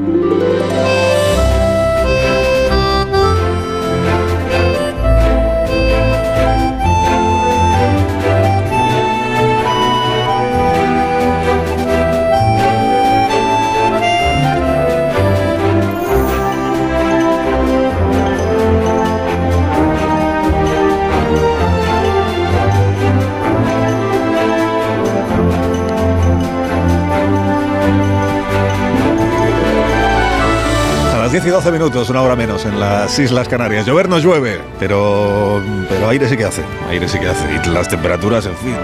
10 0.00 0.59
12 31.62 31.72
minutos, 31.72 32.08
una 32.08 32.22
hora 32.22 32.36
menos 32.36 32.64
en 32.64 32.80
las 32.80 33.18
Islas 33.18 33.46
Canarias. 33.46 33.84
Llover 33.84 34.08
no 34.08 34.18
llueve, 34.18 34.62
pero, 34.78 35.62
pero 35.90 36.08
aire 36.08 36.26
sí 36.26 36.34
que 36.34 36.46
hace, 36.46 36.64
aire 36.88 37.06
sí 37.06 37.18
que 37.18 37.28
hace. 37.28 37.46
Y 37.52 37.68
las 37.68 37.86
temperaturas, 37.86 38.46
en 38.46 38.56
fin, 38.56 38.74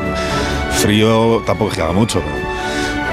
frío 0.73 1.43
tampoco 1.47 1.71
es 1.71 1.77
que 1.79 1.83
haga 1.83 1.95
mucho, 1.95 2.21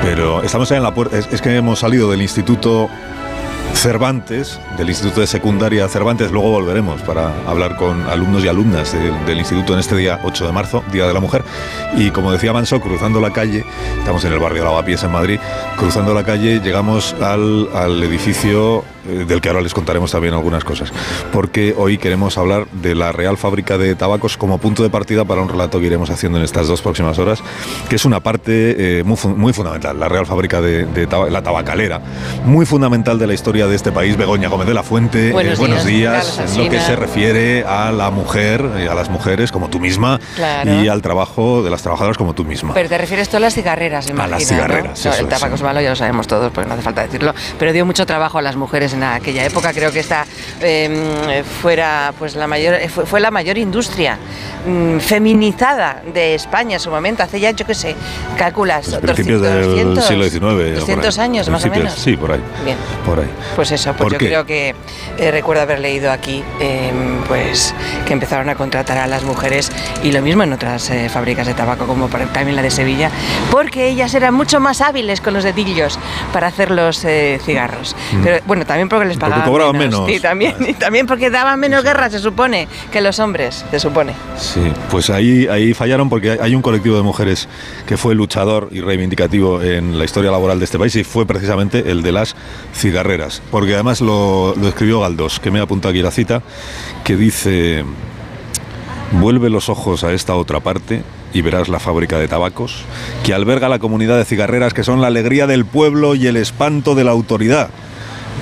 pero, 0.01 0.43
estamos 0.43 0.69
en 0.71 0.83
la 0.83 0.93
puerta. 0.93 1.17
es 1.17 1.41
que 1.41 1.55
hemos 1.55 1.79
salido 1.79 2.11
del 2.11 2.21
instituto 2.21 2.89
Cervantes, 3.73 4.59
del 4.77 4.89
Instituto 4.89 5.21
de 5.21 5.27
Secundaria 5.27 5.87
Cervantes. 5.87 6.31
Luego 6.31 6.51
volveremos 6.51 7.01
para 7.01 7.33
hablar 7.47 7.75
con 7.75 8.01
alumnos 8.07 8.43
y 8.43 8.47
alumnas 8.47 8.93
del 8.93 9.37
instituto 9.37 9.73
en 9.73 9.79
este 9.79 9.95
día 9.95 10.19
8 10.23 10.45
de 10.45 10.51
marzo, 10.51 10.83
Día 10.91 11.07
de 11.07 11.13
la 11.13 11.19
Mujer. 11.19 11.43
Y 11.95 12.11
como 12.11 12.31
decía 12.31 12.53
Manso, 12.53 12.79
cruzando 12.79 13.21
la 13.21 13.31
calle, 13.31 13.63
estamos 13.99 14.23
en 14.25 14.33
el 14.33 14.39
barrio 14.39 14.63
de 14.63 14.69
Lavapiés 14.69 15.03
en 15.03 15.11
Madrid, 15.11 15.39
cruzando 15.77 16.13
la 16.13 16.23
calle 16.23 16.59
llegamos 16.59 17.13
al, 17.21 17.69
al 17.73 18.01
edificio 18.03 18.83
eh, 19.05 19.25
del 19.27 19.41
que 19.41 19.49
ahora 19.49 19.61
les 19.61 19.73
contaremos 19.73 20.11
también 20.11 20.33
algunas 20.33 20.63
cosas, 20.63 20.93
porque 21.33 21.75
hoy 21.77 21.97
queremos 21.97 22.37
hablar 22.37 22.67
de 22.71 22.95
la 22.95 23.11
Real 23.11 23.35
Fábrica 23.37 23.77
de 23.77 23.95
Tabacos 23.95 24.37
como 24.37 24.59
punto 24.59 24.81
de 24.81 24.89
partida 24.89 25.25
para 25.25 25.41
un 25.41 25.49
relato 25.49 25.81
que 25.81 25.87
iremos 25.87 26.09
haciendo 26.09 26.37
en 26.37 26.45
estas 26.45 26.69
dos 26.69 26.81
próximas 26.81 27.19
horas, 27.19 27.43
que 27.89 27.97
es 27.97 28.05
una 28.05 28.21
parte 28.21 28.99
eh, 28.99 29.03
muy, 29.03 29.17
muy, 29.35 29.51
fundamental, 29.51 29.99
la 29.99 30.07
Real 30.07 30.25
Fábrica 30.25 30.61
de, 30.61 30.87
la 31.29 31.41
tabacalera, 31.41 31.99
muy 32.45 32.65
fundamental 32.65 33.19
de 33.19 33.27
la 33.27 33.33
historia 33.33 33.67
de 33.67 33.75
este 33.75 33.91
país. 33.91 34.15
Begoña 34.15 34.47
Gómez 34.47 34.67
de 34.67 34.73
la 34.73 34.83
Fuente, 34.83 35.29
eh, 35.29 35.55
buenos, 35.57 35.85
días, 35.85 36.39
en 36.39 36.63
lo 36.63 36.69
que 36.69 36.79
se 36.79 36.95
refiere 36.95 37.65
a 37.65 37.91
la 37.91 38.09
mujer, 38.09 38.65
a 38.89 38.95
las 38.95 39.09
mujeres 39.09 39.51
como 39.51 39.67
tú 39.67 39.81
misma 39.81 40.21
y 40.65 40.87
al 40.87 41.01
trabajo 41.01 41.61
de 41.61 41.69
las 41.69 41.82
trabajadoras 41.83 42.17
como 42.17 42.33
tú 42.33 42.43
misma. 42.43 42.73
Pero 42.73 42.89
te 42.89 42.97
refieres 42.97 43.29
tú 43.29 43.37
a 43.37 43.39
las 43.39 43.53
cigarreras, 43.53 44.09
A 44.09 44.27
las 44.27 44.47
cigarreras, 44.47 45.05
El 45.05 45.27
tabaco 45.27 45.55
es 45.55 45.61
malo, 45.61 45.81
ya 45.81 45.89
lo 45.89 45.95
sabemos 45.95 46.27
todos, 46.27 46.51
porque 46.51 46.67
no 46.67 46.73
hace 46.73 46.83
falta 46.83 47.03
decirlo, 47.03 47.33
pero 47.59 47.73
dio 47.73 47.85
mucho 47.85 48.05
trabajo 48.05 48.39
a 48.39 48.41
las 48.41 48.55
mujeres 48.55 48.93
en 48.93 49.03
aquella 49.03 49.45
época. 49.45 49.73
Creo 49.73 49.91
que 49.91 49.99
esta 49.99 50.25
em, 50.61 51.43
fuera 51.61 52.13
pues 52.17 52.35
la 52.35 52.47
mayor 52.47 52.75
fue, 52.89 53.19
la 53.19 53.31
mayor 53.31 53.57
industria 53.57 54.17
mm, 54.65 54.99
feminizada 54.99 56.01
de 56.13 56.35
España 56.35 56.75
en 56.75 56.79
su 56.79 56.89
momento. 56.89 57.21
Hace 57.21 57.39
ya 57.39 57.51
yo 57.51 57.65
qué 57.65 57.75
sé, 57.75 57.95
calculas. 58.37 58.87
Pues 58.87 59.01
principios 59.01 59.41
del 59.41 60.01
siglo 60.01 60.29
XIX. 60.29 60.79
200 60.79 61.19
años 61.19 61.49
más 61.49 61.65
o 61.65 61.69
menos. 61.69 61.93
Sí, 61.93 62.15
por 62.15 62.31
ahí. 62.31 62.41
Bien. 62.63 62.77
Por 63.05 63.19
ahí. 63.19 63.29
Pues 63.55 63.71
eso, 63.71 63.93
pues 63.93 64.13
yo 64.13 64.17
creo 64.17 64.45
que 64.45 64.73
eh, 65.17 65.31
recuerdo 65.31 65.61
haber 65.63 65.79
leído 65.79 66.11
aquí 66.11 66.43
em, 66.59 67.21
pues 67.27 67.75
que 68.05 68.13
empezaron 68.13 68.49
a 68.49 68.55
contratar 68.55 68.97
a 68.97 69.07
las 69.07 69.23
mujeres 69.23 69.69
y 70.01 70.11
lo 70.11 70.21
mismo 70.21 70.43
en 70.43 70.53
otras 70.53 70.89
eh, 70.89 71.09
fábricas 71.09 71.45
de 71.45 71.53
tabaco 71.53 71.72
como 71.77 72.07
también 72.07 72.55
la 72.55 72.61
de 72.61 72.71
Sevilla, 72.71 73.11
porque 73.51 73.87
ellas 73.87 74.13
eran 74.13 74.33
mucho 74.33 74.59
más 74.59 74.81
hábiles 74.81 75.21
con 75.21 75.33
los 75.33 75.43
dedillos 75.43 75.99
para 76.31 76.47
hacer 76.47 76.71
los 76.71 77.03
eh, 77.05 77.39
cigarros. 77.43 77.95
Mm. 78.13 78.23
Pero 78.23 78.39
bueno, 78.45 78.65
también 78.65 78.89
porque 78.89 79.05
les 79.05 79.17
pagaban 79.17 79.45
porque 79.45 79.51
cobraban 79.51 79.77
menos. 79.77 80.07
Sí, 80.07 80.19
también, 80.19 80.55
y 80.67 80.73
también 80.73 81.07
porque 81.07 81.29
daban 81.29 81.59
menos 81.59 81.83
guerra, 81.83 82.09
se 82.09 82.19
supone, 82.19 82.67
que 82.91 83.01
los 83.01 83.19
hombres, 83.19 83.65
se 83.69 83.79
supone. 83.79 84.13
Sí, 84.37 84.71
pues 84.89 85.09
ahí, 85.09 85.47
ahí 85.47 85.73
fallaron 85.73 86.09
porque 86.09 86.37
hay 86.41 86.55
un 86.55 86.61
colectivo 86.61 86.97
de 86.97 87.03
mujeres 87.03 87.47
que 87.85 87.97
fue 87.97 88.15
luchador 88.15 88.69
y 88.71 88.81
reivindicativo 88.81 89.61
en 89.61 89.97
la 89.97 90.05
historia 90.05 90.31
laboral 90.31 90.59
de 90.59 90.65
este 90.65 90.79
país 90.79 90.95
y 90.95 91.03
fue 91.03 91.25
precisamente 91.25 91.91
el 91.91 92.01
de 92.01 92.11
las 92.11 92.35
cigarreras. 92.73 93.41
Porque 93.51 93.73
además 93.73 94.01
lo, 94.01 94.55
lo 94.55 94.67
escribió 94.67 95.01
Galdós, 95.01 95.39
que 95.39 95.51
me 95.51 95.59
ha 95.59 95.63
apuntado 95.63 95.91
aquí 95.91 96.01
la 96.01 96.11
cita, 96.11 96.41
que 97.03 97.15
dice... 97.15 97.83
Vuelve 99.19 99.49
los 99.49 99.69
ojos 99.69 100.03
a 100.03 100.11
esta 100.11 100.35
otra 100.35 100.59
parte 100.59 101.03
y 101.33 101.41
verás 101.41 101.69
la 101.69 101.79
fábrica 101.79 102.19
de 102.19 102.27
tabacos, 102.27 102.83
que 103.23 103.33
alberga 103.33 103.69
la 103.69 103.79
comunidad 103.79 104.17
de 104.17 104.25
cigarreras 104.25 104.73
que 104.73 104.83
son 104.83 105.01
la 105.01 105.07
alegría 105.07 105.47
del 105.47 105.65
pueblo 105.65 106.15
y 106.15 106.27
el 106.27 106.37
espanto 106.37 106.95
de 106.95 107.03
la 107.03 107.11
autoridad. 107.11 107.69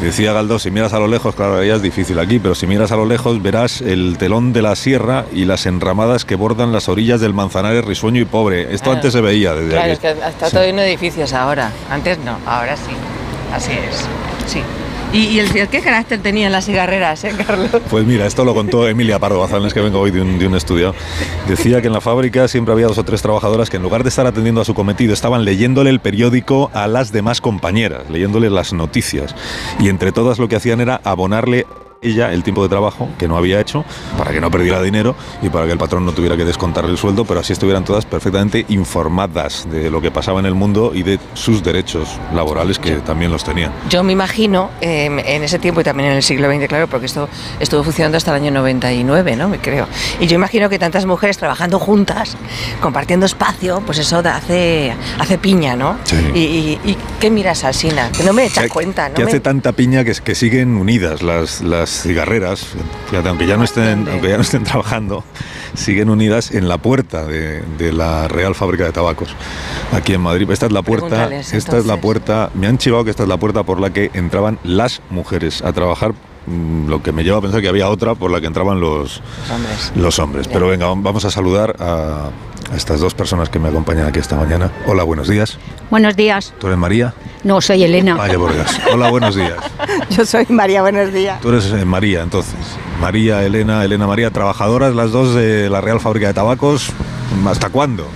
Decía 0.02 0.34
Galdós, 0.34 0.64
si 0.64 0.72
miras 0.72 0.94
a 0.94 1.00
lo 1.00 1.08
lejos, 1.08 1.36
claro, 1.36 1.64
ya 1.64 1.76
es 1.76 1.82
difícil 1.84 2.18
aquí, 2.18 2.40
pero 2.40 2.56
si 2.56 2.66
miras 2.66 2.92
a 2.92 2.96
lo 2.96 3.06
lejos 3.06 3.42
verás 3.44 3.82
el 3.82 4.18
telón 4.18 4.52
de 4.52 4.64
la 4.64 4.76
sierra 4.76 5.26
y 5.32 5.46
las 5.46 5.68
enramadas 5.68 6.26
que 6.26 6.36
bordan 6.36 6.72
las 6.72 6.90
orillas 6.90 7.22
del 7.22 7.36
Manzanares 7.36 7.86
risueño 7.86 8.20
y 8.20 8.26
pobre. 8.26 8.74
Esto 8.74 8.92
antes 8.92 9.14
se 9.14 9.22
veía 9.22 9.54
desde 9.54 9.70
claro, 9.70 9.92
es 9.92 10.00
que 10.00 10.10
está 10.10 10.50
todo 10.50 10.62
de 10.62 10.70
edificios 10.70 11.34
ahora. 11.34 11.72
Antes 11.90 12.18
no, 12.20 12.38
ahora 12.48 12.76
sí. 12.78 12.94
Así 13.54 13.74
es. 13.74 14.08
Sí. 14.48 14.64
¿Y, 15.14 15.40
el, 15.40 15.52
qué 15.68 15.82
carácter 15.82 16.22
tenían 16.22 16.54
las 16.54 16.66
cigarreras, 16.66 17.24
eh, 17.26 17.34
Carlos? 17.46 17.70
Pues 17.90 18.06
mira, 18.06 18.26
esto 18.26 18.46
lo 18.46 18.54
contó 18.54 18.88
Emilia 18.88 19.20
Pardo 19.20 19.40
Bazán, 19.40 19.70
que 19.70 19.82
vengo 19.82 20.00
hoy 20.00 20.12
de 20.12 20.22
un, 20.22 20.40
de 20.40 20.48
un, 20.48 20.56
estudio. 20.56 20.96
Decía 21.50 21.82
que 21.82 21.88
en 21.88 21.94
la 21.94 22.00
fábrica 22.00 22.48
siempre 22.48 22.74
había 22.74 22.88
dos 22.88 22.98
o 22.98 23.04
tres 23.04 23.22
trabajadoras 23.22 23.70
que 23.70 23.78
en 23.78 23.84
lugar 23.84 24.04
de 24.04 24.10
estar 24.10 24.26
atendiendo 24.26 24.62
a 24.62 24.66
su 24.66 24.74
cometido 24.74 25.14
estaban 25.14 25.44
leyéndole 25.44 25.90
el 25.90 26.00
periódico 26.00 26.72
a 26.74 26.88
las 26.88 27.12
demás 27.12 27.42
compañeras, 27.42 28.10
leyéndole 28.10 28.50
las 28.50 28.72
noticias. 28.72 29.36
Y 29.80 29.90
entre 29.90 30.14
todas 30.14 30.40
lo 30.40 30.48
que 30.48 30.56
hacían 30.56 30.80
era 30.80 31.02
abonarle 31.04 31.66
ella 32.04 32.34
el 32.34 32.42
tiempo 32.42 32.64
de 32.64 32.70
trabajo 32.70 33.10
que 33.20 33.28
no 33.28 33.38
había 33.38 33.60
hecho 33.60 33.86
para 34.18 34.32
que 34.32 34.42
no 34.42 34.50
perdiera 34.50 34.82
dinero 34.82 35.16
y 35.44 35.50
para 35.50 35.68
que 35.68 35.72
el 35.72 35.78
patrón 35.78 36.04
no 36.04 36.14
tuviera 36.14 36.36
que 36.36 36.46
descontarle 36.46 36.90
el 36.90 36.98
sueldo, 36.98 37.26
pero 37.26 37.42
así 37.42 37.54
estuvieran 37.54 37.86
todas 37.86 38.06
perfectamente 38.06 38.66
informadas 38.70 39.68
de 39.70 39.92
lo 39.92 40.02
que 40.02 40.10
pasaba 40.10 40.40
en 40.40 40.48
el 40.48 40.56
mundo 40.56 40.94
y 40.96 41.04
de 41.04 41.20
sus 41.36 41.64
derechos 41.64 42.20
laborales 42.34 42.80
que 42.80 42.96
también 42.98 43.32
los 43.32 43.44
tenían. 43.44 43.72
Yo 43.88 44.04
me 44.04 44.14
imagino 44.14 44.72
em, 44.82 45.20
en 45.20 45.44
ese 45.44 45.60
tiempo 45.60 45.82
y 45.82 45.84
también 45.84 46.10
en 46.10 46.18
el 46.18 46.24
siglo 46.24 46.52
XX, 46.52 46.68
claro, 46.68 46.88
porque 46.88 47.06
esto 47.06 47.30
estuvo 47.60 47.84
funcionando 47.84 48.18
hasta 48.18 48.32
el 48.32 48.42
año 48.42 48.52
99, 48.52 49.36
¿no? 49.36 49.48
Me 49.48 49.60
creo. 49.60 49.88
Y 50.20 50.26
yo 50.26 50.36
imagino 50.36 50.70
que 50.70 50.80
tantas 50.80 51.06
mujeres 51.06 51.38
trabajando 51.38 51.78
juntas, 51.78 52.36
compartiendo 52.82 53.28
espacio, 53.28 53.84
pues 53.86 54.00
eso 54.00 54.24
hace, 54.26 54.92
hace 55.20 55.38
piña, 55.38 55.76
¿no? 55.76 56.00
Sí. 56.06 56.16
Y, 56.34 56.98
qué 57.20 57.30
miras, 57.30 57.64
Alsina? 57.64 58.12
Que 58.12 58.24
no 58.24 58.34
me 58.34 58.46
echas 58.46 58.68
cuenta, 58.70 59.10
¿no? 59.10 59.16
Que 59.16 59.24
hace 59.24 59.40
tanta 59.40 59.72
piña 59.74 60.04
que, 60.04 60.14
que 60.14 60.34
siguen 60.34 60.76
unidas 60.78 61.22
las, 61.22 61.62
las 61.62 61.91
cigarreras, 61.92 62.66
fíjate, 63.10 63.30
aunque 63.30 63.48
ya 63.48 63.58
no 63.58 63.64
estén, 63.64 64.08
aunque 64.08 64.30
ya 64.30 64.38
no 64.38 64.42
estén 64.42 64.64
trabajando, 64.66 65.24
siguen 65.74 66.10
unidas 66.10 66.52
en 66.52 66.68
la 66.68 66.78
puerta 66.78 67.26
de, 67.26 67.64
la 67.92 68.28
Real 68.28 68.56
Fábrica 68.56 68.86
de 68.86 68.92
Tabacos, 68.92 69.36
aquí 69.92 70.14
en 70.14 70.22
Madrid. 70.22 70.50
Esta 70.50 70.68
es 70.68 70.72
la 70.72 70.82
puerta, 70.82 71.30
esta 71.32 71.78
es 71.78 71.86
la 71.86 72.00
puerta, 72.00 72.50
me 72.54 72.68
han 72.68 72.78
chivado 72.78 73.04
que 73.04 73.12
esta 73.12 73.24
es 73.24 73.30
la 73.30 73.38
puerta 73.38 73.64
por 73.64 73.80
la 73.80 73.92
que 73.92 74.12
entraban 74.14 74.60
las 74.64 75.02
mujeres 75.10 75.62
a 75.62 75.74
trabajar 75.74 76.14
lo 76.48 77.02
que 77.04 77.12
me 77.12 77.24
lleva 77.24 77.38
a 77.38 77.42
pensar 77.42 77.62
que 77.62 77.68
había 77.68 77.90
otra 77.90 78.16
por 78.16 78.32
la 78.32 78.42
que 78.42 78.48
entraban 78.48 78.80
los, 78.80 79.22
los 79.96 80.20
hombres. 80.20 80.48
Pero 80.48 80.68
venga, 80.68 80.88
vamos 80.88 81.26
a 81.26 81.32
saludar 81.32 81.76
a, 81.80 82.30
a 82.72 82.76
estas 82.76 83.00
dos 83.00 83.14
personas 83.14 83.50
que 83.50 83.60
me 83.60 83.70
acompañan 83.70 84.08
aquí 84.08 84.20
esta 84.20 84.36
mañana. 84.36 84.72
Hola, 84.88 85.04
buenos 85.04 85.28
días. 85.28 85.58
Buenos 85.90 86.16
días. 86.16 86.54
¿Tú 86.60 86.68
eres 86.68 86.80
María? 86.80 87.14
No, 87.44 87.60
soy 87.62 87.84
Elena. 87.84 88.16
Vaya 88.16 88.38
Dios. 88.38 88.80
Hola, 88.92 89.10
buenos 89.10 89.36
días. 89.36 89.56
Yo 90.10 90.26
soy 90.26 90.46
María, 90.50 90.82
buenos 90.82 91.12
días. 91.12 91.42
Tú 91.42 91.50
eres 91.50 91.66
eh, 91.72 91.86
María, 91.86 92.22
entonces. 92.22 92.56
María, 93.00 93.44
Elena, 93.44 93.84
Elena 93.84 94.08
María, 94.08 94.30
trabajadoras 94.32 94.96
las 94.96 95.12
dos 95.12 95.34
de 95.36 95.70
la 95.70 95.82
Real 95.82 96.00
Fábrica 96.00 96.28
de 96.28 96.34
Tabacos. 96.34 96.90
¿Hasta 97.48 97.70
cuándo? 97.70 98.08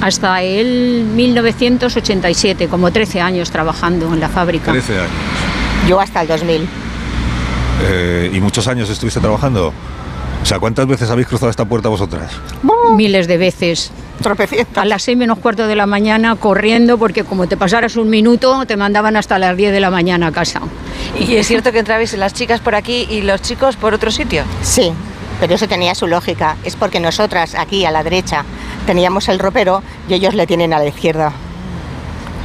Hasta 0.00 0.42
el 0.42 1.04
1987, 1.14 2.68
como 2.68 2.90
13 2.90 3.20
años 3.20 3.50
trabajando 3.50 4.12
en 4.12 4.20
la 4.20 4.28
fábrica. 4.28 4.72
13 4.72 4.98
años. 4.98 5.10
Yo 5.88 6.00
hasta 6.00 6.22
el 6.22 6.28
2000. 6.28 6.68
Eh, 7.82 8.30
¿Y 8.32 8.40
muchos 8.40 8.66
años 8.68 8.88
estuviste 8.90 9.20
trabajando? 9.20 9.72
O 10.42 10.46
sea, 10.46 10.58
¿cuántas 10.58 10.86
veces 10.86 11.08
habéis 11.10 11.26
cruzado 11.26 11.50
esta 11.50 11.64
puerta 11.64 11.88
vosotras? 11.88 12.32
Miles 12.94 13.26
de 13.26 13.38
veces. 13.38 13.90
A 14.74 14.84
las 14.84 15.02
seis 15.02 15.16
menos 15.16 15.38
cuarto 15.38 15.66
de 15.66 15.74
la 15.74 15.86
mañana 15.86 16.36
corriendo 16.36 16.98
porque 16.98 17.24
como 17.24 17.46
te 17.48 17.56
pasaras 17.56 17.96
un 17.96 18.10
minuto 18.10 18.64
te 18.66 18.76
mandaban 18.76 19.16
hasta 19.16 19.38
las 19.38 19.56
10 19.56 19.72
de 19.72 19.80
la 19.80 19.90
mañana 19.90 20.28
a 20.28 20.32
casa. 20.32 20.60
¿Y 21.18 21.34
es 21.36 21.46
cierto 21.46 21.72
que 21.72 21.80
entrabais 21.80 22.12
las 22.14 22.32
chicas 22.32 22.60
por 22.60 22.74
aquí 22.74 23.06
y 23.10 23.22
los 23.22 23.42
chicos 23.42 23.76
por 23.76 23.94
otro 23.94 24.10
sitio? 24.10 24.44
Sí, 24.62 24.92
pero 25.40 25.54
eso 25.54 25.66
tenía 25.66 25.94
su 25.94 26.06
lógica. 26.06 26.56
Es 26.62 26.76
porque 26.76 27.00
nosotras 27.00 27.54
aquí 27.54 27.84
a 27.84 27.90
la 27.90 28.02
derecha 28.02 28.44
teníamos 28.86 29.28
el 29.28 29.38
ropero 29.38 29.82
y 30.08 30.14
ellos 30.14 30.34
le 30.34 30.46
tienen 30.46 30.72
a 30.72 30.78
la 30.78 30.86
izquierda. 30.86 31.32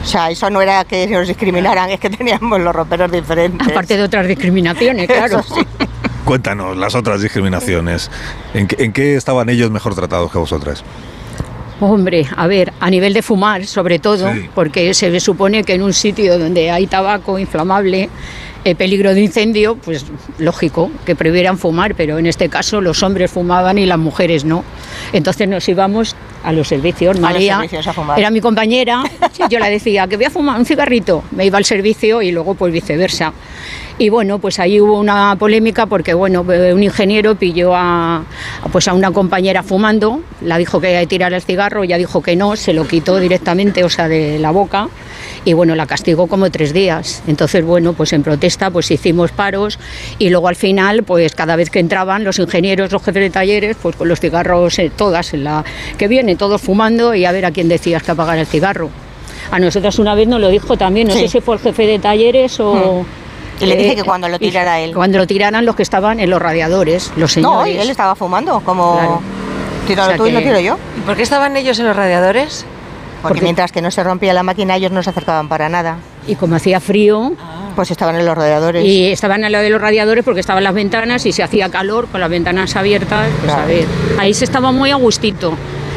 O 0.01 0.05
sea, 0.05 0.29
eso 0.31 0.49
no 0.49 0.61
era 0.61 0.85
que 0.85 1.07
nos 1.07 1.27
discriminaran, 1.27 1.89
es 1.89 1.99
que 1.99 2.09
teníamos 2.09 2.59
los 2.59 2.75
roperos 2.75 3.11
diferentes. 3.11 3.67
Aparte 3.67 3.97
de 3.97 4.03
otras 4.03 4.27
discriminaciones, 4.27 5.07
claro. 5.07 5.43
sí. 5.43 5.61
Cuéntanos 6.25 6.77
las 6.77 6.95
otras 6.95 7.21
discriminaciones. 7.21 8.09
¿En 8.53 8.67
qué, 8.67 9.15
estaban 9.15 9.49
ellos 9.49 9.71
mejor 9.71 9.95
tratados 9.95 10.31
que 10.31 10.37
vosotras? 10.37 10.83
Hombre, 11.79 12.25
a 12.35 12.47
ver, 12.47 12.73
a 12.79 12.89
nivel 12.89 13.13
de 13.13 13.21
fumar, 13.21 13.65
sobre 13.65 13.99
todo, 13.99 14.29
porque 14.53 14.93
se 14.93 15.19
supone 15.19 15.63
que 15.63 15.73
en 15.73 15.81
un 15.81 15.93
sitio 15.93 16.37
donde 16.37 16.71
hay 16.71 16.87
tabaco 16.87 17.39
inflamable, 17.39 18.09
el 18.65 18.75
peligro 18.75 19.13
de 19.13 19.21
incendio, 19.21 19.75
pues 19.75 20.05
lógico 20.37 20.91
que 21.05 21.15
previeran 21.15 21.57
fumar, 21.57 21.95
pero 21.95 22.17
en 22.17 22.25
este 22.25 22.49
caso 22.49 22.81
los 22.81 23.01
hombres 23.03 23.31
fumaban 23.31 23.77
y 23.77 23.85
las 23.85 23.97
mujeres 23.97 24.43
no. 24.43 24.63
Entonces 25.13 25.47
nos 25.47 25.67
íbamos 25.69 26.15
a 26.43 26.51
los 26.51 26.67
servicios. 26.67 27.19
María 27.19 27.61
era 28.17 28.29
mi 28.29 28.41
compañera, 28.41 29.03
yo 29.49 29.59
la 29.59 29.69
decía 29.69 30.07
que 30.07 30.17
voy 30.17 30.25
a 30.25 30.29
fumar 30.29 30.59
un 30.59 30.65
cigarrito, 30.65 31.23
me 31.31 31.45
iba 31.45 31.57
al 31.57 31.65
servicio 31.65 32.21
y 32.21 32.31
luego 32.31 32.55
pues 32.55 32.73
viceversa. 32.73 33.33
Y 34.01 34.07
bueno, 34.07 34.39
pues 34.39 34.59
ahí 34.59 34.79
hubo 34.79 34.97
una 34.97 35.35
polémica 35.37 35.85
porque 35.85 36.13
bueno, 36.13 36.43
un 36.43 36.81
ingeniero 36.81 37.35
pilló 37.35 37.75
a, 37.75 38.23
pues 38.71 38.87
a 38.87 38.93
una 38.93 39.11
compañera 39.11 39.61
fumando, 39.61 40.21
la 40.39 40.57
dijo 40.57 40.79
que 40.79 40.91
iba 40.91 41.01
a 41.01 41.05
tirar 41.05 41.33
el 41.33 41.41
cigarro, 41.41 41.83
ella 41.83 41.97
dijo 41.97 42.21
que 42.21 42.37
no, 42.37 42.55
se 42.55 42.71
lo 42.71 42.87
quitó 42.87 43.17
directamente, 43.17 43.83
o 43.83 43.89
sea, 43.89 44.07
de 44.07 44.39
la 44.39 44.51
boca 44.51 44.87
y 45.43 45.51
bueno, 45.51 45.75
la 45.75 45.85
castigó 45.85 46.27
como 46.27 46.49
tres 46.49 46.71
días. 46.71 47.21
Entonces, 47.27 47.65
bueno, 47.65 47.91
pues 47.91 48.13
en 48.13 48.23
protesta 48.23 48.71
pues 48.71 48.89
hicimos 48.89 49.33
paros 49.33 49.77
y 50.17 50.29
luego 50.29 50.47
al 50.47 50.55
final, 50.55 51.03
pues 51.03 51.35
cada 51.35 51.57
vez 51.57 51.69
que 51.69 51.79
entraban 51.79 52.23
los 52.23 52.39
ingenieros, 52.39 52.93
los 52.93 53.03
jefes 53.03 53.23
de 53.23 53.29
talleres, 53.29 53.75
pues 53.81 53.97
con 53.97 54.07
los 54.07 54.21
cigarros 54.21 54.79
eh, 54.79 54.89
todas 54.95 55.33
en 55.33 55.43
la 55.43 55.65
que 55.97 56.07
vienen, 56.07 56.37
todos 56.37 56.61
fumando 56.61 57.13
y 57.15 57.25
a 57.25 57.33
ver 57.33 57.43
a 57.43 57.51
quién 57.51 57.67
decías 57.67 58.01
que 58.01 58.11
apagar 58.11 58.37
el 58.37 58.47
cigarro. 58.47 58.89
A 59.51 59.59
nosotras 59.59 59.99
una 59.99 60.15
vez 60.15 60.29
nos 60.29 60.39
lo 60.39 60.47
dijo 60.47 60.77
también, 60.77 61.09
no 61.09 61.13
sé 61.15 61.27
si 61.27 61.41
fue 61.41 61.55
el 61.55 61.61
jefe 61.61 61.85
de 61.85 61.99
talleres 61.99 62.61
o... 62.61 63.01
Hmm. 63.01 63.28
Y 63.59 63.65
le 63.65 63.75
dije 63.75 63.95
que 63.95 64.03
cuando 64.03 64.27
lo 64.29 64.39
tirara 64.39 64.79
él. 64.79 64.93
Cuando 64.93 65.17
lo 65.17 65.27
tiraran 65.27 65.65
los 65.65 65.75
que 65.75 65.83
estaban 65.83 66.19
en 66.19 66.29
los 66.29 66.41
radiadores, 66.41 67.11
los 67.15 67.33
señores. 67.33 67.75
No, 67.75 67.81
él 67.81 67.89
estaba 67.89 68.15
fumando, 68.15 68.61
como... 68.61 69.21
Tíralo 69.87 70.15
tú 70.15 70.27
y 70.27 70.31
lo 70.31 70.39
tiro 70.39 70.59
yo. 70.59 70.77
¿Y 70.97 71.01
por 71.01 71.15
qué 71.15 71.23
estaban 71.23 71.57
ellos 71.57 71.79
en 71.79 71.87
los 71.87 71.95
radiadores? 71.95 72.65
Porque, 73.21 73.41
mientras 73.41 73.71
que 73.71 73.81
no 73.81 73.91
se 73.91 74.03
rompía 74.03 74.33
la 74.33 74.43
máquina, 74.43 74.75
ellos 74.75 74.91
no 74.91 75.03
se 75.03 75.09
acercaban 75.09 75.49
para 75.49 75.67
nada. 75.67 75.97
Y 76.27 76.35
como 76.35 76.55
hacía 76.55 76.79
frío, 76.79 77.33
pues 77.75 77.91
estaban 77.91 78.15
en 78.15 78.25
los 78.25 78.37
radiadores. 78.37 78.85
Y 78.85 79.07
estaban 79.07 79.43
al 79.43 79.51
lado 79.51 79.63
de 79.63 79.71
los 79.71 79.81
radiadores 79.81 80.23
porque 80.23 80.39
estaban 80.39 80.63
las 80.63 80.73
ventanas 80.73 81.25
y 81.25 81.31
se 81.31 81.43
hacía 81.43 81.69
calor 81.69 82.07
con 82.07 82.21
las 82.21 82.29
ventanas 82.29 82.75
abiertas. 82.75 83.27
Pues 83.41 83.51
a 83.51 83.65
ver, 83.65 83.85
ahí 84.19 84.33
se 84.33 84.45
estaba 84.45 84.71
muy 84.71 84.91
a 84.91 84.95
gustito. 84.95 85.53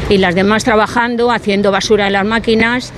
Y 0.09 0.17
las 0.17 0.35
demás 0.35 0.63
trabajando, 0.63 1.31
haciendo 1.31 1.71
basura 1.71 2.07
en 2.07 2.13
las 2.13 2.25
máquinas 2.25 2.91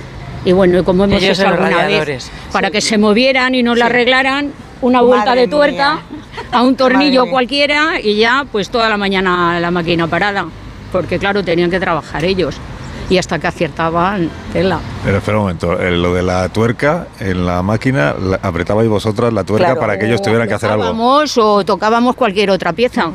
y 0.44 0.52
bueno, 0.52 0.84
como 0.84 1.04
hemos 1.04 1.22
hecho 1.22 1.48
alguna 1.48 1.86
vez, 1.86 2.30
para 2.52 2.70
que 2.70 2.80
se 2.80 2.98
movieran 2.98 3.54
y 3.54 3.62
no 3.62 3.74
la 3.74 3.86
arreglaran, 3.86 4.52
una 4.82 5.00
vuelta 5.00 5.34
de 5.34 5.48
tuerca 5.48 6.00
a 6.52 6.62
un 6.62 6.76
tornillo 6.76 7.26
cualquiera 7.26 8.00
y 8.00 8.16
ya 8.16 8.44
pues 8.50 8.70
toda 8.70 8.88
la 8.88 8.96
mañana 8.96 9.58
la 9.60 9.70
máquina 9.70 10.06
parada, 10.06 10.46
porque 10.92 11.18
claro, 11.18 11.42
tenían 11.42 11.70
que 11.70 11.80
trabajar 11.80 12.24
ellos 12.24 12.56
y 13.08 13.18
hasta 13.18 13.38
que 13.38 13.46
aciertaban 13.46 14.30
tela. 14.52 14.80
Pero 15.04 15.18
espera 15.18 15.38
un 15.38 15.44
momento, 15.44 15.80
eh, 15.80 15.92
lo 15.92 16.12
de 16.14 16.22
la 16.22 16.48
tuerca 16.48 17.06
en 17.20 17.46
la 17.46 17.62
máquina, 17.62 18.14
apretabais 18.42 18.88
vosotras 18.88 19.32
la 19.32 19.44
tuerca 19.44 19.78
para 19.78 19.98
que 19.98 20.06
ellos 20.06 20.22
tuvieran 20.22 20.48
que 20.48 20.54
hacer 20.54 20.70
algo. 20.70 21.24
O 21.36 21.64
tocábamos 21.64 22.16
cualquier 22.16 22.50
otra 22.50 22.72
pieza. 22.72 23.10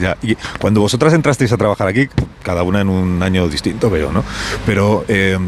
Ya, 0.00 0.16
y 0.22 0.36
cuando 0.58 0.80
vosotras 0.80 1.12
entrasteis 1.12 1.52
a 1.52 1.58
trabajar 1.58 1.86
aquí, 1.86 2.08
cada 2.42 2.62
una 2.62 2.80
en 2.80 2.88
un 2.88 3.22
año 3.22 3.46
distinto, 3.46 3.90
veo, 3.90 4.10
¿no? 4.10 4.24
Pero 4.64 5.04
eh, 5.06 5.38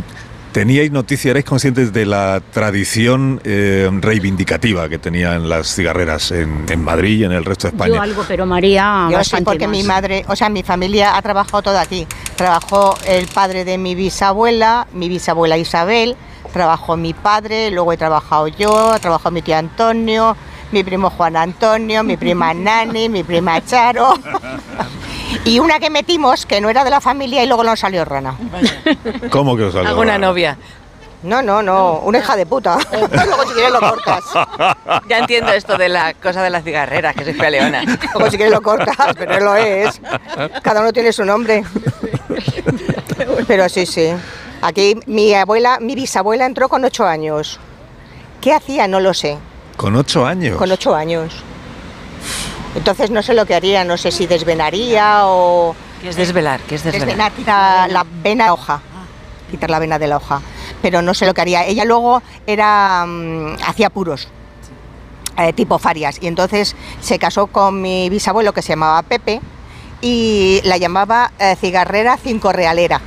¿Teníais 0.54 0.92
noticia, 0.92 1.32
erais 1.32 1.44
conscientes 1.44 1.92
de 1.92 2.06
la 2.06 2.40
tradición 2.52 3.40
eh, 3.42 3.90
reivindicativa 3.90 4.88
que 4.88 5.00
tenían 5.00 5.48
las 5.48 5.74
cigarreras 5.74 6.30
en, 6.30 6.80
Madrid 6.80 7.18
y 7.18 7.24
en 7.24 7.32
el 7.32 7.44
resto 7.44 7.66
de 7.66 7.74
España? 7.74 7.96
Yo 7.96 8.00
algo, 8.00 8.24
pero 8.28 8.46
María. 8.46 9.08
Yo 9.10 9.24
sí, 9.24 9.38
porque 9.44 9.66
mi 9.66 9.82
madre, 9.82 10.24
o 10.28 10.36
sea, 10.36 10.48
mi 10.50 10.62
familia 10.62 11.16
ha 11.16 11.22
trabajado 11.22 11.60
todo 11.60 11.76
aquí. 11.76 12.06
Trabajó 12.36 12.96
el 13.08 13.26
padre 13.26 13.64
de 13.64 13.78
mi 13.78 13.96
bisabuela, 13.96 14.86
mi 14.92 15.08
bisabuela 15.08 15.58
Isabel, 15.58 16.14
trabajó 16.52 16.96
mi 16.96 17.14
padre, 17.14 17.72
luego 17.72 17.92
he 17.92 17.96
trabajado 17.96 18.46
yo, 18.46 18.92
ha 18.92 19.00
trabajado 19.00 19.32
mi 19.32 19.42
tío 19.42 19.56
Antonio, 19.56 20.36
mi 20.70 20.84
primo 20.84 21.10
Juan 21.10 21.34
Antonio, 21.34 22.04
mi 22.04 22.16
prima 22.16 22.54
Nani, 22.54 23.08
mi 23.08 23.24
prima 23.24 23.60
Charo. 23.60 24.14
Y 25.44 25.58
una 25.58 25.78
que 25.78 25.90
metimos 25.90 26.46
que 26.46 26.60
no 26.60 26.70
era 26.70 26.84
de 26.84 26.90
la 26.90 27.00
familia 27.00 27.42
y 27.42 27.46
luego 27.46 27.64
nos 27.64 27.80
salió 27.80 28.04
rana. 28.04 28.36
¿Cómo 29.30 29.56
que 29.56 29.64
os 29.64 29.72
salió 29.72 29.88
¿Alguna 29.88 30.18
novia? 30.18 30.56
No, 31.24 31.40
no, 31.40 31.62
no, 31.62 32.00
una 32.00 32.18
hija 32.18 32.36
de 32.36 32.44
puta. 32.44 32.76
Luego 32.92 33.46
si 33.46 33.54
quieres 33.54 33.72
lo 33.72 33.80
cortas. 33.80 34.22
Ya 35.08 35.18
entiendo 35.18 35.52
esto 35.52 35.78
de 35.78 35.88
la 35.88 36.12
cosa 36.12 36.42
de 36.42 36.50
las 36.50 36.62
cigarreras, 36.64 37.14
que 37.14 37.24
soy 37.24 37.32
fea 37.32 37.48
leona. 37.48 37.82
Luego 38.12 38.30
si 38.30 38.36
quieres 38.36 38.52
lo 38.52 38.60
cortas, 38.60 39.14
pero 39.16 39.32
no 39.38 39.40
lo 39.40 39.56
es. 39.56 40.00
Cada 40.62 40.82
uno 40.82 40.92
tiene 40.92 41.12
su 41.14 41.24
nombre. 41.24 41.64
Pero 43.46 43.70
sí, 43.70 43.86
sí. 43.86 44.10
Aquí 44.60 44.98
mi 45.06 45.32
abuela, 45.34 45.78
mi 45.80 45.94
bisabuela 45.94 46.44
entró 46.44 46.68
con 46.68 46.84
ocho 46.84 47.06
años. 47.06 47.58
¿Qué 48.42 48.52
hacía? 48.52 48.86
No 48.86 49.00
lo 49.00 49.14
sé. 49.14 49.38
¿Con 49.78 49.96
ocho 49.96 50.26
años? 50.26 50.58
Con 50.58 50.70
ocho 50.70 50.94
años. 50.94 51.32
Entonces 52.74 53.10
no 53.10 53.22
sé 53.22 53.34
lo 53.34 53.46
que 53.46 53.54
haría, 53.54 53.84
no 53.84 53.96
sé 53.96 54.10
si 54.10 54.26
desvenaría 54.26 55.26
o... 55.26 55.74
¿Qué 56.00 56.08
es 56.08 56.16
desvelar? 56.16 56.60
¿Qué 56.60 56.74
es 56.74 56.84
desvelar? 56.84 57.32
quitar 57.32 57.90
la 57.90 58.04
vena 58.04 58.44
de 58.44 58.48
la 58.48 58.52
hoja, 58.52 58.80
quitar 59.50 59.70
la 59.70 59.78
vena 59.78 59.98
de 59.98 60.06
la 60.08 60.16
hoja, 60.16 60.42
pero 60.82 61.00
no 61.00 61.14
sé 61.14 61.26
lo 61.26 61.34
que 61.34 61.40
haría. 61.40 61.64
Ella 61.64 61.84
luego 61.84 62.22
era 62.46 63.04
mm, 63.06 63.56
hacía 63.66 63.90
puros, 63.90 64.28
eh, 65.38 65.52
tipo 65.52 65.78
farias, 65.78 66.18
y 66.20 66.26
entonces 66.26 66.74
se 67.00 67.18
casó 67.18 67.46
con 67.46 67.80
mi 67.80 68.10
bisabuelo 68.10 68.52
que 68.52 68.62
se 68.62 68.70
llamaba 68.70 69.02
Pepe 69.02 69.40
y 70.00 70.60
la 70.64 70.76
llamaba 70.76 71.30
eh, 71.38 71.56
cigarrera 71.58 72.18
cinco 72.22 72.52
realera 72.52 73.00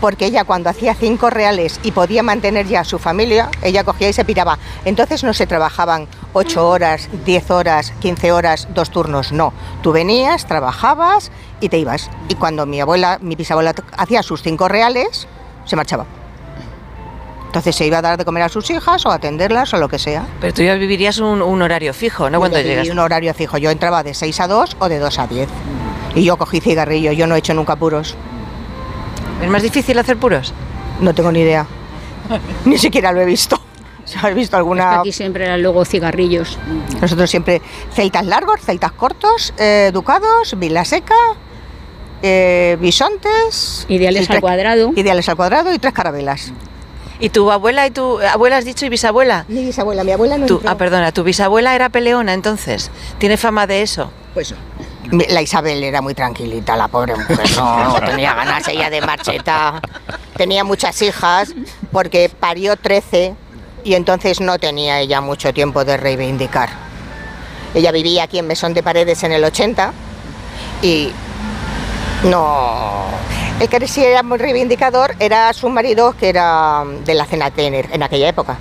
porque 0.00 0.26
ella 0.26 0.44
cuando 0.44 0.70
hacía 0.70 0.94
cinco 0.94 1.30
reales 1.30 1.80
y 1.82 1.92
podía 1.92 2.22
mantener 2.22 2.66
ya 2.66 2.80
a 2.80 2.84
su 2.84 2.98
familia, 2.98 3.50
ella 3.62 3.84
cogía 3.84 4.08
y 4.08 4.12
se 4.12 4.24
piraba. 4.24 4.58
Entonces 4.84 5.24
no 5.24 5.34
se 5.34 5.46
trabajaban 5.46 6.08
ocho 6.32 6.68
horas, 6.68 7.08
diez 7.24 7.50
horas, 7.50 7.92
quince 8.00 8.32
horas, 8.32 8.68
dos 8.74 8.90
turnos, 8.90 9.32
no. 9.32 9.52
Tú 9.82 9.92
venías, 9.92 10.46
trabajabas 10.46 11.30
y 11.60 11.68
te 11.68 11.78
ibas. 11.78 12.10
Y 12.28 12.34
cuando 12.34 12.66
mi 12.66 12.80
abuela, 12.80 13.18
mi 13.20 13.36
bisabuela 13.36 13.74
hacía 13.96 14.22
sus 14.22 14.42
cinco 14.42 14.68
reales, 14.68 15.26
se 15.64 15.76
marchaba. 15.76 16.06
Entonces 17.46 17.76
se 17.76 17.86
iba 17.86 17.98
a 17.98 18.02
dar 18.02 18.18
de 18.18 18.24
comer 18.26 18.42
a 18.42 18.48
sus 18.50 18.70
hijas 18.70 19.06
o 19.06 19.10
a 19.10 19.14
atenderlas 19.14 19.72
o 19.72 19.78
lo 19.78 19.88
que 19.88 19.98
sea. 19.98 20.26
Pero 20.42 20.52
tú 20.52 20.62
ya 20.62 20.74
vivirías 20.74 21.18
un, 21.18 21.62
horario 21.62 21.94
fijo, 21.94 22.28
¿no? 22.28 22.38
Cuando 22.38 22.60
llegas. 22.60 22.88
un 22.90 22.98
horario 22.98 23.32
fijo. 23.32 23.56
Yo 23.56 23.70
entraba 23.70 24.02
de 24.02 24.12
6 24.12 24.40
a 24.40 24.46
2 24.46 24.76
o 24.78 24.88
de 24.90 24.98
2 24.98 25.18
a 25.18 25.26
10. 25.26 25.48
Y 26.16 26.24
yo 26.24 26.36
cogí 26.36 26.60
cigarrillo, 26.60 27.12
yo 27.12 27.26
no 27.26 27.34
he 27.34 27.38
hecho 27.38 27.54
nunca 27.54 27.76
puros. 27.76 28.14
¿Es 29.42 29.48
más 29.50 29.62
difícil 29.62 29.98
hacer 29.98 30.16
puros? 30.16 30.52
No 31.00 31.14
tengo 31.14 31.30
ni 31.30 31.40
idea. 31.40 31.66
ni 32.64 32.78
siquiera 32.78 33.12
lo 33.12 33.20
he 33.20 33.24
visto. 33.24 33.60
¿Has 34.22 34.34
visto 34.34 34.56
alguna...? 34.56 35.00
aquí 35.00 35.12
siempre 35.12 35.44
eran 35.44 35.62
luego 35.62 35.84
cigarrillos. 35.84 36.58
Nosotros 37.00 37.28
siempre 37.28 37.60
celtas 37.92 38.26
largos, 38.26 38.60
celtas 38.60 38.92
cortos, 38.92 39.52
eh, 39.58 39.90
ducados, 39.92 40.58
vila 40.58 40.84
seca, 40.84 41.14
eh, 42.22 42.76
bisontes... 42.80 43.86
Ideales 43.88 44.30
al 44.30 44.40
cuadrado. 44.40 44.92
Ideales 44.96 45.28
al 45.28 45.36
cuadrado 45.36 45.72
y 45.74 45.78
tres 45.78 45.92
carabelas. 45.92 46.52
¿Y 47.18 47.30
tu 47.30 47.50
abuela 47.50 47.86
y 47.86 47.90
tu 47.90 48.20
abuela 48.20 48.58
has 48.58 48.64
dicho 48.64 48.84
y 48.84 48.88
bisabuela? 48.90 49.46
Mi 49.48 49.64
bisabuela, 49.64 50.04
mi 50.04 50.12
abuela 50.12 50.36
no 50.36 50.60
Ah, 50.66 50.76
perdona, 50.76 51.12
¿tu 51.12 51.24
bisabuela 51.24 51.74
era 51.74 51.88
peleona 51.88 52.34
entonces? 52.34 52.90
¿Tiene 53.18 53.36
fama 53.36 53.66
de 53.66 53.82
eso? 53.82 54.10
Pues 54.34 54.54
la 55.10 55.42
Isabel 55.42 55.82
era 55.82 56.00
muy 56.00 56.14
tranquilita, 56.14 56.76
la 56.76 56.88
pobre 56.88 57.14
mujer, 57.16 57.40
no, 57.56 57.94
tenía 58.06 58.34
ganas 58.34 58.66
ella 58.68 58.90
de 58.90 59.00
marcheta. 59.00 59.80
Tenía 60.36 60.64
muchas 60.64 61.00
hijas 61.02 61.54
porque 61.92 62.28
parió 62.28 62.76
13 62.76 63.34
y 63.84 63.94
entonces 63.94 64.40
no 64.40 64.58
tenía 64.58 65.00
ella 65.00 65.20
mucho 65.20 65.52
tiempo 65.54 65.84
de 65.84 65.96
reivindicar. 65.96 66.68
Ella 67.74 67.92
vivía 67.92 68.24
aquí 68.24 68.38
en 68.38 68.46
Mesón 68.46 68.74
de 68.74 68.82
Paredes 68.82 69.22
en 69.22 69.32
el 69.32 69.44
80 69.44 69.92
y 70.82 71.10
no... 72.24 73.06
El 73.60 73.70
que 73.70 73.88
sí 73.88 74.04
era 74.04 74.22
muy 74.22 74.36
reivindicador 74.36 75.14
era 75.18 75.50
su 75.54 75.70
marido, 75.70 76.14
que 76.18 76.28
era 76.28 76.84
de 77.06 77.14
la 77.14 77.24
cena 77.24 77.50
Tener 77.50 77.88
en 77.90 78.02
aquella 78.02 78.28
época. 78.28 78.58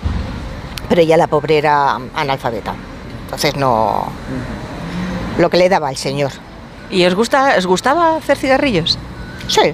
Pero 0.87 1.01
ella, 1.01 1.17
la 1.17 1.27
pobre, 1.27 1.57
era 1.57 1.99
analfabeta. 2.15 2.73
Entonces 3.25 3.57
no 3.57 4.07
lo 5.37 5.49
que 5.49 5.57
le 5.57 5.69
daba 5.69 5.89
al 5.89 5.97
señor. 5.97 6.31
¿Y 6.89 7.05
os, 7.05 7.15
gusta, 7.15 7.55
os 7.57 7.65
gustaba 7.65 8.17
hacer 8.17 8.37
cigarrillos? 8.37 8.97
Sí. 9.47 9.73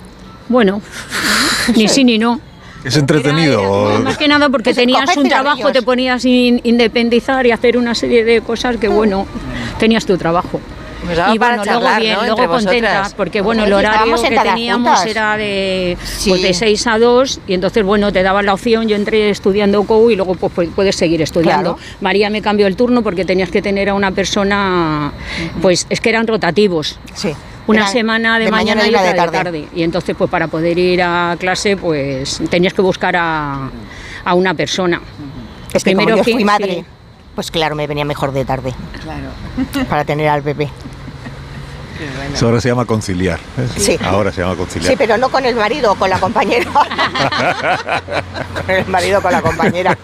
Bueno, 0.50 0.82
ni 1.76 1.88
sí 1.88 2.04
ni 2.04 2.18
no. 2.18 2.40
¿Es 2.84 2.98
entretenido? 2.98 4.00
más 4.04 4.18
que 4.18 4.28
nada 4.28 4.50
porque 4.50 4.74
tenías 4.74 5.16
un 5.16 5.30
trabajo, 5.30 5.72
te 5.72 5.84
ponías 5.84 6.26
a 6.26 6.28
independizar 6.28 7.46
y 7.46 7.52
hacer 7.52 7.78
una 7.78 7.94
serie 7.94 8.24
de 8.24 8.42
cosas 8.42 8.78
que, 8.78 8.88
bueno, 8.88 9.28
tenías 9.78 10.06
tu 10.06 10.18
trabajo. 10.18 10.60
Pues 11.06 11.20
y 11.34 11.38
bueno, 11.38 11.64
luego 11.66 11.88
bien, 12.00 12.18
luego 12.26 12.48
contenta, 12.48 13.10
porque 13.18 13.42
bueno, 13.42 13.66
el 13.66 13.74
horario 13.74 14.22
que 14.22 14.30
teníamos 14.38 15.06
era 15.06 15.38
de, 15.38 15.98
pues, 16.28 16.42
de 16.42 16.54
6 16.54 16.88
a 16.88 17.00
2 17.00 17.40
y 17.48 17.54
entonces 17.54 17.84
bueno, 17.84 18.12
te 18.12 18.22
daban 18.24 18.46
la 18.46 18.54
opción, 18.54 18.88
yo 18.88 18.96
entré 18.96 19.30
estudiando 19.30 19.84
COU 19.84 20.12
y 20.12 20.16
luego 20.16 20.36
pues, 20.36 20.52
pues, 20.54 20.70
puedes 20.76 20.96
seguir 20.96 21.22
estudiando. 21.22 21.78
María 22.02 22.30
me 22.30 22.42
cambió 22.42 22.68
el 22.68 22.76
turno 22.76 23.02
porque 23.02 23.26
tenías 23.26 23.50
que 23.50 23.62
tener 23.62 23.90
a 23.90 23.94
una 23.94 24.12
persona, 24.12 25.12
pues 25.62 25.88
es 25.90 26.00
que 26.02 26.10
eran 26.10 26.28
rotativos. 26.28 27.00
Sí. 27.14 27.34
Una 27.68 27.88
semana 27.88 28.40
de, 28.40 28.50
mañana, 28.52 28.86
y 28.86 28.90
otra 28.90 29.04
de 29.04 29.14
tarde. 29.14 29.68
Y 29.76 29.84
entonces, 29.84 30.16
pues 30.18 30.30
para 30.30 30.48
poder 30.48 30.78
ir 30.78 31.02
a 31.04 31.36
clase, 31.40 31.78
pues 31.78 32.42
tenías 32.50 32.74
que 32.74 32.82
buscar 32.82 33.16
a, 33.16 33.70
a 34.26 34.34
una 34.34 34.54
persona. 34.54 35.00
Es 35.74 35.84
que 35.84 35.92
Primero 35.92 36.10
como 36.12 36.18
yo 36.18 36.24
que- 36.26 36.34
fui 36.34 36.44
madre, 36.44 36.74
sí. 36.74 36.86
Pues 37.36 37.52
claro, 37.52 37.76
me 37.76 37.88
venía 37.88 38.06
mejor 38.06 38.32
de 38.32 38.46
tarde 38.46 38.74
Claro. 39.02 39.30
para 39.90 40.04
tener 40.06 40.28
al 40.30 40.42
bebé. 40.42 40.70
Eso 42.34 42.48
ahora 42.48 42.62
se 42.62 42.70
llama 42.70 42.86
conciliar. 42.86 43.40
¿eh? 43.58 43.68
Sí. 43.78 43.98
Ahora 44.04 44.32
se 44.32 44.42
llama 44.42 44.56
conciliar. 44.56 44.92
Sí, 44.92 44.96
pero 44.98 45.18
no 45.18 45.30
con 45.30 45.46
el 45.46 45.56
marido, 45.56 45.96
con 45.96 46.10
la 46.10 46.20
compañera. 46.20 46.66
con 48.66 48.76
el 48.76 48.86
marido, 48.88 49.22
con 49.22 49.32
la 49.32 49.42
compañera. 49.42 49.98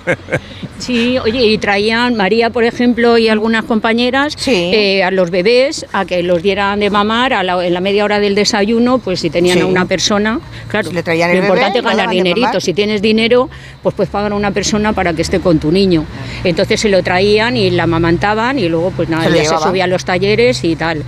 Sí, 0.80 1.18
oye, 1.18 1.44
y 1.44 1.58
traían 1.58 2.16
María, 2.16 2.51
por 2.51 2.63
ejemplo, 2.63 3.18
y 3.18 3.30
algunas 3.30 3.63
compañeras 3.66 4.34
Sí. 4.38 4.70
eh, 4.74 5.04
a 5.04 5.10
los 5.10 5.32
bebés 5.32 5.88
a 5.92 6.06
que 6.06 6.22
los 6.22 6.44
dieran 6.44 6.80
de 6.80 6.92
mamar 6.92 7.34
a 7.34 7.42
la- 7.44 7.66
en 7.66 7.74
la 7.74 7.82
media 7.82 8.04
hora 8.06 8.20
del 8.20 8.36
desayuno, 8.36 9.00
pues 9.00 9.20
si 9.22 9.32
tenían 9.32 9.58
Sí. 9.58 9.63
a 9.63 9.66
una 9.66 9.86
persona, 9.86 10.39
claro, 10.68 10.92
Le 10.92 11.01
traían 11.01 11.30
lo 11.32 11.38
el 11.38 11.44
importante 11.44 11.80
es 11.80 11.84
ganar 11.84 12.10
dinerito. 12.10 12.62
Si 12.62 12.74
tienes 12.75 13.01
dinero, 13.01 13.50
pues 13.82 13.96
puedes 13.96 14.12
pagar 14.12 14.34
a 14.34 14.36
una 14.36 14.51
persona 14.51 14.94
para 14.94 15.13
que 15.13 15.24
esté 15.24 15.39
con 15.39 15.58
tu 15.58 15.72
niño. 15.72 16.06
Entonces 16.44 16.80
se 16.80 16.89
lo 16.89 17.01
traían 17.01 17.58
y 17.58 17.72
la 17.72 17.84
amamantaban 17.84 18.60
y 18.60 18.70
luego 18.70 18.92
pues 18.92 19.10
nada, 19.10 19.24
Se 19.30 19.36
ya 19.36 19.46
se 19.46 19.58
subía 19.58 19.86
a 19.86 19.88
los 19.88 20.06
talleres 20.06 20.63
y 20.63 20.75
tal. 20.75 21.04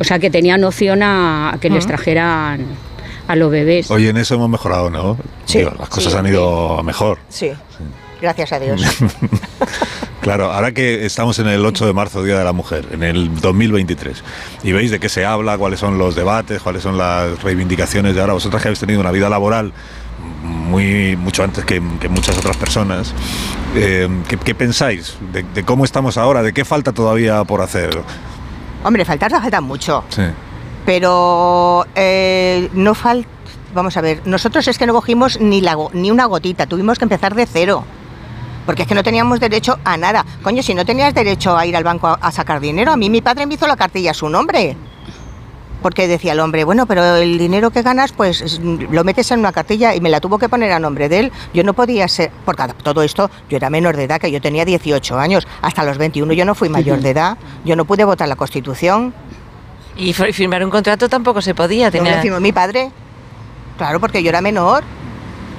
O 0.00 0.04
sea 0.04 0.20
que 0.28 0.32
tenían 0.32 0.62
opción 0.64 1.02
a, 1.02 1.54
a 1.54 1.58
que 1.58 1.70
les 1.70 1.86
trajeran 1.86 2.66
a 3.26 3.34
los 3.36 3.50
bebés. 3.50 3.90
Oye, 3.90 4.10
en 4.10 4.18
eso 4.18 4.34
hemos 4.34 4.50
mejorado, 4.50 4.90
¿no? 4.90 5.16
Sí. 5.46 5.58
Digo, 5.58 5.72
las 5.78 5.88
cosas 5.88 6.12
Sí. 6.12 6.18
han 6.18 6.26
ido 6.26 6.78
a 6.78 6.82
mejor. 6.82 7.18
Sí, 7.30 7.50
gracias 8.20 8.52
a 8.52 8.60
Dios. 8.60 8.82
Claro, 10.20 10.52
ahora 10.52 10.72
que 10.72 11.06
estamos 11.06 11.38
en 11.38 11.46
el 11.46 11.64
8 11.64 11.86
de 11.86 11.92
marzo, 11.94 12.22
Día 12.22 12.36
de 12.36 12.44
la 12.44 12.52
Mujer, 12.52 12.88
en 12.90 13.02
el 13.02 13.40
2023, 13.40 14.22
y 14.64 14.72
veis 14.72 14.90
de 14.90 14.98
qué 15.00 15.08
se 15.08 15.24
habla, 15.24 15.56
cuáles 15.56 15.80
son 15.80 15.96
los 15.96 16.16
debates, 16.16 16.60
cuáles 16.60 16.82
son 16.82 16.98
las 16.98 17.40
reivindicaciones 17.42 18.14
de 18.14 18.20
ahora, 18.20 18.34
vosotras 18.34 18.60
que 18.60 18.68
habéis 18.68 18.80
tenido 18.80 19.00
una 19.00 19.12
vida 19.12 19.30
laboral 19.30 19.72
muy 20.42 21.16
mucho 21.16 21.44
antes 21.44 21.64
que, 21.64 21.80
que 22.00 22.08
muchas 22.10 22.36
otras 22.36 22.56
personas, 22.58 23.14
eh, 23.74 24.08
¿qué, 24.28 24.36
qué 24.36 24.54
pensáis 24.54 25.16
de, 25.32 25.44
de 25.44 25.62
cómo 25.64 25.84
estamos 25.86 26.18
ahora? 26.18 26.42
¿De 26.42 26.52
qué 26.52 26.64
falta 26.66 26.92
todavía 26.92 27.42
por 27.44 27.62
hacer? 27.62 27.90
Hombre, 28.84 29.04
faltar 29.04 29.30
no 29.32 29.40
falta 29.40 29.60
mucho, 29.60 30.04
Sí. 30.08 30.22
pero 30.86 31.86
eh, 31.94 32.68
no 32.72 32.94
falta... 32.94 33.28
Vamos 33.74 33.96
a 33.96 34.00
ver, 34.00 34.22
nosotros 34.24 34.66
es 34.66 34.78
que 34.78 34.86
no 34.86 34.94
cogimos 34.94 35.38
ni, 35.40 35.60
la, 35.60 35.76
ni 35.92 36.10
una 36.10 36.24
gotita, 36.24 36.66
tuvimos 36.66 36.98
que 36.98 37.04
empezar 37.04 37.34
de 37.34 37.44
cero. 37.46 37.84
Porque 38.64 38.82
es 38.82 38.88
que 38.88 38.94
no 38.94 39.02
teníamos 39.02 39.40
derecho 39.40 39.78
a 39.84 39.96
nada. 39.96 40.24
Coño, 40.42 40.62
si 40.62 40.74
no 40.74 40.84
tenías 40.86 41.12
derecho 41.14 41.56
a 41.56 41.66
ir 41.66 41.76
al 41.76 41.84
banco 41.84 42.06
a, 42.06 42.14
a 42.14 42.32
sacar 42.32 42.60
dinero, 42.60 42.92
a 42.92 42.96
mí 42.96 43.08
mi 43.10 43.20
padre 43.20 43.46
me 43.46 43.54
hizo 43.54 43.66
la 43.66 43.76
cartilla 43.76 44.10
a 44.12 44.14
su 44.14 44.28
nombre. 44.28 44.76
Porque 45.82 46.08
decía 46.08 46.32
el 46.32 46.40
hombre, 46.40 46.64
bueno, 46.64 46.86
pero 46.86 47.16
el 47.16 47.38
dinero 47.38 47.70
que 47.70 47.82
ganas, 47.82 48.12
pues 48.12 48.40
es- 48.40 48.58
lo 48.60 49.04
metes 49.04 49.30
en 49.30 49.38
una 49.40 49.52
cartilla 49.52 49.94
y 49.94 50.00
me 50.00 50.08
la 50.10 50.20
tuvo 50.20 50.38
que 50.38 50.48
poner 50.48 50.72
a 50.72 50.78
nombre 50.80 51.08
de 51.08 51.20
él. 51.20 51.32
Yo 51.54 51.62
no 51.62 51.72
podía 51.72 52.08
ser, 52.08 52.30
porque 52.44 52.64
todo 52.82 53.02
esto 53.02 53.30
yo 53.48 53.56
era 53.56 53.70
menor 53.70 53.96
de 53.96 54.04
edad, 54.04 54.20
que 54.20 54.30
yo 54.32 54.40
tenía 54.40 54.64
18 54.64 55.18
años. 55.18 55.46
Hasta 55.62 55.84
los 55.84 55.96
21 55.98 56.32
yo 56.32 56.44
no 56.44 56.54
fui 56.56 56.68
mayor 56.68 57.00
de 57.00 57.10
edad. 57.10 57.38
Yo 57.64 57.76
no 57.76 57.84
pude 57.84 58.04
votar 58.04 58.26
la 58.28 58.34
Constitución. 58.36 59.14
Y 59.96 60.12
fir- 60.12 60.32
firmar 60.32 60.64
un 60.64 60.70
contrato 60.70 61.08
tampoco 61.08 61.40
se 61.42 61.54
podía. 61.54 61.86
¿No 61.86 61.92
Tenía... 61.92 62.16
le 62.16 62.22
firmó 62.22 62.40
mi 62.40 62.52
padre? 62.52 62.90
Claro, 63.76 64.00
porque 64.00 64.22
yo 64.22 64.28
era 64.30 64.40
menor. 64.40 64.82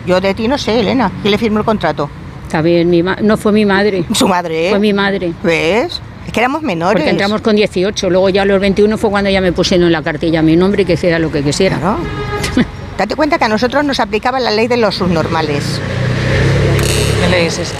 Yo 0.05 0.19
de 0.21 0.33
ti 0.33 0.47
no 0.47 0.57
sé, 0.57 0.79
Elena. 0.79 1.11
¿Quién 1.21 1.31
le 1.31 1.37
firmó 1.37 1.59
el 1.59 1.65
contrato? 1.65 2.09
Está 2.45 2.61
bien, 2.61 2.89
mi 2.89 3.03
ma- 3.03 3.17
no 3.21 3.37
fue 3.37 3.51
mi 3.51 3.65
madre, 3.65 4.03
Su 4.13 4.27
madre. 4.27 4.67
¿eh? 4.67 4.69
fue 4.71 4.79
mi 4.79 4.91
madre. 4.93 5.33
¿Ves? 5.43 6.01
Es 6.29 6.33
que 6.33 6.41
éramos 6.41 6.61
menores. 6.61 7.01
Porque 7.01 7.09
entramos 7.09 7.41
con 7.41 7.55
18, 7.55 8.07
luego 8.07 8.29
ya 8.29 8.43
a 8.43 8.45
los 8.45 8.61
21 8.61 8.99
fue 8.99 9.09
cuando 9.09 9.31
ya 9.31 9.41
me 9.41 9.51
pusieron 9.51 9.87
en 9.87 9.93
la 9.93 10.03
cartilla 10.03 10.43
mi 10.43 10.55
nombre 10.55 10.83
y 10.83 10.85
que 10.85 10.93
hiciera 10.93 11.17
lo 11.17 11.31
que 11.31 11.41
quisiera. 11.41 11.79
Claro. 11.79 11.97
Date 12.99 13.15
cuenta 13.15 13.39
que 13.39 13.45
a 13.45 13.47
nosotros 13.47 13.83
nos 13.83 13.99
aplicaba 13.99 14.39
la 14.39 14.51
ley 14.51 14.67
de 14.67 14.77
los 14.77 14.93
subnormales. 14.93 15.81
¿Qué 17.19 17.29
ley 17.29 17.47
es 17.47 17.57
esa? 17.57 17.73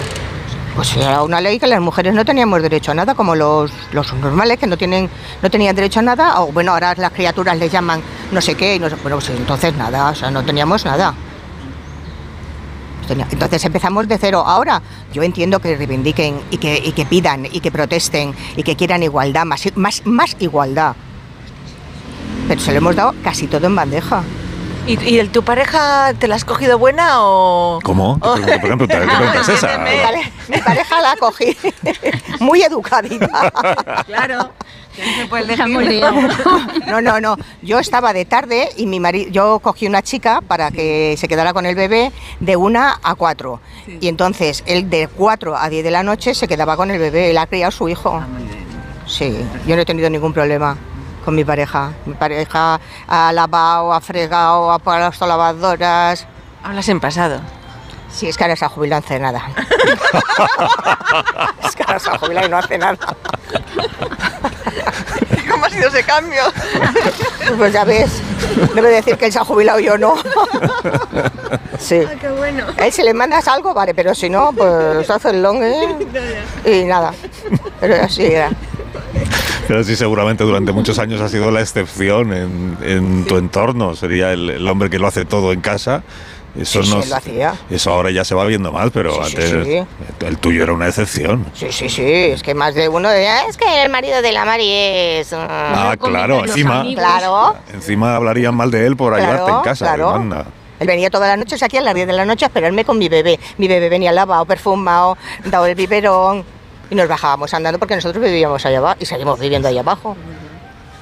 Pues 0.74 0.96
era 0.96 1.22
una 1.22 1.40
ley 1.40 1.60
que 1.60 1.68
las 1.68 1.80
mujeres 1.80 2.12
no 2.12 2.24
teníamos 2.24 2.60
derecho 2.60 2.90
a 2.90 2.94
nada, 2.94 3.14
como 3.14 3.36
los, 3.36 3.70
los 3.92 4.08
subnormales 4.08 4.58
que 4.58 4.66
no 4.66 4.76
tienen 4.76 5.08
no 5.42 5.48
tenían 5.48 5.76
derecho 5.76 6.00
a 6.00 6.02
nada, 6.02 6.40
o 6.40 6.50
bueno, 6.50 6.72
ahora 6.72 6.96
las 6.96 7.12
criaturas 7.12 7.56
les 7.56 7.70
llaman 7.70 8.02
no 8.32 8.40
sé 8.40 8.56
qué, 8.56 8.74
y 8.74 8.78
no 8.80 8.88
bueno, 9.04 9.18
pues 9.18 9.30
entonces 9.30 9.76
nada, 9.76 10.10
o 10.10 10.14
sea, 10.16 10.32
no 10.32 10.42
teníamos 10.42 10.84
nada. 10.84 11.14
Tenía- 13.10 13.26
Entonces 13.28 13.64
empezamos 13.64 14.06
de 14.06 14.18
cero. 14.18 14.44
Ahora 14.46 14.80
yo 15.12 15.24
entiendo 15.24 15.58
que 15.58 15.76
reivindiquen 15.76 16.40
y 16.52 16.58
que, 16.58 16.76
y 16.78 16.92
que 16.92 17.04
pidan 17.04 17.44
y 17.44 17.58
que 17.58 17.72
protesten 17.72 18.32
y 18.56 18.62
que 18.62 18.76
quieran 18.76 19.02
igualdad, 19.02 19.44
más, 19.44 19.66
i- 19.66 19.72
más, 19.74 20.02
más 20.06 20.36
igualdad. 20.38 20.94
Pero 22.46 22.60
se 22.60 22.70
lo 22.70 22.78
hemos 22.78 22.94
dado 22.94 23.12
casi 23.24 23.48
todo 23.48 23.66
en 23.66 23.74
bandeja. 23.74 24.22
¿Y, 24.86 24.96
y 25.10 25.18
el- 25.18 25.30
tu 25.30 25.42
pareja 25.42 26.14
te 26.20 26.28
la 26.28 26.36
has 26.36 26.44
cogido 26.44 26.78
buena 26.78 27.16
o...? 27.22 27.80
¿Cómo? 27.82 28.16
Oh. 28.22 28.34
¿Qué 28.46 28.58
pregunta, 28.60 29.00
qué 29.00 29.06
pregunta 29.06 29.40
es 29.40 29.48
esa? 29.48 29.78
Mi 30.48 30.58
pareja 30.58 31.00
la 31.00 31.16
cogí 31.16 31.56
muy 32.38 32.62
educadita. 32.62 33.52
Claro. 34.06 34.52
No 34.98 35.16
se 35.16 35.26
puede. 35.28 35.56
No, 36.86 37.00
no, 37.00 37.20
no. 37.20 37.36
Yo 37.62 37.78
estaba 37.78 38.12
de 38.12 38.24
tarde 38.24 38.68
y 38.76 38.86
mi 38.86 39.00
marido, 39.00 39.30
yo 39.30 39.58
cogí 39.60 39.86
una 39.86 40.02
chica 40.02 40.40
para 40.40 40.70
que 40.70 41.16
se 41.18 41.28
quedara 41.28 41.52
con 41.52 41.66
el 41.66 41.74
bebé 41.74 42.12
de 42.40 42.56
una 42.56 42.98
a 43.02 43.14
cuatro. 43.14 43.60
Y 44.00 44.08
entonces 44.08 44.62
él 44.66 44.90
de 44.90 45.08
cuatro 45.08 45.56
a 45.56 45.68
diez 45.68 45.84
de 45.84 45.90
la 45.90 46.02
noche 46.02 46.34
se 46.34 46.48
quedaba 46.48 46.76
con 46.76 46.90
el 46.90 46.98
bebé. 46.98 47.30
Él 47.30 47.38
ha 47.38 47.46
criado 47.46 47.70
su 47.70 47.88
hijo. 47.88 48.22
Sí, 49.06 49.36
yo 49.66 49.76
no 49.76 49.82
he 49.82 49.84
tenido 49.84 50.10
ningún 50.10 50.32
problema 50.32 50.76
con 51.24 51.34
mi 51.34 51.44
pareja. 51.44 51.92
Mi 52.06 52.14
pareja 52.14 52.80
ha 53.06 53.32
lavado, 53.32 53.92
ha 53.92 54.00
fregado, 54.00 54.72
ha 54.72 54.78
puesto 54.78 55.26
lavadoras. 55.26 56.26
Hablas 56.62 56.88
en 56.88 57.00
pasado. 57.00 57.40
Sí, 58.12 58.28
es 58.28 58.36
que 58.36 58.44
ahora 58.44 58.56
se 58.56 58.64
ha 58.64 58.68
jubilado, 58.68 59.00
no 59.00 59.06
hace 59.06 59.18
nada. 59.18 59.40
es 61.64 61.76
que 61.76 61.82
ahora 61.84 61.98
se 61.98 62.10
ha 62.10 62.18
jubilado 62.18 62.46
y 62.46 62.50
no 62.50 62.58
hace 62.58 62.78
nada. 62.78 62.98
¿Cómo 65.80 65.88
ha 65.88 65.90
sido 65.90 66.00
ese 66.00 66.02
cambio? 66.04 66.42
Pues 67.56 67.72
ya 67.72 67.84
ves, 67.84 68.22
debe 68.74 68.88
decir 68.90 69.16
que 69.16 69.26
él 69.26 69.32
se 69.32 69.38
ha 69.38 69.44
jubilado 69.44 69.80
y 69.80 69.84
yo 69.84 69.98
no. 69.98 70.14
Sí. 71.78 72.00
qué 72.20 72.28
bueno. 72.28 72.66
A 72.78 72.86
él 72.86 72.92
si 72.92 73.02
le 73.02 73.14
mandas 73.14 73.48
algo, 73.48 73.72
vale, 73.72 73.94
pero 73.94 74.14
si 74.14 74.28
no, 74.28 74.52
pues 74.52 75.08
hace 75.08 75.30
el 75.30 75.42
long 75.42 75.62
¿eh? 75.62 75.96
y 76.64 76.84
nada. 76.84 77.14
Pero 77.80 77.94
así 78.02 78.24
era. 78.24 78.50
Pero 79.66 79.84
sí, 79.84 79.96
seguramente 79.96 80.44
durante 80.44 80.72
muchos 80.72 80.98
años 80.98 81.20
ha 81.20 81.28
sido 81.28 81.50
la 81.50 81.60
excepción 81.60 82.32
en, 82.32 82.76
en 82.82 83.24
tu 83.24 83.36
entorno. 83.36 83.94
Sería 83.94 84.32
el, 84.32 84.50
el 84.50 84.68
hombre 84.68 84.90
que 84.90 84.98
lo 84.98 85.06
hace 85.06 85.24
todo 85.24 85.52
en 85.52 85.60
casa. 85.60 86.02
Eso, 86.58 86.82
Sí, 86.82 86.88
sí, 86.90 86.94
no- 86.96 87.04
lo 87.06 87.16
hacía. 87.16 87.54
eso 87.70 87.92
ahora 87.92 88.10
ya 88.10 88.24
se 88.24 88.34
va 88.34 88.44
viendo 88.44 88.72
mal, 88.72 88.90
pero 88.90 89.12
Sí, 89.24 89.30
sí, 89.30 89.36
antes 89.36 89.66
sí. 89.66 90.26
el 90.26 90.38
tuyo 90.38 90.62
era 90.64 90.72
una 90.72 90.88
excepción. 90.88 91.46
Sí, 91.54 91.68
sí, 91.70 91.88
sí, 91.88 92.02
es 92.04 92.42
que 92.42 92.54
más 92.54 92.74
de 92.74 92.88
uno 92.88 93.08
de 93.08 93.28
"Ah, 93.28 93.42
es 93.48 93.56
que 93.56 93.82
el 93.84 93.88
marido 93.90 94.20
de 94.20 94.32
la 94.32 94.44
Mari 94.44 94.68
es... 94.70 95.32
ah". 95.32 95.90
Ah, 95.92 95.96
claro, 95.96 96.44
encima. 96.44 96.84
Claro, 96.94 97.54
encima 97.72 98.16
hablarían 98.16 98.54
mal 98.54 98.70
de 98.70 98.86
él 98.86 98.96
por 98.96 99.14
Claro, 99.14 99.30
ayudarte 99.32 99.50
en 99.52 99.60
casa. 99.62 99.84
claro. 99.86 100.44
Él 100.80 100.86
venía 100.86 101.10
todas 101.10 101.28
las 101.28 101.38
noches 101.38 101.62
aquí 101.62 101.76
a 101.76 101.82
las 101.82 101.94
10 101.94 102.06
de 102.06 102.14
la 102.14 102.24
noche 102.24 102.46
a 102.46 102.48
esperarme 102.48 102.84
con 102.86 102.96
mi 102.98 103.08
bebé. 103.10 103.38
Mi 103.58 103.68
bebé 103.68 103.88
venía 103.90 104.12
lavado, 104.12 104.44
perfumado, 104.46 105.18
dado 105.44 105.66
el 105.66 105.74
biberón 105.74 106.42
y 106.90 106.94
nos 106.94 107.06
bajábamos 107.06 107.52
andando 107.52 107.78
porque 107.78 107.94
nosotros 107.96 108.24
vivíamos 108.24 108.64
allá 108.64 108.78
abajo 108.78 108.96
y 108.98 109.04
seguimos 109.04 109.38
viviendo 109.38 109.68
allá 109.68 109.80
abajo. 109.82 110.16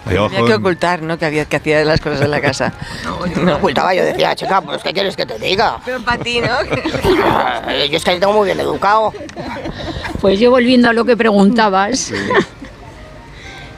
Tenía 0.09 0.45
que 0.45 0.55
ocultar, 0.55 1.03
¿no? 1.03 1.19
Que, 1.19 1.27
había, 1.27 1.45
que 1.45 1.57
hacía 1.57 1.85
las 1.85 2.01
cosas 2.01 2.23
en 2.23 2.31
la 2.31 2.41
casa. 2.41 2.73
Me 3.43 3.53
ocultaba, 3.53 3.95
yo 3.95 4.05
decía, 4.05 4.35
chica, 4.35 4.61
pues 4.61 4.83
¿qué 4.83 4.93
quieres 4.93 5.17
que 5.17 5.27
te 5.27 5.39
diga? 5.39 5.79
Pero 5.85 6.01
para 6.03 6.23
ti, 6.23 6.41
¿no? 6.41 6.65
Yo 7.91 7.97
es 7.97 8.05
que 8.05 8.19
tengo 8.19 8.33
muy 8.33 8.47
bien 8.47 8.61
educado. 8.61 9.13
Pues 10.21 10.41
yo 10.41 10.51
volviendo 10.51 10.89
a 10.89 10.93
lo 10.93 11.05
que 11.05 11.17
preguntabas, 11.17 12.13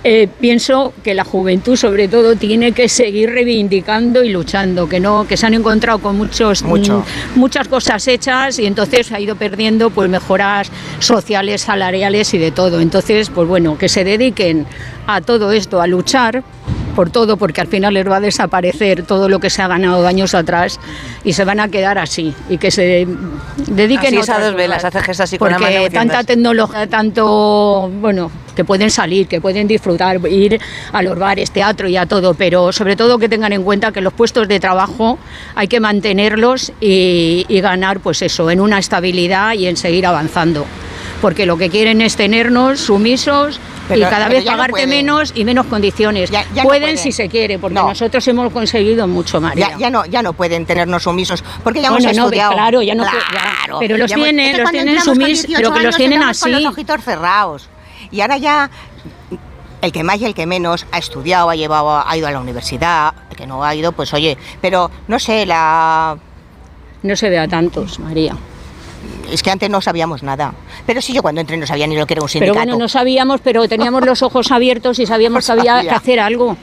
eh, 0.02 0.28
pienso 0.40 0.94
que 1.04 1.14
la 1.14 1.24
juventud 1.24 1.76
sobre 1.76 2.08
todo 2.08 2.34
tiene 2.34 2.72
que 2.72 2.88
seguir 2.88 3.30
reivindicando 3.30 4.24
y 4.24 4.30
luchando, 4.30 4.88
que 4.88 4.98
no, 4.98 5.26
que 5.26 5.36
se 5.36 5.46
han 5.46 5.54
encontrado 5.54 5.98
con 5.98 6.16
muchos 6.16 6.62
Mucho. 6.62 7.00
mm, 7.00 7.38
muchas 7.38 7.68
cosas 7.68 8.06
hechas 8.08 8.58
y 8.58 8.66
entonces 8.66 9.12
ha 9.12 9.20
ido 9.20 9.36
perdiendo 9.36 9.90
pues 9.90 10.08
mejoras 10.08 10.70
sociales, 11.00 11.62
salariales 11.62 12.32
y 12.32 12.38
de 12.38 12.50
todo. 12.50 12.80
Entonces, 12.80 13.28
pues 13.28 13.46
bueno, 13.46 13.76
que 13.76 13.88
se 13.90 14.04
dediquen 14.04 14.66
a 15.06 15.20
todo 15.20 15.52
esto, 15.52 15.80
a 15.82 15.86
luchar 15.86 16.42
por 16.94 17.10
todo, 17.10 17.36
porque 17.36 17.60
al 17.60 17.66
final 17.66 17.94
les 17.94 18.06
va 18.08 18.16
a 18.16 18.20
desaparecer 18.20 19.04
todo 19.04 19.28
lo 19.28 19.38
que 19.38 19.50
se 19.50 19.62
ha 19.62 19.68
ganado 19.68 20.06
años 20.06 20.34
atrás 20.34 20.78
y 21.24 21.32
se 21.32 21.44
van 21.44 21.60
a 21.60 21.68
quedar 21.68 21.98
así 21.98 22.34
y 22.48 22.58
que 22.58 22.70
se 22.70 23.06
dediquen 23.68 24.18
Así 24.18 24.30
a 24.30 24.38
dos 24.40 24.54
velas, 24.54 24.78
cosas. 24.78 24.94
hace 24.96 25.04
gestos 25.06 25.24
así 25.24 25.38
con 25.38 25.50
la 25.50 25.58
Porque 25.58 25.74
metiéndose. 25.80 25.96
tanta 25.96 26.24
tecnología, 26.24 26.86
tanto, 26.88 27.90
bueno, 28.00 28.30
que 28.54 28.64
pueden 28.64 28.90
salir, 28.90 29.26
que 29.28 29.40
pueden 29.40 29.66
disfrutar, 29.68 30.20
ir 30.28 30.60
a 30.92 31.02
los 31.02 31.18
bares, 31.18 31.50
teatro 31.50 31.88
y 31.88 31.96
a 31.96 32.06
todo, 32.06 32.34
pero 32.34 32.72
sobre 32.72 32.96
todo 32.96 33.18
que 33.18 33.28
tengan 33.28 33.52
en 33.52 33.62
cuenta 33.62 33.92
que 33.92 34.00
los 34.00 34.12
puestos 34.12 34.48
de 34.48 34.60
trabajo 34.60 35.18
hay 35.54 35.68
que 35.68 35.80
mantenerlos 35.80 36.72
y, 36.80 37.46
y 37.48 37.60
ganar, 37.60 38.00
pues 38.00 38.22
eso, 38.22 38.50
en 38.50 38.60
una 38.60 38.78
estabilidad 38.78 39.54
y 39.54 39.66
en 39.66 39.76
seguir 39.76 40.06
avanzando. 40.06 40.66
Porque 41.22 41.46
lo 41.46 41.56
que 41.56 41.68
quieren 41.70 42.00
es 42.00 42.16
tenernos 42.16 42.80
sumisos 42.80 43.60
y 43.96 44.00
cada 44.02 44.28
vez 44.28 44.44
pagarte 44.44 44.86
menos 44.86 45.32
y 45.34 45.44
menos 45.44 45.66
condiciones. 45.66 46.30
pueden, 46.62 46.98
si 46.98 47.12
se 47.12 47.28
quiere, 47.28 47.58
porque 47.58 47.74
nosotros 47.74 48.26
hemos 48.28 48.52
conseguido 48.52 49.06
mucho, 49.06 49.40
María. 49.40 49.76
Ya, 49.78 49.90
no, 49.90 50.04
ya 50.06 50.22
no 50.22 50.32
pueden 50.32 50.66
tenernos 50.66 51.02
sumisos, 51.02 51.44
porque 51.62 51.80
ya 51.80 51.88
hemos 51.88 52.04
estudiado. 52.04 52.52
claro, 52.52 52.82
ya 52.82 52.94
no 52.94 53.04
claro, 53.04 53.78
pero 53.78 53.96
los 53.96 54.12
tienen, 54.12 54.56
los 54.56 54.70
tienen 54.70 55.00
sumisos, 55.00 55.46
pero 55.54 55.72
que 55.72 55.80
los 55.80 55.96
tienen 55.96 56.22
así. 56.22 56.42
Con 56.42 56.52
los 56.52 56.64
ojitos 56.64 57.02
cerrados. 57.04 57.68
Y 58.10 58.20
ahora 58.22 58.38
ya 58.38 58.70
el 59.82 59.92
que 59.92 60.02
más 60.02 60.20
y 60.20 60.24
el 60.24 60.34
que 60.34 60.46
menos 60.46 60.86
ha 60.92 60.98
estudiado, 60.98 61.50
ha 61.50 61.56
llevado, 61.56 62.02
ha 62.06 62.16
ido 62.16 62.26
a 62.26 62.30
la 62.30 62.40
universidad, 62.40 63.14
el 63.30 63.36
que 63.36 63.46
no 63.46 63.64
ha 63.64 63.74
ido, 63.74 63.92
pues 63.92 64.12
oye, 64.14 64.36
pero 64.60 64.90
no 65.08 65.18
sé, 65.18 65.46
la... 65.46 66.18
No 67.02 67.16
se 67.16 67.30
ve 67.30 67.38
a 67.38 67.48
tantos, 67.48 67.98
María. 67.98 68.36
Es 69.30 69.42
que 69.42 69.50
antes 69.50 69.70
no 69.70 69.80
sabíamos 69.80 70.22
nada. 70.22 70.54
Pero 70.86 71.00
sí, 71.00 71.12
yo 71.12 71.22
cuando 71.22 71.40
entré 71.40 71.56
no 71.56 71.66
sabía 71.66 71.86
ni 71.86 71.96
lo 71.96 72.06
que 72.06 72.14
era 72.14 72.22
un 72.22 72.28
sindicato. 72.28 72.58
Pero 72.58 72.72
bueno, 72.72 72.82
no 72.82 72.88
sabíamos, 72.88 73.40
pero 73.40 73.68
teníamos 73.68 74.04
los 74.04 74.22
ojos 74.22 74.50
abiertos 74.50 74.98
y 74.98 75.06
sabíamos 75.06 75.46
que 75.46 75.52
había 75.52 75.82
que 75.82 75.90
hacer 75.90 76.20
algo. 76.20 76.56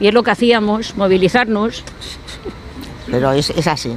Y 0.00 0.08
es 0.08 0.14
lo 0.14 0.22
que 0.22 0.30
hacíamos, 0.30 0.96
movilizarnos. 0.96 1.84
Pero 3.10 3.32
es, 3.32 3.50
es 3.50 3.66
así. 3.66 3.96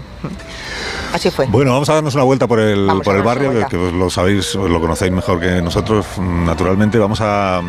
Así 1.13 1.30
fue. 1.30 1.46
Bueno, 1.48 1.74
vamos 1.74 1.89
a 1.89 1.96
darnos 1.96 2.15
una 2.15 2.24
vuelta 2.24 2.48
por 2.48 2.60
el, 2.60 2.88
por 3.03 3.15
el 3.15 3.22
barrio, 3.22 3.68
que, 3.68 3.77
lo 3.77 4.10
sabéis, 4.10 4.56
lo 4.56 4.80
conocéis 4.80 5.12
mejor 5.12 5.39
que 5.39 5.62
nosotros. 5.62 6.06
Naturalmente, 6.18 6.98
vamos 6.98 7.20
a, 7.22 7.62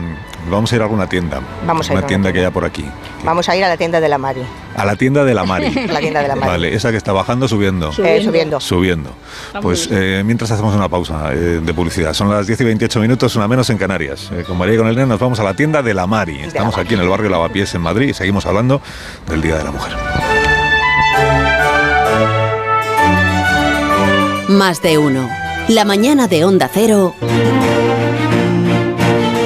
vamos 0.50 0.72
a 0.72 0.76
ir 0.76 0.82
a 0.82 0.84
alguna 0.84 1.08
tienda. 1.08 1.40
Vamos 1.66 1.90
a 1.90 1.92
una 1.92 2.06
tienda 2.06 2.32
que 2.32 2.40
haya 2.40 2.50
por 2.50 2.64
aquí. 2.64 2.84
Vamos 3.24 3.48
a 3.48 3.56
ir 3.56 3.64
a 3.64 3.68
la 3.68 3.76
tienda 3.76 4.00
de 4.00 4.08
la 4.08 4.18
Mari. 4.18 4.42
A 4.76 4.84
la 4.84 4.96
tienda 4.96 5.24
de 5.24 5.34
la 5.34 5.44
Mari. 5.44 5.70
la 5.88 6.00
tienda 6.00 6.22
de 6.22 6.28
la 6.28 6.36
Mari. 6.36 6.50
Vale, 6.50 6.74
esa 6.74 6.90
que 6.90 6.96
está 6.96 7.12
bajando, 7.12 7.48
subiendo. 7.48 7.90
Eh, 7.98 8.22
subiendo. 8.24 8.60
Subiendo. 8.60 9.10
Pues 9.60 9.88
eh, 9.90 10.22
mientras 10.24 10.50
hacemos 10.50 10.74
una 10.74 10.88
pausa 10.88 11.32
eh, 11.32 11.60
de 11.62 11.74
publicidad. 11.74 12.14
Son 12.14 12.30
las 12.30 12.46
10 12.46 12.60
y 12.60 12.64
28 12.64 13.00
minutos, 13.00 13.36
una 13.36 13.48
menos 13.48 13.70
en 13.70 13.78
Canarias. 13.78 14.30
con 14.46 14.58
María 14.58 14.74
y 14.74 14.78
con 14.78 14.88
el 14.88 14.96
Neno 14.96 15.08
nos 15.08 15.20
vamos 15.20 15.40
a 15.40 15.44
la 15.44 15.54
tienda 15.54 15.82
de 15.82 15.94
la 15.94 16.06
Mari. 16.06 16.42
Estamos 16.42 16.76
aquí 16.78 16.94
en 16.94 17.00
el 17.00 17.08
barrio 17.08 17.30
Lavapiés, 17.30 17.74
en 17.74 17.82
Madrid, 17.82 18.08
y 18.08 18.14
seguimos 18.14 18.46
hablando 18.46 18.80
del 19.28 19.42
Día 19.42 19.56
de 19.56 19.64
la 19.64 19.70
Mujer. 19.70 19.92
Más 24.48 24.82
de 24.82 24.98
uno. 24.98 25.28
La 25.68 25.84
mañana 25.84 26.28
de 26.28 26.44
Onda 26.44 26.68
Cero. 26.72 27.14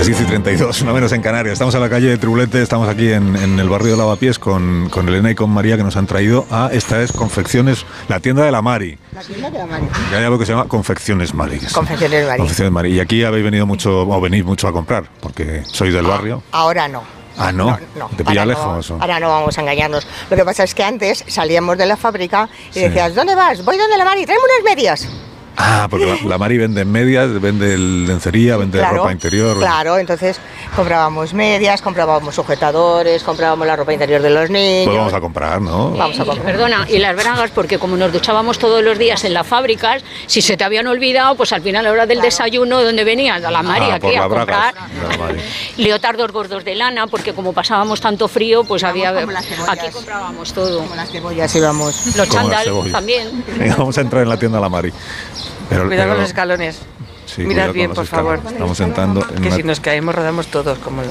Las 0.00 0.06
10 0.06 0.22
y 0.22 0.24
32, 0.24 0.80
una 0.80 0.94
menos 0.94 1.12
en 1.12 1.20
Canarias. 1.20 1.52
Estamos 1.52 1.74
en 1.74 1.82
la 1.82 1.90
calle 1.90 2.08
de 2.08 2.16
Tribulete, 2.16 2.62
estamos 2.62 2.88
aquí 2.88 3.12
en, 3.12 3.36
el 3.36 3.68
barrio 3.68 3.90
de 3.90 3.98
Lavapiés 3.98 4.38
con, 4.38 4.88
con, 4.88 5.06
Elena 5.06 5.30
y 5.30 5.34
con 5.34 5.50
María 5.50 5.76
que 5.76 5.82
nos 5.82 5.94
han 5.94 6.06
traído 6.06 6.46
a 6.50 6.70
esta 6.72 7.02
es 7.02 7.12
Confecciones, 7.12 7.84
la 8.08 8.18
tienda 8.18 8.42
de 8.42 8.50
la 8.50 8.62
Mari. 8.62 8.96
La 9.12 9.20
tienda 9.20 9.50
de 9.50 9.58
la 9.58 9.66
Mari. 9.66 9.86
Ya 10.10 10.16
hay 10.16 10.24
algo 10.24 10.38
que 10.38 10.46
se 10.46 10.52
llama 10.52 10.68
Confecciones 10.68 11.34
Mari. 11.34 11.58
Confecciones 11.74 12.26
Mari. 12.26 12.38
Confecciones 12.38 12.72
Mari. 12.72 12.94
Y 12.94 13.00
aquí 13.00 13.24
habéis 13.24 13.44
venido 13.44 13.66
mucho, 13.66 14.08
o 14.08 14.20
venís 14.22 14.42
mucho 14.42 14.68
a 14.68 14.72
comprar, 14.72 15.04
porque 15.20 15.64
sois 15.66 15.92
del 15.92 16.06
barrio. 16.06 16.42
Ahora 16.50 16.88
no. 16.88 17.02
Ah, 17.36 17.52
no. 17.52 17.78
no, 17.94 18.08
¿Te 18.16 18.24
pilla 18.24 18.46
lejos? 18.46 18.90
ahora 18.92 19.20
no 19.20 19.28
vamos 19.28 19.58
a 19.58 19.60
engañarnos. 19.60 20.06
Lo 20.30 20.36
que 20.36 20.46
pasa 20.46 20.64
es 20.64 20.74
que 20.74 20.82
antes 20.82 21.26
salíamos 21.28 21.76
de 21.76 21.84
la 21.84 21.98
fábrica 21.98 22.48
y 22.74 22.80
decías, 22.80 23.14
¿dónde 23.14 23.34
vas? 23.34 23.62
Voy 23.66 23.76
donde 23.76 23.98
la 23.98 24.06
Mari, 24.06 24.24
tráeme 24.24 24.44
unas 24.44 24.74
medias. 24.74 25.29
Ah, 25.62 25.88
porque 25.90 26.18
la, 26.24 26.38
Mari 26.38 26.56
vende 26.56 26.86
medias, 26.86 27.38
vende 27.38 27.76
lencería, 27.76 28.56
vende 28.56 28.82
ropa 28.82 29.12
interior. 29.12 29.58
Claro, 29.58 29.98
entonces 29.98 30.40
comprábamos 30.74 31.34
medias, 31.34 31.82
comprábamos 31.82 32.34
sujetadores, 32.34 33.22
comprábamos 33.22 33.66
la 33.66 33.76
ropa 33.76 33.92
interior 33.92 34.22
de 34.22 34.30
los 34.30 34.48
niños. 34.48 34.86
Pues 34.86 34.96
vamos 34.96 35.12
a 35.12 35.20
comprar, 35.20 35.60
¿no? 35.60 35.90
Vamos 35.90 36.18
a 36.18 36.24
comprar. 36.24 36.46
Perdona, 36.46 36.86
y 36.88 36.98
las 36.98 37.14
bragas, 37.14 37.50
porque 37.50 37.78
como 37.78 37.98
nos 37.98 38.10
duchábamos 38.10 38.58
todos 38.58 38.82
los 38.82 38.98
días 38.98 39.22
en 39.24 39.34
las 39.34 39.46
fábricas, 39.46 40.02
si 40.26 40.40
se 40.40 40.56
te 40.56 40.64
habían 40.64 40.86
olvidado, 40.86 41.34
pues 41.34 41.52
al 41.52 41.60
final 41.60 41.84
a 41.84 41.88
la 41.88 41.92
hora 41.92 42.06
del 42.06 42.22
desayuno, 42.22 42.82
¿dónde 42.82 43.04
venías? 43.04 43.44
A 43.44 43.50
la 43.50 43.62
Mari, 43.62 43.90
ah, 43.90 43.94
aquí 43.96 44.16
a 44.16 44.28
comprar. 44.28 44.74
Leotardos 45.76 46.32
gordos 46.32 46.64
de 46.64 46.74
lana, 46.74 47.06
porque 47.06 47.34
como 47.34 47.52
pasábamos 47.52 48.00
tanto 48.00 48.28
frío, 48.28 48.64
pues 48.64 48.82
había. 48.82 49.10
Aquí 49.68 49.90
comprábamos 49.92 50.54
todo. 50.54 50.80
Como 50.80 50.94
las 50.94 51.10
cebollas 51.10 51.54
íbamos. 51.54 52.16
Los 52.16 52.28
chándal 52.30 52.66
también. 52.90 53.44
vamos 53.76 53.98
a 53.98 54.00
entrar 54.00 54.22
en 54.22 54.28
la 54.30 54.38
tienda 54.38 54.56
de 54.56 54.62
la 54.62 54.68
Mari. 54.70 54.92
Cuidado 55.70 56.08
con 56.10 56.18
los 56.18 56.28
escalones. 56.28 56.80
Mirad 57.38 57.72
bien, 57.72 57.92
por 57.92 58.06
favor. 58.06 58.40
Estamos 58.46 58.76
sentando 58.76 59.26
en 59.34 59.42
que 59.42 59.50
si 59.50 59.62
nos 59.62 59.80
caemos 59.80 60.14
rodamos 60.14 60.46
todos 60.48 60.78
como 60.78 61.02
lo... 61.02 61.10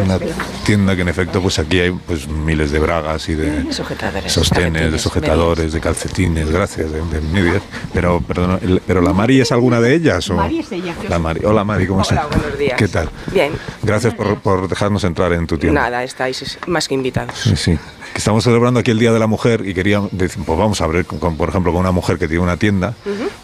Una 0.00 0.18
tienda 0.64 0.96
que 0.96 1.02
en 1.02 1.08
efecto 1.08 1.40
pues 1.40 1.58
aquí 1.58 1.78
hay 1.78 1.90
pues 1.92 2.26
miles 2.26 2.72
de 2.72 2.80
bragas 2.80 3.28
y 3.28 3.34
de 3.34 3.72
sujetadores, 3.72 4.32
sostenes, 4.32 4.90
de 4.90 4.98
sujetadores, 4.98 5.72
de 5.72 5.80
calcetines, 5.80 6.50
gracias, 6.50 6.90
de, 6.92 7.20
medias. 7.32 7.62
Pero 7.92 8.20
perdón, 8.20 8.60
pero 8.86 9.00
la 9.00 9.12
Mari 9.12 9.40
es 9.40 9.52
alguna 9.52 9.80
de 9.80 9.94
ellas 9.94 10.28
o 10.30 10.34
Mari 10.34 10.58
es 10.58 10.72
ella. 10.72 10.94
La 11.08 11.18
Mari. 11.18 11.44
Hola 11.44 11.64
Mari, 11.64 11.86
¿cómo 11.86 12.02
estás? 12.02 12.28
buenos 12.28 12.58
días. 12.58 12.76
¿Qué 12.76 12.88
tal? 12.88 13.08
Bien. 13.32 13.52
Gracias 13.82 14.14
por, 14.14 14.38
por 14.40 14.68
dejarnos 14.68 15.04
entrar 15.04 15.32
en 15.32 15.46
tu 15.46 15.58
tienda. 15.58 15.82
Nada, 15.82 16.02
estáis 16.02 16.58
más 16.66 16.88
que 16.88 16.94
invitados. 16.94 17.38
Sí, 17.38 17.56
sí. 17.56 17.78
Estamos 18.14 18.44
celebrando 18.44 18.78
aquí 18.78 18.92
el 18.92 18.98
Día 18.98 19.12
de 19.12 19.18
la 19.18 19.26
Mujer 19.26 19.66
y 19.66 19.74
quería 19.74 20.00
decir, 20.12 20.42
pues 20.44 20.58
vamos 20.58 20.80
a 20.80 20.86
ver, 20.86 21.04
con, 21.04 21.36
por 21.36 21.48
ejemplo, 21.48 21.72
con 21.72 21.80
una 21.80 21.90
mujer 21.90 22.16
que 22.16 22.28
tiene 22.28 22.42
una 22.42 22.56
tienda, 22.56 22.94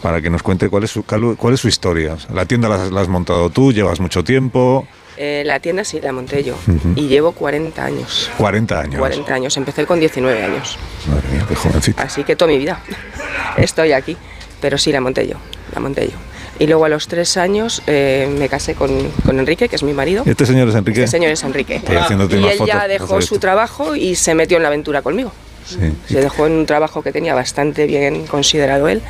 para 0.00 0.22
que 0.22 0.30
nos 0.30 0.42
cuente 0.42 0.68
cuál 0.68 0.84
es 0.84 0.92
su, 0.92 1.02
cuál 1.02 1.54
es 1.54 1.60
su 1.60 1.68
historia. 1.68 2.09
La 2.32 2.44
tienda 2.46 2.68
la, 2.68 3.00
has 3.00 3.08
montado 3.08 3.50
tú, 3.50 3.72
llevas 3.72 4.00
mucho 4.00 4.24
tiempo. 4.24 4.86
Eh, 5.16 5.42
la 5.44 5.60
tienda 5.60 5.84
sí 5.84 6.00
la 6.00 6.12
monté 6.12 6.42
yo 6.42 6.56
y 6.96 7.08
llevo 7.08 7.32
40 7.32 7.84
años. 7.84 8.30
40 8.38 8.80
años. 8.80 8.98
40 8.98 9.34
años, 9.34 9.56
empecé 9.56 9.84
con 9.84 10.00
19 10.00 10.42
años. 10.42 10.78
Madre 11.06 11.28
mía, 11.30 11.44
qué 11.48 11.54
jovencita. 11.54 12.02
Así 12.02 12.24
que 12.24 12.36
toda 12.36 12.50
mi 12.50 12.58
vida 12.58 12.80
estoy 13.56 13.92
aquí, 13.92 14.16
pero 14.60 14.78
sí 14.78 14.92
la 14.92 15.00
monté 15.00 15.28
yo, 15.28 15.36
la 15.74 15.80
monté 15.80 16.06
yo. 16.06 16.16
Y 16.58 16.66
luego 16.66 16.84
a 16.84 16.88
los 16.90 17.08
tres 17.08 17.36
años 17.36 17.82
eh, 17.86 18.32
me 18.38 18.48
casé 18.48 18.74
con, 18.74 18.90
con, 19.24 19.38
Enrique, 19.38 19.68
que 19.68 19.76
es 19.76 19.82
mi 19.82 19.94
marido. 19.94 20.24
¿Este 20.26 20.44
señor 20.44 20.68
es 20.68 20.74
Enrique? 20.74 21.04
Este 21.04 21.16
señor 21.16 21.30
es 21.32 21.42
Enrique. 21.42 21.80
y 21.82 22.46
él 22.46 22.58
ya 22.66 22.86
dejó 22.86 23.20
su 23.22 23.38
trabajo 23.38 23.96
y 23.96 24.14
se 24.14 24.34
metió 24.34 24.58
en 24.58 24.62
la 24.62 24.68
aventura 24.68 25.00
conmigo. 25.00 25.32
Se 25.64 26.20
dejó 26.20 26.46
en 26.46 26.52
un 26.52 26.66
trabajo 26.66 27.02
que 27.02 27.12
tenía 27.12 27.34
bastante 27.34 27.86
bien 27.86 28.26
considerado 28.26 28.88
él. 28.88 29.02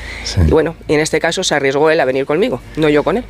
Y 0.47 0.51
bueno, 0.51 0.77
y 0.89 0.95
en 0.95 1.01
este 1.01 1.21
caso 1.21 1.43
se 1.45 1.55
arriesgó 1.55 1.91
él 1.91 2.01
a 2.01 2.05
venir 2.05 2.27
conmigo, 2.27 2.61
no 2.77 2.89
yo 2.89 3.03
con 3.03 3.17
él. 3.17 3.25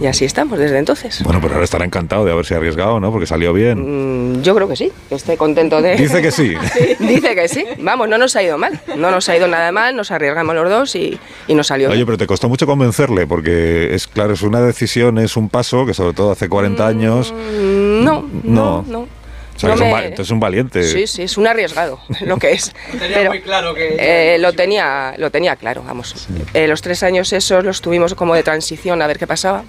Y 0.00 0.06
así 0.06 0.24
estamos 0.24 0.58
desde 0.58 0.78
entonces. 0.78 1.22
Bueno, 1.22 1.40
pues 1.40 1.52
ahora 1.52 1.64
estará 1.64 1.84
encantado 1.84 2.24
de 2.24 2.32
haberse 2.32 2.54
arriesgado, 2.54 3.00
¿no? 3.00 3.10
Porque 3.10 3.26
salió 3.26 3.52
bien. 3.52 4.38
Mm, 4.38 4.42
yo 4.42 4.54
creo 4.54 4.68
que 4.68 4.76
sí, 4.76 4.90
que 5.08 5.14
esté 5.14 5.36
contento 5.36 5.82
de... 5.82 5.96
Dice 5.96 6.22
que 6.22 6.30
sí. 6.32 6.54
Dice 7.00 7.34
que 7.34 7.48
sí. 7.48 7.64
Vamos, 7.80 8.08
no 8.08 8.16
nos 8.18 8.34
ha 8.36 8.42
ido 8.42 8.56
mal. 8.56 8.80
No 8.96 9.10
nos 9.10 9.28
ha 9.28 9.36
ido 9.36 9.46
nada 9.46 9.72
mal, 9.72 9.94
nos 9.94 10.10
arriesgamos 10.10 10.54
los 10.54 10.70
dos 10.70 10.96
y, 10.96 11.18
y 11.48 11.54
nos 11.54 11.66
salió 11.66 11.90
Oye, 11.90 12.06
pero 12.06 12.16
te 12.16 12.26
costó 12.26 12.48
mucho 12.48 12.66
convencerle, 12.66 13.26
porque 13.26 13.94
es 13.94 14.06
claro, 14.06 14.32
es 14.32 14.42
una 14.42 14.60
decisión, 14.60 15.18
es 15.18 15.36
un 15.36 15.48
paso 15.48 15.84
que 15.84 15.92
sobre 15.92 16.14
todo 16.14 16.32
hace 16.32 16.48
40 16.48 16.82
mm, 16.82 16.86
años... 16.86 17.32
no, 17.32 18.24
no. 18.42 18.84
no. 18.86 19.25
O 19.62 20.32
un, 20.34 20.40
valiente. 20.40 20.82
Sí, 20.84 21.06
sí, 21.06 21.22
es 21.22 21.38
un 21.38 21.46
arriesgado 21.46 21.98
lo 22.20 22.36
que 22.36 22.52
es. 22.52 22.72
Lo 22.92 22.98
tenía 22.98 23.28
muy 23.28 23.40
claro 23.40 23.74
que... 23.74 23.96
Eh, 23.98 24.38
lo, 24.38 24.52
tenía, 24.52 25.14
lo 25.16 25.30
tenía 25.30 25.56
claro, 25.56 25.82
vamos. 25.86 26.28
Eh, 26.52 26.66
los 26.66 26.82
tres 26.82 27.02
años 27.02 27.32
esos 27.32 27.64
los 27.64 27.80
tuvimos 27.80 28.14
como 28.14 28.34
de 28.34 28.42
transición 28.42 29.00
a 29.02 29.06
ver 29.06 29.18
qué 29.18 29.26
pasaba. 29.26 29.64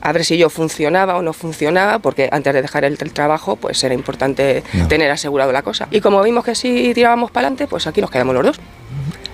A 0.00 0.12
ver 0.12 0.24
si 0.24 0.36
yo 0.36 0.50
funcionaba 0.50 1.16
o 1.16 1.22
no 1.22 1.32
funcionaba, 1.32 1.98
porque 1.98 2.28
antes 2.30 2.52
de 2.52 2.60
dejar 2.60 2.84
el, 2.84 2.98
trabajo, 2.98 3.56
pues 3.56 3.82
era 3.84 3.94
importante 3.94 4.62
tener 4.86 5.10
asegurado 5.10 5.50
la 5.50 5.62
cosa. 5.62 5.88
Y 5.90 6.02
como 6.02 6.22
vimos 6.22 6.44
que 6.44 6.54
sí 6.54 6.92
tirábamos 6.94 7.30
para 7.30 7.46
adelante, 7.46 7.66
pues 7.66 7.86
aquí 7.86 8.02
nos 8.02 8.10
quedamos 8.10 8.34
los 8.34 8.44
dos. 8.44 8.60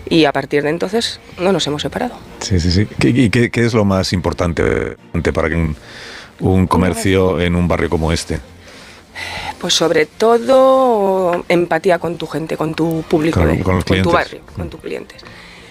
Y 0.08 0.26
a 0.26 0.32
partir 0.32 0.62
de 0.62 0.70
entonces 0.70 1.18
no 1.40 1.50
nos 1.50 1.66
hemos 1.66 1.82
separado. 1.82 2.14
Sí, 2.38 2.60
sí, 2.60 2.70
sí. 2.70 2.86
¿Y 3.02 3.30
qué, 3.30 3.50
qué, 3.50 3.64
es 3.64 3.74
lo 3.74 3.84
más 3.84 4.12
importante 4.12 4.96
para 5.34 5.48
que 5.48 5.56
un, 5.56 5.76
un 6.38 6.68
comercio 6.68 7.40
en 7.40 7.56
un 7.56 7.66
barrio 7.66 7.90
como 7.90 8.12
este? 8.12 8.38
Pues 9.60 9.74
sobre 9.74 10.06
todo 10.06 11.44
empatía 11.48 11.98
con 11.98 12.16
tu 12.16 12.26
gente, 12.26 12.56
con 12.56 12.74
tu 12.74 13.02
público, 13.02 13.40
con, 13.40 13.82
tu 13.82 14.10
barrio, 14.10 14.40
con 14.56 14.70
tus 14.70 14.80
clientes. 14.80 15.22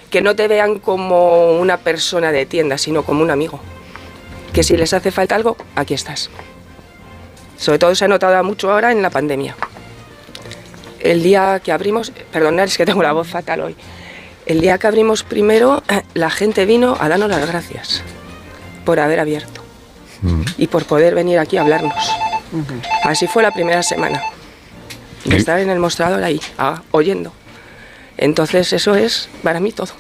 Que 0.10 0.22
no 0.22 0.36
te 0.36 0.48
vean 0.48 0.80
como 0.80 1.60
una 1.60 1.78
persona 1.78 2.32
de 2.32 2.46
tienda, 2.46 2.78
sino 2.78 3.04
como 3.04 3.22
un 3.22 3.32
amigo. 3.32 3.60
Que 4.54 4.64
si 4.64 4.76
les 4.78 4.94
hace 4.94 5.12
falta 5.12 5.36
algo, 5.36 5.58
aquí 5.76 5.94
estás. 5.94 6.30
Sobre 7.58 7.80
todo 7.80 7.94
se 7.96 8.06
ha 8.06 8.08
notado 8.08 8.44
mucho 8.44 8.72
ahora 8.72 8.92
en 8.92 9.02
la 9.02 9.10
pandemia. 9.10 9.56
El 11.00 11.24
día 11.24 11.60
que 11.64 11.72
abrimos, 11.72 12.12
perdonad, 12.32 12.66
es 12.66 12.78
que 12.78 12.86
tengo 12.86 13.04
la 13.04 13.14
voz 13.14 13.28
fatal 13.28 13.62
hoy. 13.62 13.76
El 14.46 14.62
día 14.62 14.78
que 14.78 14.88
abrimos 14.88 15.24
primero, 15.24 15.84
la 16.14 16.30
gente 16.30 16.66
vino 16.66 16.98
a 17.00 17.08
darnos 17.10 17.30
las 17.30 17.48
gracias 17.48 18.02
por 18.84 19.00
haber 19.00 19.20
abierto 19.20 19.62
mm. 20.22 20.42
y 20.58 20.68
por 20.68 20.86
poder 20.86 21.16
venir 21.16 21.38
aquí 21.40 21.58
a 21.58 21.62
hablarnos. 21.62 22.12
Así 23.04 23.28
fue 23.28 23.44
la 23.44 23.52
primera 23.52 23.84
semana. 23.84 24.22
De 25.26 25.38
estar 25.38 25.60
en 25.60 25.70
el 25.70 25.80
mostrador 25.80 26.24
ahí, 26.24 26.40
ah, 26.58 26.82
oyendo. 26.92 27.34
Entonces 28.18 28.72
eso 28.74 28.96
es 28.96 29.30
para 29.44 29.60
mí 29.60 29.72
todo. 29.72 29.94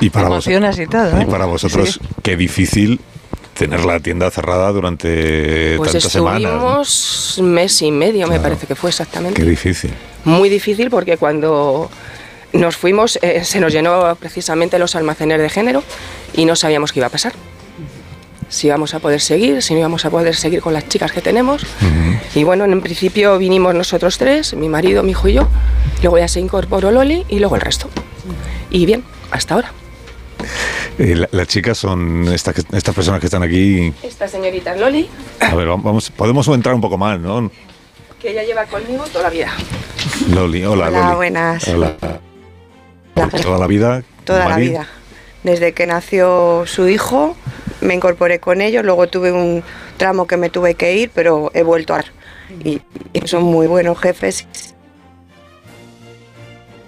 Y 0.00 0.10
para, 0.10 0.28
vos, 0.28 0.46
y 0.46 0.86
todo. 0.86 1.18
y 1.18 1.22
¿eh? 1.22 1.26
para 1.26 1.46
vosotros, 1.46 1.94
Sí. 1.94 2.08
qué 2.22 2.36
difícil 2.36 3.00
tener 3.54 3.84
la 3.84 4.00
tienda 4.00 4.30
cerrada 4.30 4.70
durante 4.72 5.76
Pues 5.78 5.92
tantas 5.92 6.12
semanas. 6.12 6.42
¿no? 6.42 6.82
estuvimos 6.82 7.40
mes 7.42 7.82
y 7.82 7.90
medio, 7.90 8.26
me 8.26 8.40
parece 8.40 8.66
que 8.66 8.74
fue 8.74 8.90
exactamente. 8.90 9.40
Qué 9.40 9.48
difícil. 9.48 9.92
Muy 10.24 10.48
difícil 10.48 10.90
porque 10.90 11.16
cuando 11.16 11.90
nos 12.52 12.76
fuimos 12.76 13.18
eh, 13.22 13.44
se 13.44 13.60
nos 13.60 13.72
llenó 13.72 14.14
precisamente 14.16 14.78
los 14.78 14.96
almacenes 14.96 15.40
de 15.40 15.48
género 15.48 15.82
y 16.34 16.44
no 16.44 16.56
sabíamos 16.56 16.92
qué 16.92 17.00
iba 17.00 17.06
a 17.06 17.10
pasar. 17.10 17.32
Si 18.48 18.66
íbamos 18.68 18.94
a 18.94 19.00
poder 19.00 19.20
seguir, 19.20 19.62
si 19.62 19.74
no 19.74 19.80
íbamos 19.80 20.04
a 20.04 20.10
poder 20.10 20.34
seguir 20.36 20.60
con 20.60 20.72
las 20.72 20.88
chicas 20.88 21.10
que 21.12 21.20
tenemos. 21.20 21.66
Y 22.34 22.44
bueno, 22.44 22.64
en 22.64 22.80
principio 22.80 23.36
vinimos 23.38 23.74
nosotros 23.74 24.18
tres, 24.18 24.54
mi 24.54 24.68
marido, 24.68 25.02
mi 25.02 25.10
hijo 25.12 25.28
y 25.28 25.34
yo. 25.34 25.48
Luego 26.02 26.18
ya 26.18 26.28
se 26.28 26.40
incorporó 26.40 26.90
Loli 26.90 27.24
y 27.28 27.38
luego 27.38 27.54
el 27.56 27.60
resto. 27.62 27.88
Y 28.70 28.86
bien, 28.86 29.02
hasta 29.30 29.54
ahora. 29.54 29.72
Eh, 30.98 31.14
la- 31.16 31.28
las 31.32 31.48
chicas 31.48 31.78
son 31.78 32.28
estas, 32.32 32.54
que- 32.54 32.76
estas 32.76 32.94
personas 32.94 33.18
que 33.20 33.26
están 33.26 33.42
aquí. 33.42 33.92
Esta 34.02 34.28
señorita 34.28 34.76
Loli, 34.76 35.08
A 35.40 35.54
ver, 35.54 35.66
vamos, 35.66 36.10
podemos 36.10 36.46
entrar 36.48 36.74
un 36.74 36.80
poco 36.80 36.96
más, 36.98 37.18
¿no? 37.18 37.50
que 38.20 38.30
ella 38.30 38.42
lleva 38.42 38.64
conmigo 38.64 39.04
toda 39.12 39.24
la 39.24 39.30
vida. 39.30 39.52
Loli, 40.30 40.64
hola, 40.64 40.88
Hola, 40.88 41.00
Loli. 41.04 41.16
buenas. 41.16 41.68
Hola. 41.68 41.96
Toda 43.42 43.58
la 43.58 43.66
vida. 43.66 44.02
Toda 44.24 44.48
la 44.48 44.56
vida. 44.56 44.86
Desde 45.44 45.72
que 45.72 45.86
nació 45.86 46.64
su 46.66 46.88
hijo, 46.88 47.36
me 47.80 47.94
incorporé 47.94 48.40
con 48.40 48.60
ellos. 48.60 48.84
Luego 48.84 49.06
tuve 49.06 49.30
un 49.30 49.62
tramo 49.98 50.26
que 50.26 50.36
me 50.36 50.50
tuve 50.50 50.74
que 50.74 50.96
ir, 50.96 51.10
pero 51.14 51.50
he 51.54 51.62
vuelto 51.62 51.94
a. 51.94 52.02
Y, 52.64 52.80
y 53.12 53.26
son 53.28 53.42
muy 53.44 53.66
buenos 53.66 53.98
jefes. 54.00 54.46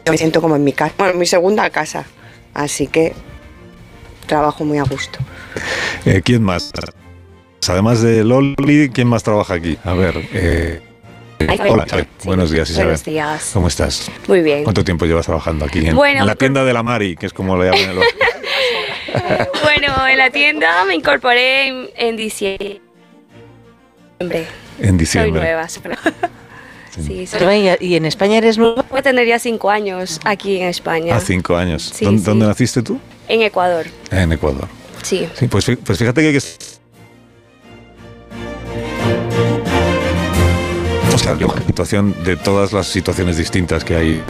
Yo 0.04 0.12
me 0.12 0.18
siento 0.18 0.40
como 0.40 0.56
en 0.56 0.64
mi 0.64 0.72
casa, 0.72 0.94
bueno, 0.98 1.12
en 1.14 1.18
mi 1.18 1.26
segunda 1.26 1.68
casa. 1.70 2.04
Así 2.54 2.86
que 2.86 3.12
trabajo 4.26 4.64
muy 4.64 4.78
a 4.78 4.84
gusto. 4.84 5.18
Eh, 6.04 6.22
¿Quién 6.24 6.42
más? 6.42 6.72
Además 7.68 8.00
de 8.00 8.22
Loli, 8.24 8.90
¿quién 8.92 9.08
más 9.08 9.22
trabaja 9.22 9.54
aquí? 9.54 9.76
A 9.84 9.92
ver. 9.94 10.14
eh, 10.32 10.80
hola, 11.68 11.84
Isabel. 11.86 12.06
Sí. 12.18 12.26
Buenos 12.26 12.50
días, 12.50 12.70
Isabel. 12.70 12.86
Buenos 12.86 13.04
días. 13.04 13.50
¿Cómo 13.52 13.66
estás? 13.68 14.10
Muy 14.28 14.40
bien. 14.42 14.62
¿Cuánto 14.62 14.84
tiempo 14.84 15.04
llevas 15.04 15.26
trabajando 15.26 15.64
aquí? 15.64 15.84
En, 15.86 15.96
Bueno, 15.96 16.20
en 16.20 16.26
la 16.26 16.36
tienda 16.36 16.64
de 16.64 16.72
la 16.72 16.82
Mari, 16.84 17.16
que 17.16 17.26
es 17.26 17.32
como 17.32 17.56
le 17.58 17.70
llaman. 17.70 17.96
los- 17.96 18.04
Bueno, 19.62 20.06
en 20.08 20.18
la 20.18 20.30
tienda 20.30 20.84
me 20.84 20.94
incorporé 20.94 21.68
en, 21.68 21.90
en 21.96 22.16
diciembre. 22.16 22.80
en 24.18 24.28
Soy 24.78 24.98
diciembre. 24.98 25.40
nueva. 25.42 25.68
soy- 25.68 25.82
Sí, 26.96 27.26
soy- 27.26 27.38
Pero, 27.40 27.52
¿y- 27.52 27.76
¿Y 27.86 27.96
en 27.96 28.06
España 28.06 28.38
eres 28.38 28.56
nueva? 28.56 28.84
Voy 28.88 29.00
a 29.00 29.02
tener 29.02 29.26
ya 29.26 29.38
cinco 29.38 29.70
años 29.70 30.18
aquí 30.24 30.56
en 30.62 30.68
España. 30.68 31.14
Hace 31.16 31.26
cinco 31.34 31.54
años. 31.56 31.92
Sí, 31.94 32.04
¿Dónde, 32.06 32.20
sí. 32.20 32.24
dónde 32.26 32.46
naciste 32.46 32.82
tú? 32.82 32.98
En 33.28 33.42
Ecuador. 33.42 33.86
En 34.10 34.32
Ecuador. 34.32 34.66
Sí. 35.02 35.28
Sí, 35.34 35.46
pues, 35.46 35.66
pues 35.84 35.98
fíjate 35.98 36.22
que... 36.22 36.38
O 41.14 41.18
sea, 41.18 41.34
la 41.34 41.66
situación 41.66 42.14
de 42.24 42.36
todas 42.36 42.72
las 42.72 42.86
situaciones 42.86 43.36
distintas 43.36 43.84
que 43.84 43.96
hay. 43.96 44.22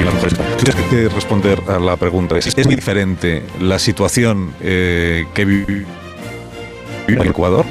Y 0.00 0.04
las 0.04 0.14
mujeres. 0.14 0.38
Tú 0.62 0.70
tienes 0.70 0.90
que 0.90 1.08
responder 1.08 1.60
a 1.66 1.80
la 1.80 1.96
pregunta. 1.96 2.38
¿Es, 2.38 2.46
es 2.46 2.66
muy 2.66 2.76
diferente 2.76 3.42
la 3.58 3.80
situación 3.80 4.54
eh, 4.60 5.26
que 5.34 5.44
vive 5.44 5.84
en 7.08 7.20
Ecuador? 7.22 7.66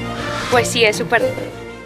Pues 0.52 0.68
sí, 0.68 0.84
es 0.84 0.98
súper 0.98 1.24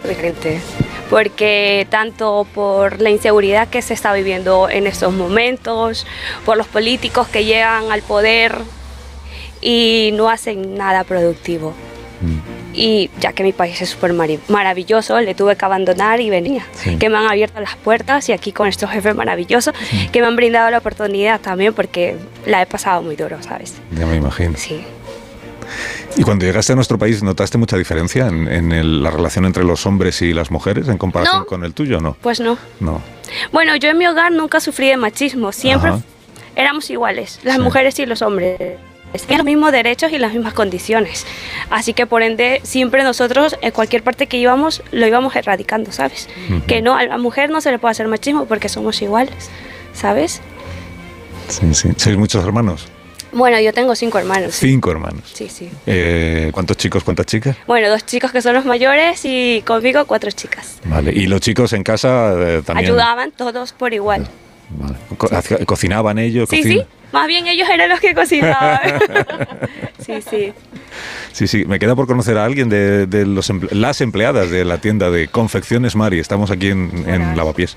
diferente. 0.02 0.60
Porque 1.08 1.86
tanto 1.90 2.44
por 2.52 3.00
la 3.00 3.10
inseguridad 3.10 3.68
que 3.68 3.82
se 3.82 3.94
está 3.94 4.12
viviendo 4.14 4.68
en 4.68 4.88
estos 4.88 5.12
momentos, 5.12 6.08
por 6.44 6.56
los 6.56 6.66
políticos 6.66 7.28
que 7.28 7.44
llegan 7.44 7.92
al 7.92 8.02
poder 8.02 8.56
y 9.60 10.10
no 10.14 10.28
hacen 10.28 10.74
nada 10.74 11.04
productivo. 11.04 11.72
Y 12.78 13.10
ya 13.20 13.32
que 13.32 13.42
mi 13.42 13.52
país 13.54 13.80
es 13.80 13.88
súper 13.88 14.12
maravilloso, 14.48 15.18
le 15.20 15.34
tuve 15.34 15.56
que 15.56 15.64
abandonar 15.64 16.20
y 16.20 16.28
venía. 16.28 16.66
Sí. 16.74 16.96
Que 16.98 17.08
me 17.08 17.16
han 17.16 17.26
abierto 17.26 17.58
las 17.58 17.74
puertas 17.76 18.28
y 18.28 18.32
aquí 18.32 18.52
con 18.52 18.68
estos 18.68 18.90
jefes 18.90 19.14
maravillosos 19.16 19.74
que 20.12 20.20
me 20.20 20.26
han 20.26 20.36
brindado 20.36 20.70
la 20.70 20.78
oportunidad 20.78 21.40
también 21.40 21.72
porque 21.72 22.16
la 22.44 22.60
he 22.60 22.66
pasado 22.66 23.00
muy 23.02 23.16
duro, 23.16 23.42
¿sabes? 23.42 23.74
Ya 23.92 24.04
me 24.04 24.16
imagino. 24.16 24.54
Sí. 24.58 24.84
¿Y 26.18 26.22
cuando 26.22 26.44
llegaste 26.46 26.72
a 26.72 26.76
nuestro 26.76 26.98
país 26.98 27.22
notaste 27.22 27.58
mucha 27.58 27.76
diferencia 27.76 28.26
en, 28.28 28.46
en 28.46 28.72
el- 28.72 29.02
la 29.02 29.10
relación 29.10 29.44
entre 29.46 29.64
los 29.64 29.84
hombres 29.86 30.20
y 30.22 30.32
las 30.32 30.50
mujeres 30.50 30.88
en 30.88 30.96
comparación 30.98 31.40
No. 31.40 31.46
con 31.46 31.64
el 31.64 31.72
tuyo? 31.74 32.00
No. 32.00 32.16
Pues 32.20 32.40
no. 32.40 32.56
No. 32.80 33.00
Bueno, 33.52 33.74
yo 33.76 33.88
en 33.90 33.98
mi 33.98 34.06
hogar 34.06 34.32
nunca 34.32 34.60
sufrí 34.60 34.88
de 34.88 34.96
machismo, 34.96 35.50
siempre 35.52 35.90
Ajá. 35.90 36.00
éramos 36.54 36.88
iguales, 36.90 37.40
las 37.42 37.56
Sí. 37.56 37.62
mujeres 37.62 37.98
y 37.98 38.06
los 38.06 38.22
hombres. 38.22 38.58
Tenían 39.12 39.38
los 39.38 39.46
mismos 39.46 39.72
derechos 39.72 40.12
y 40.12 40.18
las 40.18 40.32
mismas 40.34 40.52
condiciones. 40.52 41.26
Así 41.70 41.94
que 41.94 42.06
por 42.06 42.22
ende, 42.22 42.60
siempre 42.64 43.02
nosotros, 43.02 43.56
en 43.62 43.70
cualquier 43.70 44.02
parte 44.02 44.26
que 44.26 44.36
íbamos, 44.36 44.82
lo 44.92 45.06
íbamos 45.06 45.34
erradicando, 45.36 45.90
¿sabes? 45.92 46.28
Ujú. 46.50 46.62
Que 46.66 46.82
no, 46.82 46.96
a 46.96 47.02
la 47.04 47.16
mujer 47.18 47.48
no 47.50 47.60
se 47.60 47.70
le 47.70 47.78
puede 47.78 47.92
hacer 47.92 48.08
machismo 48.08 48.44
porque 48.46 48.68
somos 48.68 49.00
iguales, 49.00 49.48
¿sabes? 49.94 50.42
Sí, 51.48 51.72
sí. 51.74 51.88
¿Sois 51.96 52.16
muchos 52.16 52.44
hermanos? 52.44 52.88
Bueno, 53.32 53.58
yo 53.60 53.72
tengo 53.72 53.94
cinco 53.94 54.18
hermanos. 54.18 54.54
sí. 54.54 54.68
Cinco 54.68 54.90
hermanos. 54.90 55.30
Sí, 55.32 55.48
sí. 55.48 55.70
Eh, 55.86 56.50
¿Cuántos 56.52 56.76
chicos, 56.76 57.02
cuántas 57.04 57.26
chicas? 57.26 57.56
Bueno, 57.66 57.88
dos 57.88 58.04
chicos 58.06 58.32
que 58.32 58.40
son 58.42 58.54
los 58.54 58.64
mayores 58.64 59.20
y 59.24 59.62
conmigo 59.66 60.04
cuatro 60.06 60.30
chicas. 60.30 60.78
Vale. 60.84 61.12
¿Y 61.12 61.26
los 61.26 61.40
chicos 61.40 61.72
en 61.72 61.82
casa 61.82 62.34
eh, 62.38 62.62
también? 62.64 62.86
Ayudaban 62.90 63.32
todos 63.32 63.72
por 63.72 63.92
igual. 63.94 64.26
Vale. 64.70 64.96
Co- 65.18 65.28
hacía- 65.34 65.58
¿Cocinaban 65.66 66.18
ellos? 66.18 66.48
Sí, 66.50 66.62
sí. 66.62 66.82
Más 67.12 67.26
bien 67.28 67.46
ellos 67.46 67.68
eran 67.68 67.88
los 67.88 68.00
que 68.00 68.14
cocinaban. 68.14 68.80
sí, 70.04 70.14
sí. 70.28 70.52
Sí, 71.32 71.46
sí. 71.46 71.64
Me 71.66 71.78
queda 71.78 71.94
por 71.94 72.06
conocer 72.06 72.36
a 72.38 72.44
alguien 72.44 72.68
de, 72.68 73.06
de 73.06 73.26
los 73.26 73.50
emple- 73.50 73.70
las 73.72 74.00
empleadas 74.00 74.50
de 74.50 74.64
la 74.64 74.78
tienda 74.78 75.10
de 75.10 75.28
Confecciones 75.28 75.94
Mari. 75.96 76.18
Estamos 76.18 76.50
aquí 76.50 76.68
en, 76.68 77.04
en 77.08 77.36
Lavapiés. 77.36 77.76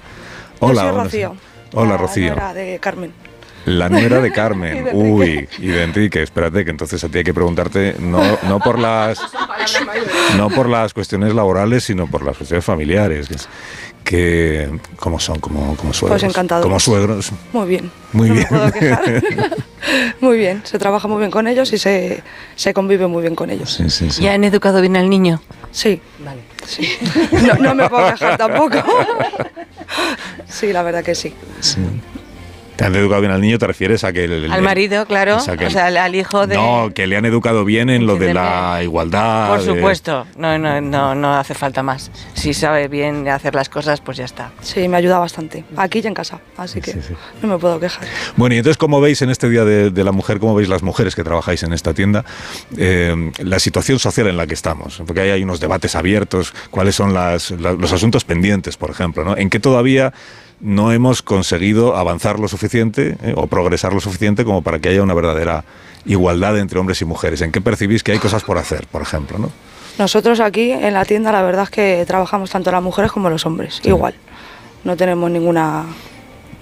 Hola, 0.59 0.73
Yo 0.73 0.79
soy 0.81 0.89
hola. 0.89 1.03
Rocío. 1.03 1.35
Hola, 1.73 1.91
la 1.91 1.97
Rocío. 1.97 2.27
nuera 2.27 2.53
de 2.53 2.79
Carmen. 2.79 3.13
La 3.77 3.89
nuera 3.89 4.19
de 4.21 4.27
Y 4.29 4.31
Carmen. 4.31 4.85
de 4.85 4.91
Uy, 4.93 5.47
y 5.59 5.67
de 5.67 5.83
Enrique. 5.83 6.21
Espérate, 6.23 6.63
que 6.65 6.71
entonces 6.71 7.03
a 7.03 7.07
ti 7.09 7.19
hay 7.19 7.23
que 7.23 7.33
preguntarte 7.33 7.95
no, 7.99 8.21
no 8.47 8.59
por 8.59 8.79
las 8.79 9.19
no 10.37 10.49
por 10.49 10.67
las 10.69 10.93
cuestiones 10.93 11.33
laborales, 11.33 11.83
sino 11.83 12.07
por 12.07 12.23
las 12.25 12.37
cuestiones 12.37 12.65
familiares. 12.65 13.27
Que, 13.27 13.35
es- 13.35 13.47
que 14.03 14.69
¿cómo 14.97 15.19
son? 15.19 15.39
Como, 15.39 15.75
como 15.75 15.93
suegros. 15.93 16.19
Pues 16.21 16.31
encantados. 16.31 16.63
Como 16.65 16.79
suegros. 16.79 17.31
Muy 17.53 17.67
bien. 17.67 17.91
Muy 18.13 18.29
no 18.29 18.33
bien. 18.35 18.47
Me 18.49 18.57
puedo 18.57 18.71
quejar. 18.71 19.23
muy 20.21 20.37
bien. 20.37 20.61
Se 20.63 20.79
trabaja 20.79 21.07
muy 21.07 21.19
bien 21.19 21.29
con 21.29 21.47
ellos 21.47 21.71
y 21.73 21.77
se, 21.77 22.23
se 22.55 22.73
convive 22.73 23.05
muy 23.07 23.21
bien 23.21 23.35
con 23.35 23.49
ellos. 23.51 23.71
Sí, 23.73 23.89
sí, 23.89 24.09
sí. 24.09 24.23
¿Ya 24.23 24.33
han 24.33 24.43
educado 24.43 24.81
bien 24.81 24.97
al 24.97 25.09
niño? 25.09 25.41
Sí. 25.71 26.01
Sí. 26.65 26.89
No, 27.45 27.53
no 27.55 27.75
me 27.75 27.87
puedo 27.89 28.09
quejar 28.11 28.37
tampoco. 28.37 28.77
sí, 30.47 30.73
la 30.73 30.81
verdad 30.83 31.03
que 31.03 31.13
sí. 31.15 31.33
Sí. 31.59 31.77
¿Te 32.79 32.85
han 32.85 32.95
educado 32.95 33.19
bien 33.19 33.33
al 33.33 33.41
niño? 33.41 33.59
¿Te 33.59 33.67
refieres 33.67 34.05
a 34.05 34.13
que 34.13 34.23
el, 34.23 34.31
el- 34.45 34.51
Al 34.53 34.61
marido, 34.61 35.05
claro. 35.05 35.35
o 35.35 35.39
sea, 35.41 35.57
que 35.57 35.65
o 35.65 35.67
el- 35.67 35.73
sea, 35.73 35.87
al, 35.87 36.15
hijo 36.15 36.47
de... 36.47 36.55
No, 36.55 36.91
que 36.95 37.07
le 37.07 37.17
han 37.17 37.25
educado 37.25 37.65
bien 37.65 37.89
en 37.89 38.07
lo 38.07 38.15
de 38.15 38.33
la 38.33 38.79
igualdad. 38.81 39.49
Por 39.49 39.59
de- 39.59 39.65
supuesto, 39.65 40.25
no, 40.37 40.57
no, 40.57 40.79
no, 40.79 41.13
no 41.13 41.33
hace 41.35 41.53
falta 41.53 41.83
más. 41.83 42.09
Si 42.35 42.53
sabe 42.53 42.87
bien 42.87 43.27
hacer 43.27 43.53
las 43.53 43.67
cosas, 43.67 43.99
pues 43.99 44.15
ya 44.17 44.23
está. 44.23 44.51
Sí, 44.61 44.87
me 44.87 44.95
ayuda 44.95 45.19
bastante. 45.19 45.65
Aquí 45.75 45.99
y 46.01 46.07
en 46.07 46.13
casa. 46.13 46.39
Así 46.55 46.79
que 46.79 46.93
Sí, 46.93 46.99
sí. 47.09 47.13
no 47.41 47.49
me 47.49 47.57
puedo 47.57 47.81
quejar. 47.81 48.07
Bueno, 48.37 48.55
y 48.55 48.59
entonces, 48.59 48.77
¿cómo 48.77 49.01
veis 49.01 49.21
en 49.21 49.29
este 49.29 49.49
Día 49.49 49.65
de, 49.65 49.89
de 49.89 50.03
la 50.05 50.13
Mujer, 50.13 50.39
cómo 50.39 50.55
veis 50.55 50.69
las 50.69 50.81
mujeres 50.81 51.15
que 51.15 51.23
trabajáis 51.25 51.63
en 51.63 51.73
esta 51.73 51.93
tienda, 51.93 52.23
eh, 52.77 53.31
la 53.39 53.59
situación 53.59 53.99
social 53.99 54.27
en 54.27 54.37
la 54.37 54.47
que 54.47 54.53
estamos? 54.53 55.01
Porque 55.05 55.19
ahí 55.19 55.31
hay 55.31 55.43
unos 55.43 55.59
debates 55.59 55.95
abiertos, 55.95 56.53
cuáles 56.71 56.95
son 56.95 57.13
las- 57.13 57.51
la- 57.51 57.73
los 57.73 57.91
asuntos 57.91 58.23
pendientes, 58.23 58.77
por 58.77 58.89
ejemplo, 58.89 59.25
¿no? 59.25 59.35
En 59.35 59.49
qué 59.49 59.59
todavía 59.59 60.13
no 60.61 60.91
hemos 60.91 61.21
conseguido 61.21 61.95
avanzar 61.95 62.39
lo 62.39 62.47
suficiente 62.47 63.17
eh, 63.23 63.33
o 63.35 63.47
progresar 63.47 63.93
lo 63.93 63.99
suficiente 63.99 64.43
como 64.45 64.61
para 64.61 64.79
que 64.79 64.89
haya 64.89 65.01
una 65.03 65.13
verdadera 65.13 65.63
igualdad 66.05 66.57
entre 66.57 66.79
hombres 66.79 67.01
y 67.01 67.05
mujeres. 67.05 67.41
¿En 67.41 67.51
qué 67.51 67.61
percibís 67.61 68.03
que 68.03 68.11
hay 68.11 68.19
cosas 68.19 68.43
por 68.43 68.57
hacer, 68.57 68.85
por 68.87 69.01
ejemplo, 69.01 69.37
no? 69.37 69.51
Nosotros 69.97 70.39
aquí 70.39 70.71
en 70.71 70.93
la 70.93 71.03
tienda 71.05 71.31
la 71.31 71.41
verdad 71.41 71.63
es 71.63 71.69
que 71.69 72.03
trabajamos 72.07 72.49
tanto 72.49 72.71
las 72.71 72.81
mujeres 72.81 73.11
como 73.11 73.29
los 73.29 73.45
hombres, 73.45 73.81
igual. 73.83 74.15
No 74.83 74.95
tenemos 74.95 75.29
ninguna... 75.29 75.83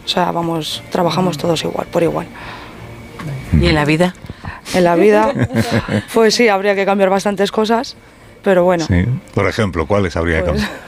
O 0.06 0.08
sea, 0.08 0.32
vamos, 0.32 0.82
trabajamos 0.90 1.38
todos 1.38 1.64
igual, 1.64 1.86
por 1.88 2.02
igual. 2.02 2.28
¿Y 3.60 3.68
en 3.68 3.76
la 3.76 3.86
vida? 3.86 4.16
En 4.74 4.84
la 4.84 4.96
vida, 4.96 5.34
pues 6.14 6.34
sí, 6.36 6.48
habría 6.50 6.76
que 6.76 6.86
cambiar 6.86 7.10
bastantes 7.10 7.52
cosas, 7.52 7.96
pero 8.44 8.64
bueno. 8.64 8.86
Sí. 8.88 9.06
Por 9.34 9.48
ejemplo, 9.48 9.86
¿cuáles 9.86 10.16
habría 10.16 10.44
que 10.44 10.50
Pues- 10.52 10.62
cambiar? 10.62 10.87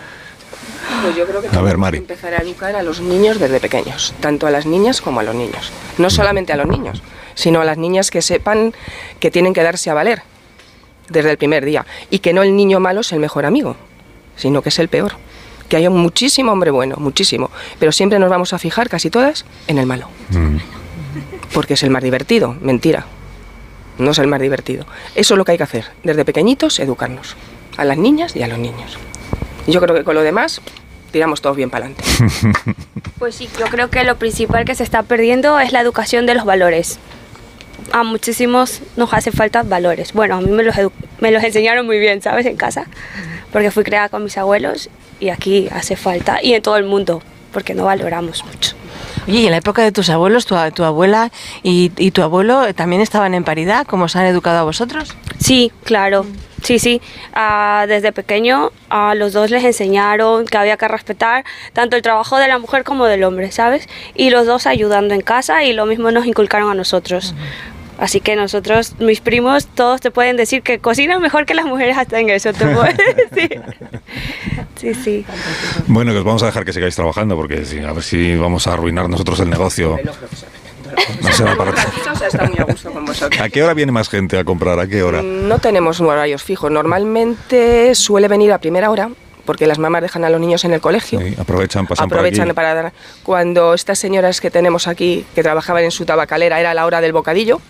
Pues 1.02 1.16
yo 1.16 1.26
creo 1.26 1.42
que 1.42 1.48
A 1.56 1.62
ver, 1.62 1.78
Mari. 1.78 1.98
que 1.98 2.04
empezar 2.04 2.34
a 2.34 2.38
educar 2.38 2.76
a 2.76 2.84
los 2.84 3.00
niños 3.02 3.40
desde 3.40 3.60
pequeños, 3.60 4.14
tanto 4.20 4.48
a 4.48 4.52
las 4.52 4.66
niñas 4.66 5.02
como 5.02 5.20
a 5.20 5.24
los 5.24 5.36
niños. 5.36 5.72
No 5.98 6.10
solamente 6.10 6.54
a 6.54 6.58
los 6.58 6.68
niños, 6.68 7.02
sino 7.36 7.62
a 7.62 7.66
las 7.66 7.78
niñas 7.78 8.12
que 8.12 8.22
sepan 8.22 8.74
que 9.20 9.32
tienen 9.32 9.54
que 9.54 9.64
darse 9.64 9.90
a 9.90 9.94
valer 9.94 10.22
desde 11.10 11.32
el 11.32 11.38
primer 11.38 11.66
día 11.66 11.86
y 12.10 12.20
que 12.20 12.34
no 12.34 12.44
el 12.44 12.56
niño 12.56 12.80
malo 12.80 13.02
es 13.02 13.12
el 13.12 13.20
mejor 13.20 13.46
amigo, 13.46 13.76
sino 14.36 14.62
que 14.62 14.70
es 14.70 14.80
el 14.80 14.90
peor. 14.90 15.14
Que 15.70 15.78
haya 15.78 15.90
muchísimo 15.90 16.52
hombre 16.52 16.72
bueno, 16.72 16.96
muchísimo, 16.98 17.52
pero 17.80 17.92
siempre 17.92 18.18
nos 18.18 18.30
vamos 18.30 18.54
a 18.54 18.60
fijar 18.60 18.90
casi 18.90 19.10
todas 19.10 19.46
en 19.68 19.78
el 19.78 19.86
malo. 19.86 20.10
Mm. 20.30 20.58
porque 21.54 21.74
es 21.74 21.84
el 21.84 21.90
más 21.90 22.04
divertido. 22.04 22.56
Mentira. 22.62 23.06
No 23.98 24.12
es 24.12 24.20
el 24.20 24.28
más 24.28 24.40
divertido. 24.40 24.86
Eso 25.16 25.34
es 25.34 25.38
lo 25.38 25.44
que 25.46 25.54
hay 25.54 25.58
que 25.58 25.64
hacer. 25.64 25.86
Desde 26.04 26.24
pequeñitos, 26.24 26.80
educarnos. 26.80 27.36
A 27.76 27.86
las 27.86 27.98
niñas 27.98 28.36
y 28.36 28.44
a 28.44 28.48
los 28.48 28.60
niños. 28.60 28.98
Y 29.68 29.72
yo 29.72 29.82
creo 29.82 29.96
que 29.96 30.04
con 30.04 30.16
lo 30.16 30.22
demás 30.22 30.62
tiramos 31.10 31.42
todos 31.42 31.56
bien 31.56 31.70
para 31.70 31.86
adelante. 31.86 32.04
Pues 33.20 33.36
sí, 33.36 33.50
yo 33.60 33.66
creo 33.66 33.90
que 33.90 34.06
lo 34.06 34.18
principal 34.18 34.64
que 34.64 34.76
se 34.76 34.84
está 34.84 35.04
perdiendo 35.04 35.60
es 35.60 35.74
la 35.74 35.82
educación 35.82 36.26
de 36.26 36.36
los 36.36 36.46
valores. 36.46 37.00
A 37.92 38.04
muchísimos 38.04 38.82
nos 38.96 39.14
hace 39.14 39.34
falta 39.34 39.62
valores. 39.64 40.14
Bueno, 40.14 40.38
a 40.38 40.42
mí 40.42 40.50
me 40.50 40.64
los, 40.64 40.76
me 41.20 41.32
los 41.32 41.44
enseñaron 41.44 41.86
muy 41.86 42.00
bien, 42.00 42.22
¿sabes? 42.22 42.46
En 42.46 42.56
casa, 42.56 42.86
porque 43.52 43.72
fui 43.72 43.84
criada 43.84 44.08
con 44.08 44.24
mis 44.24 44.38
abuelos 44.38 44.90
y 45.20 45.30
aquí 45.30 45.68
hace 45.72 45.98
falta, 45.98 46.40
y 46.42 46.54
en 46.54 46.62
todo 46.62 46.78
el 46.78 46.86
mundo, 46.86 47.22
porque 47.52 47.74
no 47.74 47.84
valoramos 47.84 48.46
mucho. 48.46 48.76
Oye, 49.28 49.40
y 49.40 49.46
en 49.46 49.52
la 49.52 49.58
época 49.58 49.82
de 49.84 49.92
tus 49.92 50.10
abuelos, 50.10 50.46
tu, 50.46 50.56
tu 50.74 50.86
abuela 50.86 51.30
y, 51.62 51.92
y 51.98 52.12
tu 52.12 52.22
abuelo 52.22 52.66
eh, 52.66 52.74
también 52.74 53.02
estaban 53.02 53.34
en 53.34 53.44
paridad, 53.44 53.86
como 53.86 54.06
os 54.06 54.16
han 54.16 54.28
educado 54.28 54.60
a 54.60 54.64
vosotros. 54.64 55.16
Sí, 55.40 55.74
claro. 55.84 56.26
Sí, 56.64 56.80
sí. 56.80 57.02
Ah, 57.34 57.86
desde 57.88 58.12
pequeño 58.12 58.72
a 58.90 59.16
los 59.16 59.34
dos 59.34 59.50
les 59.50 59.64
enseñaron 59.64 60.46
que 60.46 60.58
había 60.58 60.78
que 60.78 60.88
respetar 60.88 61.46
tanto 61.74 61.96
el 61.96 62.02
trabajo 62.02 62.38
de 62.38 62.48
la 62.48 62.60
mujer 62.60 62.84
como 62.84 63.06
del 63.06 63.24
hombre, 63.24 63.52
¿sabes? 63.52 63.88
Y 64.16 64.30
los 64.30 64.46
dos 64.46 64.68
ayudando 64.68 65.14
en 65.14 65.22
casa 65.22 65.64
y 65.64 65.74
lo 65.74 65.86
mismo 65.86 66.12
nos 66.12 66.26
inculcaron 66.26 66.70
a 66.72 66.74
nosotros. 66.74 67.34
Así 68.00 68.22
que 68.22 68.38
nosotros, 68.38 68.96
mis 69.00 69.20
primos, 69.20 69.68
todos 69.68 70.00
te 70.00 70.10
pueden 70.10 70.38
decir 70.38 70.62
que 70.62 70.80
cocinan 70.80 71.22
mejor 71.22 71.46
que 71.46 71.54
las 71.54 71.66
mujeres 71.66 71.98
hasta 71.98 72.18
en 72.20 72.30
eso, 72.30 72.54
te 72.54 72.66
puedo 72.66 72.84
decir. 73.32 73.62
Sí, 74.80 74.94
sí. 74.94 75.26
Bueno, 75.88 76.14
que 76.14 76.20
os 76.20 76.24
vamos 76.24 76.42
a 76.44 76.46
dejar 76.46 76.64
que 76.64 76.72
sigáis 76.72 76.96
trabajando 76.96 77.36
porque 77.36 77.56
a 77.86 77.92
ver 77.92 78.04
si 78.04 78.38
vamos 78.38 78.68
a 78.68 78.74
arruinar 78.74 79.10
nosotros 79.10 79.42
el 79.42 79.50
negocio. 79.50 80.00
No 81.22 81.32
se 81.32 81.44
va 81.44 81.56
para 81.56 81.72
está 81.72 82.46
muy 82.46 82.58
a 82.60 82.64
gusto 82.64 82.92
con 82.92 83.06
vosotros. 83.06 83.42
¿A 83.42 83.50
qué 83.50 83.64
hora 83.64 83.74
viene 83.74 83.92
más 83.92 84.10
gente 84.10 84.38
a 84.38 84.44
comprar? 84.44 84.80
¿A 84.80 84.88
qué 84.88 85.04
hora? 85.04 85.22
No 85.22 85.60
tenemos 85.60 86.00
horarios 86.02 86.44
fijos. 86.44 86.72
Normalmente 86.72 87.96
suele 87.96 88.28
venir 88.28 88.52
a 88.52 88.60
primera 88.60 88.90
hora, 88.90 89.10
porque 89.46 89.68
las 89.68 89.80
mamás 89.80 90.02
dejan 90.02 90.24
a 90.26 90.30
los 90.30 90.40
niños 90.40 90.64
en 90.66 90.74
el 90.74 90.82
colegio. 90.82 91.20
Sí, 91.20 91.36
aprovechan, 91.38 91.88
pasan 91.88 92.06
Aprovechan 92.06 92.54
para 92.54 92.74
dar. 92.74 92.94
Cuando 93.24 93.74
estas 93.74 94.00
señoras 94.00 94.42
que 94.42 94.52
tenemos 94.52 94.88
aquí, 94.88 95.26
que 95.36 95.44
trabajaban 95.44 95.84
en 95.84 95.92
su 95.92 96.06
tabacalera, 96.06 96.60
era 96.60 96.74
la 96.74 96.86
hora 96.86 97.02
del 97.02 97.14
bocadillo, 97.14 97.62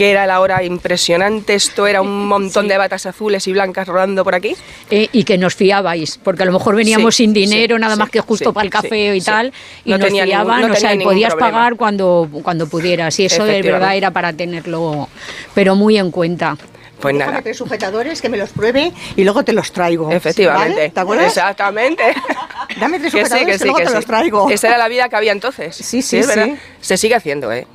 que 0.00 0.10
era 0.10 0.26
la 0.26 0.40
hora 0.40 0.64
impresionante, 0.64 1.52
esto 1.54 1.86
era 1.86 2.00
un 2.00 2.26
montón 2.34 2.68
de 2.68 2.78
batas 2.78 3.04
azules 3.04 3.46
y 3.46 3.52
blancas 3.52 3.86
rodando 3.86 4.24
por 4.24 4.34
aquí. 4.34 4.56
Eh, 4.90 5.10
y 5.12 5.24
que 5.24 5.36
nos 5.36 5.54
fiabais, 5.54 6.16
porque 6.24 6.42
a 6.42 6.46
lo 6.46 6.52
mejor 6.52 6.74
veníamos 6.74 7.14
Sí, 7.14 7.24
sin 7.24 7.34
dinero, 7.34 7.76
sí, 7.76 7.80
nada 7.82 7.96
más 7.96 8.06
sí, 8.06 8.12
que 8.12 8.20
justo 8.20 8.48
sí, 8.48 8.54
para 8.54 8.64
el 8.64 8.70
café 8.70 8.88
sí, 9.12 9.16
y 9.18 9.20
sí. 9.20 9.26
tal, 9.26 9.52
y 9.84 9.90
No 9.90 9.98
nos 9.98 10.06
tenía 10.06 10.24
ningún- 10.24 10.38
fiaban, 10.46 10.60
no 10.68 10.72
o 10.72 10.76
sea, 10.76 10.98
podías 11.00 11.34
problema. 11.34 11.50
pagar 11.58 11.76
cuando, 11.76 12.30
cuando 12.42 12.66
pudieras, 12.66 13.20
y 13.20 13.26
eso 13.26 13.44
de 13.44 13.60
verdad 13.60 13.94
era 13.94 14.10
para 14.10 14.32
tenerlo, 14.32 15.06
pero 15.54 15.74
muy 15.76 15.98
en 15.98 16.10
cuenta. 16.10 16.56
Pues 16.98 17.14
Déjame 17.14 17.32
nada. 17.32 17.42
tres 17.42 17.58
sujetadores 17.58 18.22
que 18.22 18.30
me 18.30 18.38
los 18.38 18.50
pruebe 18.50 18.92
y 19.16 19.24
luego 19.24 19.42
te 19.42 19.52
los 19.52 19.70
traigo. 19.70 20.10
Efectivamente. 20.10 20.76
¿Vale? 20.76 20.90
¿Te 20.90 21.00
acuerdas? 21.00 21.26
Exactamente. 21.28 22.02
Dame 22.80 22.98
tres 23.00 23.12
Que 23.12 23.20
sí, 23.20 23.26
sujetadores 23.26 23.46
que 23.46 23.52
que, 23.52 23.58
sí, 23.58 23.64
luego 23.64 23.76
que 23.78 23.84
te 23.84 23.90
sí. 23.90 23.94
los 23.96 24.06
traigo. 24.06 24.50
Esa 24.50 24.68
era 24.68 24.78
la 24.78 24.88
vida 24.88 25.08
que 25.10 25.16
había 25.16 25.32
entonces. 25.32 25.76
Sí, 25.76 26.00
sí, 26.00 26.18
es 26.18 26.26
verdad. 26.26 26.46
sí. 26.46 26.54
Se 26.80 26.96
sigue 26.96 27.14
haciendo, 27.14 27.52
¿eh? 27.52 27.66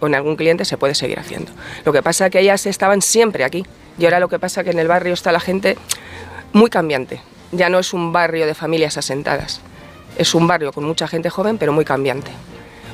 Con 0.00 0.14
algún 0.14 0.34
cliente 0.34 0.64
se 0.64 0.76
puede 0.76 0.94
seguir 0.94 1.20
haciendo. 1.20 1.52
Lo 1.84 1.92
que 1.92 2.02
pasa 2.02 2.26
es 2.26 2.32
que 2.32 2.40
ellas 2.40 2.66
estaban 2.66 3.02
siempre 3.02 3.44
aquí. 3.44 3.64
Y 3.98 4.04
ahora 4.06 4.18
lo 4.18 4.28
que 4.28 4.38
pasa 4.38 4.62
es 4.62 4.64
que 4.64 4.70
en 4.70 4.78
el 4.78 4.88
barrio 4.88 5.12
está 5.14 5.30
la 5.30 5.40
gente 5.40 5.76
muy 6.52 6.70
cambiante. 6.70 7.20
Ya 7.52 7.68
no 7.68 7.78
es 7.78 7.92
un 7.92 8.12
barrio 8.12 8.46
de 8.46 8.54
familias 8.54 8.96
asentadas. 8.96 9.60
Es 10.16 10.34
un 10.34 10.46
barrio 10.46 10.72
con 10.72 10.84
mucha 10.84 11.06
gente 11.06 11.30
joven, 11.30 11.58
pero 11.58 11.72
muy 11.72 11.84
cambiante. 11.84 12.30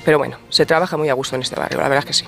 Pero 0.04 0.18
bueno, 0.18 0.38
se 0.50 0.66
trabaja 0.66 0.96
muy 0.96 1.08
a 1.08 1.14
gusto 1.14 1.34
en 1.34 1.42
este 1.42 1.56
barrio, 1.56 1.78
la 1.80 1.88
verdad 1.88 2.04
es 2.04 2.04
que 2.04 2.12
sí. 2.12 2.24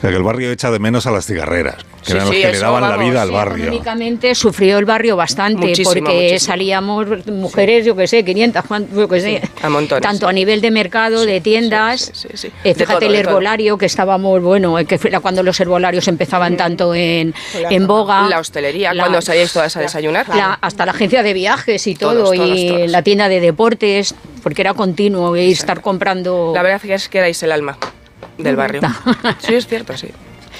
O 0.00 0.02
sea, 0.02 0.10
que 0.10 0.16
el 0.16 0.22
barrio 0.22 0.50
echa 0.50 0.70
de 0.70 0.78
menos 0.78 1.06
a 1.06 1.10
las 1.10 1.26
cigarreras, 1.26 1.76
que 1.76 2.06
Sí, 2.06 2.12
eran 2.12 2.24
los 2.26 2.34
sí, 2.34 2.40
que 2.40 2.52
le 2.52 2.58
daban 2.58 2.88
la 2.88 2.96
vida 2.96 3.20
al 3.20 3.28
sí, 3.28 3.34
barrio. 3.34 3.64
Económicamente 3.64 4.34
sufrió 4.34 4.78
el 4.78 4.86
barrio 4.86 5.14
bastante, 5.14 5.60
Muchísimo, 5.66 5.90
porque 5.92 6.14
muchísimo. 6.14 6.38
salíamos 6.40 7.06
mujeres, 7.26 7.84
yo 7.84 7.94
que 7.94 8.06
sé, 8.06 8.24
500, 8.24 8.64
cuan- 8.64 8.88
yo 8.96 9.06
que 9.06 9.20
sé, 9.20 9.42
A 9.62 9.68
montones. 9.68 10.00
tanto 10.02 10.26
a 10.26 10.32
nivel 10.32 10.62
de 10.62 10.70
mercado, 10.70 11.26
de 11.26 11.42
tiendas, 11.42 12.10
sí, 12.14 12.28
sí. 12.32 12.46
eh, 12.64 12.68
De 12.70 12.74
fíjate 12.74 13.00
todo, 13.00 13.10
el 13.10 13.14
herbolario, 13.14 13.76
que 13.76 13.84
estábamos, 13.84 14.40
bueno, 14.42 14.74
que 14.88 14.98
era 15.04 15.20
cuando 15.20 15.42
los 15.42 15.60
herbolarios 15.60 16.08
empezaban 16.08 16.56
tanto 16.56 16.94
en, 16.94 17.34
en 17.68 17.86
boga. 17.86 18.26
La 18.26 18.38
hostelería, 18.38 18.94
La- 18.94 19.02
cuando 19.02 19.20
salíais 19.20 19.52
todas 19.52 19.76
a 19.76 19.80
desayunar. 19.80 20.26
La- 20.30 20.54
hasta 20.62 20.86
la 20.86 20.92
agencia 20.92 21.22
de 21.22 21.34
viajes 21.34 21.86
y 21.86 21.94
todo, 21.94 22.24
Todos, 22.24 22.36
todos, 22.36 22.58
y 22.58 22.68
todos. 22.68 22.90
la 22.90 23.02
tienda 23.02 23.28
de 23.28 23.40
deportes, 23.40 24.14
porque 24.42 24.62
era 24.62 24.72
continuo 24.72 25.36
ir 25.36 25.52
estar 25.52 25.82
comprando. 25.82 26.52
La 26.54 26.62
verdad 26.62 26.80
es 26.86 27.10
que 27.10 27.18
erais 27.18 27.42
el 27.42 27.52
alma 27.52 27.76
del 28.42 28.56
barrio. 28.56 28.80
Sí, 29.38 29.54
es 29.54 29.66
cierto, 29.66 29.96
sí. 29.96 30.08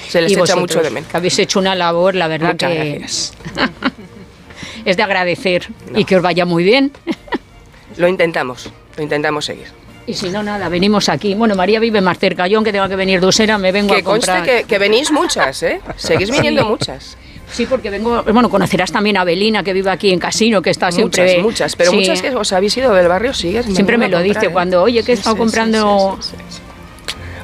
Se 0.09 0.21
les 0.21 0.31
y 0.31 0.35
echa 0.39 0.55
mucho 0.55 0.81
de 0.81 0.89
menos. 0.89 1.09
que 1.09 1.17
habéis 1.17 1.37
hecho 1.39 1.59
una 1.59 1.75
labor, 1.75 2.15
la 2.15 2.27
verdad 2.27 2.51
Muchas 2.53 2.71
que 2.71 2.89
gracias. 2.99 3.33
es 4.85 4.97
de 4.97 5.03
agradecer 5.03 5.67
y 5.95 6.05
que 6.05 6.15
os 6.17 6.21
vaya 6.21 6.45
muy 6.45 6.63
bien. 6.63 6.91
Lo 7.97 8.07
intentamos, 8.07 8.69
lo 8.95 9.03
intentamos 9.03 9.43
seguir. 9.45 9.67
Y 10.07 10.13
si 10.13 10.29
no, 10.29 10.41
nada, 10.41 10.69
venimos 10.69 11.09
aquí. 11.09 11.35
Bueno, 11.35 11.55
María 11.55 11.79
vive 11.79 11.99
más 12.01 12.17
cerca. 12.17 12.47
Yo, 12.47 12.57
aunque 12.57 12.71
tenga 12.71 12.87
que 12.89 12.95
venir 12.95 13.19
de 13.19 13.27
Usera, 13.27 13.57
me 13.57 13.71
vengo 13.73 13.93
Que 13.93 13.99
a 13.99 14.03
comprar. 14.03 14.37
conste 14.39 14.61
que, 14.61 14.63
que 14.63 14.79
venís 14.79 15.11
muchas, 15.11 15.61
¿eh? 15.63 15.81
Seguís 15.97 16.31
viniendo 16.31 16.61
Sí. 16.63 16.67
muchas. 16.69 17.17
Sí, 17.51 17.65
porque 17.65 17.89
vengo. 17.89 18.23
Bueno, 18.23 18.49
conocerás 18.49 18.91
también 18.93 19.17
a 19.17 19.25
Belina, 19.25 19.61
que 19.61 19.73
vive 19.73 19.91
aquí 19.91 20.11
en 20.11 20.19
Casino, 20.19 20.61
que 20.61 20.69
está 20.69 20.89
siempre. 20.91 21.23
Muchas, 21.39 21.43
muchas. 21.43 21.75
Pero 21.75 21.91
Sí. 21.91 21.97
muchas 21.97 22.21
que 22.21 22.29
os 22.33 22.51
habéis 22.53 22.75
ido 22.77 22.93
del 22.93 23.09
barrio 23.09 23.33
sigues. 23.33 23.65
Siempre 23.65 23.97
me 23.97 24.07
lo 24.07 24.19
dice 24.21 24.45
¿eh? 24.45 24.49
cuando, 24.49 24.81
oye, 24.81 25.03
que 25.03 25.11
he 25.11 25.15
Sí, 25.17 25.19
estado 25.19 25.35
comprando. 25.35 26.17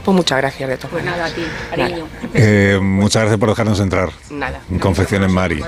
Pues 0.07 0.15
muchas 0.15 0.37
gracias 0.37 0.69
de 0.69 0.77
todo. 0.77 0.91
Pues 0.91 1.03
nada, 1.03 1.25
a 1.25 1.29
ti, 1.29 1.43
cariño. 1.69 2.07
Eh, 2.33 2.79
muchas 2.81 3.23
gracias 3.23 3.37
por 3.41 3.49
dejarnos 3.49 3.77
entrar. 3.81 4.09
Nada. 4.29 4.61
En 4.71 4.79
Confección 4.79 5.21
en 5.23 5.33
Mari. 5.33 5.61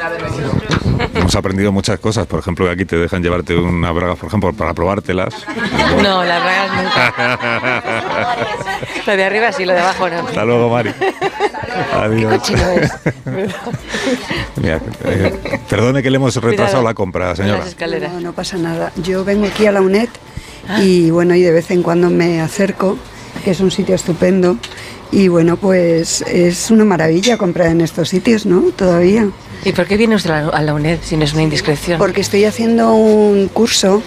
Hemos 1.14 1.36
aprendido 1.36 1.74
muchas 1.74 2.00
cosas. 2.00 2.26
Por 2.26 2.40
ejemplo, 2.40 2.66
que 2.66 2.72
aquí 2.72 2.86
te 2.86 2.96
dejan 2.96 3.22
llevarte 3.22 3.58
una 3.58 3.92
braga, 3.92 4.16
por 4.16 4.30
ejemplo, 4.30 4.54
para 4.54 4.74
probártelas. 4.74 5.34
No, 6.02 6.24
las 6.24 6.42
bragas 6.42 6.84
nunca. 6.84 8.38
lo 9.08 9.18
de 9.18 9.24
arriba 9.26 9.52
sí, 9.52 9.66
lo 9.66 9.74
de 9.74 9.80
abajo 9.80 10.10
no. 10.10 10.20
Hasta 10.20 10.46
luego, 10.46 10.70
Mari. 10.70 10.92
Adiós. 11.94 12.42
Mira, 14.56 14.80
eh, 15.04 15.60
perdone 15.70 16.02
que 16.02 16.10
le 16.10 16.16
hemos 16.16 16.34
retrasado 16.38 16.82
la 16.82 16.94
compra, 16.94 17.36
señora. 17.36 17.66
No, 18.14 18.20
no 18.22 18.32
pasa 18.32 18.56
nada. 18.56 18.94
Yo 19.04 19.26
vengo 19.26 19.48
aquí 19.48 19.66
a 19.66 19.74
la 19.74 19.82
UNED 19.82 20.08
y 20.80 21.10
bueno, 21.10 21.36
y 21.36 21.42
de 21.42 21.52
vez 21.52 21.72
en 21.72 21.84
cuando 21.84 22.10
me 22.10 22.40
acerco, 22.40 22.98
que 23.42 23.52
es 23.52 23.60
un 23.60 23.72
sitio 23.72 23.96
estupendo. 23.96 24.58
Y 25.12 25.28
bueno, 25.28 25.58
pues 25.58 26.22
es 26.22 26.70
una 26.70 26.86
maravilla 26.86 27.38
comprar 27.38 27.68
en 27.70 27.82
estos 27.82 28.10
sitios, 28.10 28.46
¿no? 28.46 28.62
Todavía. 28.76 29.30
¿Y 29.66 29.72
por 29.72 29.88
qué 29.88 29.98
viene 29.98 30.16
usted 30.16 30.30
a 30.30 30.62
la- 30.62 30.74
UNED 30.74 31.00
si 31.02 31.18
no 31.18 31.24
es 31.24 31.34
una 31.34 31.44
indiscreción? 31.44 31.98
Porque 31.98 32.22
estoy 32.22 32.46
haciendo 32.46 32.94
un 32.94 33.48
curso, 33.48 34.02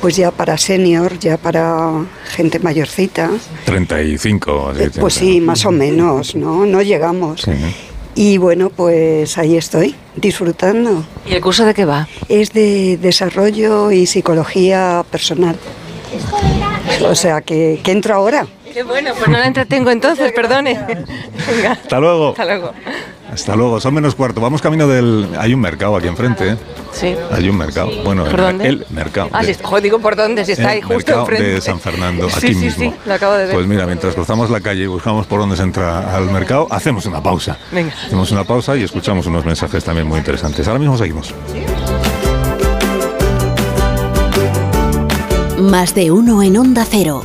pues 0.00 0.16
ya 0.16 0.30
para 0.30 0.56
senior, 0.56 1.18
ya 1.18 1.36
para 1.36 2.04
gente 2.28 2.60
mayorcita. 2.60 3.28
35. 3.66 4.72
sí, 4.78 5.00
Pues 5.00 5.14
sí, 5.14 5.40
más 5.40 5.66
o 5.66 5.70
menos, 5.72 6.34
¿no? 6.36 6.64
No 6.64 6.80
llegamos. 6.80 7.42
Sí. 7.42 7.50
Y 8.14 8.38
bueno, 8.38 8.70
pues 8.70 9.36
ahí 9.38 9.56
estoy, 9.56 9.94
disfrutando. 10.16 11.04
¿Y 11.28 11.34
el 11.34 11.40
curso 11.40 11.64
de 11.64 11.74
qué 11.74 11.84
va? 11.84 12.08
Es 12.28 12.52
de 12.52 12.98
desarrollo 13.00 13.90
y 13.92 14.06
psicología 14.06 15.04
personal. 15.10 15.56
O 17.04 17.14
sea, 17.14 17.40
que, 17.42 17.80
que 17.82 17.92
entro 17.92 18.14
ahora. 18.14 18.46
Qué 18.72 18.82
bueno, 18.84 19.12
pues 19.16 19.28
no 19.28 19.36
la 19.38 19.46
entretengo 19.46 19.90
entonces, 19.90 20.30
perdone. 20.32 20.78
Venga. 21.48 21.72
Hasta 21.72 21.98
luego. 21.98 22.30
Hasta 22.30 22.44
luego. 22.44 22.72
Hasta 23.32 23.56
luego. 23.56 23.80
Son 23.80 23.94
menos 23.94 24.14
cuarto. 24.14 24.40
Vamos 24.40 24.62
camino 24.62 24.86
del. 24.86 25.28
Hay 25.38 25.54
un 25.54 25.60
mercado 25.60 25.96
aquí 25.96 26.06
enfrente. 26.06 26.50
¿eh? 26.50 26.56
Sí. 26.92 27.16
Hay 27.32 27.48
un 27.48 27.56
mercado. 27.56 27.90
Bueno, 28.04 28.24
¿Por 28.24 28.34
el, 28.40 28.46
dónde? 28.46 28.68
el 28.68 28.86
mercado. 28.90 29.28
Ah, 29.32 29.42
de- 29.42 29.54
sí, 29.54 29.60
joder, 29.62 29.82
digo 29.82 29.98
por 29.98 30.14
dónde, 30.14 30.44
si 30.44 30.52
está 30.52 30.70
ahí 30.70 30.80
justo 30.80 30.94
mercado 30.98 31.20
enfrente. 31.22 31.48
de 31.48 31.60
San 31.60 31.80
Fernando, 31.80 32.28
Sí, 32.30 32.36
aquí 32.46 32.54
sí, 32.54 32.60
mismo. 32.60 32.90
sí, 32.92 32.96
lo 33.06 33.14
acabo 33.14 33.34
de 33.34 33.46
ver. 33.46 33.54
Pues 33.54 33.66
mira, 33.66 33.86
mientras 33.86 34.14
cruzamos 34.14 34.50
la 34.50 34.60
calle 34.60 34.84
y 34.84 34.86
buscamos 34.86 35.26
por 35.26 35.40
dónde 35.40 35.56
se 35.56 35.62
entra 35.64 36.14
al 36.16 36.30
mercado, 36.30 36.68
hacemos 36.70 37.06
una 37.06 37.20
pausa. 37.22 37.56
Venga. 37.72 37.92
Hacemos 38.06 38.30
una 38.30 38.44
pausa 38.44 38.76
y 38.76 38.84
escuchamos 38.84 39.26
unos 39.26 39.44
mensajes 39.44 39.82
también 39.84 40.06
muy 40.06 40.18
interesantes. 40.18 40.66
Ahora 40.68 40.78
mismo 40.80 40.96
seguimos. 40.96 41.34
Más 45.60 45.94
de 45.94 46.10
uno 46.10 46.42
en 46.42 46.56
Onda 46.56 46.86
Cero. 46.88 47.22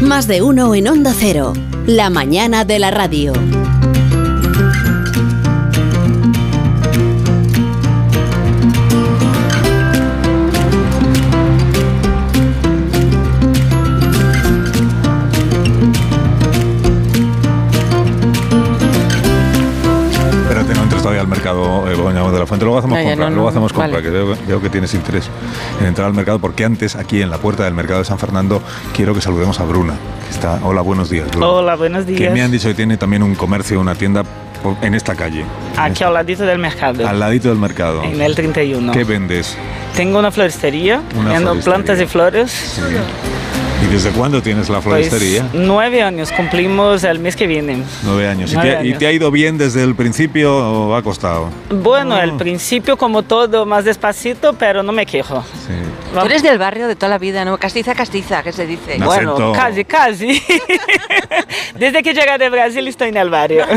Más 0.00 0.28
de 0.28 0.40
uno 0.40 0.74
en 0.76 0.86
Onda 0.86 1.12
Cero. 1.18 1.52
La 1.86 2.10
mañana 2.10 2.64
de 2.64 2.78
la 2.78 2.92
radio. 2.92 3.32
Al 21.20 21.28
mercado 21.28 21.89
de 22.32 22.40
la 22.40 22.46
Fuente. 22.46 22.64
Luego 22.64 22.78
hacemos 22.78 22.98
No, 22.98 23.04
compra. 23.04 23.24
no, 23.24 23.30
no. 23.30 23.34
Luego 23.36 23.48
hacemos 23.48 23.72
compra. 23.72 23.86
Vale. 23.88 24.02
Porque 24.02 24.10
veo, 24.10 24.36
veo, 24.46 24.60
que 24.60 24.70
tienes 24.70 24.94
interés 24.94 25.28
en 25.80 25.86
entrar 25.86 26.06
al 26.06 26.14
mercado, 26.14 26.38
porque 26.38 26.64
antes, 26.64 26.96
aquí 26.96 27.22
en 27.22 27.30
la 27.30 27.38
puerta 27.38 27.64
del 27.64 27.74
mercado 27.74 28.00
de 28.00 28.04
San 28.04 28.18
Fernando, 28.18 28.62
quiero 28.94 29.14
que 29.14 29.20
saludemos 29.20 29.60
a 29.60 29.64
Bruna. 29.64 29.94
Que 30.26 30.34
está, 30.34 30.60
hola, 30.62 30.80
buenos 30.82 31.10
días. 31.10 31.28
Bruna, 31.30 31.46
hola, 31.48 31.76
buenos 31.76 32.06
días. 32.06 32.20
Que 32.20 32.30
me 32.30 32.42
han 32.42 32.50
dicho 32.50 32.68
que 32.68 32.74
tiene 32.74 32.96
también 32.96 33.22
un 33.22 33.34
comercio, 33.34 33.80
una 33.80 33.94
tienda 33.94 34.24
en 34.82 34.94
esta 34.94 35.14
calle. 35.14 35.44
Aquí 35.76 36.04
al 36.04 36.12
ladito 36.14 36.44
del 36.44 36.58
mercado. 36.58 37.06
Al 37.06 37.18
ladito 37.18 37.48
del 37.48 37.58
mercado. 37.58 38.02
En 38.04 38.20
el 38.20 38.34
31. 38.34 38.92
¿Qué 38.92 39.04
vendes? 39.04 39.56
Tengo 39.96 40.18
una 40.18 40.30
floristería, 40.30 41.02
vendo 41.14 41.58
plantas 41.60 42.00
y 42.00 42.06
flores. 42.06 42.50
Sí. 42.50 42.82
¿Y 43.82 43.86
desde 43.86 44.10
cuándo 44.10 44.42
tienes 44.42 44.68
la 44.68 44.80
floristería? 44.82 45.46
Pues, 45.50 45.62
nueve 45.62 46.02
años, 46.02 46.30
cumplimos 46.32 47.02
el 47.04 47.18
mes 47.18 47.34
que 47.34 47.46
viene. 47.46 47.82
Nueve 48.02 48.28
años. 48.28 48.52
Nueve 48.52 48.68
¿Y, 48.68 48.72
te, 48.72 48.76
años. 48.76 48.96
¿Y, 48.96 48.98
te, 48.98 49.06
ha 49.06 49.12
ido 49.12 49.30
bien 49.30 49.56
desde 49.58 49.82
el 49.82 49.94
principio 49.94 50.54
o 50.56 50.94
ha 50.94 51.02
costado? 51.02 51.48
Bueno, 51.70 52.20
el 52.20 52.36
principio 52.36 52.96
como 52.96 53.22
todo, 53.22 53.64
más 53.64 53.84
despacito, 53.84 54.52
pero 54.54 54.82
no 54.82 54.92
me 54.92 55.06
quejo. 55.06 55.42
Sí. 55.66 55.74
Tú 56.12 56.26
eres 56.26 56.42
del 56.42 56.58
barrio 56.58 56.88
de 56.88 56.96
toda 56.96 57.08
la 57.08 57.18
vida, 57.18 57.44
¿no? 57.44 57.56
Castiza, 57.56 57.94
castiza, 57.94 58.42
¿qué 58.42 58.52
se 58.52 58.66
dice? 58.66 58.98
Bueno, 58.98 59.32
acento... 59.32 59.52
casi, 59.52 59.84
casi. 59.84 60.42
desde 61.78 62.02
que 62.02 62.12
llegué 62.12 62.38
de 62.38 62.50
Brasil 62.50 62.86
estoy 62.86 63.08
en 63.08 63.16
el 63.16 63.30
barrio. 63.30 63.64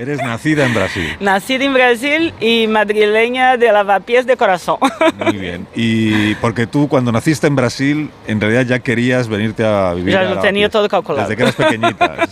Eres 0.00 0.18
nacida 0.18 0.64
en 0.64 0.74
Brasil. 0.74 1.16
Nacida 1.20 1.64
en 1.64 1.74
Brasil 1.74 2.34
y 2.40 2.66
madrileña 2.66 3.56
de 3.56 3.70
lavapiés 3.70 4.26
de 4.26 4.36
corazón. 4.36 4.78
Muy 5.24 5.36
bien. 5.36 5.66
Y 5.74 6.34
porque 6.36 6.66
tú 6.66 6.88
cuando 6.88 7.12
naciste 7.12 7.46
en 7.46 7.56
Brasil, 7.56 8.10
en 8.26 8.40
realidad 8.40 8.64
ya 8.66 8.78
querías 8.78 9.28
venirte 9.28 9.64
a 9.64 9.92
vivir 9.94 10.14
Ya 10.14 10.22
lo 10.22 10.40
tenía 10.40 10.68
todo 10.68 10.88
calculado. 10.88 11.28
Desde 11.28 11.36
que 11.36 11.42
eras 11.42 11.54
pequeñita. 11.54 12.16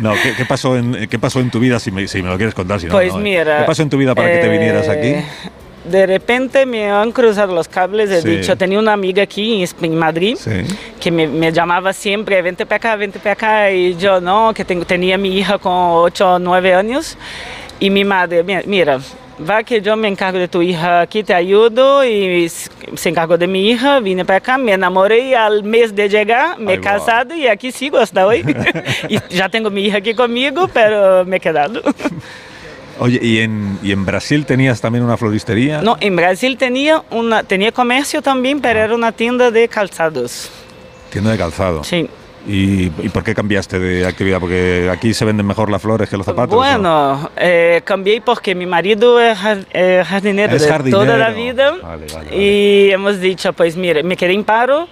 No, 0.00 0.12
¿qué, 0.22 0.34
¿qué, 0.36 0.44
pasó 0.44 0.76
en, 0.76 1.08
¿qué 1.08 1.18
pasó 1.18 1.40
en 1.40 1.50
tu 1.50 1.58
vida 1.58 1.78
si 1.80 1.90
me, 1.90 2.06
si 2.06 2.22
me 2.22 2.28
lo 2.28 2.36
quieres 2.36 2.54
contar? 2.54 2.78
Si 2.80 2.86
no, 2.86 2.92
pues 2.92 3.12
no, 3.12 3.18
mira... 3.18 3.60
¿Qué 3.60 3.64
pasó 3.64 3.82
en 3.82 3.90
tu 3.90 3.96
vida 3.96 4.14
para 4.14 4.30
eh, 4.30 4.36
que 4.36 4.46
te 4.46 4.48
vinieras 4.50 4.88
aquí? 4.88 5.14
De 5.90 6.06
repente 6.06 6.66
me 6.66 6.90
han 6.90 7.12
cruzado 7.12 7.54
los 7.54 7.68
cables. 7.68 8.10
He 8.10 8.22
sí. 8.22 8.28
dicho, 8.28 8.56
tenía 8.56 8.78
una 8.78 8.92
amiga 8.92 9.22
aquí 9.22 9.64
en 9.80 9.98
Madrid 9.98 10.36
sí. 10.38 10.50
que 11.00 11.10
me, 11.10 11.26
me, 11.26 11.52
llamaba 11.52 11.92
siempre, 11.92 12.40
vente 12.42 12.66
para 12.66 12.76
acá, 12.76 12.96
vente 12.96 13.18
para 13.18 13.32
acá. 13.32 13.70
Y 13.70 13.96
yo 13.96 14.20
no, 14.20 14.52
que 14.54 14.64
tengo, 14.64 14.84
tenía 14.84 15.16
mi 15.18 15.36
hija 15.36 15.58
con 15.58 15.72
8 15.74 16.34
o 16.34 16.38
9 16.38 16.74
años. 16.74 17.16
Y 17.78 17.90
mi 17.90 18.04
madre, 18.04 18.42
mira, 18.66 19.00
va 19.48 19.62
que 19.62 19.80
yo 19.82 19.96
me 19.96 20.08
encargo 20.08 20.38
de 20.38 20.48
tu 20.48 20.62
hija 20.62 21.02
aquí, 21.02 21.22
te 21.22 21.34
ayudo. 21.34 22.04
Y 22.04 22.48
se 22.48 23.08
encargó 23.08 23.36
de 23.36 23.46
mi 23.46 23.70
hija, 23.70 24.00
vine 24.00 24.24
para 24.24 24.38
acá, 24.38 24.58
me 24.58 24.72
enamoré 24.72 25.28
y 25.28 25.34
al 25.34 25.62
mes 25.64 25.94
de 25.94 26.08
llegar 26.08 26.58
me 26.58 26.74
he 26.74 26.80
casado 26.80 27.34
y 27.34 27.46
aquí 27.46 27.72
sigo 27.72 27.98
hasta 27.98 28.26
hoy. 28.26 28.44
y 29.08 29.18
ya 29.34 29.48
tengo 29.48 29.70
mi 29.70 29.84
hija 29.84 29.98
aquí 29.98 30.14
conmigo, 30.14 30.68
pero 30.72 31.24
me 31.24 31.36
he 31.36 31.40
quedado. 31.40 31.82
Oye, 32.98 33.18
¿y 33.22 33.40
en, 33.40 33.78
¿y 33.82 33.92
en 33.92 34.04
Brasil 34.04 34.46
tenías 34.46 34.80
también 34.80 35.04
una 35.04 35.16
floristería? 35.16 35.82
No, 35.82 35.96
en 36.00 36.16
Brasil 36.16 36.56
tenía, 36.56 37.02
una, 37.10 37.42
tenía 37.42 37.72
comercio 37.72 38.22
también, 38.22 38.60
pero 38.60 38.80
era 38.80 38.94
una 38.94 39.12
tienda 39.12 39.50
de 39.50 39.68
calzados. 39.68 40.50
¿Tienda 41.10 41.30
de 41.30 41.38
calzado? 41.38 41.84
Sí. 41.84 42.08
¿Y, 42.48 42.92
¿Y, 43.02 43.08
por 43.08 43.24
qué 43.24 43.34
cambiaste 43.34 43.78
de 43.80 44.06
actividad? 44.06 44.38
¿Porque 44.38 44.88
aquí 44.90 45.12
se 45.14 45.24
venden 45.24 45.46
mejor 45.46 45.68
las 45.68 45.82
flores 45.82 46.08
que 46.08 46.16
los 46.16 46.24
zapatos? 46.24 46.54
Bueno, 46.54 47.16
¿no? 47.22 47.30
eh, 47.36 47.82
cambié 47.84 48.20
porque 48.20 48.54
mi 48.54 48.66
marido 48.66 49.20
es 49.20 49.36
jardinero, 49.36 50.54
es 50.54 50.62
de 50.62 50.68
jardinero. 50.68 51.02
toda 51.02 51.16
la 51.16 51.30
vida 51.30 51.72
vale, 51.72 51.82
vale, 51.82 52.06
vale. 52.14 52.36
y 52.36 52.90
hemos 52.92 53.20
dicho, 53.20 53.52
pues 53.52 53.76
mire, 53.76 54.04
me 54.04 54.16
quedé 54.16 54.32
en 54.32 54.44
paro 54.44 54.88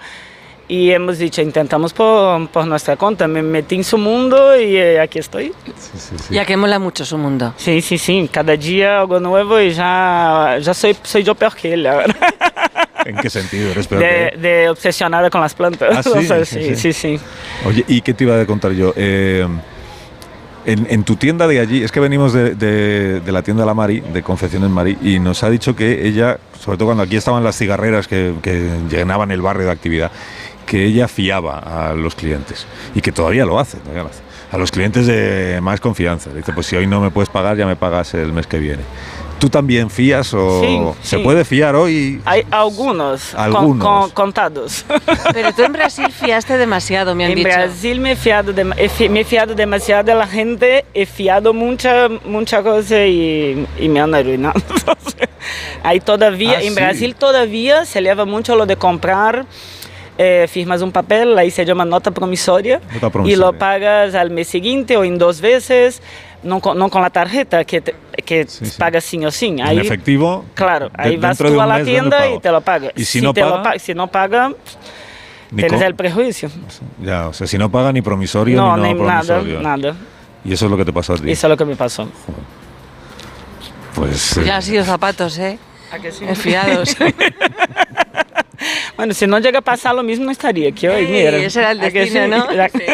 y 0.68 0.90
hemos 0.90 1.18
dicho, 1.18 1.42
intentamos 1.42 1.92
por, 1.92 2.48
por, 2.48 2.66
nuestra 2.66 2.96
cuenta. 2.96 3.29
Me 3.29 3.42
metí 3.42 3.74
en 3.77 3.85
su 3.85 3.98
mundo 3.98 4.59
y 4.59 4.77
eh, 4.77 5.00
aquí 5.00 5.18
estoy. 5.18 5.53
Sí, 5.64 5.98
sí, 5.98 6.14
sí. 6.18 6.35
Ya 6.35 6.44
que 6.44 6.57
mola 6.57 6.79
mucho 6.79 7.05
su 7.05 7.18
mundo. 7.18 7.53
Sí, 7.57 7.83
sí, 7.83 7.98
sí. 7.98 8.29
Cada 8.33 8.57
día 8.57 9.00
algo 9.00 9.20
nuevo 9.20 9.61
y 9.61 9.72
ya, 9.72 10.59
ya 10.61 10.72
soy, 10.72 10.96
soy 11.03 11.22
yo 11.22 11.35
peor 11.35 11.55
que 11.55 11.74
él 11.74 11.87
ahora. 11.87 12.14
¿En 13.05 13.16
qué 13.16 13.29
sentido 13.29 13.70
eres 13.70 13.87
peor 13.87 14.00
de, 14.00 14.09
que 14.09 14.29
él? 14.29 14.42
de 14.42 14.68
obsesionada 14.70 15.29
con 15.29 15.40
las 15.40 15.55
plantas. 15.55 15.96
¿Ah, 15.96 16.03
sí? 16.03 16.11
O 16.11 16.22
sea, 16.22 16.44
sí, 16.44 16.74
sí, 16.77 16.92
sí, 16.92 17.20
Oye, 17.66 17.85
¿y 17.87 18.00
qué 18.00 18.14
te 18.14 18.24
iba 18.24 18.40
a 18.40 18.46
contar 18.46 18.72
yo? 18.72 18.94
Eh, 18.96 19.46
en, 20.66 20.87
en, 20.88 21.05
tu 21.05 21.16
tienda 21.16 21.46
de 21.46 21.61
allí, 21.61 21.83
es 21.83 21.92
que 21.92 22.00
venimos 22.00 22.33
de, 22.33 22.55
de, 22.55 23.20
de, 23.20 23.33
la 23.33 23.42
tienda 23.42 23.66
La 23.66 23.74
Mari, 23.74 24.00
de 24.00 24.22
Confecciones 24.22 24.70
Mari, 24.70 24.96
y 25.03 25.18
nos 25.18 25.42
ha 25.44 25.50
dicho 25.50 25.77
que 25.77 26.07
ella, 26.07 26.38
sobre 26.59 26.79
todo 26.79 26.88
cuando 26.88 27.03
aquí 27.03 27.16
estaban 27.16 27.44
las 27.44 27.59
cigarreras 27.59 28.09
que, 28.09 28.35
que 28.40 28.70
llenaban 28.90 29.31
el 29.31 29.42
barrio 29.42 29.66
de 29.66 29.72
actividad, 29.72 30.11
que 30.64 30.85
ella 30.85 31.09
fiaba 31.09 31.59
a 31.59 31.94
los 31.94 32.14
clientes 32.14 32.66
y 32.94 33.00
que 33.00 33.12
todavía 33.12 33.44
lo 33.44 33.59
hace, 33.59 33.79
todavía 33.79 34.03
lo 34.05 34.09
hace. 34.09 34.22
A 34.50 34.59
los 34.59 34.70
clientes 34.70 35.07
de 35.07 35.59
más 35.61 35.81
confianza. 35.81 36.31
Dice, 36.31 36.53
pues 36.53 36.66
si 36.66 36.77
hoy 36.77 36.87
no 36.87 37.00
me 37.00 37.11
puedes 37.11 37.29
pagar, 37.29 37.57
ya 37.57 37.66
me 37.66 37.77
pagas 37.77 38.14
el 38.14 38.33
mes 38.33 38.46
que 38.46 38.59
viene. 38.59 38.83
¿Tú 39.38 39.50
también 39.50 39.90
fías 39.90 40.33
o 40.33 40.61
sí, 40.61 40.81
se 41.03 41.16
sí. 41.16 41.22
puede 41.22 41.44
fiar 41.44 41.74
hoy? 41.74 42.20
Hay 42.24 42.46
algunos, 42.50 43.35
algunos. 43.35 43.85
Con, 43.85 44.00
con, 44.03 44.11
contados. 44.11 44.87
Pero 45.33 45.53
tú 45.53 45.64
en 45.64 45.72
Brasil 45.72 46.07
fiaste 46.11 46.57
demasiado, 46.57 47.14
me 47.14 47.24
han 47.24 47.33
en 47.33 47.37
dicho. 47.38 47.48
En 47.48 47.55
Brasil 47.55 48.00
me 48.00 48.12
he, 48.12 48.16
fiado 48.16 48.53
de, 48.53 48.64
me 48.64 49.20
he 49.20 49.24
fiado 49.24 49.55
demasiado 49.55 50.05
de 50.05 50.14
la 50.14 50.27
gente, 50.27 50.85
he 50.94 51.05
fiado 51.05 51.53
mucha, 51.53 52.09
mucha 52.24 52.62
cosa 52.62 53.05
y, 53.05 53.66
y 53.79 53.88
me 53.88 54.00
han 54.00 54.14
arruinado. 54.14 54.55
Hay 55.83 56.00
todavía, 56.00 56.59
ah, 56.59 56.62
en 56.62 56.74
sí. 56.74 56.81
Brasil 56.81 57.14
todavía 57.14 57.85
se 57.85 58.00
lleva 58.00 58.24
mucho 58.24 58.57
lo 58.57 58.66
de 58.66 58.77
comprar 58.77 59.44
eh, 60.18 60.46
firmas 60.48 60.83
un 60.83 60.92
papel, 60.92 61.37
ahí 61.38 61.50
se 61.50 61.64
llama 61.64 61.85
nota 61.85 62.11
promisoria, 62.11 62.81
nota 62.92 63.11
promisoria, 63.11 63.33
y 63.33 63.37
lo 63.37 63.59
pagas 63.59 64.14
al 64.14 64.31
mes 64.31 64.48
siguiente 64.48 64.96
o 64.96 65.05
en 65.05 65.18
dos 65.18 65.40
veces, 65.40 66.03
no 66.42 66.61
con, 66.61 66.79
no 66.79 66.88
con 66.88 67.03
la 67.03 67.11
tarjeta 67.11 67.64
que, 67.64 67.81
te, 67.81 67.94
que 68.24 68.46
sí, 68.46 68.66
sí. 68.66 68.77
pagas 68.79 69.05
sin 69.05 69.24
o 69.27 69.31
sin. 69.31 69.61
Ahí, 69.61 69.79
en 69.79 69.85
efectivo. 69.85 70.44
Claro, 70.55 70.90
ahí 70.94 71.16
vas 71.16 71.38
tú 71.38 71.61
a 71.61 71.66
la 71.66 71.83
tienda 71.83 72.29
y 72.31 72.38
te 72.38 72.50
lo 72.50 72.61
pagas. 72.61 72.92
Y 72.96 73.05
si, 73.05 73.18
si 73.18 73.24
no 73.24 73.35
te 73.35 73.40
paga, 73.40 73.72
lo 73.72 73.79
si 73.79 73.94
no 73.94 74.07
paga 74.09 74.53
tienes 75.55 75.81
el 75.81 75.94
prejuicio. 75.94 76.50
Ya, 77.03 77.29
o 77.29 77.33
sea, 77.33 77.46
si 77.46 77.59
no 77.59 77.70
paga 77.70 77.92
ni 77.92 78.03
promisorio 78.03 78.57
no, 78.57 78.77
ni 78.77 78.83
no 78.83 78.88
ni 78.88 78.94
promisorio. 78.94 79.61
Nada, 79.61 79.77
nada. 79.77 79.96
Y 80.44 80.53
eso 80.53 80.66
es 80.66 80.70
lo 80.70 80.77
que 80.77 80.85
te 80.85 80.92
pasó 80.92 81.14
a 81.14 81.16
ti. 81.16 81.31
Eso 81.31 81.46
es 81.46 81.50
lo 81.50 81.57
que 81.57 81.64
me 81.64 81.77
pasó. 81.77 82.09
Pues. 83.94 84.40
Ya 84.44 84.57
han 84.57 84.62
sido 84.62 84.85
zapatos, 84.85 85.38
¿eh? 85.38 85.59
¿A 85.90 85.98
que 85.98 86.12
sí? 86.12 86.27
Fiados. 86.35 86.96
Bueno, 88.97 89.14
si 89.14 89.27
no 89.27 89.38
llega 89.38 89.59
a 89.59 89.62
pasar 89.62 89.95
lo 89.95 90.03
mismo, 90.03 90.27
no 90.27 90.31
estaría 90.31 90.69
aquí 90.69 90.87
hoy. 90.87 91.07
Mira. 91.07 91.37
ese 91.37 91.61
era 91.61 91.73
el 91.73 91.81
destino, 91.81 92.29
¿no? 92.29 92.47
Sí. 92.73 92.85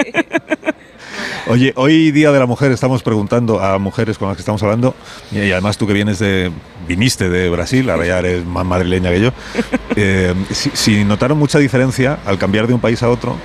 Oye, 1.47 1.73
hoy 1.77 2.11
Día 2.11 2.33
de 2.33 2.39
la 2.39 2.47
Mujer 2.47 2.73
estamos 2.73 3.03
preguntando 3.03 3.61
a 3.61 3.79
mujeres 3.79 4.19
con 4.19 4.29
las 4.29 4.37
que 4.37 4.43
estamos 4.43 4.63
hablando, 4.63 4.95
y 5.33 5.51
además 5.51 5.79
tú 5.79 5.87
que 5.87 5.93
vienes 5.93 6.19
de, 6.19 6.51
viniste 6.87 7.29
de 7.29 7.49
Brasil, 7.51 7.89
ahora 7.91 8.07
ya 8.07 8.19
eres 8.19 8.45
más 8.45 8.65
madrileña 8.65 9.11
que 9.11 9.21
yo, 9.21 9.31
eh, 9.97 10.35
si, 10.51 10.71
si 10.75 11.05
notaron 11.05 11.39
mucha 11.39 11.59
diferencia 11.59 12.19
al 12.27 12.39
cambiar 12.39 12.67
de 12.67 12.75
un 12.75 12.81
país 12.81 13.03
a 13.03 13.09
otro 13.09 13.37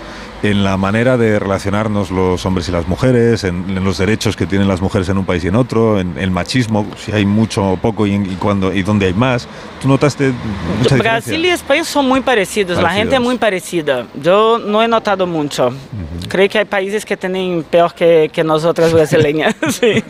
en 0.43 0.63
la 0.63 0.77
manera 0.77 1.17
de 1.17 1.39
relacionarnos 1.39 2.11
los 2.11 2.45
hombres 2.45 2.69
y 2.69 2.71
las 2.71 2.87
mujeres, 2.87 3.43
en, 3.43 3.65
en, 3.69 3.83
los 3.83 3.97
derechos 3.97 4.35
que 4.35 4.45
tienen 4.45 4.67
las 4.67 4.81
mujeres 4.81 5.09
en 5.09 5.17
un 5.17 5.25
país 5.25 5.43
y 5.43 5.47
en 5.47 5.55
otro, 5.55 5.99
en 5.99 6.17
el 6.17 6.31
machismo, 6.31 6.85
si 6.97 7.11
hay 7.11 7.25
mucho 7.25 7.71
o 7.71 7.77
poco 7.77 8.05
y, 8.05 8.13
y, 8.13 8.37
cuando, 8.39 8.73
y 8.73 8.83
dónde 8.83 9.07
hay 9.07 9.13
más. 9.13 9.47
¿Tú 9.81 9.87
notaste 9.87 10.31
mucha 10.79 10.95
diferencia? 10.95 11.11
Brasil 11.11 11.45
y 11.45 11.49
España 11.49 11.83
son 11.83 12.07
muy 12.07 12.21
parecidos, 12.21 12.75
parecidos, 12.75 12.83
la 12.83 12.91
gente 12.91 13.15
es 13.15 13.21
muy 13.21 13.37
parecida. 13.37 14.07
Yo 14.21 14.59
no 14.59 14.83
he 14.83 14.87
notado 14.87 15.25
mucho. 15.25 15.69
Uh 15.69 15.71
-huh. 15.71 16.27
Creo 16.27 16.49
que 16.49 16.59
hay 16.59 16.65
países 16.65 17.05
que 17.05 17.17
tienen 17.17 17.44
peor 17.69 17.93
que, 17.93 18.29
que 18.31 18.43
nosotras 18.43 18.93
brasileñas. 18.93 19.55
sí. 19.69 20.03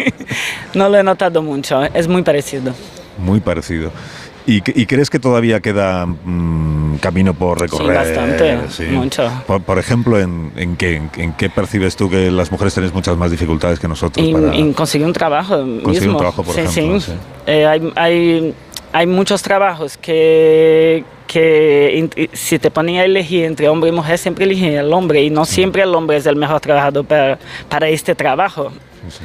No 0.74 0.90
lo 0.90 0.98
he 0.98 1.04
notado 1.04 1.42
mucho, 1.42 1.84
es 1.84 2.08
muy 2.08 2.22
parecido. 2.24 2.74
Muy 3.18 3.40
parecido. 3.40 3.92
¿Y, 4.48 4.58
¿Y, 4.80 4.86
crees 4.86 5.10
que 5.10 5.18
todavía 5.18 5.60
queda 5.60 6.06
mmm, 6.06 6.98
camino 6.98 7.34
por 7.34 7.60
recorrer? 7.60 8.06
Sí, 8.06 8.14
bastante, 8.14 8.60
sí. 8.70 8.84
mucho. 8.84 9.28
Por, 9.48 9.64
por 9.64 9.80
ejemplo, 9.80 10.20
¿en, 10.20 10.52
en, 10.56 10.76
qué, 10.76 10.98
en, 10.98 11.10
en, 11.18 11.34
qué, 11.34 11.50
percibes 11.50 11.96
tú 11.96 12.12
que 12.12 12.30
las 12.30 12.52
mujeres 12.52 12.76
tenéis 12.76 12.94
muchas 12.94 13.18
más 13.18 13.32
dificultades 13.32 13.80
que 13.80 13.88
nosotros? 13.88 14.24
En, 14.24 14.34
para 14.34 14.56
en 14.56 14.74
conseguir 14.74 15.08
un 15.08 15.14
trabajo 15.14 15.58
conseguir 15.58 16.02
mismo. 16.02 16.12
un 16.12 16.18
trabajo, 16.18 16.44
por 16.44 16.54
sí, 16.54 16.62
ejemplo. 16.62 17.00
Sí. 17.00 17.14
Eh, 17.48 17.66
hay, 17.66 17.92
hay, 17.96 18.54
hay, 18.94 19.08
muchos 19.08 19.42
trabajos 19.42 19.98
que, 19.98 21.04
que 21.28 22.30
si 22.34 22.60
te 22.60 22.72
ponen 22.72 22.98
a 22.98 23.04
elegir 23.04 23.46
entre 23.46 23.70
hombre 23.70 23.90
y 23.90 23.94
mujer, 23.94 24.18
siempre 24.18 24.46
eligen 24.46 24.74
el 24.74 24.94
hombre 24.94 25.24
y 25.24 25.30
no 25.30 25.46
siempre 25.46 25.84
el 25.84 25.94
hombre 25.94 26.18
es 26.18 26.26
el 26.26 26.36
mejor 26.36 26.60
trabajador 26.60 27.06
para, 27.06 27.40
para 27.70 27.90
este 27.90 28.16
trabajo. 28.16 28.72
Sí, 29.10 29.24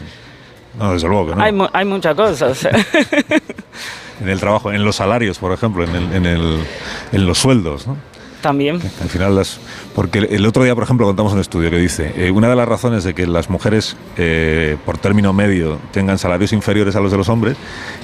no, 0.79 0.93
desde 0.93 1.09
luego 1.09 1.29
que 1.29 1.37
no. 1.37 1.43
Hay, 1.43 1.69
hay 1.73 1.85
muchas 1.85 2.15
cosas. 2.15 2.65
en 4.21 4.29
el 4.29 4.41
trabajo, 4.41 4.73
en 4.73 4.85
los 4.85 4.97
salarios, 4.97 5.39
por 5.39 5.53
ejemplo, 5.53 5.85
en, 5.85 5.95
el, 5.95 6.13
en, 6.15 6.27
el, 6.27 6.59
en 7.13 7.27
los 7.27 7.39
sueldos, 7.39 7.87
¿no? 7.87 7.97
También. 8.41 8.81
Al 9.03 9.09
final, 9.09 9.37
las, 9.37 9.61
porque 9.95 10.19
el 10.19 10.47
otro 10.47 10.65
día, 10.65 10.75
por 10.75 10.85
ejemplo, 10.85 11.07
contamos 11.07 11.33
un 11.35 11.41
estudio 11.41 11.71
que 11.71 11.77
dice, 11.77 12.15
eh, 12.17 12.31
una 12.31 12.49
de 12.49 12.57
las 12.57 12.67
razones 12.67 13.05
de 13.05 13.13
que 13.13 13.27
las 13.27 13.51
mujeres, 13.51 13.97
eh, 14.17 14.79
por 14.87 14.97
término 14.97 15.33
medio, 15.33 15.79
tengan 15.93 16.19
salarios 16.19 16.53
inferiores 16.55 16.97
a 16.97 17.01
los 17.01 17.13
de 17.13 17.19
los 17.19 17.29
hombres, 17.29 17.57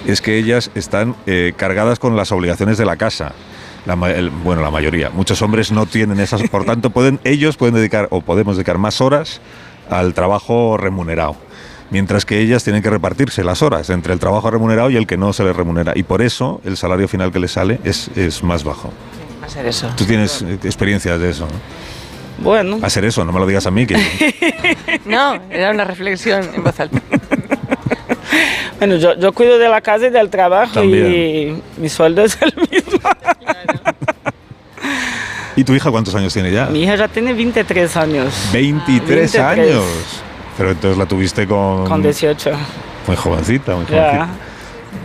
es 0.07 0.20
que 0.20 0.37
ellas 0.37 0.70
están 0.75 1.16
eh, 1.27 1.55
cargadas 1.57 1.99
con 1.99 2.16
las 2.16 2.33
obligaciones 2.33 2.77
de 2.77 2.85
la 2.85 2.97
casa. 2.97 3.33
La, 3.87 3.95
el, 4.11 4.30
bueno, 4.30 4.62
la 4.62 4.70
mayoría. 4.70 5.11
Muchos 5.11 5.41
hombres 5.43 5.70
no 5.72 5.87
tienen 5.87 6.18
esas, 6.20 6.43
por 6.51 6.64
tanto, 6.66 6.91
pueden, 6.91 7.20
ellos 7.24 7.57
pueden 7.57 7.74
dedicar 7.74 8.09
o 8.11 8.20
podemos 8.20 8.57
dedicar 8.57 8.78
más 8.78 9.01
horas 9.01 9.41
al 9.89 10.12
trabajo 10.14 10.76
remunerado. 10.76 11.37
mientras 11.91 12.24
que 12.24 12.41
ellas 12.41 12.64
tienen 12.64 12.82
que 12.82 12.91
repartirse 12.91 13.45
las 13.45 13.62
horas 13.62 13.91
entre 13.91 14.12
el 14.12 14.18
trabajo 14.18 14.51
remunerado 14.51 14.91
y 14.91 14.97
el 14.97 15.07
que 15.07 15.16
no 15.16 15.32
se 15.32 15.45
les 15.45 15.55
remunera. 15.55 15.93
Y 15.95 16.03
por 16.03 16.20
eso 16.20 16.61
el 16.64 16.76
salario 16.76 17.07
final 17.07 17.30
que 17.30 17.39
les 17.39 17.53
sale 17.53 17.78
es, 17.84 18.09
es 18.16 18.43
más 18.43 18.64
bajo. 18.64 18.93
Va 19.41 19.47
a 19.47 19.49
ser 19.49 19.64
eso. 19.66 19.89
Tú 19.97 20.05
tienes 20.05 20.43
eh, 20.43 20.59
experiencias 20.64 21.20
de 21.20 21.30
eso, 21.30 21.47
¿no? 21.47 22.45
Bueno. 22.45 22.91
Ser 22.91 23.05
eso, 23.05 23.24
no 23.24 23.32
me 23.32 23.39
lo 23.39 23.47
digas 23.47 23.66
a 23.66 23.70
mí, 23.70 23.87
que 23.87 23.95
No, 25.07 25.39
era 25.49 25.70
una 25.70 25.84
reflexión 25.84 26.43
en 26.55 26.64
voz 26.64 26.78
alta. 26.80 27.01
Bueno, 28.78 28.97
yo, 28.97 29.18
yo 29.18 29.32
cuido 29.32 29.59
de 29.59 29.68
la 29.70 29.80
casa 29.80 30.09
y 30.09 30.11
del 30.11 30.28
trabajo 30.28 30.74
También. 30.74 31.62
y 31.78 31.80
mi 31.80 31.89
sueldo 31.89 32.22
es 32.24 32.37
el 32.43 32.53
mismo. 32.70 33.01
¿Y 35.57 35.64
tu 35.64 35.74
hija 35.74 35.90
cuántos 35.90 36.14
años 36.14 36.32
tiene 36.34 36.53
ya? 36.53 36.66
Mi 36.66 36.82
hija 36.82 36.97
ya 36.97 37.09
tiene 37.09 37.32
23 37.32 37.97
años. 37.97 38.34
23 38.53 39.32
23. 39.32 39.36
años. 39.38 39.84
Pero 40.59 40.70
entonces 40.70 40.99
la 40.99 41.07
tuviste 41.07 41.47
con... 41.47 41.86
Con 41.86 42.03
18. 42.03 42.51
Muy 43.07 43.16
jovencita, 43.16 43.74
muy 43.76 43.86
jovencita. 43.86 44.28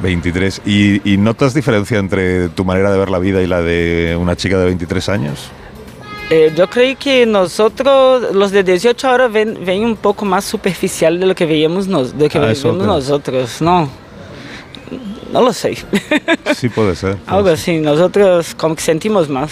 23. 0.01 0.61
¿Y, 0.65 1.13
y 1.13 1.17
notas 1.17 1.53
diferencia 1.53 1.99
entre 1.99 2.49
tu 2.49 2.65
manera 2.65 2.91
de 2.91 2.97
ver 2.97 3.09
la 3.09 3.19
vida 3.19 3.41
y 3.41 3.47
la 3.47 3.61
de 3.61 4.17
una 4.19 4.35
chica 4.35 4.57
de 4.57 4.65
23 4.65 5.09
años? 5.09 5.49
Eh, 6.29 6.51
yo 6.55 6.69
creo 6.69 6.97
que 6.97 7.25
nosotros, 7.25 8.33
los 8.33 8.51
de 8.51 8.63
18 8.63 9.07
ahora 9.09 9.27
ven, 9.27 9.57
ven 9.65 9.83
un 9.83 9.95
poco 9.97 10.25
más 10.25 10.45
superficial 10.45 11.19
de 11.19 11.25
lo 11.27 11.35
que 11.35 11.45
veíamos, 11.45 11.87
nos, 11.87 12.17
de 12.17 12.23
lo 12.25 12.29
que 12.29 12.37
Ah, 12.39 12.53
creo. 12.59 12.73
nosotros, 12.73 13.61
¿no? 13.61 13.89
No 15.31 15.41
lo 15.41 15.53
sé. 15.53 15.75
Sí, 16.55 16.69
puede 16.69 16.95
ser. 16.95 17.15
puede 17.17 17.37
Algo 17.37 17.49
así, 17.49 17.79
nosotros 17.79 18.53
como 18.55 18.75
que 18.75 18.81
sentimos 18.81 19.29
más. 19.29 19.51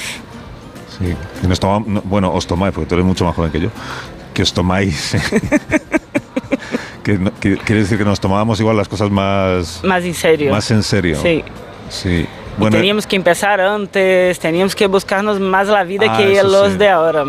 Sí. 0.98 1.16
Y 1.44 1.48
nos 1.48 1.60
toma- 1.60 1.84
no, 1.88 2.02
bueno, 2.04 2.34
os 2.34 2.46
tomáis, 2.46 2.74
porque 2.74 2.88
tú 2.88 2.96
eres 2.96 3.06
mucho 3.06 3.24
más 3.26 3.36
joven 3.36 3.52
que 3.52 3.62
yo, 3.62 3.70
que 4.34 4.42
os 4.44 4.54
tomáis. 4.54 5.16
que, 7.04 7.18
no- 7.18 7.32
que 7.40 7.58
quiere 7.58 7.82
decir 7.82 7.98
que 7.98 8.06
nos 8.06 8.20
tomábamos 8.20 8.60
igual 8.60 8.76
las 8.78 8.88
cosas 8.88 9.10
más, 9.10 9.82
Más 9.84 10.04
en 10.04 10.14
serio. 10.14 10.52
más 10.52 10.70
en 10.72 10.84
serio. 10.84 11.18
Sí. 11.22 11.44
Sí. 11.90 12.28
Y 12.62 12.70
teníamos 12.70 13.08
que 13.08 13.16
empezar 13.16 13.62
antes, 13.62 14.38
teníamos 14.40 14.76
que 14.76 14.88
buscarnos 14.88 15.40
más 15.40 15.68
la 15.70 15.84
vida 15.86 16.08
Ah, 16.10 16.18
que 16.18 16.44
los 16.44 16.74
sí. 16.74 16.78
de 16.78 16.90
ahora. 16.90 17.24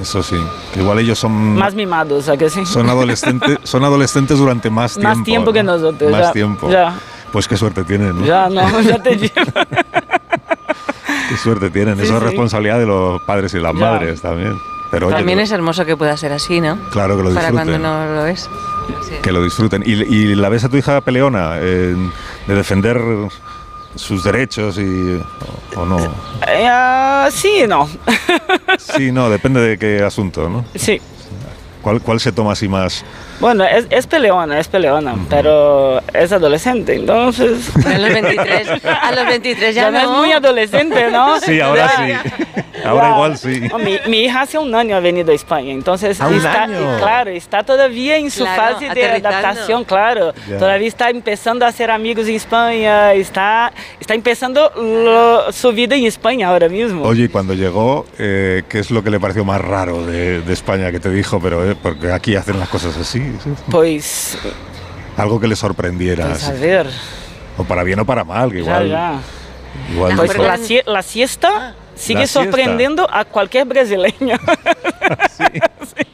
eso 0.00 0.22
sí. 0.22 0.36
Que 0.72 0.80
igual 0.80 0.98
ellos 1.00 1.18
son, 1.18 1.32
Más 1.56 1.74
mimados, 1.74 2.28
¿a 2.30 2.36
que 2.38 2.48
sí? 2.48 2.64
son, 2.64 2.88
adolescentes, 2.88 3.58
son 3.62 3.84
adolescentes 3.84 4.38
durante 4.38 4.70
más 4.70 4.94
tiempo. 4.94 5.08
Más 5.16 5.24
tiempo 5.24 5.52
que 5.52 5.62
¿no? 5.62 5.72
nosotros, 5.76 6.10
Más 6.10 6.20
ya, 6.22 6.32
tiempo. 6.32 6.70
ya. 6.70 6.94
Pues 7.32 7.46
qué 7.48 7.56
suerte 7.56 7.84
tienen, 7.84 8.18
¿no? 8.20 8.26
Ya, 8.26 8.48
no, 8.48 8.80
ya 8.80 9.00
te 9.02 9.16
digo. 9.16 9.34
Qué 11.28 11.36
suerte 11.36 11.70
tienen. 11.70 11.96
Sí, 11.96 12.02
Eso 12.02 12.14
es 12.14 12.18
sí. 12.20 12.26
responsabilidad 12.26 12.78
de 12.80 12.86
los 12.86 13.22
padres 13.22 13.54
y 13.54 13.58
las 13.60 13.72
Ya. 13.72 13.78
madres 13.78 14.20
también. 14.20 14.58
Pero 14.90 15.06
oye, 15.06 15.16
También 15.16 15.38
es 15.38 15.52
hermoso 15.52 15.84
que 15.86 15.96
pueda 15.96 16.16
ser 16.16 16.32
así, 16.32 16.60
¿no? 16.60 16.76
Claro 16.90 17.16
que 17.16 17.22
lo 17.22 17.32
Para 17.32 17.52
cuando 17.52 17.72
disfruten. 17.72 17.82
no 17.82 18.14
lo 18.14 18.26
es. 18.26 18.50
Sí. 19.08 19.14
que 19.22 19.30
lo 19.30 19.44
disfruten. 19.44 19.82
¿Y, 19.86 19.92
y 19.92 20.34
la 20.34 20.48
ves 20.48 20.64
a 20.64 20.68
tu 20.68 20.76
hija 20.76 21.00
peleona 21.02 21.52
eh, 21.60 21.94
de 22.48 22.54
defender 22.54 23.00
sus 23.94 24.24
derechos 24.24 24.76
y 24.78 25.20
o, 25.76 25.80
o 25.82 25.86
no? 25.86 25.98
Ah, 26.44 27.28
sí, 27.30 27.62
no. 27.68 27.88
Sí, 28.78 29.12
no, 29.12 29.30
depende 29.30 29.60
de 29.60 29.78
qué 29.78 30.02
asunto, 30.02 30.48
¿no? 30.48 30.64
Sí. 30.74 31.00
¿Cuál, 31.82 32.00
cuál 32.00 32.18
se 32.18 32.32
toma 32.32 32.52
así 32.52 32.66
más? 32.68 33.04
Bueno, 33.40 33.64
es, 33.64 33.86
es 33.90 34.06
peleona, 34.06 34.60
es 34.60 34.68
peleona, 34.68 35.14
pero 35.30 36.00
es 36.12 36.30
adolescente, 36.30 36.94
entonces... 36.96 37.70
A 37.86 37.98
los 37.98 38.12
23, 38.12 38.68
a 38.84 39.12
los 39.12 39.26
23 39.26 39.74
ya, 39.74 39.82
Ya 39.84 39.90
no 39.90 39.98
es 40.00 40.08
muy 40.08 40.32
adolescente, 40.32 41.10
¿no? 41.10 41.40
Sí, 41.40 41.60
ahora 41.60 41.90
Ya. 42.06 42.22
sí. 42.22 42.30
Ahora 42.84 43.10
igual 43.10 43.36
sí. 43.36 43.60
No, 43.70 43.78
mi, 43.78 43.98
mi 44.08 44.22
hija 44.24 44.40
hace 44.40 44.56
un 44.58 44.74
año 44.74 44.96
ha 44.96 45.00
venido 45.00 45.32
a 45.32 45.34
España, 45.34 45.70
entonces 45.70 46.18
¿A 46.18 46.28
un 46.28 46.36
está, 46.36 46.62
año? 46.62 46.78
claro, 46.98 47.30
está 47.30 47.62
todavía 47.62 48.16
en 48.16 48.30
su 48.30 48.42
Claro, 48.42 48.74
fase 48.74 48.88
de 48.88 49.04
adaptación, 49.06 49.84
claro. 49.84 50.32
Ya. 50.48 50.56
Todavía 50.56 50.88
está 50.88 51.10
empezando 51.10 51.66
a 51.66 51.68
hacer 51.68 51.90
amigos 51.90 52.26
en 52.26 52.36
España, 52.36 53.12
está, 53.12 53.70
está 54.00 54.14
empezando 54.14 54.72
lo- 54.76 55.52
su 55.52 55.72
vida 55.72 55.94
en 55.94 56.06
España 56.06 56.48
ahora 56.48 56.70
mismo. 56.70 57.02
Oye, 57.04 57.24
y 57.24 57.28
cuando 57.28 57.52
llegó, 57.52 58.06
eh, 58.18 58.62
¿qué 58.66 58.78
es 58.78 58.90
lo 58.90 59.04
que 59.04 59.10
le 59.10 59.20
pareció 59.20 59.44
más 59.44 59.60
raro 59.60 60.06
de, 60.06 60.40
de 60.40 60.52
España 60.54 60.90
que 60.90 61.00
te 61.00 61.10
dijo? 61.10 61.38
Pero 61.38 61.70
eh, 61.70 61.76
porque 61.82 62.10
aquí 62.12 62.34
hacen 62.34 62.58
las 62.58 62.70
cosas 62.70 62.96
así. 62.96 63.29
¿Sí? 63.42 63.50
Pues, 63.70 64.38
Algo 65.16 65.38
que 65.40 65.46
le 65.48 65.56
sorprendiera. 65.56 66.26
pues 66.28 66.48
a 66.48 66.52
ver, 66.52 66.88
O 67.58 67.64
para 67.64 67.82
bien 67.82 67.98
o 68.00 68.04
para 68.06 68.24
mal, 68.24 68.50
que 68.52 68.58
igual. 68.60 68.88
ya. 68.88 69.20
igual 69.92 70.16
Pues 70.16 70.32
dijo- 70.32 70.42
la, 70.44 70.56
sie- 70.56 70.82
la 70.86 71.02
siesta 71.02 71.74
sigue 71.94 72.20
La 72.20 72.26
siesta. 72.26 72.42
sorprendiendo 72.44 73.08
a 73.12 73.24
cualquier 73.24 73.66
brasileño. 73.66 74.38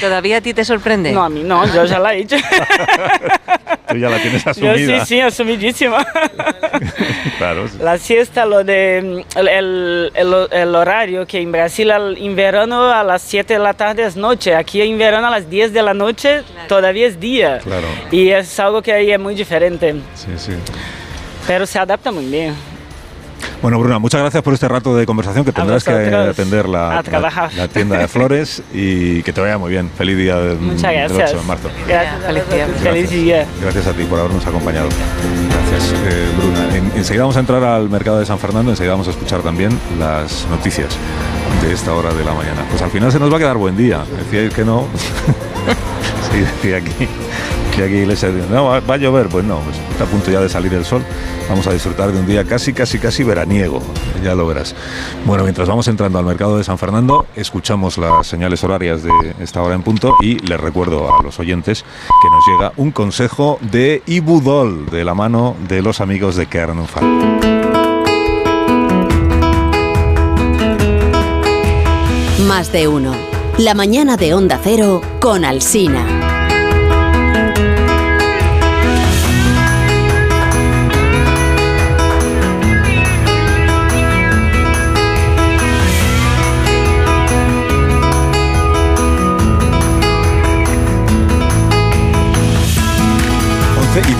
¿Todavía 0.00 0.38
a 0.38 0.40
ti 0.40 0.54
te 0.54 0.64
sorprende? 0.64 1.12
No, 1.12 1.22
a 1.24 1.28
mí 1.28 1.42
no, 1.42 1.66
yo 1.72 1.84
ya 1.84 1.98
la 1.98 2.14
he 2.14 2.18
hecho. 2.20 2.36
Tú 3.88 3.96
ya 3.96 4.08
la 4.08 4.18
tienes 4.18 4.44
Yo 4.44 4.50
asumida. 4.50 5.00
sí, 5.00 5.06
sí, 5.16 5.20
asumidísima. 5.20 6.06
Claro, 7.38 7.66
sí. 7.68 7.78
La 7.80 7.96
siesta, 7.98 8.44
lo 8.44 8.62
de 8.64 8.98
el, 8.98 9.48
el- 9.48 10.12
el- 10.14 10.48
el 10.50 10.74
horario, 10.74 11.26
que 11.26 11.40
en 11.40 11.50
Brasil 11.50 11.90
al- 11.90 12.16
en 12.18 12.36
verano 12.36 12.92
a 12.92 13.02
las 13.02 13.22
7 13.22 13.54
de 13.54 13.58
la 13.58 13.72
tarde 13.74 14.04
es 14.04 14.14
noche, 14.16 14.54
aquí 14.54 14.80
en 14.82 14.96
verano 14.98 15.26
a 15.26 15.30
las 15.30 15.48
10 15.48 15.72
de 15.72 15.82
la 15.82 15.94
noche 15.94 16.42
todavía 16.68 17.06
es 17.06 17.18
día. 17.18 17.58
Claro. 17.58 17.86
Y 18.10 18.28
es 18.30 18.60
algo 18.60 18.82
que 18.82 18.92
ahí 18.92 19.10
es 19.10 19.18
muy 19.18 19.34
diferente, 19.34 19.94
Sí, 20.14 20.28
sí. 20.36 20.52
pero 21.46 21.66
se 21.66 21.78
adapta 21.78 22.12
muy 22.12 22.26
bien. 22.26 22.54
Bueno, 23.62 23.78
Bruna, 23.78 23.98
muchas 23.98 24.20
gracias 24.20 24.42
por 24.42 24.54
este 24.54 24.68
rato 24.68 24.96
de 24.96 25.06
conversación 25.06 25.44
que 25.44 25.52
tendrás 25.52 25.84
que 25.84 25.90
atender 25.92 26.68
la, 26.68 27.02
tienda 27.72 27.98
de 27.98 28.08
flores 28.08 28.62
y 28.72 29.22
que 29.22 29.32
te 29.32 29.40
vaya 29.40 29.58
muy 29.58 29.70
bien. 29.70 29.90
Feliz 29.96 30.16
día 30.16 30.36
del, 30.36 30.58
Muchas 30.58 30.82
del 30.82 31.08
gracias. 31.08 31.30
8 31.30 31.40
de 31.40 31.46
marzo. 31.46 31.70
Gracias. 31.86 32.24
Feliz 32.24 32.48
día. 32.50 32.66
Feliz 32.82 33.10
día. 33.10 33.46
Gracias 33.60 33.86
a 33.86 33.92
ti 33.92 34.04
por 34.04 34.18
habernos 34.20 34.46
acompañado. 34.46 34.88
Gracias, 35.70 35.92
eh, 36.06 36.26
Bruna. 36.36 36.76
En- 36.76 36.92
enseguida 36.96 37.22
vamos 37.24 37.36
a 37.36 37.40
entrar 37.40 37.62
al 37.64 37.88
mercado 37.90 38.18
de 38.18 38.26
San 38.26 38.38
Fernando, 38.38 38.70
enseguida 38.70 38.92
vamos 38.92 39.08
a 39.08 39.10
escuchar 39.10 39.40
también 39.42 39.78
las 39.98 40.46
noticias 40.50 40.88
de 41.62 41.72
esta 41.72 41.94
hora 41.94 42.12
de 42.14 42.24
la 42.24 42.32
mañana. 42.32 42.62
Pues 42.70 42.80
al 42.82 42.90
final 42.90 43.12
se 43.12 43.18
nos 43.18 43.30
va 43.32 43.36
a 43.36 43.40
quedar 43.40 43.56
buen 43.56 43.76
día. 43.76 44.04
Decíais 44.18 44.54
que 44.54 44.64
no. 44.64 44.86
sí, 46.32 46.38
decía 46.40 46.78
aquí. 46.78 47.08
Que 47.80 47.86
aquí 47.86 48.04
les 48.04 48.22
no, 48.50 48.66
va, 48.66 48.76
a 48.76 48.96
llover, 48.98 49.28
pues 49.28 49.42
no, 49.42 49.56
pues 49.60 49.78
está 49.90 50.04
a 50.04 50.06
punto 50.06 50.30
ya 50.30 50.38
de 50.42 50.50
salir 50.50 50.74
el 50.74 50.84
sol. 50.84 51.02
Vamos 51.48 51.66
a 51.66 51.72
disfrutar 51.72 52.12
de 52.12 52.20
un 52.20 52.26
día 52.26 52.44
casi, 52.44 52.74
casi, 52.74 52.98
casi 52.98 53.22
veraniego, 53.22 53.80
ya 54.22 54.34
lo 54.34 54.46
verás. 54.46 54.74
Bueno, 55.24 55.44
mientras 55.44 55.66
vamos 55.66 55.88
entrando 55.88 56.18
al 56.18 56.26
mercado 56.26 56.58
de 56.58 56.64
San 56.64 56.76
Fernando, 56.76 57.24
escuchamos 57.36 57.96
las 57.96 58.26
señales 58.26 58.62
horarias 58.64 59.02
de 59.02 59.10
esta 59.40 59.62
hora 59.62 59.76
en 59.76 59.82
punto 59.82 60.14
y 60.20 60.40
les 60.40 60.60
recuerdo 60.60 61.08
a 61.08 61.22
los 61.22 61.38
oyentes 61.38 61.82
que 61.82 62.28
nos 62.28 62.46
llega 62.48 62.72
un 62.76 62.90
consejo 62.90 63.58
de 63.62 64.02
Ibudol, 64.04 64.90
de 64.90 65.02
la 65.02 65.14
mano 65.14 65.56
de 65.66 65.80
los 65.80 66.02
amigos 66.02 66.36
de 66.36 66.44
Kernfall. 66.48 67.40
Más 72.46 72.70
de 72.72 72.88
uno. 72.88 73.14
La 73.56 73.72
mañana 73.72 74.18
de 74.18 74.34
Onda 74.34 74.60
Cero 74.62 75.00
con 75.18 75.46
Alsina. 75.46 76.19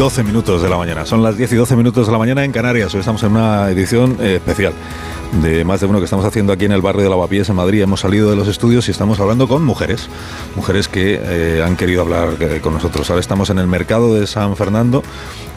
12 0.00 0.24
minutos 0.24 0.62
de 0.62 0.70
la 0.70 0.78
mañana. 0.78 1.04
Son 1.04 1.22
las 1.22 1.36
10 1.36 1.52
y 1.52 1.56
12 1.56 1.76
minutos 1.76 2.06
de 2.06 2.12
la 2.12 2.16
mañana 2.16 2.42
en 2.42 2.52
Canarias. 2.52 2.94
Hoy 2.94 3.00
estamos 3.00 3.22
en 3.22 3.32
una 3.32 3.68
edición 3.68 4.16
eh, 4.18 4.36
especial 4.36 4.72
de 5.42 5.62
más 5.62 5.80
de 5.80 5.88
uno 5.88 5.98
que 5.98 6.06
estamos 6.06 6.24
haciendo 6.24 6.54
aquí 6.54 6.64
en 6.64 6.72
el 6.72 6.80
barrio 6.80 7.02
de 7.02 7.10
Lavapiés, 7.10 7.50
en 7.50 7.56
Madrid. 7.56 7.82
Hemos 7.82 8.00
salido 8.00 8.30
de 8.30 8.34
los 8.34 8.48
estudios 8.48 8.88
y 8.88 8.92
estamos 8.92 9.20
hablando 9.20 9.46
con 9.46 9.62
mujeres. 9.62 10.08
Mujeres 10.56 10.88
que 10.88 11.20
eh, 11.22 11.62
han 11.62 11.76
querido 11.76 12.00
hablar 12.00 12.30
eh, 12.40 12.60
con 12.62 12.72
nosotros. 12.72 13.10
Ahora 13.10 13.20
estamos 13.20 13.50
en 13.50 13.58
el 13.58 13.66
mercado 13.66 14.14
de 14.14 14.26
San 14.26 14.56
Fernando 14.56 15.02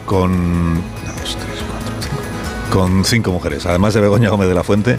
con... 0.04 0.82
con 2.74 3.04
cinco 3.04 3.30
mujeres, 3.30 3.66
además 3.66 3.94
de 3.94 4.00
Begoña 4.00 4.30
Gómez 4.30 4.48
de 4.48 4.54
la 4.54 4.64
Fuente, 4.64 4.96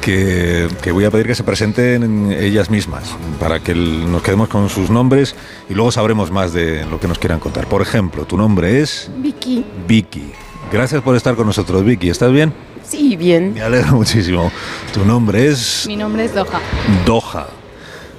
que, 0.00 0.68
que 0.80 0.92
voy 0.92 1.04
a 1.04 1.10
pedir 1.10 1.26
que 1.26 1.34
se 1.34 1.42
presenten 1.42 2.30
ellas 2.30 2.70
mismas, 2.70 3.02
para 3.40 3.58
que 3.58 3.72
el- 3.72 4.08
nos 4.10 4.22
quedemos 4.22 4.48
con 4.48 4.68
sus 4.68 4.88
nombres 4.88 5.34
y 5.68 5.74
luego 5.74 5.90
sabremos 5.90 6.30
más 6.30 6.52
de 6.52 6.86
lo 6.86 7.00
que 7.00 7.08
nos 7.08 7.18
quieran 7.18 7.40
contar. 7.40 7.66
Por 7.66 7.82
ejemplo, 7.82 8.24
tu 8.24 8.36
nombre 8.38 8.80
es 8.80 9.10
Vicky. 9.18 9.64
Vicky. 9.88 10.30
Gracias 10.72 11.02
por 11.02 11.16
estar 11.16 11.34
con 11.34 11.46
nosotros, 11.48 11.84
Vicky. 11.84 12.08
¿Estás 12.08 12.30
bien? 12.30 12.52
Sí, 12.88 13.16
bien. 13.16 13.52
Me 13.54 13.62
alegro 13.62 13.96
muchísimo. 13.96 14.52
Tu 14.94 15.04
nombre 15.04 15.48
es 15.48 15.86
Mi 15.88 15.96
nombre 15.96 16.24
es 16.24 16.32
Doha. 16.34 16.60
Doha. 17.04 17.48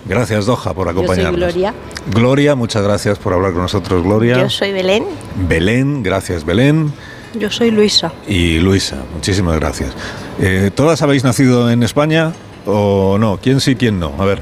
Gracias, 0.06 0.46
Doha, 0.46 0.74
por 0.74 0.88
Yo 0.88 0.94
soy 0.94 1.04
acompañarnos. 1.04 1.40
Gloria. 1.40 1.74
Gloria, 2.12 2.56
muchas 2.56 2.84
gracias 2.84 3.18
por 3.18 3.32
hablar 3.34 3.54
con 3.54 3.62
nosotros, 3.62 4.04
Gloria. 4.04 4.40
Yo 4.40 4.50
soy 4.50 4.74
Belén. 4.74 5.06
Belén, 5.48 6.04
gracias, 6.04 6.44
Belén. 6.44 6.92
Yo 7.36 7.50
soy 7.52 7.72
Luisa. 7.72 8.12
Y 8.28 8.60
Luisa, 8.60 8.98
muchísimas 9.14 9.56
gracias. 9.60 9.92
Eh, 10.40 10.72
¿Todas 10.74 11.02
habéis 11.02 11.24
nacido 11.24 11.70
en 11.70 11.84
España 11.84 12.34
o 12.66 13.18
no? 13.20 13.38
¿Quién 13.42 13.60
sí, 13.62 13.76
quién 13.76 14.00
no? 14.00 14.14
A 14.18 14.26
ver, 14.26 14.42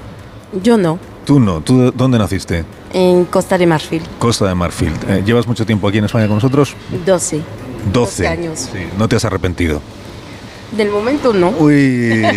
Yo 0.64 0.78
no. 0.78 0.98
Tú 1.26 1.40
no. 1.42 1.60
¿Tú 1.62 1.92
dónde 1.92 2.18
naciste? 2.18 2.64
En 2.94 3.26
Costa 3.26 3.58
de 3.58 3.68
Marfil, 3.68 4.02
Costa 4.18 4.46
de 4.48 4.56
Marfil. 4.56 4.94
Eh, 5.10 5.22
¿Llevas 5.26 5.46
mucho 5.46 5.66
tiempo 5.66 5.90
aquí 5.90 5.98
en 5.98 6.06
España 6.06 6.26
con 6.28 6.36
nosotros? 6.36 6.74
12. 7.06 7.42
12 7.92 8.28
años. 8.28 8.70
Sí. 8.72 8.80
¿No 8.98 9.10
te 9.10 9.18
has 9.18 9.26
arrepentido? 9.26 9.82
Del 10.72 10.90
momento 10.90 11.34
no. 11.34 11.50
Uy. 11.60 12.24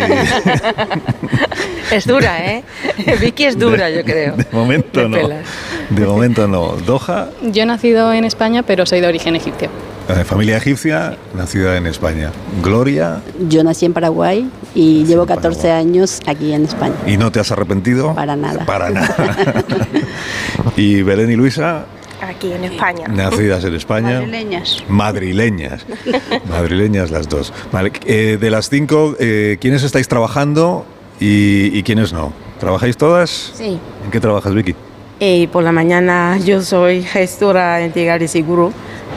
Es 1.91 2.07
dura, 2.07 2.39
¿eh? 2.45 2.63
Vicky 3.19 3.43
es 3.43 3.59
dura, 3.59 3.89
yo 3.89 4.01
creo. 4.05 4.37
De 4.37 4.45
momento 4.53 5.01
Me 5.01 5.09
no. 5.09 5.17
pelas. 5.17 5.45
De 5.89 6.05
momento 6.05 6.47
no. 6.47 6.77
Doha, 6.85 7.29
Yo 7.41 7.63
he 7.63 7.65
nacido 7.65 8.13
en 8.13 8.23
España, 8.23 8.63
pero 8.63 8.85
soy 8.85 9.01
de 9.01 9.07
origen 9.07 9.35
egipcio. 9.35 9.69
Eh, 10.09 10.23
familia 10.25 10.57
egipcia, 10.57 11.17
nacida 11.35 11.77
en 11.77 11.87
España. 11.87 12.31
Gloria, 12.61 13.21
Yo 13.47 13.63
nací 13.63 13.85
en 13.85 13.93
Paraguay 13.93 14.49
y 14.75 15.05
llevo 15.05 15.25
14 15.25 15.71
años 15.71 16.19
aquí 16.27 16.53
en 16.53 16.65
España. 16.65 16.95
¿y 17.07 17.17
no 17.17 17.31
te 17.31 17.39
has 17.39 17.51
arrepentido? 17.51 18.13
Para 18.15 18.35
nada. 18.35 18.65
Para 18.65 18.89
nada. 18.89 19.15
y 20.75 21.01
Belén 21.01 21.31
y 21.31 21.35
Luisa, 21.35 21.85
Aquí 22.21 22.51
en 22.51 22.63
España. 22.65 23.07
nacidas 23.07 23.63
en 23.63 23.73
España. 23.73 24.19
Madrileñas. 24.21 24.83
Madrileñas. 24.87 25.85
Madrileñas 26.49 27.09
las 27.09 27.27
dos. 27.27 27.51
Vale, 27.71 27.91
eh, 28.05 28.37
de 28.39 28.49
las 28.51 28.69
cinco, 28.69 29.15
eh, 29.19 29.57
¿quiénes 29.59 29.81
estáis 29.83 30.07
trabajando 30.07 30.85
y, 31.19 31.75
y 31.77 31.81
quiénes 31.83 32.13
no? 32.13 32.31
¿Trabajáis 32.59 32.95
todas? 32.95 33.53
Sí. 33.55 33.79
¿En 34.05 34.11
qué 34.11 34.19
trabajas, 34.19 34.53
Vicky? 34.53 34.75
Eh, 35.19 35.47
por 35.51 35.63
la 35.63 35.71
mañana 35.71 36.37
yo 36.43 36.61
soy 36.61 37.01
gestora 37.03 37.83
integral 37.85 38.19
de 38.19 38.27
seguro, 38.27 38.71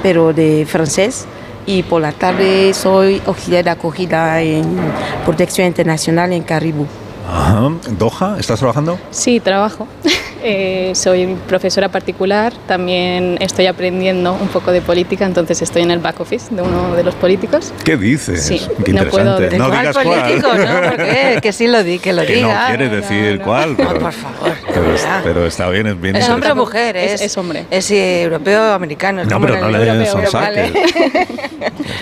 pero 0.04 0.34
de 0.34 0.66
francés. 0.68 1.24
Y 1.64 1.82
por 1.82 2.02
la 2.02 2.12
tarde 2.12 2.74
soy 2.74 3.22
auxiliar 3.24 3.64
de 3.64 3.70
acogida 3.70 4.42
en 4.42 4.76
protección 5.24 5.66
internacional 5.66 6.30
en 6.34 6.42
Caribú. 6.42 6.86
Ajá. 7.26 7.70
¿Doha? 7.98 8.36
¿Estás 8.38 8.58
trabajando? 8.58 8.98
Sí, 9.10 9.40
trabajo. 9.40 9.88
Eh, 10.46 10.92
soy 10.94 11.36
profesora 11.48 11.88
particular, 11.88 12.52
también 12.68 13.38
estoy 13.40 13.64
aprendiendo 13.66 14.34
un 14.34 14.48
poco 14.48 14.72
de 14.72 14.82
política, 14.82 15.24
entonces 15.24 15.62
estoy 15.62 15.80
en 15.80 15.90
el 15.90 16.00
back 16.00 16.20
office 16.20 16.54
de 16.54 16.60
uno 16.60 16.94
de 16.94 17.02
los 17.02 17.14
políticos. 17.14 17.72
¿Qué 17.82 17.96
dices? 17.96 18.42
Sí, 18.44 18.60
Qué 18.84 18.92
no 18.92 19.06
puedo 19.06 19.38
decir 19.38 19.58
no 19.58 19.68
¿Cuál 19.68 19.80
digas 19.80 19.96
político? 19.96 20.48
cuál. 20.50 20.64
No, 20.82 20.82
¿por 20.90 20.96
qué? 20.98 21.38
Que 21.40 21.50
sí 21.54 21.66
lo 21.66 21.82
di, 21.82 21.98
que 21.98 22.12
lo 22.12 22.26
Que 22.26 22.42
no 22.42 22.48
diga. 22.48 22.66
quiere 22.68 22.88
decir 22.90 23.40
cuál, 23.40 23.74
pero, 23.74 23.98
por 23.98 24.12
favor. 24.12 24.52
pero, 24.68 24.94
es- 24.94 25.06
pero 25.22 25.46
está 25.46 25.70
bien, 25.70 25.86
es 25.86 25.98
bien 25.98 26.14
¿Es 26.16 26.28
hombre 26.28 26.50
o 26.52 26.56
mujer? 26.56 26.94
Es, 26.98 27.12
Es- 27.14 27.20
es 27.22 27.38
hombre. 27.38 27.64
Es 27.70 27.90
eh, 27.90 28.24
europeo 28.24 28.60
o 28.70 28.72
americano. 28.72 29.22
es 29.22 29.28
No, 29.28 29.36
como 29.36 29.46
pero 29.46 29.60
no 29.62 29.70
le 29.70 29.78
europeo, 30.04 30.30
son 30.30 30.40
vale. 30.42 30.72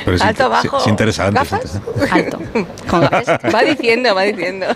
Pero 0.04 0.16
es 0.16 0.22
Alto, 0.22 0.48
bajo, 0.50 0.78
Es 0.78 0.86
interesante. 0.88 1.40
es 1.40 1.50
¿gafas? 1.50 1.74
interesante. 1.76 2.66
Alto. 2.90 3.48
Va 3.54 3.62
diciendo, 3.62 4.14
va 4.14 4.22
diciendo. 4.22 4.66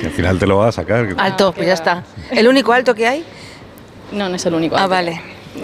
Que 0.00 0.06
al 0.06 0.12
final 0.12 0.38
te 0.38 0.46
lo 0.46 0.56
vas 0.58 0.68
a 0.78 0.82
sacar. 0.82 1.06
Alto, 1.18 1.52
pues 1.52 1.66
ya 1.66 1.74
está. 1.74 2.02
¿El 2.30 2.48
único 2.48 2.72
alto 2.72 2.93
que 2.94 3.06
hay? 3.06 3.24
No, 4.12 4.28
no 4.28 4.36
es 4.36 4.46
el 4.46 4.54
único. 4.54 4.76
Ah, 4.76 4.86
vale. 4.86 5.20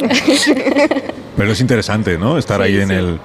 Pero 1.37 1.53
es 1.53 1.61
interesante, 1.61 2.19
¿no? 2.19 2.39
Estar 2.39 2.61
ahí 2.61 2.75
Sí, 2.77 2.81
en 2.83 2.89
sí. 2.89 2.95
el. 2.95 3.21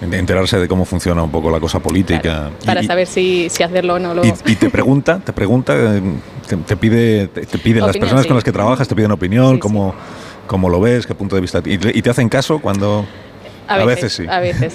en 0.00 0.14
enterarse 0.14 0.58
de 0.58 0.68
cómo 0.68 0.84
funciona 0.84 1.22
un 1.22 1.30
poco 1.30 1.50
la 1.50 1.60
cosa 1.60 1.80
política. 1.80 2.50
Y- 2.62 2.66
Para 2.66 2.82
y, 2.82 2.86
saber 2.86 3.06
si, 3.06 3.48
si 3.50 3.62
hacerlo 3.62 3.94
o 3.94 3.98
no 3.98 4.14
lo... 4.14 4.24
y- 4.24 4.32
y 4.46 4.54
te 4.56 4.70
pregunta, 4.70 5.18
te 5.24 5.32
pregunta, 5.32 5.74
eh, 5.76 6.00
te, 6.48 6.56
te 6.56 6.76
pide, 6.76 7.28
te, 7.28 7.46
te 7.46 7.58
piden 7.58 7.84
las 7.86 7.96
personas 7.96 8.22
sí. 8.22 8.28
con 8.28 8.36
las 8.36 8.44
que 8.44 8.52
trabajas, 8.52 8.86
te 8.88 8.94
piden 8.94 9.10
opinión, 9.10 9.58
cómo, 9.58 9.94
cómo 10.46 10.68
lo 10.70 10.80
ves, 10.80 11.06
qué 11.06 11.14
punto 11.14 11.34
de 11.34 11.40
vista. 11.42 11.60
Y 11.64 11.78
te 11.78 12.10
hacen 12.10 12.28
caso 12.28 12.58
cuando. 12.60 13.04
A 13.68 13.84
veces, 13.84 14.12
sí. 14.14 14.24
a 14.28 14.40
veces. 14.40 14.74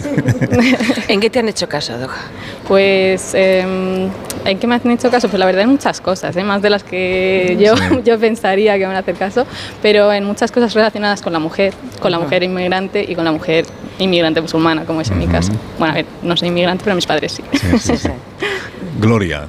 ¿En 1.08 1.20
qué 1.20 1.30
te 1.30 1.39
han 1.39 1.50
hecho 1.50 1.68
caso, 1.68 1.98
Doja? 1.98 2.22
Pues, 2.68 3.32
eh, 3.34 4.08
¿en 4.46 4.60
qué 4.60 4.68
me 4.68 4.76
han 4.76 4.91
hecho 4.91 5.10
caso? 5.10 5.28
Pues 5.30 5.39
la 5.39 5.46
verdad 5.46 5.64
en 5.64 5.70
muchas 5.70 6.00
cosas, 6.00 6.36
¿eh? 6.38 6.44
más 6.44 6.62
de 6.62 6.70
las 6.70 6.84
que 6.84 7.58
yo, 7.60 7.76
Sí. 7.76 7.84
yo 8.06 8.20
pensaría 8.20 8.74
que 8.74 8.80
me 8.82 8.88
van 8.88 8.96
a 8.96 9.00
hacer 9.00 9.16
caso, 9.16 9.46
pero 9.82 10.14
en 10.14 10.24
muchas 10.26 10.52
cosas 10.52 10.74
relacionadas 10.74 11.22
con 11.22 11.34
la 11.34 11.39
mujer, 11.39 11.74
con 12.00 12.12
la 12.12 12.20
mujer 12.20 12.44
inmigrante 12.44 13.04
y 13.08 13.16
con 13.16 13.26
la 13.26 13.32
mujer 13.32 13.66
inmigrante 14.00 14.41
musulmana, 14.41 14.86
como 14.86 15.02
es 15.02 15.10
en 15.12 15.20
mi 15.20 15.28
caso. 15.28 15.52
Bueno, 15.80 15.94
a 15.94 15.96
ver, 15.98 16.06
no 16.22 16.38
soy 16.38 16.50
inmigrante, 16.50 16.84
pero 16.84 16.96
mis 16.96 17.06
padres 17.06 17.32
sí. 17.34 17.44
Sí, 17.54 17.80
sí, 17.80 17.98
sí. 17.98 18.10
Gloria, 19.00 19.48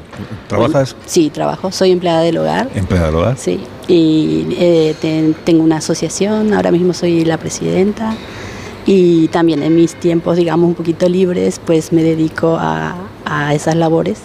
¿trabajas? 0.48 0.96
Sí, 1.06 1.28
trabajo, 1.30 1.70
soy 1.70 1.92
empleada 1.92 2.22
del 2.22 2.38
hogar. 2.38 2.68
Empleada 2.74 3.06
del 3.06 3.16
hogar. 3.16 3.36
Sí, 3.36 3.60
y 3.88 4.46
eh, 4.58 4.94
ten- 5.00 5.34
tengo 5.44 5.62
una 5.62 5.76
asociación, 5.76 6.54
ahora 6.54 6.70
mismo 6.70 6.94
soy 6.94 7.24
la 7.26 7.36
presidenta 7.36 8.14
y 8.86 9.28
también 9.28 9.62
en 9.62 9.74
mis 9.76 9.94
tiempos, 9.94 10.36
digamos, 10.36 10.68
un 10.68 10.74
poquito 10.74 11.08
libres, 11.08 11.60
pues 11.64 11.92
me 11.92 12.02
dedico 12.02 12.56
a, 12.60 12.94
a 13.24 13.54
esas 13.54 13.74
labores 13.76 14.18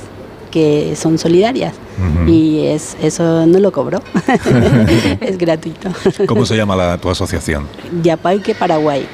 que 0.52 0.96
son 0.96 1.18
solidarias 1.20 1.74
y 2.28 2.66
es, 2.66 2.96
eso 3.02 3.46
no 3.46 3.60
lo 3.60 3.72
cobro, 3.72 4.00
es 5.22 5.38
gratuito. 5.38 5.90
¿Cómo 6.28 6.46
se 6.46 6.56
llama 6.58 6.76
la, 6.76 6.98
tu 6.98 7.10
asociación? 7.10 7.68
Yapalque 8.02 8.56
Paraguay 8.56 9.06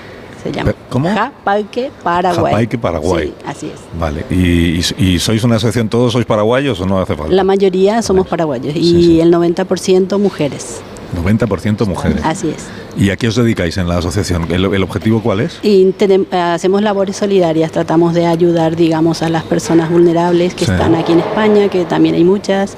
se 0.43 0.51
llama. 0.51 0.73
¿Cómo? 0.89 1.09
Paraguay. 1.43 2.51
Japalque 2.51 2.77
Paraguay. 2.77 3.27
Sí, 3.27 3.33
así 3.45 3.65
es. 3.73 3.81
Vale. 3.99 4.23
¿Y, 4.29 4.79
y- 4.79 4.83
y 5.15 5.19
sois 5.19 5.43
una 5.43 5.55
asociación, 5.55 5.89
todos 5.89 6.13
sois 6.13 6.25
paraguayos 6.25 6.79
o 6.79 6.85
no 6.85 6.99
hace 6.99 7.15
falta? 7.15 7.33
La 7.33 7.43
mayoría 7.43 8.01
somos 8.03 8.27
paraguayos 8.27 8.75
y 8.75 9.19
el 9.21 9.33
90% 9.33 10.19
mujeres. 10.19 10.81
90% 11.15 11.85
mujeres. 11.87 12.19
Así 12.23 12.49
es. 12.49 12.65
¿Y 12.97 13.09
a 13.09 13.17
qué 13.17 13.27
os 13.27 13.35
dedicáis 13.35 13.77
en 13.77 13.87
la 13.87 13.97
asociación? 13.97 14.51
¿El, 14.51 14.65
el 14.65 14.83
objetivo 14.83 15.21
cuál 15.21 15.41
es? 15.41 15.59
Y 15.63 15.93
hacemos 16.31 16.81
labores 16.81 17.17
solidarias, 17.17 17.71
tratamos 17.71 18.13
de 18.13 18.25
ayudar, 18.25 18.75
digamos, 18.75 19.21
a 19.21 19.29
las 19.29 19.43
personas 19.43 19.89
vulnerables 19.89 20.53
que 20.53 20.65
Sí. 20.65 20.71
están 20.71 20.95
aquí 20.95 21.11
en 21.13 21.19
España, 21.19 21.69
que 21.69 21.85
también 21.85 22.15
hay 22.15 22.23
muchas, 22.23 22.75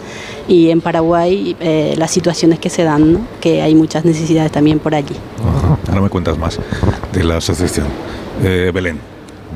y 0.47 0.69
en 0.69 0.81
Paraguay 0.81 1.55
eh, 1.59 1.93
las 1.97 2.11
situaciones 2.11 2.59
que 2.59 2.69
se 2.69 2.83
dan, 2.83 3.13
¿no? 3.13 3.19
que 3.41 3.61
hay 3.61 3.75
muchas 3.75 4.05
necesidades 4.05 4.51
también 4.51 4.79
por 4.79 4.93
allí. 4.95 5.15
Ajá. 5.39 5.77
Ahora 5.89 6.01
me 6.01 6.09
cuentas 6.09 6.37
más 6.37 6.59
de 7.13 7.23
la 7.23 7.37
asociación. 7.37 7.87
Eh, 8.43 8.71
Belén. 8.73 8.99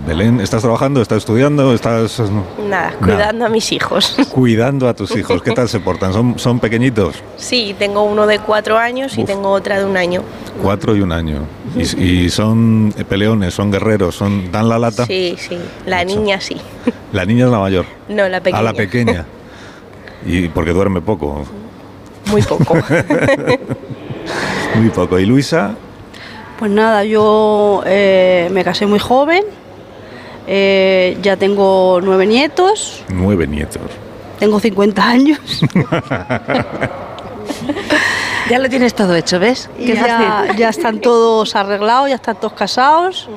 Belén, 0.06 0.42
¿estás 0.42 0.62
trabajando? 0.62 1.02
¿Estás 1.02 1.20
estudiando? 1.20 1.74
¿Estás? 1.74 2.22
Nada, 2.68 2.94
cuidando 3.00 3.46
a 3.46 3.50
mis 3.50 3.72
hijos. 3.72 4.18
cuidando 4.32 4.90
a 4.90 4.96
tus 4.96 5.16
hijos? 5.16 5.42
¿Qué 5.44 5.52
tal 5.52 5.70
se 5.70 5.80
portan? 5.80 6.12
¿Son, 6.12 6.40
son 6.40 6.60
pequeñitos? 6.60 7.16
Sí, 7.38 7.76
tengo 7.78 8.04
uno 8.04 8.26
de 8.26 8.40
cuatro 8.40 8.78
años 8.78 9.18
y 9.18 9.26
tengo 9.26 9.52
otra 9.52 9.78
de 9.78 9.86
un 9.86 9.98
año. 9.98 10.24
Cuatro 10.62 10.96
y 10.96 11.02
un 11.02 11.12
año. 11.12 11.44
Y, 11.76 12.04
y 12.04 12.30
son 12.30 12.94
peleones, 13.08 13.54
son 13.54 13.72
guerreros, 13.72 14.16
son 14.16 14.52
dan 14.52 14.70
la 14.70 14.80
lata. 14.80 15.06
Sí, 15.06 15.36
sí. 15.38 15.58
La 15.86 16.04
niña 16.04 16.42
sí. 16.42 16.58
La 17.14 17.26
niña 17.26 17.46
es 17.46 17.52
la 17.52 17.60
mayor. 17.60 17.86
No, 18.08 18.28
la 18.30 18.40
pequeña. 18.40 18.60
A 18.60 18.64
la 18.64 18.74
pequeña. 18.74 19.26
Y 20.26 20.48
porque 20.48 20.72
duerme 20.72 21.02
poco. 21.02 21.44
Muy 22.28 22.42
poco. 22.42 22.74
Muy 24.76 24.90
poco. 24.90 25.20
¿Y 25.20 25.26
Luisa? 25.26 25.76
Pues 26.58 26.72
nada, 26.72 27.04
yo 27.04 27.82
eh, 27.88 28.48
me 28.52 28.64
casé 28.64 28.86
muy 28.86 29.00
joven, 29.00 29.44
eh, 30.48 31.18
ya 31.22 31.38
tengo 31.38 32.00
nueve 32.02 32.26
nietos, 32.26 33.04
Nueve 33.10 33.48
nietos. 33.48 33.82
tengo 34.40 34.60
50 34.60 35.04
años 35.08 35.40
Ya 38.50 38.60
lo 38.60 38.68
tienes 38.70 38.94
todo 38.94 39.16
hecho, 39.16 39.40
¿ves? 39.40 39.70
Qué 39.78 39.96
ya, 39.96 40.06
fácil. 40.46 40.58
ya 40.58 40.70
están 40.70 41.00
todos 41.00 41.56
arreglados, 41.56 42.10
ya 42.10 42.16
están 42.16 42.36
todos 42.38 42.54
casados 42.54 43.30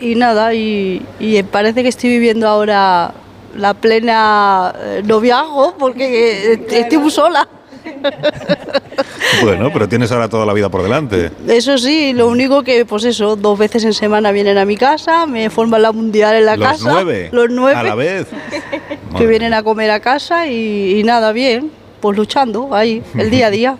y 0.00 0.14
nada, 0.14 0.54
y, 0.54 1.04
y 1.18 1.42
parece 1.42 1.82
que 1.82 1.88
estoy 1.88 2.10
viviendo 2.10 2.46
ahora 2.48 3.12
la 3.56 3.74
plena 3.74 4.72
eh, 4.78 5.02
noviazgo 5.04 5.74
porque 5.78 6.52
eh, 6.52 6.66
estoy 6.70 6.98
muy 6.98 7.10
sola. 7.10 7.48
Bueno, 9.42 9.70
pero 9.72 9.88
tienes 9.88 10.10
ahora 10.12 10.28
toda 10.28 10.44
la 10.44 10.52
vida 10.52 10.68
por 10.68 10.82
delante. 10.82 11.30
Eso 11.46 11.78
sí, 11.78 12.12
lo 12.12 12.28
único 12.28 12.62
que, 12.62 12.84
pues 12.84 13.04
eso, 13.04 13.36
dos 13.36 13.58
veces 13.58 13.84
en 13.84 13.94
semana 13.94 14.32
vienen 14.32 14.58
a 14.58 14.64
mi 14.64 14.76
casa, 14.76 15.26
me 15.26 15.50
forman 15.50 15.82
la 15.82 15.92
mundial 15.92 16.36
en 16.36 16.46
la 16.46 16.56
Los 16.56 16.68
casa. 16.68 16.92
nueve. 16.92 17.28
Los 17.32 17.48
nueve. 17.48 17.78
A 17.78 17.82
la 17.82 17.94
vez. 17.94 18.26
que 19.16 19.26
vienen 19.26 19.54
a 19.54 19.62
comer 19.62 19.90
a 19.92 20.00
casa 20.00 20.46
y, 20.46 20.98
y 20.98 21.04
nada, 21.04 21.32
bien, 21.32 21.70
pues 22.00 22.16
luchando 22.16 22.74
ahí, 22.74 23.02
el 23.16 23.30
día 23.30 23.46
a 23.46 23.50
día. 23.50 23.76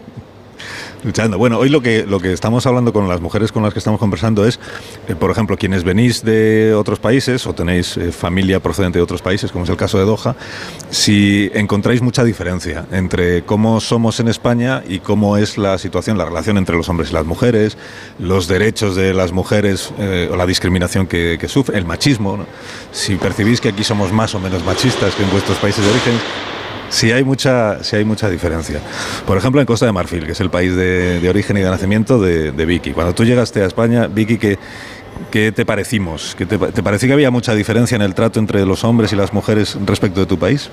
Luchando. 1.03 1.39
Bueno, 1.39 1.59
hoy 1.59 1.71
lo 1.71 1.81
que, 1.81 2.05
lo 2.05 2.21
que 2.21 2.33
estamos 2.33 2.67
hablando 2.67 2.93
con 2.93 3.09
las 3.09 3.23
mujeres 3.23 3.53
con 3.53 3.63
las 3.63 3.73
que 3.73 3.79
estamos 3.79 3.99
conversando 3.99 4.47
es, 4.47 4.61
eh, 5.09 5.15
por 5.15 5.31
ejemplo, 5.31 5.57
quienes 5.57 5.83
venís 5.83 6.23
de 6.23 6.75
otros 6.75 6.99
países 6.99 7.47
o 7.47 7.55
tenéis 7.55 7.97
eh, 7.97 8.13
familia 8.13 8.61
procedente 8.61 8.99
de 8.99 9.03
otros 9.03 9.23
países, 9.23 9.51
como 9.51 9.65
es 9.65 9.71
el 9.71 9.79
caso 9.79 9.99
de 9.99 10.05
Doha, 10.05 10.37
si 10.91 11.51
encontráis 11.55 12.03
mucha 12.03 12.23
diferencia 12.23 12.85
entre 12.93 13.43
cómo 13.45 13.81
somos 13.81 14.21
en 14.21 14.29
España 14.29 14.83
y 14.87 14.99
cómo 14.99 15.39
es 15.39 15.57
la 15.57 15.79
situación, 15.79 16.19
la 16.19 16.27
relación 16.27 16.59
entre 16.59 16.77
los 16.77 16.89
hombres 16.91 17.11
y 17.11 17.15
las 17.15 17.25
mujeres, 17.25 17.79
los 18.19 18.47
derechos 18.47 18.95
de 18.95 19.15
las 19.15 19.33
mujeres 19.33 19.95
eh, 19.99 20.29
o 20.31 20.37
la 20.37 20.45
discriminación 20.45 21.07
que, 21.07 21.39
que 21.41 21.49
sufren, 21.49 21.79
el 21.79 21.87
machismo. 21.87 22.45
Si 22.93 23.17
percibís 23.17 23.63
que 23.63 23.71
aquí 23.71 23.85
somos 23.85 24.13
más 24.13 24.35
o 24.35 24.41
menos 24.41 24.65
machistas 24.67 25.15
que 25.15 25.23
en 25.23 25.31
vuestros 25.31 25.57
países 25.59 25.83
de 25.83 25.91
origen, 25.91 26.15
Sí 26.91 27.13
hay 27.13 27.25
mucha, 27.25 27.83
sí 27.83 27.97
hay 27.97 28.05
mucha 28.05 28.29
diferencia. 28.29 28.81
Por 29.27 29.39
ejemplo, 29.39 29.61
en 29.61 29.67
Costa 29.67 29.87
de 29.87 29.93
Marfil, 29.93 30.27
que 30.27 30.33
es 30.33 30.41
el 30.41 30.51
país 30.51 30.75
de, 30.75 31.27
origen 31.29 31.57
y 31.57 31.61
de 31.61 31.71
nacimiento 31.71 32.21
de, 32.21 32.51
Vicky. 32.67 32.91
Cuando 32.91 33.15
tú 33.15 33.25
llegaste 33.25 33.63
a 33.63 33.67
España, 33.67 34.09
Vicky, 34.09 34.39
¿qué, 35.31 35.53
te 35.53 35.65
parecimos? 35.65 36.35
¿Qué 36.37 36.47
te, 36.47 36.59
¿Te 36.59 36.83
que 36.83 37.13
había 37.13 37.31
mucha 37.31 37.55
diferencia 37.55 37.95
en 37.95 38.03
el 38.03 38.15
trato 38.15 38.41
entre 38.41 38.67
los 38.67 38.83
hombres 38.85 39.13
y 39.13 39.17
las 39.17 39.33
mujeres 39.33 39.79
respecto 39.87 40.21
de 40.21 40.27
tu 40.27 40.39
país? 40.39 40.69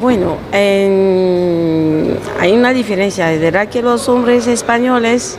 Bueno, 0.00 0.36
en- 0.52 2.18
hay 2.38 2.52
una 2.52 2.72
diferencia. 2.72 3.32
Es 3.32 3.40
verdad 3.40 3.68
que 3.68 3.82
los 3.82 4.08
hombres 4.08 4.46
españoles 4.46 5.38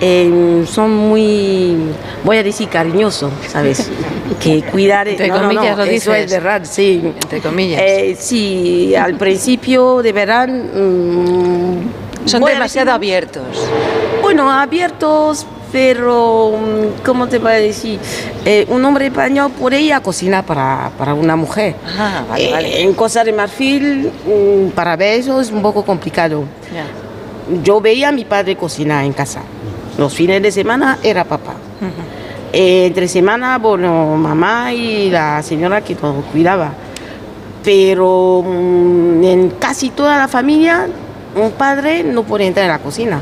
eh, 0.00 0.64
son 0.70 0.94
muy, 0.94 1.76
voy 2.24 2.36
a 2.38 2.42
decir, 2.42 2.68
cariñosos, 2.68 3.32
¿sabes? 3.48 3.90
que 4.42 4.62
cuidar... 4.62 5.08
Entre 5.08 5.28
no, 5.28 5.34
no, 5.36 5.42
no, 5.42 5.48
comillas 5.54 5.76
lo 5.78 5.84
eso 5.84 5.92
dices. 6.12 6.24
es 6.26 6.30
verdad, 6.30 6.62
sí. 6.64 7.00
Entre 7.22 7.40
comillas. 7.40 7.80
Eh, 7.84 8.16
sí, 8.18 8.94
al 8.94 9.14
principio 9.16 10.02
de 10.02 10.12
verdad... 10.12 10.48
mm, 10.48 11.78
Son 12.26 12.42
demasiado 12.44 12.86
decir- 12.90 12.94
abiertos. 12.94 13.42
bueno, 14.22 14.50
abiertos, 14.50 15.46
pero 15.72 16.52
mm, 16.58 17.04
¿cómo 17.04 17.28
te 17.28 17.38
voy 17.38 17.52
a 17.52 17.54
decir? 17.54 17.98
Eh, 18.44 18.66
un 18.68 18.84
hombre 18.84 19.06
español 19.06 19.50
puede 19.58 19.80
ir 19.80 19.92
a 19.94 20.00
cocinar 20.00 20.44
para, 20.44 20.90
para 20.98 21.14
una 21.14 21.36
mujer. 21.36 21.74
Ah, 21.98 22.24
vale, 22.28 22.48
Eh, 22.48 22.52
vale. 22.52 22.82
En 22.82 22.92
Costa 22.94 23.24
de 23.24 23.32
Marfil, 23.32 24.10
mm, 24.26 24.70
para 24.70 24.94
ver 24.96 25.20
eso 25.20 25.40
es 25.40 25.50
un 25.50 25.62
poco 25.62 25.84
complicado. 25.84 26.44
Ya. 26.72 26.84
Yo 27.62 27.80
veía 27.80 28.08
a 28.08 28.12
mi 28.12 28.24
padre 28.24 28.56
cocinar 28.56 29.04
en 29.04 29.12
casa. 29.12 29.40
Los 29.98 30.14
fines 30.14 30.42
de 30.42 30.52
semana 30.52 30.98
era 31.02 31.24
papá. 31.24 31.54
Eh, 32.52 32.86
entre 32.86 33.08
semana, 33.08 33.58
bueno, 33.58 34.16
mamá 34.16 34.72
y 34.72 35.10
la 35.10 35.42
señora 35.42 35.82
que 35.82 35.94
nos 35.94 36.24
cuidaba. 36.26 36.72
Pero 37.64 38.42
mm, 38.46 39.24
en 39.24 39.50
casi 39.58 39.90
toda 39.90 40.16
la 40.18 40.28
familia, 40.28 40.86
un 41.34 41.50
padre 41.52 42.02
no 42.04 42.22
puede 42.22 42.46
entrar 42.46 42.66
a 42.70 42.74
la 42.74 42.78
cocina. 42.78 43.20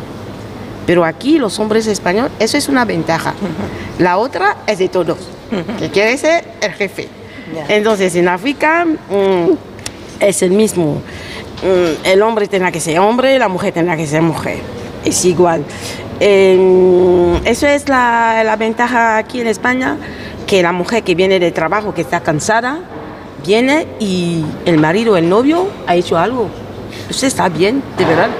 Pero 0.87 1.05
aquí 1.05 1.39
los 1.39 1.59
hombres 1.59 1.87
españoles, 1.87 2.33
eso 2.39 2.57
es 2.57 2.69
una 2.69 2.85
ventaja. 2.85 3.35
La 3.99 4.19
otra 4.19 4.59
es 4.67 4.79
de 4.79 4.89
todos, 4.89 5.19
que 5.79 5.89
quiere 5.89 6.17
ser 6.19 6.45
el 6.61 6.73
jefe. 6.73 7.09
Entonces 7.69 8.15
en 8.17 8.29
África 8.29 8.85
mm, 8.85 9.53
es 10.21 10.43
el 10.43 10.51
mismo. 10.51 11.01
Mm, 11.63 12.07
el 12.07 12.23
hombre 12.23 12.47
tendrá 12.49 12.71
que 12.71 12.81
ser 12.81 12.99
hombre, 12.99 13.39
la 13.39 13.49
mujer 13.49 13.73
tendrá 13.73 13.97
que 13.97 14.07
ser 14.07 14.21
mujer. 14.21 14.59
Es 15.05 15.25
igual. 15.25 15.65
Eh, 16.27 17.39
eso 17.45 17.67
es 17.67 17.87
la, 17.91 18.43
la 18.45 18.57
ventaja 18.57 19.19
aquí 19.19 19.43
en 19.43 19.47
España, 19.47 19.99
que 20.47 20.63
la 20.63 20.73
mujer 20.73 21.03
que 21.03 21.15
viene 21.15 21.39
de 21.39 21.53
trabajo, 21.53 21.93
que 21.93 22.01
está 22.01 22.21
cansada, 22.21 22.79
viene 23.45 23.87
y 24.01 24.43
el 24.65 24.79
marido, 24.79 25.19
el 25.19 25.29
novio, 25.29 25.69
ha 25.87 25.95
hecho 25.97 26.17
algo. 26.17 26.49
Eso 27.11 27.27
está 27.27 27.51
bien, 27.51 27.83
de 27.99 28.07
verdad. 28.07 28.31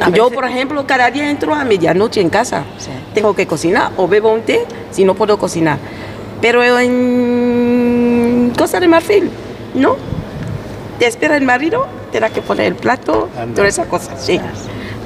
a 0.00 0.08
Yo, 0.08 0.30
por 0.30 0.46
ejemplo, 0.46 0.86
cada 0.86 1.10
día 1.10 1.28
entro 1.28 1.54
a 1.54 1.62
medianoche 1.64 2.22
en 2.22 2.30
casa. 2.30 2.64
Tengo 3.12 3.34
que 3.34 3.46
cocinar 3.46 3.92
o 3.98 4.08
bebo 4.08 4.32
un 4.32 4.40
té 4.40 4.64
si 4.90 5.04
no 5.04 5.14
puedo 5.14 5.38
cocinar. 5.38 5.76
Pero 6.40 6.62
en 6.64 8.50
Costa 8.56 8.80
de 8.80 8.88
Marfil, 8.88 9.30
no. 9.74 9.96
Te 10.98 11.06
espera 11.06 11.36
el 11.36 11.44
marido, 11.44 11.86
tendrá 12.10 12.30
que 12.30 12.40
poner 12.40 12.64
el 12.64 12.76
plato, 12.76 13.28
todas 13.54 13.68
esas 13.68 13.88
cosas. 13.88 14.24
Sí. 14.24 14.40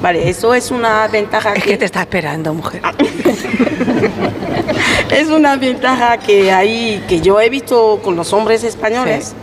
Vale, 0.01 0.29
eso 0.29 0.53
es 0.53 0.71
una 0.71 1.07
ventaja 1.09 1.53
Es 1.53 1.63
que 1.63 1.77
te 1.77 1.85
está 1.85 2.01
esperando, 2.01 2.53
mujer. 2.53 2.81
es 5.11 5.29
una 5.29 5.57
ventaja 5.57 6.17
que 6.17 6.51
hay, 6.51 7.03
que 7.07 7.19
yo 7.19 7.41
he 7.41 7.49
visto 7.49 7.99
con 8.01 8.15
los 8.15 8.31
hombres 8.31 8.63
españoles 8.63 9.35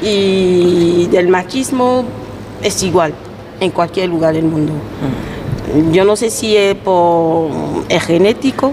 y 0.00 1.06
del 1.06 1.28
machismo 1.28 2.04
es 2.62 2.82
igual 2.84 3.12
en 3.60 3.72
cualquier 3.72 4.08
lugar 4.08 4.34
del 4.34 4.44
mundo. 4.44 4.72
Yo 5.92 6.04
no 6.04 6.14
sé 6.14 6.30
si 6.30 6.56
es 6.56 6.76
por 6.76 7.50
genético, 7.88 8.72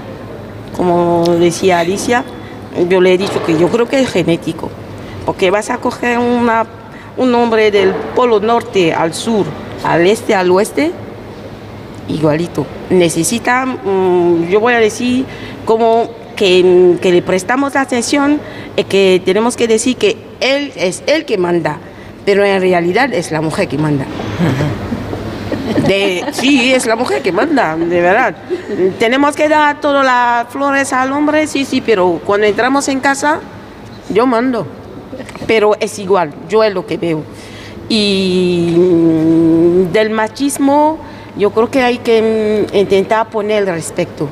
como 0.78 1.23
decía 1.39 1.80
Alicia, 1.80 2.23
yo 2.88 3.01
le 3.01 3.13
he 3.13 3.17
dicho 3.17 3.43
que 3.43 3.57
yo 3.57 3.69
creo 3.69 3.88
que 3.88 3.99
es 3.99 4.09
genético, 4.09 4.69
porque 5.26 5.49
vas 5.49 5.71
a 5.71 5.80
coger 5.80 6.19
una, 6.19 6.65
un 7.17 7.34
hombre 7.34 7.71
del 7.71 7.93
polo 8.15 8.39
norte 8.39 8.93
al 8.93 9.13
sur, 9.13 9.45
al 9.84 10.05
este, 10.05 10.36
al 10.36 10.51
oeste, 10.51 10.91
igualito. 12.08 12.66
Necesita, 12.89 13.66
mm, 13.66 14.47
yo 14.49 14.60
voy 14.60 14.74
a 14.74 14.80
decir, 14.80 15.26
como 15.66 16.10
que, 16.36 16.97
que 17.01 17.12
le 17.12 17.22
prestamos 17.22 17.76
atención, 17.76 18.39
y 18.76 18.84
que 18.84 19.22
tenemos 19.24 19.56
que 19.56 19.68
decir 19.68 19.95
que 19.97 20.18
él 20.39 20.72
es 20.76 21.03
el 21.08 21.26
que 21.26 21.38
manda, 21.38 21.78
pero 22.26 22.43
en 22.43 22.62
realidad 22.62 23.14
es 23.14 23.32
la 23.32 23.41
mujer 23.41 23.68
que 23.68 23.78
manda. 23.78 24.06
De, 25.88 26.26
sí, 26.32 26.74
es 26.74 26.86
la 26.86 26.95
mujer 26.95 27.22
que 27.22 27.32
manda, 27.32 27.76
de 27.76 28.01
verdad. 28.01 28.36
Tenemos 28.99 29.36
que 29.36 29.49
dar 29.49 29.80
todas 29.82 30.06
las 30.06 30.47
flores 30.49 30.91
al 30.93 31.12
hombre, 31.12 31.47
sí, 31.47 31.66
sí, 31.66 31.82
pero 31.82 32.22
cuando 32.26 32.47
entramos 32.47 32.88
en 32.88 32.99
casa, 32.99 33.39
yo 34.10 34.26
mando. 34.26 34.68
Pero 35.47 35.76
es 35.80 35.97
igual, 35.99 36.34
yo 36.49 36.64
es 36.64 36.74
lo 36.74 36.86
que 36.86 36.97
veo. 36.97 37.24
Y 37.88 38.76
mm, 38.78 39.91
del 39.91 40.10
machismo, 40.10 40.97
yo 41.38 41.49
creo 41.51 41.69
que 41.69 41.81
hay 41.81 41.97
que 41.99 42.65
mm, 42.71 42.75
intentar 42.75 43.29
poner 43.29 43.63
el 43.63 43.67
respeto. 43.73 44.27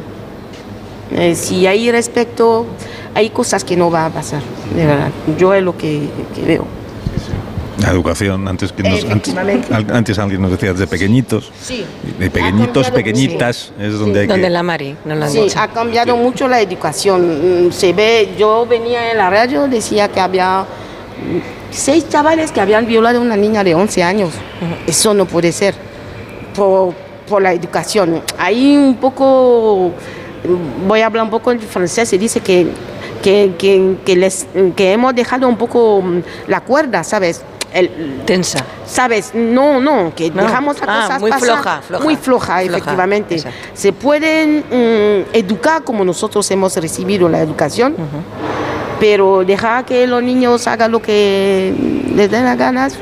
Eh, 1.12 1.36
si 1.36 1.68
hay 1.68 1.92
respeto, 1.92 2.66
hay 3.14 3.30
cosas 3.30 3.64
que 3.64 3.76
no 3.78 3.92
va 3.92 4.06
a 4.08 4.10
pasar, 4.10 4.42
de 4.76 4.86
verdad. 4.86 5.10
Yo 5.38 5.54
es 5.54 5.62
lo 5.64 5.78
que, 5.78 6.08
que 6.36 6.42
veo. 6.44 6.66
La 7.80 7.90
educación, 7.90 8.48
antes, 8.48 8.72
que 8.72 8.82
nos- 8.84 9.04
antes, 9.04 9.36
antes 9.92 10.18
alguien 10.20 10.42
nos 10.42 10.52
decía 10.52 10.74
de 10.74 10.88
pequeñitos. 10.88 11.52
Sí. 11.62 11.84
De 12.18 12.30
pequeñitos, 12.30 12.84
cambiado 12.88 12.96
pequeñitas, 12.96 13.72
es 13.80 14.00
donde 14.00 14.22
hay 14.22 14.28
Donde 14.28 14.44
que... 14.44 14.50
la 14.50 14.64
Mari, 14.64 14.96
no 15.04 15.16
han 15.26 15.32
Sí, 15.32 15.42
dicho. 15.42 15.60
ha 15.60 15.68
cambiado 15.68 16.16
mucho 16.16 16.48
la 16.48 16.62
educación. 16.62 17.68
Mm, 17.68 17.72
Se 17.72 17.92
ve, 17.92 18.30
yo 18.38 18.66
venía 18.70 19.12
en 19.12 19.18
la 19.18 19.30
radio, 19.30 19.68
decía 19.68 20.08
que 20.08 20.22
había 20.22 20.62
mm, 20.62 21.38
seis 21.72 22.08
chavales 22.08 22.52
que 22.52 22.62
habían 22.62 22.86
violado 22.88 23.20
a 23.20 23.22
una 23.22 23.36
niña 23.36 23.64
de 23.64 23.76
11 23.76 24.02
años. 24.04 24.32
Eso 24.88 25.14
no 25.14 25.26
puede 25.26 25.52
ser 25.52 25.76
por, 26.54 26.94
por 27.28 27.42
la 27.42 27.54
educación. 27.54 28.22
Ahí 28.38 28.76
un 28.78 28.96
poco, 28.96 29.92
voy 30.88 31.02
a 31.02 31.06
hablar 31.08 31.24
un 31.24 31.30
poco 31.30 31.52
en 31.52 31.60
francés, 31.60 32.10
se 32.10 32.18
dice 32.18 32.40
que, 32.42 32.68
que, 33.22 33.54
que, 33.58 33.96
que 34.06 34.16
les, 34.16 34.46
que 34.76 34.92
hemos 34.94 35.16
dejado 35.16 35.48
un 35.48 35.58
poco 35.58 36.02
mm, 36.02 36.22
la 36.48 36.62
cuerda, 36.62 37.04
¿sabes? 37.04 37.42
El, 37.74 38.22
Tensa. 38.26 38.64
¿Sabes? 38.86 39.32
No, 39.34 39.80
no, 39.82 40.14
que 40.16 40.30
No. 40.30 40.44
dejamos 40.44 40.80
las 40.80 40.88
Ah, 40.88 41.02
cosas 41.08 41.22
muy 41.22 41.32
pasar. 41.32 41.48
floja, 41.48 41.82
floja. 41.82 42.04
Muy 42.04 42.16
floja, 42.18 42.46
Floja, 42.46 42.62
efectivamente. 42.64 43.36
exacto. 43.36 43.58
Se 43.74 43.92
pueden 43.94 44.60
mm, 44.60 45.30
educar 45.36 45.84
como 45.84 46.06
nosotros 46.06 46.50
hemos 46.52 46.76
recibido 46.78 47.28
la 47.30 47.40
educación, 47.40 47.96
pero 49.00 49.44
dejar 49.44 49.86
que 49.86 50.06
los 50.06 50.22
niños 50.22 50.68
hagan 50.68 50.92
lo 50.92 51.02
que 51.02 51.74
les 52.16 52.30
den 52.30 52.46
las 52.46 52.58
ganas, 52.60 52.94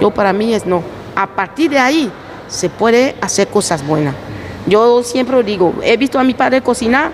yo 0.00 0.10
para 0.10 0.32
mí 0.32 0.52
es 0.52 0.66
no. 0.66 0.82
A 1.14 1.28
partir 1.28 1.70
de 1.70 1.78
ahí 1.78 2.10
se 2.48 2.68
puede 2.68 3.16
hacer 3.20 3.48
cosas 3.48 3.86
buenas. 3.86 4.14
Yo 4.66 5.02
siempre 5.02 5.42
digo, 5.42 5.74
he 5.82 5.96
visto 5.96 6.18
a 6.18 6.24
mi 6.24 6.34
padre 6.34 6.60
cocinar 6.60 7.12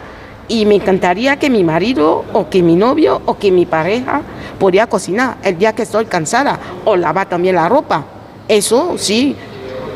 y 0.48 0.66
me 0.66 0.74
encantaría 0.76 1.38
que 1.38 1.50
mi 1.50 1.64
marido 1.64 2.24
o 2.32 2.48
que 2.48 2.62
mi 2.62 2.76
novio 2.76 3.22
o 3.26 3.38
que 3.38 3.50
mi 3.50 3.66
pareja 3.66 4.22
podía 4.58 4.86
cocinar 4.86 5.36
el 5.42 5.58
día 5.58 5.74
que 5.74 5.82
estoy 5.82 6.06
cansada 6.06 6.58
o 6.84 6.96
lavar 6.96 7.28
también 7.28 7.56
la 7.56 7.68
ropa. 7.68 8.04
Eso 8.48 8.94
sí, 8.96 9.36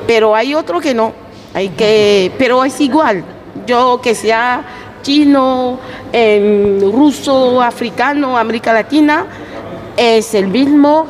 pero 0.06 0.34
hay 0.34 0.54
otro 0.54 0.80
que 0.80 0.94
no. 0.94 1.12
Hay 1.54 1.70
que, 1.70 2.32
pero 2.38 2.64
es 2.64 2.80
igual. 2.80 3.24
Yo 3.66 4.00
que 4.02 4.14
sea 4.14 4.64
chino, 5.02 5.78
em, 6.12 6.80
ruso, 6.92 7.62
africano, 7.62 8.36
América 8.36 8.72
Latina, 8.72 9.26
es 9.96 10.34
el 10.34 10.48
mismo 10.48 11.06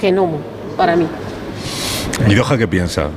genoma 0.00 0.38
para 0.76 0.96
mí. 0.96 1.06
¿Y 2.28 2.34
Doha 2.34 2.56
qué 2.56 2.66
piensa? 2.66 3.08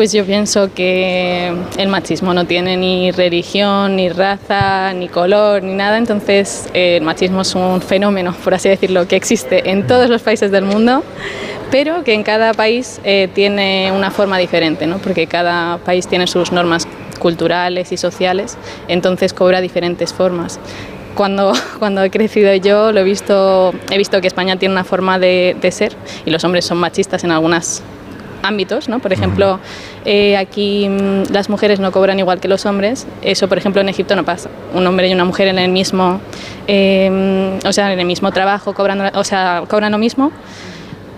Pues 0.00 0.14
yo 0.14 0.24
pienso 0.24 0.72
que 0.72 1.54
el 1.76 1.88
machismo 1.88 2.32
no 2.32 2.46
tiene 2.46 2.78
ni 2.78 3.10
religión, 3.10 3.96
ni 3.96 4.08
raza, 4.08 4.94
ni 4.94 5.08
color, 5.08 5.62
ni 5.62 5.74
nada. 5.74 5.98
Entonces 5.98 6.70
eh, 6.72 6.96
el 6.96 7.02
machismo 7.02 7.42
es 7.42 7.54
un 7.54 7.82
fenómeno, 7.82 8.34
por 8.42 8.54
así 8.54 8.70
decirlo, 8.70 9.06
que 9.06 9.16
existe 9.16 9.68
en 9.68 9.86
todos 9.86 10.08
los 10.08 10.22
países 10.22 10.50
del 10.52 10.64
mundo, 10.64 11.04
pero 11.70 12.02
que 12.02 12.14
en 12.14 12.22
cada 12.22 12.54
país 12.54 12.98
eh, 13.04 13.28
tiene 13.34 13.92
una 13.94 14.10
forma 14.10 14.38
diferente, 14.38 14.86
¿no? 14.86 14.96
porque 15.00 15.26
cada 15.26 15.76
país 15.76 16.06
tiene 16.06 16.26
sus 16.26 16.50
normas 16.50 16.88
culturales 17.18 17.92
y 17.92 17.98
sociales, 17.98 18.56
entonces 18.88 19.34
cobra 19.34 19.60
diferentes 19.60 20.14
formas. 20.14 20.58
Cuando, 21.14 21.52
cuando 21.78 22.02
he 22.02 22.08
crecido 22.08 22.54
yo 22.54 22.90
lo 22.90 23.00
he 23.00 23.04
visto, 23.04 23.74
he 23.90 23.98
visto 23.98 24.18
que 24.22 24.28
España 24.28 24.56
tiene 24.56 24.72
una 24.72 24.84
forma 24.84 25.18
de, 25.18 25.54
de 25.60 25.70
ser 25.70 25.92
y 26.24 26.30
los 26.30 26.42
hombres 26.42 26.64
son 26.64 26.78
machistas 26.78 27.22
en 27.22 27.32
algunas 27.32 27.82
ámbitos, 28.42 28.88
¿no? 28.88 28.98
Por 28.98 29.12
ejemplo, 29.12 29.58
eh, 30.04 30.36
aquí 30.36 30.88
mm, 30.88 31.32
las 31.32 31.48
mujeres 31.48 31.80
no 31.80 31.92
cobran 31.92 32.18
igual 32.18 32.40
que 32.40 32.48
los 32.48 32.66
hombres. 32.66 33.06
Eso, 33.22 33.48
por 33.48 33.58
ejemplo, 33.58 33.80
en 33.80 33.88
Egipto 33.88 34.16
no 34.16 34.24
pasa. 34.24 34.50
Un 34.74 34.86
hombre 34.86 35.08
y 35.08 35.12
una 35.12 35.24
mujer 35.24 35.48
en 35.48 35.58
el 35.58 35.70
mismo, 35.70 36.20
eh, 36.66 37.58
o 37.64 37.72
sea, 37.72 37.92
en 37.92 37.98
el 37.98 38.06
mismo 38.06 38.32
trabajo 38.32 38.74
cobran, 38.74 39.14
o 39.14 39.24
sea, 39.24 39.64
cobran 39.68 39.92
lo 39.92 39.98
mismo. 39.98 40.32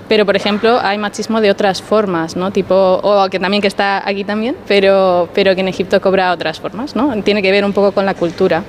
Pero, 0.08 0.26
por 0.26 0.36
ejemplo, 0.36 0.78
hay 0.82 0.98
machismo 0.98 1.40
de 1.40 1.50
otras 1.50 1.80
formas, 1.80 2.36
¿no? 2.36 2.50
Tipo, 2.50 3.00
o 3.02 3.28
que 3.30 3.38
también 3.38 3.62
que 3.62 3.68
está 3.68 4.06
aquí 4.06 4.24
también, 4.24 4.56
pero, 4.68 5.28
pero 5.32 5.54
que 5.54 5.62
en 5.62 5.68
Egipto 5.68 6.00
cobra 6.00 6.32
otras 6.32 6.60
formas, 6.60 6.94
¿no? 6.94 7.22
Tiene 7.22 7.40
que 7.40 7.50
ver 7.50 7.64
un 7.64 7.72
poco 7.72 7.92
con 7.92 8.04
la 8.04 8.14
cultura. 8.14 8.62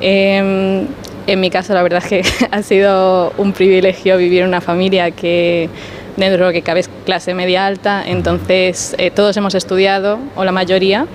Eh, 0.00 0.86
en 1.26 1.40
mi 1.40 1.50
caso, 1.50 1.74
la 1.74 1.82
verdad 1.82 2.02
es 2.04 2.08
que 2.08 2.46
ha 2.50 2.62
sido 2.62 3.32
un 3.36 3.52
privilegio 3.52 4.16
vivir 4.16 4.42
en 4.42 4.48
una 4.48 4.60
familia 4.60 5.10
que 5.10 5.68
dentro 6.16 6.44
de 6.44 6.46
lo 6.46 6.52
que 6.52 6.62
cabe 6.62 6.80
es 6.80 6.90
clase 7.04 7.34
media 7.34 7.66
alta, 7.66 8.02
entonces 8.06 8.94
eh, 8.98 9.10
todos 9.10 9.36
hemos 9.36 9.54
estudiado, 9.54 10.18
o 10.34 10.44
la 10.44 10.52
mayoría, 10.52 11.06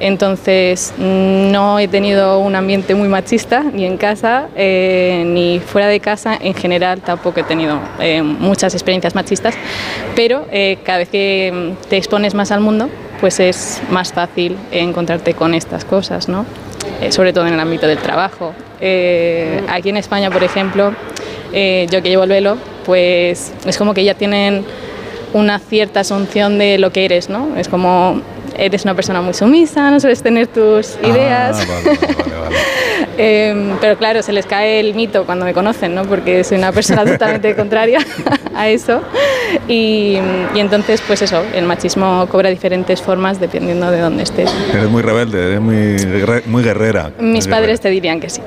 entonces 0.00 0.92
no 0.98 1.78
he 1.78 1.88
tenido 1.88 2.38
un 2.38 2.56
ambiente 2.56 2.94
muy 2.94 3.08
machista, 3.08 3.62
ni 3.62 3.84
en 3.86 3.96
casa, 3.96 4.48
eh, 4.56 5.22
ni 5.26 5.60
fuera 5.60 5.86
de 5.86 6.00
casa, 6.00 6.36
en 6.40 6.54
general 6.54 7.00
tampoco 7.00 7.40
he 7.40 7.42
tenido 7.44 7.78
eh, 8.00 8.22
muchas 8.22 8.74
experiencias 8.74 9.14
machistas, 9.14 9.54
pero 10.16 10.46
eh, 10.50 10.78
cada 10.84 10.98
vez 10.98 11.08
que 11.08 11.52
mm, 11.52 11.88
te 11.88 11.96
expones 11.96 12.34
más 12.34 12.50
al 12.50 12.60
mundo, 12.60 12.88
pues 13.20 13.40
es 13.40 13.80
más 13.90 14.12
fácil 14.12 14.56
encontrarte 14.72 15.34
con 15.34 15.54
estas 15.54 15.84
cosas, 15.84 16.28
¿no? 16.28 16.44
Eh, 17.00 17.12
sobre 17.12 17.32
todo 17.32 17.46
en 17.46 17.54
el 17.54 17.60
ámbito 17.60 17.86
del 17.86 17.98
trabajo. 17.98 18.52
Eh, 18.80 19.62
aquí 19.68 19.88
en 19.88 19.96
España, 19.96 20.30
por 20.30 20.42
ejemplo, 20.42 20.92
yo 21.52 22.02
que 22.02 22.08
llevo 22.08 22.24
el 22.24 22.30
velo, 22.30 22.58
pues 22.84 23.52
es 23.66 23.76
como 23.76 23.94
que 23.94 24.04
ya 24.04 24.14
tienen 24.14 24.64
una 25.32 25.58
cierta 25.58 26.00
asunción 26.00 26.58
de 26.58 26.78
lo 26.78 26.92
que 26.92 27.04
eres, 27.04 27.28
¿no? 27.28 27.56
Es 27.56 27.68
como 27.68 28.20
eres 28.56 28.84
una 28.84 28.94
persona 28.94 29.20
muy 29.20 29.34
sumisa, 29.34 29.90
no 29.90 30.00
sueles 30.00 30.22
tener 30.22 30.46
tus 30.46 30.96
ideas. 31.02 31.58
Ah, 31.60 31.66
vale, 31.84 31.98
vale, 31.98 32.34
vale. 32.40 32.56
Eh, 33.18 33.74
pero 33.80 33.96
claro, 33.96 34.22
se 34.22 34.32
les 34.32 34.46
cae 34.46 34.80
el 34.80 34.94
mito 34.94 35.24
cuando 35.24 35.44
me 35.44 35.52
conocen, 35.52 35.94
¿no? 35.94 36.02
Porque 36.04 36.44
soy 36.44 36.58
una 36.58 36.72
persona 36.72 37.04
totalmente 37.10 37.54
contraria 37.54 37.98
a 38.54 38.68
eso. 38.68 39.02
Y, 39.68 40.18
y 40.54 40.60
entonces, 40.60 41.00
pues 41.06 41.22
eso, 41.22 41.42
el 41.54 41.64
machismo 41.64 42.26
cobra 42.30 42.50
diferentes 42.50 43.00
formas 43.02 43.40
dependiendo 43.40 43.90
de 43.90 44.00
dónde 44.00 44.22
estés. 44.24 44.50
Eres 44.72 44.88
muy 44.90 45.02
rebelde, 45.02 45.46
eres 45.46 45.60
muy, 45.60 45.96
muy 46.46 46.62
guerrera. 46.62 47.10
Mis 47.18 47.46
Muy 47.46 47.54
padres 47.54 47.80
te 47.80 47.90
dirían 47.90 48.20
que 48.20 48.30
sí. 48.30 48.40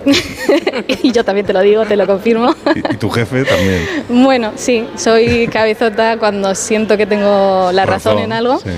y 1.04 1.12
yo 1.12 1.24
también 1.24 1.46
te 1.46 1.54
lo 1.54 1.62
digo, 1.62 1.86
te 1.86 1.96
lo 1.96 2.06
confirmo. 2.06 2.54
guerrera. 2.66 2.90
Y, 2.92 2.94
y 2.94 2.98
tu 2.98 3.10
jefe 3.10 3.44
también. 3.44 3.88
Bueno, 4.10 4.52
sí, 4.56 4.86
soy 4.96 5.48
cabezota 5.48 6.18
cuando 6.18 6.54
siento 6.56 6.98
que 6.98 7.06
tengo 7.06 7.72
la 7.72 7.86
razón, 7.86 8.20
en 8.20 8.34
algo, 8.34 8.60
sí. 8.60 8.70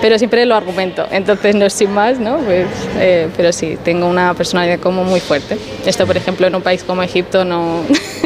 Pero 0.00 0.18
siempre 0.18 0.44
lo 0.46 0.54
argumento. 0.54 1.06
Entonces 1.10 1.54
no 1.54 1.66
es 1.66 1.72
sin 1.72 1.92
más, 1.92 2.18
¿no? 2.18 2.38
Pues, 2.38 2.66
eh, 2.98 3.28
pero 3.36 3.52
sí, 3.52 3.76
tengo 3.84 4.06
una 4.06 4.34
personalidad 4.34 4.78
como 4.80 5.04
muy 5.04 5.20
fuerte. 5.20 5.56
Esto, 5.86 6.06
por 6.06 6.16
ejemplo, 6.16 6.46
en 6.46 6.54
un 6.54 6.62
país 6.62 6.82
como 6.84 7.02
Egipto 7.02 7.44
no, 7.44 7.82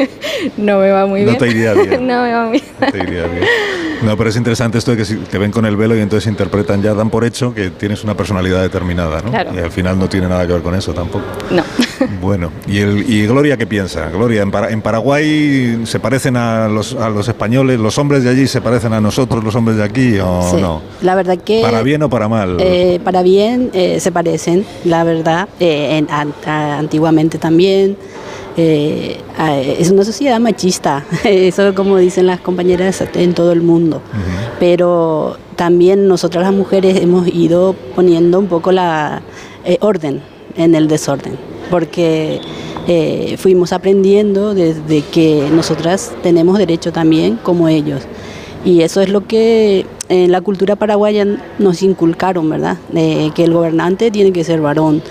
no 0.57 0.79
me 0.79 0.91
va 0.91 1.05
muy 1.05 1.21
No 1.21 1.27
bien. 1.27 1.37
te 1.39 1.47
iría 1.47 1.73
bien. 1.73 1.89
no 2.07 2.21
me 2.23 2.33
va 2.33 2.45
muy 2.45 2.59
bien. 2.79 2.91
Te 2.91 2.97
iría 2.97 3.23
bien. 3.27 3.45
No, 4.05 4.15
pero 4.15 4.29
es 4.29 4.35
interesante 4.35 4.77
esto 4.77 4.91
de 4.91 4.97
que 4.97 5.05
si 5.05 5.15
te 5.15 5.37
ven 5.37 5.51
con 5.51 5.65
el 5.65 5.75
velo 5.75 5.95
y 5.95 5.99
entonces 5.99 6.29
interpretan 6.29 6.81
ya, 6.81 6.93
dan 6.93 7.09
por 7.09 7.25
hecho 7.25 7.53
que 7.53 7.71
tienes 7.71 8.03
una 8.03 8.15
personalidad 8.15 8.61
determinada, 8.61 9.21
¿no? 9.21 9.31
Claro. 9.31 9.51
Y 9.55 9.57
al 9.59 9.71
final 9.71 9.97
no 9.97 10.07
tiene 10.07 10.27
nada 10.27 10.45
que 10.45 10.53
ver 10.53 10.61
con 10.61 10.75
eso 10.75 10.93
tampoco. 10.93 11.25
No. 11.51 11.63
Bueno, 12.21 12.51
¿y, 12.67 12.79
el, 12.79 13.09
y 13.09 13.25
Gloria 13.25 13.55
qué 13.55 13.65
piensa? 13.67 14.09
Gloria, 14.09 14.41
¿en, 14.41 14.51
Para- 14.51 14.69
en 14.71 14.81
Paraguay 14.81 15.81
se 15.85 15.99
parecen 15.99 16.35
a 16.35 16.67
los, 16.67 16.93
a 16.93 17.09
los 17.09 17.27
españoles? 17.27 17.79
¿Los 17.79 17.97
hombres 17.97 18.23
de 18.23 18.29
allí 18.31 18.47
se 18.47 18.61
parecen 18.61 18.93
a 18.93 18.99
nosotros, 19.01 19.43
los 19.43 19.55
hombres 19.55 19.77
de 19.77 19.83
aquí, 19.83 20.17
o 20.19 20.41
Sí. 20.53 20.61
no? 20.61 20.81
La 21.01 21.15
verdad 21.15 21.37
que... 21.37 21.61
¿Para 21.61 21.81
bien 21.83 22.03
o 22.03 22.09
para 22.09 22.27
mal? 22.27 22.57
Eh, 22.59 22.99
para 23.03 23.21
bien 23.21 23.69
eh, 23.73 23.99
se 24.01 24.11
parecen, 24.11 24.65
la 24.83 25.03
verdad, 25.03 25.47
eh, 25.59 25.97
en- 25.97 26.07
a- 26.11 26.77
antiguamente 26.77 27.37
también. 27.37 27.95
Eh, 28.57 29.17
a- 29.37 29.59
es 29.59 29.91
una 29.91 30.03
sociedad 30.05 30.39
machista, 30.39 31.05
eso 31.23 31.73
como 31.75 31.97
dicen 31.97 32.27
las 32.27 32.39
compañeras 32.39 33.03
en 33.15 33.33
todo 33.33 33.51
el 33.51 33.61
mundo. 33.61 34.01
Pero 34.59 35.37
también 35.55 36.07
nosotras 36.07 36.43
las 36.43 36.53
mujeres 36.53 36.99
hemos 37.01 37.27
ido 37.27 37.75
poniendo 37.95 38.39
un 38.39 38.47
poco 38.47 38.71
la 38.71 39.21
eh, 39.65 39.77
orden 39.81 40.21
en 40.57 40.75
el 40.75 40.87
desorden, 40.87 41.37
porque 41.69 42.39
eh, 42.87 43.35
fuimos 43.37 43.73
aprendiendo 43.73 44.53
desde 44.53 45.01
que 45.01 45.47
nosotras 45.51 46.11
tenemos 46.23 46.57
derecho 46.57 46.91
también 46.93 47.37
como 47.41 47.67
ellos. 47.67 48.03
Y 48.63 48.81
eso 48.81 49.01
es 49.01 49.09
lo 49.09 49.27
que 49.27 49.85
en 50.09 50.31
la 50.31 50.41
cultura 50.41 50.75
paraguaya 50.75 51.25
nos 51.59 51.81
inculcaron, 51.83 52.49
¿verdad? 52.49 52.77
Que 52.93 53.43
el 53.43 53.53
gobernante 53.53 54.11
tiene 54.11 54.31
que 54.31 54.43
ser 54.43 54.61
varón, 54.61 55.01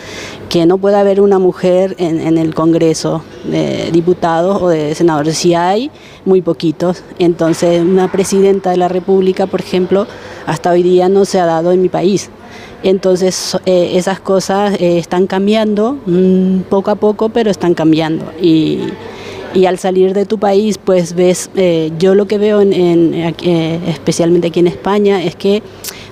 que 0.49 0.67
no 0.67 0.79
puede 0.79 0.97
haber 0.97 1.21
una 1.21 1.39
mujer 1.39 1.97
en, 1.99 2.21
en 2.21 2.39
el 2.39 2.55
Congreso 2.55 3.23
de 3.45 3.91
diputados 3.93 4.63
o 4.63 4.69
de 4.69 4.95
senadores. 4.95 5.37
Si 5.37 5.55
hay, 5.55 5.91
muy 6.25 6.43
poquitos. 6.43 7.03
Entonces, 7.19 7.83
una 7.83 8.11
presidenta 8.11 8.71
de 8.71 8.77
la 8.77 8.89
República, 8.89 9.47
por 9.47 9.61
ejemplo, 9.61 10.07
hasta 10.47 10.71
hoy 10.71 10.83
día 10.83 11.09
no 11.09 11.25
se 11.25 11.41
ha 11.41 11.47
dado 11.47 11.73
en 11.73 11.83
mi 11.83 11.89
país. 11.89 12.31
Entonces, 12.83 13.57
eh, 13.65 13.93
esas 13.95 14.21
cosas 14.21 14.75
eh, 14.75 14.99
están 14.99 15.27
cambiando 15.27 15.99
mm, 16.07 16.61
poco 16.69 16.91
a 16.91 16.97
poco, 16.97 17.31
pero 17.31 17.51
están 17.51 17.75
cambiando. 17.75 18.27
Y, 18.41 18.81
y 19.55 19.67
al 19.67 19.79
salir 19.79 20.13
de 20.13 20.27
tu 20.27 20.39
país, 20.39 20.79
pues 20.79 21.15
ves, 21.15 21.49
eh, 21.55 21.93
yo 21.99 22.15
lo 22.15 22.27
que 22.27 22.39
veo, 22.39 22.61
en, 22.61 22.73
en, 22.73 23.15
eh, 23.15 23.81
especialmente 23.89 24.49
aquí 24.49 24.61
en 24.61 24.67
España, 24.67 25.23
es 25.23 25.37
que 25.37 25.63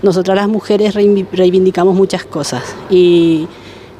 nosotras 0.02 0.36
las 0.36 0.48
mujeres 0.48 0.94
reivi- 0.94 1.26
reivindicamos 1.32 1.94
muchas 1.94 2.24
cosas 2.24 2.62
y 2.88 3.46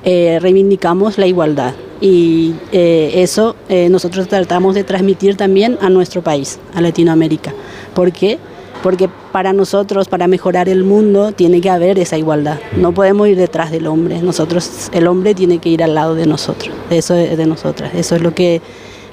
eh, 0.04 0.38
reivindicamos 0.40 1.18
la 1.18 1.26
igualdad. 1.26 1.74
Y 2.00 2.54
eh, 2.72 3.12
eso 3.16 3.54
nosotros 3.88 4.26
tratamos 4.26 4.74
de 4.74 4.82
transmitir 4.82 5.36
también 5.36 5.78
a 5.80 5.88
nuestro 5.88 6.20
país, 6.22 6.58
a 6.74 6.80
Latinoamérica. 6.80 7.54
¿Por 7.94 8.10
qué? 8.10 8.38
Porque 8.82 9.08
para 9.30 9.52
nosotros, 9.52 10.08
para 10.08 10.26
mejorar 10.26 10.68
el 10.68 10.82
mundo, 10.82 11.30
tiene 11.30 11.60
que 11.60 11.70
haber 11.70 12.00
esa 12.00 12.18
igualdad. 12.18 12.58
No 12.76 12.92
podemos 12.92 13.28
ir 13.28 13.36
detrás 13.36 13.70
del 13.70 13.86
hombre. 13.86 14.20
Nosotros, 14.20 14.90
el 14.92 15.06
hombre 15.06 15.36
tiene 15.36 15.58
que 15.58 15.68
ir 15.68 15.84
al 15.84 15.94
lado 15.94 16.16
de 16.16 16.26
nosotros. 16.26 16.74
Eso 16.90 17.14
es 17.14 17.38
de 17.38 17.46
nosotras. 17.46 17.94
Eso 17.94 18.16
es 18.16 18.22
lo 18.22 18.34
que 18.34 18.60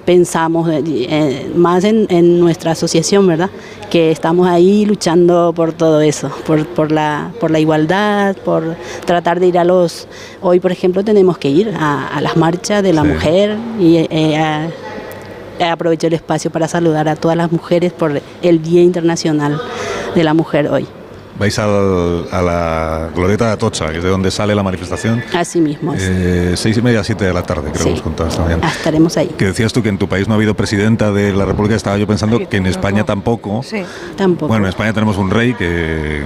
pensamos 0.09 0.67
eh, 0.71 1.51
más 1.55 1.83
en, 1.83 2.07
en 2.09 2.39
nuestra 2.39 2.71
asociación, 2.71 3.27
¿verdad? 3.27 3.51
Que 3.91 4.09
estamos 4.09 4.47
ahí 4.47 4.83
luchando 4.83 5.53
por 5.55 5.71
todo 5.71 6.01
eso, 6.01 6.31
por, 6.47 6.65
por, 6.65 6.91
la, 6.91 7.31
por 7.39 7.51
la 7.51 7.59
igualdad, 7.59 8.35
por 8.37 8.75
tratar 9.05 9.39
de 9.39 9.45
ir 9.49 9.59
a 9.59 9.63
los... 9.63 10.07
Hoy, 10.41 10.59
por 10.59 10.71
ejemplo, 10.71 11.03
tenemos 11.03 11.37
que 11.37 11.49
ir 11.51 11.71
a, 11.79 12.07
a 12.07 12.21
las 12.21 12.35
marchas 12.37 12.81
de 12.81 12.91
la 12.91 13.03
Sí. 13.03 13.07
mujer 13.07 13.55
y 13.79 13.97
eh, 14.09 14.35
a- 14.35 15.71
aprovecho 15.71 16.07
el 16.07 16.13
espacio 16.13 16.49
para 16.49 16.67
saludar 16.67 17.07
a 17.07 17.15
todas 17.15 17.37
las 17.37 17.51
mujeres 17.51 17.93
por 17.93 18.19
el 18.41 18.63
Día 18.63 18.81
Internacional 18.81 19.61
de 20.15 20.23
la 20.23 20.33
Mujer 20.33 20.69
hoy. 20.69 20.87
Vais 21.39 21.57
al- 21.57 22.25
a 22.31 22.41
la 22.41 23.09
Glorieta 23.15 23.45
de 23.47 23.51
Atocha, 23.53 23.89
que 23.91 23.97
es 23.99 24.03
de 24.03 24.09
donde 24.09 24.29
sale 24.29 24.53
la 24.53 24.61
manifestación. 24.61 25.23
Así 25.33 25.61
mismo, 25.61 25.93
es. 25.93 26.03
Eh, 26.03 26.53
seis 26.57 26.75
y 26.77 26.81
media, 26.81 27.01
siete 27.03 27.23
de 27.23 27.33
la 27.33 27.43
tarde, 27.43 27.71
creo 27.71 27.75
Sí. 27.77 27.83
que 27.83 27.89
hemos 27.91 28.01
contado 28.01 28.27
esta 28.29 28.41
mañana. 28.43 28.61
Ah, 28.65 28.71
estaremos 28.75 29.15
ahí. 29.15 29.29
Que 29.37 29.45
decías 29.45 29.71
tú 29.71 29.81
que 29.81 29.87
en 29.89 29.97
tu 29.97 30.09
país 30.09 30.27
no 30.27 30.33
ha 30.33 30.37
habido 30.37 30.53
presidenta 30.55 31.11
de 31.13 31.31
la 31.33 31.45
República, 31.45 31.75
estaba 31.75 31.97
yo 31.97 32.05
pensando 32.07 32.39
que 32.49 32.57
en 32.57 32.65
España 32.65 33.05
tampoco. 33.05 33.63
Sí. 33.63 33.83
Tampoco. 34.17 34.49
Bueno, 34.49 34.65
en 34.65 34.69
España 34.69 34.91
tenemos 34.91 35.17
un 35.17 35.29
rey 35.31 35.53
que 35.53 36.23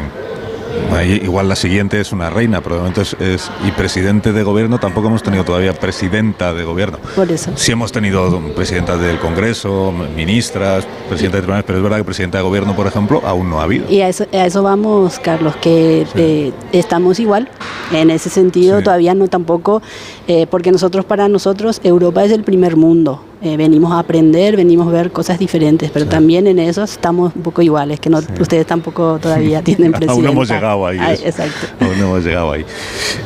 ahí 0.91 1.19
igual 1.23 1.49
la 1.49 1.55
siguiente 1.55 1.99
es 1.99 2.11
una 2.11 2.29
reina, 2.29 2.61
pero 2.61 2.75
de 2.75 2.81
momento 2.81 3.01
es, 3.01 3.15
es- 3.19 3.51
y 3.67 3.71
presidente 3.71 4.31
de 4.31 4.43
gobierno 4.43 4.79
tampoco 4.79 5.07
hemos 5.07 5.23
tenido 5.23 5.43
todavía 5.43 5.73
presidenta 5.73 6.53
de 6.53 6.63
gobierno. 6.63 6.99
Por 7.15 7.31
eso. 7.31 7.51
Sí 7.55 7.71
hemos 7.71 7.91
tenido 7.91 8.39
presidentas 8.55 8.99
del 8.99 9.19
Congreso, 9.19 9.93
ministras, 10.15 10.85
presidentas 11.09 11.37
de 11.39 11.41
tribunales, 11.41 11.65
pero 11.65 11.77
es 11.79 11.83
verdad 11.83 11.97
que 11.97 12.03
presidenta 12.03 12.37
de 12.37 12.43
gobierno, 12.43 12.75
por 12.75 12.87
ejemplo, 12.87 13.21
aún 13.25 13.49
no 13.49 13.59
ha 13.59 13.63
habido. 13.63 13.89
Y 13.89 14.01
a 14.01 14.09
eso, 14.09 14.25
a 14.33 14.45
eso 14.45 14.63
vamos, 14.63 15.19
Carlos, 15.19 15.55
que 15.57 16.05
eh, 16.15 16.51
estamos 16.71 17.19
igual. 17.19 17.49
En 17.91 18.09
ese 18.09 18.29
sentido, 18.29 18.81
todavía 18.81 19.13
no 19.13 19.27
tampoco, 19.27 19.81
eh, 20.27 20.47
porque 20.49 20.71
nosotros, 20.71 21.05
para 21.05 21.27
nosotros, 21.27 21.79
Europa 21.83 22.23
es 22.23 22.31
el 22.31 22.43
primer 22.43 22.75
mundo. 22.75 23.23
Eh, 23.45 23.57
venimos 23.57 23.91
a 23.91 23.99
aprender, 23.99 24.55
venimos 24.55 24.87
a 24.87 24.91
ver 24.91 25.11
cosas 25.11 25.37
diferentes, 25.37 25.91
pero 25.91 26.05
también 26.05 26.47
en 26.47 26.59
eso 26.59 26.81
estamos 26.83 27.35
un 27.35 27.41
poco 27.41 27.61
iguales, 27.61 27.99
que 27.99 28.09
no, 28.09 28.19
ustedes 28.39 28.65
tampoco 28.65 29.19
todavía 29.21 29.61
tienen 29.63 29.91
presidenta. 29.91 30.13
Aún 30.13 30.23
no 30.23 30.31
hemos 30.31 30.49
llegado 30.49 30.87
ahí. 30.87 30.97
Ay, 30.97 31.19
exacto. 31.25 31.67
Aún 31.81 31.99
no 31.99 32.05
hemos 32.05 32.23
llegado 32.23 32.53
ahí. 32.53 32.65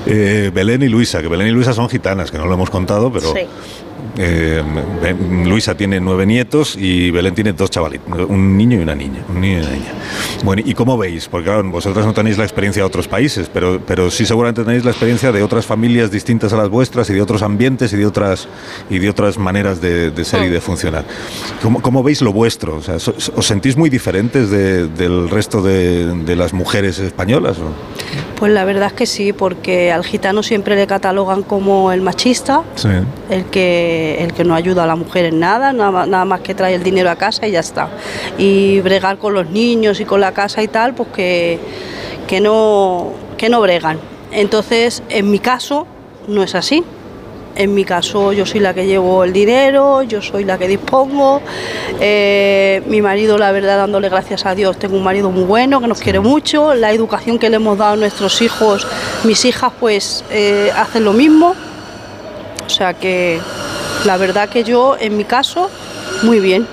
Eh, 0.07 0.49
Belén 0.51 0.81
y 0.81 0.87
Luisa, 0.89 1.21
que 1.21 1.27
Belén 1.27 1.49
y 1.49 1.51
Luisa 1.51 1.71
son 1.73 1.87
gitanas, 1.87 2.31
que 2.31 2.39
no 2.39 2.47
lo 2.47 2.53
hemos 2.55 2.71
contado, 2.71 3.11
pero 3.11 3.31
Sí. 3.31 3.41
Eh, 4.17 4.63
Luisa 5.45 5.75
tiene 5.75 5.99
nueve 5.99 6.25
nietos 6.25 6.75
y 6.77 7.11
Belén 7.11 7.35
tiene 7.35 7.53
dos 7.53 7.69
chavalitos, 7.69 8.07
un 8.27 8.57
niño 8.57 8.79
y 8.79 8.81
una 8.83 8.95
niña. 8.95 9.23
Un 9.29 9.41
niño 9.41 9.57
y 9.59 9.61
una 9.61 9.69
niña. 9.71 9.91
Bueno, 10.43 10.61
¿y 10.65 10.73
cómo 10.73 10.97
veis? 10.97 11.27
Porque 11.27 11.45
claro, 11.45 11.63
vosotras 11.69 12.05
no 12.05 12.13
tenéis 12.13 12.37
la 12.37 12.43
experiencia 12.43 12.81
de 12.81 12.87
otros 12.87 13.07
países, 13.07 13.49
pero, 13.53 13.79
pero 13.85 14.09
sí 14.11 14.25
seguramente 14.25 14.63
tenéis 14.63 14.83
la 14.85 14.91
experiencia 14.91 15.31
de 15.31 15.43
otras 15.43 15.65
familias 15.65 16.11
distintas 16.11 16.53
a 16.53 16.57
las 16.57 16.69
vuestras 16.69 17.09
y 17.09 17.13
de 17.13 17.21
otros 17.21 17.41
ambientes 17.41 17.93
y 17.93 17.97
de 17.97 18.05
otras, 18.05 18.47
y 18.89 18.99
de 18.99 19.09
otras 19.09 19.37
maneras 19.37 19.81
de, 19.81 20.11
de 20.11 20.25
ser 20.25 20.43
y 20.43 20.49
de 20.49 20.61
funcionar. 20.61 21.05
¿Cómo, 21.61 21.81
cómo 21.81 22.03
veis 22.03 22.21
lo 22.21 22.33
vuestro? 22.33 22.75
O 22.77 22.81
sea, 22.81 22.95
¿Os 22.95 23.45
sentís 23.45 23.77
muy 23.77 23.89
diferentes 23.89 24.49
de- 24.49 24.87
del 24.87 25.29
resto 25.29 25.61
de, 25.61 26.13
de 26.23 26.35
las 26.35 26.53
mujeres 26.53 26.99
españolas? 26.99 27.57
o? 27.59 27.71
Pues 28.37 28.51
la 28.51 28.65
verdad 28.65 28.87
es 28.87 28.93
que 28.93 29.05
sí, 29.07 29.33
porque 29.33 29.91
al 29.91 30.03
gitano 30.03 30.43
siempre 30.43 30.75
le 30.75 30.85
catalogan 30.85 31.41
como 31.43 31.91
el 31.91 32.01
machista, 32.01 32.61
Sí. 32.75 32.89
el 33.29 33.45
que, 33.45 33.86
el 34.19 34.33
que 34.33 34.43
no 34.43 34.55
ayuda 34.55 34.83
a 34.83 34.87
la 34.87 34.95
mujer 34.95 35.25
en 35.25 35.39
nada, 35.39 35.73
nada, 35.73 36.05
nada 36.05 36.25
más 36.25 36.41
que 36.41 36.53
trae 36.53 36.75
el 36.75 36.83
dinero 36.83 37.09
a 37.09 37.15
casa 37.15 37.47
y 37.47 37.51
ya 37.51 37.59
está. 37.59 37.89
Y 38.37 38.79
bregar 38.81 39.17
con 39.17 39.33
los 39.33 39.49
niños 39.49 39.99
y 39.99 40.05
con 40.05 40.21
la 40.21 40.33
casa 40.33 40.61
y 40.61 40.67
tal, 40.67 40.93
pues 40.93 41.09
que, 41.09 41.59
que, 42.27 42.39
no, 42.39 43.11
que 43.37 43.49
no 43.49 43.61
bregan. 43.61 43.99
Entonces, 44.31 45.03
en 45.09 45.31
mi 45.31 45.39
caso, 45.39 45.87
no 46.27 46.43
es 46.43 46.55
así. 46.55 46.83
En 47.55 47.73
mi 47.73 47.85
caso, 47.85 48.33
yo 48.33 48.45
soy 48.45 48.59
la 48.59 48.75
que 48.75 48.85
llevo 48.85 49.23
el 49.23 49.33
dinero, 49.33 50.03
yo 50.03 50.21
soy 50.21 50.43
la 50.43 50.59
que 50.59 50.67
dispongo. 50.67 51.41
Eh, 51.99 52.83
mi 52.85 53.01
marido, 53.01 53.39
la 53.39 53.51
verdad, 53.51 53.77
dándole 53.77 54.09
gracias 54.09 54.45
a 54.45 54.53
Dios, 54.53 54.77
tengo 54.77 54.95
un 54.95 55.03
marido 55.03 55.31
muy 55.31 55.43
bueno, 55.43 55.81
que 55.81 55.87
nos 55.87 55.99
quiere 55.99 56.19
mucho. 56.19 56.75
La 56.75 56.91
educación 56.91 57.39
que 57.39 57.49
le 57.49 57.55
hemos 57.55 57.75
dado 57.79 57.93
a 57.93 57.95
nuestros 57.95 58.43
hijos, 58.43 58.85
mis 59.23 59.43
hijas, 59.43 59.71
pues 59.79 60.23
eh, 60.29 60.71
hacen 60.75 61.03
lo 61.03 61.13
mismo. 61.13 61.55
O 62.63 62.69
sea 62.69 62.93
que 62.93 63.39
la 64.05 64.17
verdad 64.17 64.49
que 64.49 64.63
yo, 64.63 64.95
en 64.99 65.17
mi 65.17 65.23
caso, 65.23 65.69
muy 66.23 66.39
bien. 66.39 66.67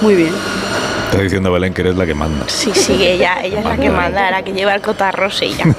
Muy 0.00 0.14
bien. 0.14 0.32
Está 1.10 1.22
diciendo 1.22 1.52
Belén 1.52 1.72
que 1.72 1.82
eres 1.82 1.96
la 1.96 2.06
que 2.06 2.14
manda. 2.14 2.44
Sí, 2.48 2.70
sí, 2.74 2.96
ella, 3.00 3.38
ella 3.44 3.60
es 3.60 3.64
la 3.64 3.76
que 3.76 3.90
manda, 3.90 4.30
la 4.30 4.42
que 4.42 4.52
lleva 4.52 4.74
el 4.74 4.80
cotarros 4.80 5.40
ella. 5.42 5.64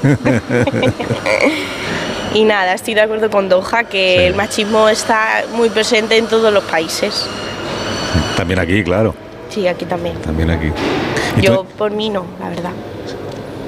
y 2.33 2.43
nada, 2.43 2.73
estoy 2.73 2.93
de 2.93 3.01
acuerdo 3.01 3.29
con 3.29 3.49
Doha 3.49 3.83
que 3.83 4.27
el 4.27 4.35
machismo 4.35 4.87
está 4.89 5.43
muy 5.53 5.69
presente 5.69 6.17
en 6.17 6.27
todos 6.27 6.53
los 6.53 6.63
países. 6.63 7.25
También 8.37 8.59
aquí, 8.59 8.83
claro. 8.83 9.13
Sí, 9.49 9.67
aquí 9.67 9.85
también. 9.85 10.17
También 10.21 10.49
aquí. 10.49 10.67
¿Y 11.37 11.41
Yo 11.41 11.59
tú, 11.59 11.65
por 11.77 11.91
mí 11.91 12.09
no, 12.09 12.25
la 12.39 12.49
verdad. 12.49 12.71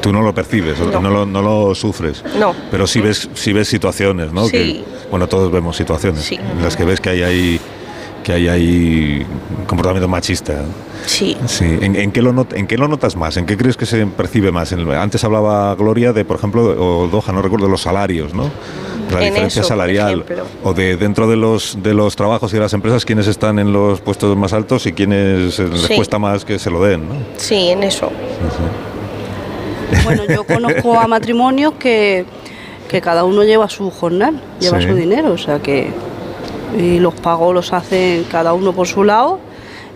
tú 0.01 0.11
no 0.11 0.21
lo 0.21 0.33
percibes, 0.33 0.79
no, 0.79 0.99
No. 1.01 1.09
lo, 1.09 1.25
no 1.25 1.41
lo 1.41 1.75
sufres. 1.75 2.23
No. 2.39 2.53
Pero 2.71 2.87
sí 2.87 2.99
ves, 3.01 3.29
sí 3.33 3.53
ves 3.53 3.67
situaciones, 3.67 4.31
¿no? 4.31 4.45
Sí. 4.45 4.51
Que, 4.51 4.96
bueno, 5.09 5.27
todos 5.27 5.51
vemos 5.51 5.75
situaciones 5.77 6.21
Sí. 6.23 6.35
en 6.35 6.63
las 6.63 6.75
que 6.75 6.83
ves 6.85 6.99
que 7.01 7.09
hay 7.09 7.21
ahí 7.23 7.59
que 8.23 8.33
hay 8.33 8.47
ahí 8.49 9.25
comportamiento 9.67 10.09
machista. 10.09 10.55
Sí. 11.05 11.37
Sí. 11.45 11.63
¿En, 11.79 11.95
en 11.95 12.11
qué 12.11 12.21
lo 12.21 12.33
not- 12.33 12.51
¿En 12.57 12.67
qué 12.67 12.77
lo 12.77 12.89
notas 12.89 13.15
más? 13.15 13.37
¿En 13.37 13.45
qué 13.45 13.55
crees 13.55 13.77
que 13.77 13.85
se 13.85 14.05
percibe 14.05 14.51
más? 14.51 14.73
En- 14.73 14.91
antes 14.91 15.23
hablaba 15.23 15.73
Gloria 15.75 16.11
de, 16.11 16.25
por 16.25 16.35
ejemplo, 16.35 16.61
o 16.77 17.07
Doha, 17.07 17.31
no 17.31 17.41
recuerdo, 17.41 17.69
los 17.69 17.81
salarios, 17.83 18.33
¿no? 18.33 18.51
La 19.13 19.19
En 19.19 19.29
diferencia 19.29 19.61
eso, 19.61 19.69
salarial. 19.69 20.25
O 20.63 20.73
de 20.73 20.97
dentro 20.97 21.29
de 21.29 21.37
los, 21.37 21.77
de 21.81 21.93
los 21.93 22.17
trabajos 22.17 22.51
y 22.51 22.55
de 22.57 22.61
las 22.63 22.73
empresas, 22.73 23.05
quiénes 23.05 23.27
están 23.27 23.59
en 23.59 23.71
los 23.71 24.01
puestos 24.01 24.35
más 24.35 24.51
altos 24.51 24.85
y 24.87 24.91
quiénes 24.91 25.57
eh, 25.59 25.69
les 25.71 25.81
Sí. 25.83 25.95
cuesta 25.95 26.19
más 26.19 26.43
que 26.43 26.59
se 26.59 26.69
lo 26.69 26.83
den, 26.83 27.07
¿no? 27.07 27.15
Sí, 27.37 27.69
en 27.69 27.83
eso. 27.83 28.11
Bueno, 30.03 30.23
yo 30.25 30.43
conozco 30.43 30.99
a 30.99 31.07
matrimonios 31.07 31.73
que, 31.79 32.25
que 32.87 33.01
cada 33.01 33.23
uno 33.23 33.43
lleva 33.43 33.69
su 33.69 33.89
jornal, 33.91 34.39
lleva 34.59 34.79
Sí. 34.81 34.87
su 34.87 34.95
dinero, 34.95 35.31
o 35.33 35.37
sea 35.37 35.59
que 35.59 35.91
y 36.77 36.99
los 36.99 37.13
pagos 37.15 37.53
los 37.53 37.73
hacen 37.73 38.25
cada 38.29 38.53
uno 38.53 38.73
por 38.73 38.87
su 38.87 39.03
lado 39.03 39.39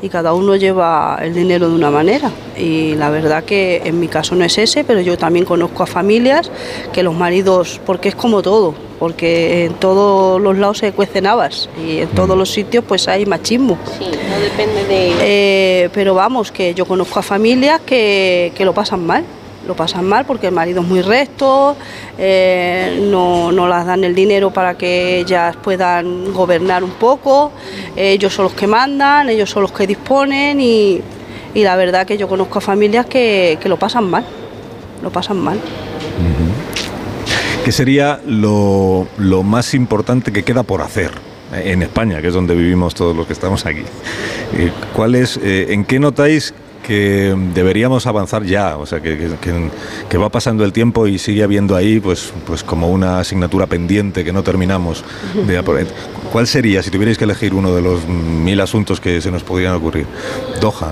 y 0.01 0.09
cada 0.09 0.33
uno 0.33 0.55
lleva 0.55 1.19
el 1.21 1.33
dinero 1.35 1.69
de 1.69 1.75
una 1.75 1.91
manera. 1.91 2.31
Y 2.57 2.95
la 2.95 3.09
verdad 3.11 3.43
que 3.43 3.81
en 3.85 3.99
mi 3.99 4.07
caso 4.07 4.33
no 4.35 4.43
es 4.43 4.57
ese, 4.57 4.83
pero 4.83 4.99
yo 5.01 5.15
también 5.17 5.45
conozco 5.45 5.83
a 5.83 5.85
familias 5.85 6.49
que 6.91 7.03
los 7.03 7.13
maridos, 7.13 7.79
porque 7.85 8.09
es 8.09 8.15
como 8.15 8.41
todo, 8.41 8.73
porque 8.97 9.65
en 9.65 9.73
todos 9.75 10.41
los 10.41 10.57
lados 10.57 10.79
se 10.79 10.91
cuecen 10.91 11.27
habas 11.27 11.69
y 11.85 11.99
en 11.99 12.07
todos 12.09 12.35
los 12.35 12.49
sitios 12.49 12.83
pues 12.87 13.07
hay 13.07 13.27
machismo. 13.27 13.77
Sí, 13.99 14.05
no 14.05 14.39
depende 14.39 14.85
de... 14.85 15.11
Eh, 15.21 15.89
pero 15.93 16.15
vamos, 16.15 16.51
que 16.51 16.73
yo 16.73 16.85
conozco 16.85 17.19
a 17.19 17.21
familias 17.21 17.81
que, 17.85 18.53
que 18.55 18.65
lo 18.65 18.73
pasan 18.73 19.05
mal. 19.05 19.23
Lo 19.71 19.77
pasan 19.77 20.05
mal 20.05 20.25
porque 20.25 20.47
el 20.47 20.53
marido 20.53 20.81
es 20.81 20.87
muy 20.89 21.01
recto, 21.01 21.77
eh, 22.17 23.07
no, 23.09 23.53
no 23.53 23.69
las 23.69 23.85
dan 23.85 24.03
el 24.03 24.13
dinero 24.13 24.51
para 24.51 24.77
que 24.77 25.19
ellas 25.19 25.55
puedan 25.55 26.33
gobernar 26.33 26.83
un 26.83 26.89
poco, 26.89 27.53
ellos 27.95 28.33
son 28.33 28.43
los 28.43 28.53
que 28.53 28.67
mandan, 28.67 29.29
ellos 29.29 29.49
son 29.49 29.61
los 29.61 29.71
que 29.71 29.87
disponen 29.87 30.59
y, 30.59 30.99
y 31.53 31.63
la 31.63 31.77
verdad 31.77 32.05
que 32.05 32.17
yo 32.17 32.27
conozco 32.27 32.57
a 32.57 32.61
familias 32.61 33.05
que, 33.05 33.57
que 33.61 33.69
lo 33.69 33.79
pasan 33.79 34.09
mal, 34.09 34.25
lo 35.01 35.09
pasan 35.09 35.37
mal. 35.37 35.57
¿Qué 37.63 37.71
sería 37.71 38.19
lo, 38.25 39.07
lo 39.19 39.41
más 39.41 39.73
importante 39.73 40.33
que 40.33 40.43
queda 40.43 40.63
por 40.63 40.81
hacer 40.81 41.11
eh, 41.53 41.71
en 41.71 41.81
España, 41.81 42.21
que 42.21 42.27
es 42.27 42.33
donde 42.33 42.55
vivimos 42.55 42.93
todos 42.93 43.15
los 43.15 43.25
que 43.25 43.31
estamos 43.31 43.65
aquí? 43.65 43.83
Eh, 44.53 44.69
¿Cuál 44.93 45.15
¿En 45.15 45.85
qué 45.85 45.97
notáis 45.97 46.53
que 46.91 47.33
deberíamos 47.53 48.05
avanzar 48.05 48.43
ya? 48.43 48.75
O 48.77 48.85
sea, 48.85 48.99
que, 48.99 49.17
que- 50.09 50.17
va 50.17 50.27
pasando 50.29 50.65
el 50.65 50.73
tiempo 50.73 51.07
y 51.07 51.17
sigue 51.17 51.41
habiendo 51.41 51.77
ahí 51.77 52.01
pues, 52.01 52.33
pues 52.45 52.65
como 52.65 52.89
una 52.89 53.19
asignatura 53.19 53.65
pendiente 53.65 54.25
que 54.25 54.33
no 54.33 54.43
terminamos 54.43 55.05
de 55.47 55.57
apro- 55.57 55.87
¿Cuál 56.33 56.47
sería, 56.47 56.83
si 56.83 56.89
tuvierais 56.91 57.17
que 57.17 57.23
elegir 57.23 57.53
uno 57.53 57.73
de 57.73 57.81
los 57.81 58.05
mil 58.07 58.59
asuntos 58.59 58.99
que 58.99 59.21
se 59.21 59.31
nos 59.31 59.41
podrían 59.43 59.73
ocurrir? 59.75 60.05
Doha. 60.59 60.91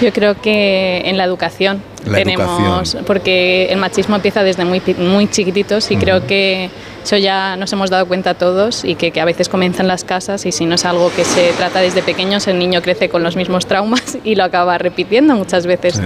Yo 0.00 0.12
creo 0.12 0.40
que 0.40 1.02
en 1.04 1.16
la 1.16 1.24
educación 1.24 1.82
La 2.04 2.18
tenemos, 2.18 2.60
educación. 2.60 3.04
porque 3.06 3.66
el 3.70 3.78
machismo 3.78 4.16
empieza 4.16 4.42
desde 4.42 4.64
muy, 4.64 4.82
muy 4.98 5.28
chiquititos 5.28 5.90
y 5.90 5.96
creo 5.96 6.26
que 6.26 6.70
eso 7.04 7.16
ya 7.16 7.56
nos 7.56 7.72
hemos 7.72 7.88
dado 7.88 8.06
cuenta 8.06 8.34
todos 8.34 8.84
y 8.84 8.96
que, 8.96 9.12
que 9.12 9.20
a 9.20 9.24
veces 9.24 9.48
comienza 9.48 9.80
en 9.82 9.88
las 9.88 10.02
casas 10.04 10.44
y 10.44 10.50
si 10.52 10.66
no 10.66 10.74
es 10.74 10.84
algo 10.84 11.10
que 11.14 11.24
se 11.24 11.52
trata 11.52 11.80
desde 11.80 12.02
pequeños, 12.02 12.46
el 12.48 12.58
niño 12.58 12.82
crece 12.82 13.08
con 13.08 13.22
los 13.22 13.36
mismos 13.36 13.66
traumas 13.66 14.18
y 14.24 14.34
lo 14.34 14.44
acaba 14.44 14.76
repitiendo 14.76 15.34
muchas 15.36 15.66
veces. 15.66 16.00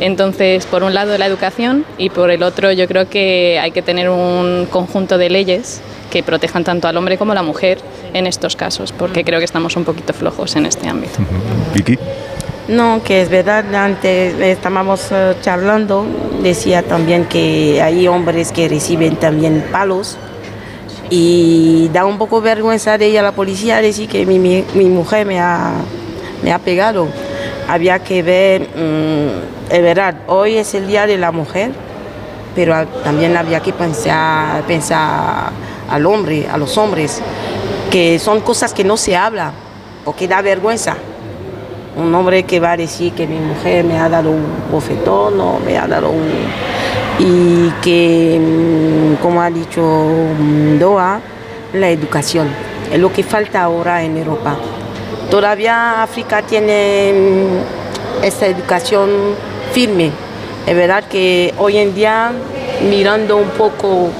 Entonces, 0.00 0.66
por 0.66 0.82
un 0.82 0.94
lado 0.94 1.16
la 1.18 1.26
educación 1.26 1.84
y 1.98 2.10
por 2.10 2.30
el 2.30 2.42
otro 2.42 2.72
yo 2.72 2.86
creo 2.86 3.08
que 3.08 3.58
hay 3.60 3.72
que 3.72 3.82
tener 3.82 4.08
un 4.08 4.66
conjunto 4.70 5.18
de 5.18 5.28
leyes 5.30 5.80
que 6.10 6.22
protejan 6.22 6.62
tanto 6.62 6.86
al 6.86 6.96
hombre 6.96 7.18
como 7.18 7.32
a 7.32 7.34
la 7.34 7.42
mujer 7.42 7.78
en 8.12 8.28
estos 8.28 8.54
casos, 8.54 8.92
porque 8.92 9.24
creo 9.24 9.40
que 9.40 9.44
estamos 9.44 9.74
un 9.76 9.84
poquito 9.84 10.12
flojos 10.12 10.54
en 10.54 10.66
este 10.66 10.86
ámbito. 10.86 11.18
Vicky. 11.74 11.98
No, 12.68 13.02
que 13.02 13.20
es 13.20 13.28
verdad, 13.28 13.74
antes 13.74 14.34
estábamos 14.40 15.08
eh, 15.12 15.34
charlando, 15.42 16.06
decía 16.42 16.82
también 16.82 17.26
que 17.26 17.82
hay 17.82 18.08
hombres 18.08 18.52
que 18.52 18.68
reciben 18.68 19.16
también 19.16 19.66
palos 19.70 20.16
y 21.10 21.90
da 21.92 22.06
un 22.06 22.16
poco 22.16 22.40
vergüenza 22.40 22.96
de 22.96 23.10
ir 23.10 23.18
a 23.18 23.22
la 23.22 23.32
policía 23.32 23.82
decir 23.82 24.08
que 24.08 24.24
mi, 24.24 24.38
mi- 24.38 24.64
mujer 24.88 25.26
me 25.26 25.38
ha, 25.38 25.72
me 26.42 26.52
ha 26.52 26.58
pegado. 26.58 27.08
Había 27.68 27.98
que 27.98 28.22
ver, 28.22 28.62
mm, 28.62 29.70
es 29.72 29.82
verdad, 29.82 30.14
hoy 30.26 30.56
es 30.56 30.72
el 30.74 30.86
Día 30.86 31.06
de 31.06 31.18
la 31.18 31.32
Mujer, 31.32 31.70
pero 32.54 32.86
también 33.04 33.36
había 33.36 33.60
que 33.60 33.74
pensar, 33.74 34.62
pensar 34.62 35.50
al 35.90 36.06
hombre, 36.06 36.46
a 36.50 36.56
los 36.56 36.78
hombres, 36.78 37.20
que 37.90 38.18
son 38.18 38.40
cosas 38.40 38.72
que 38.72 38.84
no 38.84 38.96
se 38.96 39.16
habla 39.16 39.52
porque 40.02 40.26
da 40.28 40.40
vergüenza 40.40 40.96
un 41.96 42.14
hombre 42.14 42.42
que 42.42 42.60
va 42.60 42.72
a 42.72 42.76
decir 42.76 43.12
que 43.12 43.26
mi 43.26 43.38
mujer 43.38 43.84
me 43.84 43.98
ha 43.98 44.08
dado 44.08 44.30
un 44.30 44.44
bofetón 44.70 45.64
me 45.64 45.78
ha 45.78 45.86
dado 45.86 46.10
un... 46.10 46.28
Y 47.18 47.70
que, 47.80 48.40
mm, 48.40 49.22
como 49.22 49.40
ha 49.40 49.50
dicho 49.50 49.80
mm, 49.80 50.78
Doha, 50.78 51.20
la 51.72 51.88
educación 51.90 52.48
es 52.92 52.98
lo 52.98 53.12
que 53.12 53.22
falta 53.22 53.62
ahora 53.62 54.02
en 54.02 54.16
Europa. 54.16 54.56
Todavía 55.30 56.02
África 56.02 56.42
tiene 56.42 57.12
mm, 57.12 58.24
esta 58.24 58.46
educación 58.46 59.10
firme. 59.72 60.10
Es 60.66 60.74
verdad 60.74 61.04
que 61.04 61.54
hoy 61.58 61.76
en 61.76 61.94
día, 61.94 62.32
mirando 62.88 63.36
un 63.36 63.50
poco 63.50 64.10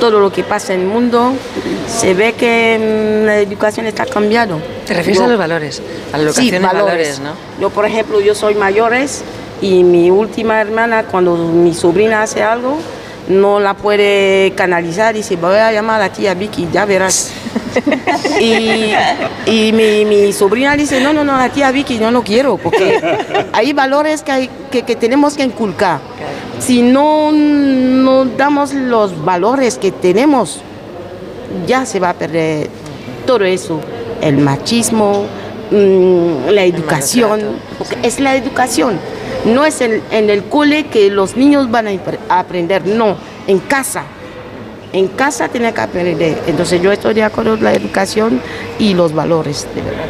todo 0.00 0.18
lo 0.20 0.32
que 0.32 0.42
pasa 0.42 0.74
en 0.74 0.80
el 0.80 0.86
mundo, 0.86 1.32
se 1.86 2.12
ve 2.14 2.32
que 2.34 3.22
la 3.24 3.38
educación 3.38 3.86
está 3.86 4.04
cambiando. 4.04 4.60
¿Te 4.92 4.98
refieres 4.98 5.18
Yo- 5.18 5.24
a 5.24 5.28
los 5.28 5.38
valores? 5.38 5.82
A 6.12 6.18
la 6.18 6.32
Sí, 6.32 6.48
educación 6.48 6.62
y 6.62 6.66
valores, 6.66 7.20
¿no? 7.20 7.30
Yo, 7.60 7.70
por 7.70 7.84
ejemplo, 7.86 8.20
yo 8.20 8.34
soy 8.34 8.54
mayores 8.54 9.22
y 9.60 9.84
mi 9.84 10.10
última 10.10 10.60
hermana, 10.60 11.04
cuando 11.04 11.36
mi 11.36 11.72
sobrina 11.74 12.22
hace 12.22 12.42
algo, 12.42 12.76
no 13.28 13.60
la 13.60 13.74
puede 13.74 14.52
canalizar 14.56 15.14
y 15.14 15.18
dice, 15.18 15.36
voy 15.36 15.56
a 15.56 15.72
llamar 15.72 15.96
a 16.00 16.06
la 16.08 16.12
tía 16.12 16.34
Vicky, 16.34 16.68
ya 16.72 16.84
verás. 16.84 17.30
y 18.40 18.92
y 19.46 19.72
mi, 19.72 20.04
mi 20.04 20.32
sobrina 20.32 20.76
dice, 20.76 21.00
no, 21.00 21.12
no, 21.12 21.24
no, 21.24 21.36
la 21.38 21.48
tía 21.48 21.70
Vicky 21.70 21.98
no 21.98 22.10
lo 22.10 22.22
quiero, 22.22 22.56
porque 22.58 23.00
hay 23.52 23.72
valores 23.72 24.22
que, 24.22 24.32
hay, 24.32 24.50
que, 24.70 24.82
que 24.82 24.96
tenemos 24.96 25.34
que 25.34 25.44
inculcar. 25.44 26.00
Si 26.58 26.82
no, 26.82 27.30
no 27.32 28.24
damos 28.24 28.72
los 28.74 29.24
valores 29.24 29.78
que 29.78 29.90
tenemos, 29.92 30.60
ya 31.66 31.86
se 31.86 31.98
va 32.00 32.10
a 32.10 32.14
perder 32.14 32.68
todo 33.26 33.44
eso, 33.44 33.80
el 34.22 34.38
machismo, 34.38 35.26
mm, 35.70 36.50
la 36.50 36.64
educación, 36.64 37.40
porque 37.76 37.96
es 38.02 38.20
la 38.20 38.34
educación, 38.36 38.98
no 39.44 39.64
es 39.66 39.80
en, 39.80 40.00
en 40.10 40.30
el 40.30 40.44
cole 40.44 40.86
que 40.86 41.10
los 41.10 41.36
niños 41.36 41.70
van 41.70 41.88
a 41.88 42.38
aprender, 42.38 42.86
no, 42.86 43.16
en 43.46 43.58
casa. 43.58 44.04
En 44.92 45.08
casa 45.08 45.48
tiene 45.48 45.72
que 45.72 45.80
aprender. 45.80 46.42
Entonces 46.46 46.80
yo 46.82 46.92
estoy 46.92 47.14
de 47.14 47.22
acuerdo 47.22 47.54
con 47.54 47.64
la 47.64 47.72
educación 47.72 48.40
y 48.78 48.92
los 48.94 49.14
valores, 49.14 49.66
de 49.74 49.80
verdad. 49.80 50.04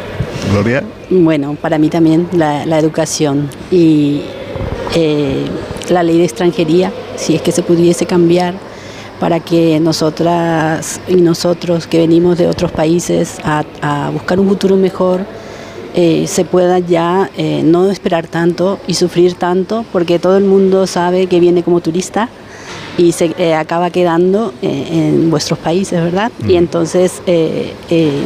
Gloria. 0.51 0.83
Bueno, 1.09 1.55
para 1.59 1.77
mí 1.77 1.89
también 1.89 2.27
la, 2.33 2.65
la 2.65 2.79
educación 2.79 3.49
y 3.71 4.23
eh, 4.95 5.45
la 5.89 6.03
ley 6.03 6.17
de 6.17 6.25
extranjería, 6.25 6.91
si 7.15 7.35
es 7.35 7.41
que 7.41 7.51
se 7.51 7.63
pudiese 7.63 8.05
cambiar 8.05 8.55
para 9.23 9.39
que 9.39 9.79
nosotras 9.79 10.99
y 11.07 11.15
nosotros 11.15 11.87
que 11.87 11.97
venimos 11.97 12.37
de 12.37 12.45
otros 12.45 12.73
países 12.73 13.37
a, 13.45 13.63
a 13.81 14.09
buscar 14.09 14.37
un 14.37 14.49
futuro 14.49 14.75
mejor, 14.75 15.21
eh, 15.95 16.25
se 16.27 16.43
pueda 16.43 16.79
ya 16.79 17.29
eh, 17.37 17.61
no 17.63 17.89
esperar 17.89 18.27
tanto 18.27 18.81
y 18.85 18.95
sufrir 18.95 19.35
tanto, 19.35 19.85
porque 19.93 20.19
todo 20.19 20.35
el 20.35 20.43
mundo 20.43 20.87
sabe 20.87 21.27
que 21.27 21.39
viene 21.39 21.63
como 21.63 21.79
turista 21.79 22.27
y 22.97 23.13
se 23.13 23.33
eh, 23.37 23.55
acaba 23.55 23.91
quedando 23.91 24.53
en 24.61 25.31
vuestros 25.31 25.57
países, 25.57 26.03
¿verdad? 26.03 26.29
Y 26.45 26.57
entonces, 26.57 27.21
eh, 27.25 27.71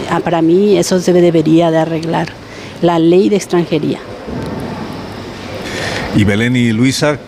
ah, 0.10 0.20
para 0.22 0.42
mí 0.42 0.80
eso 0.80 1.00
se 1.00 1.14
debería 1.14 1.70
de 1.70 1.78
arreglar, 1.78 2.30
la 2.82 2.98
ley 2.98 3.30
de 3.30 3.36
extranjería. 3.36 4.00
Y 6.16 6.24
Belén 6.24 6.56
y 6.56 6.72
Luisa, 6.72 7.20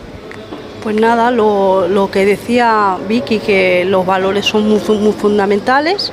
Pues 0.84 0.96
nada, 0.96 1.30
lo, 1.32 2.10
que 2.12 2.26
decía 2.26 2.98
Vicky, 3.08 3.40
que 3.40 3.84
los 3.86 4.06
valores 4.06 4.46
son 4.46 4.68
muy, 4.70 4.80
fu- 4.80 4.94
muy 4.94 5.12
fundamentales, 5.12 6.12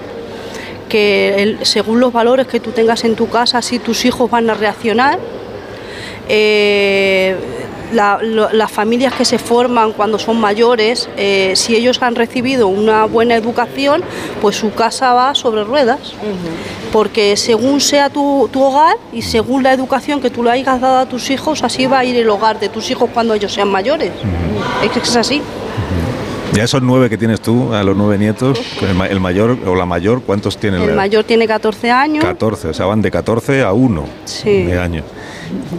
que 0.88 1.56
según 1.62 2.00
los 2.00 2.12
valores 2.12 2.46
que 2.48 2.58
tú 2.58 2.72
tengas 2.72 3.04
en 3.04 3.14
tu 3.14 3.28
casa, 3.28 3.58
así 3.58 3.78
tus 3.78 4.04
hijos 4.04 4.28
van 4.30 4.50
a 4.50 4.54
reaccionar. 4.54 5.18
Eh, 6.28 7.36
la- 7.92 8.18
lo- 8.22 8.50
las 8.52 8.70
familias 8.70 9.14
que 9.14 9.24
se 9.24 9.38
forman 9.38 9.92
cuando 9.92 10.18
son 10.18 10.40
mayores, 10.40 11.08
eh, 11.16 11.52
si 11.56 11.74
ellos 11.76 12.00
han 12.02 12.14
recibido 12.14 12.68
una 12.68 13.04
buena 13.04 13.34
educación, 13.36 14.02
pues 14.40 14.56
su 14.56 14.72
casa 14.72 15.12
va 15.12 15.34
sobre 15.34 15.64
ruedas. 15.64 16.14
Porque 16.92 17.36
según 17.36 17.80
sea 17.80 18.08
tu, 18.10 18.48
tu 18.52 18.62
hogar 18.62 18.96
y 19.12 19.22
según 19.22 19.62
la 19.62 19.72
educación 19.72 20.20
que 20.20 20.30
tú 20.30 20.42
le 20.42 20.50
hayas 20.50 20.80
dado 20.80 20.98
a 20.98 21.06
tus 21.06 21.30
hijos, 21.30 21.62
así 21.62 21.86
va 21.86 21.98
a 22.00 22.04
ir 22.04 22.16
el 22.16 22.28
hogar 22.30 22.58
de 22.60 22.68
tus 22.68 22.90
hijos 22.90 23.10
cuando 23.12 23.34
ellos 23.34 23.52
sean 23.52 23.68
mayores. 23.70 24.12
Es 24.84 24.90
que 24.90 24.98
es 25.00 25.16
así. 25.16 25.42
ya 26.54 26.64
esos 26.64 26.80
nueve 26.80 27.10
que 27.10 27.18
tienes 27.18 27.40
tú, 27.42 27.74
a 27.74 27.82
los 27.82 27.94
nueve 27.96 28.16
nietos, 28.16 28.58
el, 28.80 28.94
ma- 28.94 29.06
el 29.08 29.20
mayor 29.20 29.58
o 29.66 29.74
la 29.74 29.84
mayor, 29.84 30.22
¿cuántos 30.22 30.56
tienen? 30.56 30.80
El 30.80 30.88
la- 30.90 30.94
mayor 30.94 31.24
tiene 31.24 31.46
14 31.46 31.90
años. 31.90 32.24
14, 32.24 32.68
o 32.68 32.72
sea, 32.74 32.86
van 32.86 33.02
de 33.02 33.10
14 33.10 33.62
a 33.62 33.72
1 33.74 34.04
Sí. 34.24 34.62
de 34.62 34.78
años. 34.80 35.04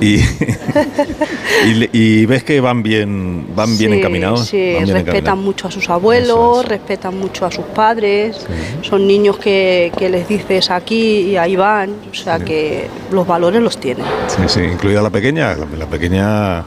Y, 0.01 0.15
y, 1.65 1.89
y 1.91 2.25
ves 2.25 2.43
que 2.43 2.59
van 2.61 2.83
bien, 2.83 3.47
van 3.55 3.77
bien 3.77 3.91
Sí, 3.91 3.97
encaminados. 3.97 4.45
Sí, 4.47 4.57
bien 4.57 4.87
respetan 4.87 5.07
encaminados. 5.07 5.39
mucho 5.43 5.67
a 5.67 5.71
sus 5.71 5.89
abuelos, 5.89 6.65
respetan 6.65 7.17
mucho 7.17 7.45
a 7.45 7.51
sus 7.51 7.65
padres. 7.65 8.45
Son 8.81 9.07
niños 9.07 9.37
que, 9.37 9.91
que 9.97 10.09
les 10.09 10.27
dices 10.27 10.69
aquí 10.69 11.21
y 11.21 11.37
ahí 11.37 11.55
van. 11.55 11.91
O 12.11 12.13
sea 12.13 12.39
que 12.39 12.87
los 13.11 13.25
valores 13.27 13.61
los 13.61 13.77
tienen. 13.79 14.05
Sí, 14.27 14.41
sí, 14.47 14.61
incluida 14.61 15.01
la 15.01 15.09
pequeña, 15.09 15.55
la, 15.55 15.65
la 15.77 15.85
pequeña, 15.87 16.63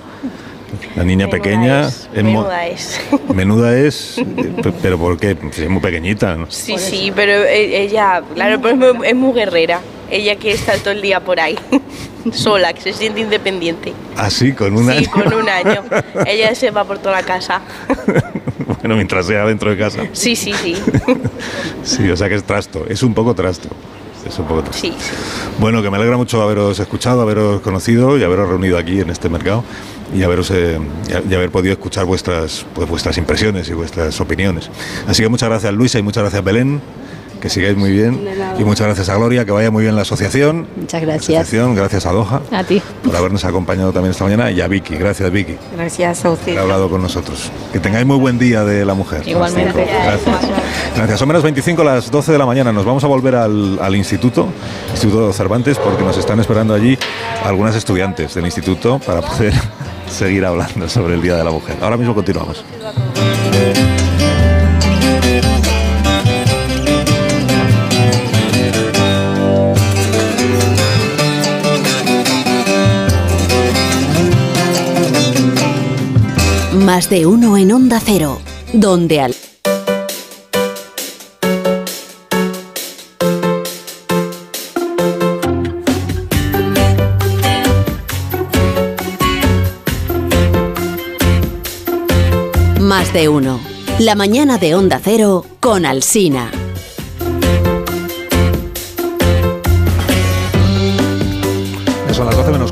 la 0.96 1.04
niña 1.04 1.28
pequeña. 1.28 1.86
es, 1.88 2.08
es 2.14 2.24
menuda 2.24 2.66
es. 2.66 3.00
menuda 3.34 3.76
es, 3.76 4.20
pe- 4.62 4.72
pero 4.82 4.98
¿por 4.98 5.18
qué? 5.18 5.36
Es 5.56 5.68
muy 5.68 5.80
pequeñita. 5.80 6.36
¿no? 6.36 6.46
Sí, 6.50 6.76
sí, 6.78 7.12
pero 7.14 7.32
e- 7.32 7.82
ella, 7.82 8.22
claro, 8.34 8.68
es 8.68 9.04
es 9.10 9.14
muy 9.16 9.32
guerrera. 9.34 9.80
Ella 10.10 10.36
quiere 10.36 10.56
estar 10.58 10.78
todo 10.78 10.90
el 10.92 11.02
día 11.02 11.20
por 11.20 11.38
ahí, 11.40 11.56
sola, 12.32 12.72
que 12.72 12.80
se 12.80 12.92
siente 12.92 13.20
independiente. 13.20 13.92
Así, 14.16 14.52
con 14.52 14.76
un 14.76 14.86
Sí, 14.86 14.98
año. 14.98 15.10
con 15.10 15.32
un 15.34 15.48
año. 15.48 15.82
Ella 16.26 16.54
se 16.54 16.70
va 16.70 16.84
por 16.84 16.98
toda 16.98 17.12
la 17.16 17.22
casa. 17.22 17.60
bueno, 18.80 18.96
mientras 18.96 19.26
sea 19.26 19.44
dentro 19.46 19.70
de 19.70 19.78
casa. 19.78 20.02
Sí, 20.12 20.34
sí, 20.36 20.52
sí. 20.52 20.76
Sí, 21.84 22.08
o 22.10 22.16
sea 22.16 22.28
que 22.28 22.34
es 22.34 22.44
trasto, 22.44 22.84
es 22.88 23.02
un 23.02 23.14
poco 23.14 23.34
trasto. 23.34 23.68
Es 24.26 24.38
un 24.38 24.44
poco 24.46 24.62
trasto. 24.62 24.80
Sí, 24.82 24.94
sí. 24.98 25.12
Bueno, 25.58 25.82
que 25.82 25.90
me 25.90 25.96
alegra 25.96 26.16
mucho 26.16 26.42
haberos 26.42 26.78
escuchado, 26.78 27.22
haberos 27.22 27.60
conocido 27.62 28.18
y 28.18 28.22
haberos 28.24 28.48
reunido 28.48 28.76
aquí 28.76 29.00
en 29.00 29.08
este 29.10 29.28
mercado 29.30 29.64
y 30.14 30.22
haberos 30.24 30.50
eh, 30.50 30.78
y 31.28 31.34
haber 31.34 31.50
podido 31.50 31.72
escuchar 31.72 32.04
vuestras 32.04 32.66
pues, 32.74 32.86
vuestras 32.88 33.16
impresiones 33.16 33.68
y 33.70 33.72
vuestras 33.72 34.20
opiniones. 34.20 34.68
Así 35.06 35.22
que 35.22 35.28
muchas 35.30 35.48
gracias 35.48 35.72
Luisa 35.72 35.98
y 35.98 36.02
muchas 36.02 36.22
gracias 36.24 36.44
Belén, 36.44 36.82
que 37.40 37.48
sigáis 37.48 37.76
muy 37.76 37.90
bien 37.90 38.20
y 38.58 38.64
muchas 38.64 38.86
gracias 38.86 39.08
a 39.08 39.16
Gloria, 39.16 39.44
que 39.44 39.52
vaya 39.52 39.70
muy 39.70 39.82
bien 39.84 39.96
la 39.96 40.02
asociación. 40.02 40.66
Muchas 40.76 41.00
gracias. 41.02 41.22
Asociación, 41.40 41.74
gracias 41.74 42.06
a 42.06 42.12
Doha 42.12 42.42
A 42.52 42.64
ti. 42.64 42.82
por 43.04 43.16
habernos 43.16 43.44
acompañado 43.44 43.92
también 43.92 44.10
esta 44.12 44.24
mañana 44.24 44.50
y 44.50 44.60
a 44.60 44.68
Vicky, 44.68 44.96
gracias 44.96 45.30
Vicky 45.30 45.56
Gracias 45.74 46.24
a 46.24 46.30
usted. 46.30 46.44
por 46.52 46.58
haber 46.58 46.62
hablado 46.62 46.90
con 46.90 47.02
nosotros. 47.02 47.50
Que 47.72 47.80
tengáis 47.80 48.06
muy 48.06 48.18
buen 48.18 48.38
día 48.38 48.64
de 48.64 48.84
la 48.84 48.94
mujer. 48.94 49.26
Igualmente. 49.26 49.86
Gracias. 49.86 50.50
Gracias. 50.96 51.18
Son 51.18 51.28
menos 51.28 51.42
25 51.42 51.82
las 51.84 52.10
12 52.10 52.32
de 52.32 52.38
la 52.38 52.46
mañana. 52.46 52.72
Nos 52.72 52.84
vamos 52.84 53.02
a 53.04 53.06
volver 53.06 53.34
al, 53.36 53.78
al 53.80 53.96
instituto, 53.96 54.48
Instituto 54.92 55.32
Cervantes, 55.32 55.78
porque 55.78 56.02
nos 56.02 56.16
están 56.18 56.40
esperando 56.40 56.74
allí 56.74 56.98
algunas 57.44 57.74
estudiantes 57.76 58.34
del 58.34 58.44
instituto 58.44 58.98
para 59.04 59.22
poder 59.22 59.54
seguir 60.10 60.44
hablando 60.44 60.88
sobre 60.88 61.14
el 61.14 61.22
Día 61.22 61.36
de 61.36 61.44
la 61.44 61.50
Mujer. 61.50 61.76
Ahora 61.80 61.96
mismo 61.96 62.14
continuamos. 62.14 62.64
Más 76.84 77.10
de 77.10 77.26
uno 77.26 77.58
en 77.58 77.72
Onda 77.72 78.00
Cero, 78.02 78.40
donde 78.72 79.20
al... 79.20 79.34
Más 92.80 93.12
de 93.12 93.28
uno. 93.28 93.60
La 93.98 94.14
mañana 94.14 94.56
de 94.56 94.74
Onda 94.74 95.00
Cero 95.04 95.44
con 95.60 95.84
Alsina. 95.84 96.50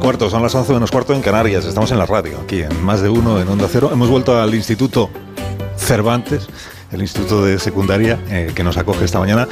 Cuarto, 0.09 0.31
son 0.31 0.43
las 0.43 0.55
11 0.55 0.73
menos 0.73 0.91
cuarto 0.91 1.13
en 1.13 1.21
Canarias. 1.21 1.67
Estamos 1.67 1.93
en 1.93 1.99
la 1.99 2.07
radio, 2.07 2.39
aquí 2.43 2.63
en 2.63 2.83
Más 2.83 3.03
de 3.03 3.11
Uno, 3.11 3.39
en 3.43 3.47
Onda 3.47 3.69
Cero. 3.71 3.91
Hemos 3.93 4.09
vuelto 4.09 4.41
al 4.41 4.55
Instituto 4.55 5.11
Cervantes, 5.77 6.47
el 6.91 7.03
Instituto 7.03 7.45
de 7.45 7.59
Secundaria, 7.59 8.19
eh, 8.31 8.51
que 8.55 8.65
nos 8.65 8.79
acoge 8.79 9.05
esta 9.05 9.19
mañana, 9.19 9.47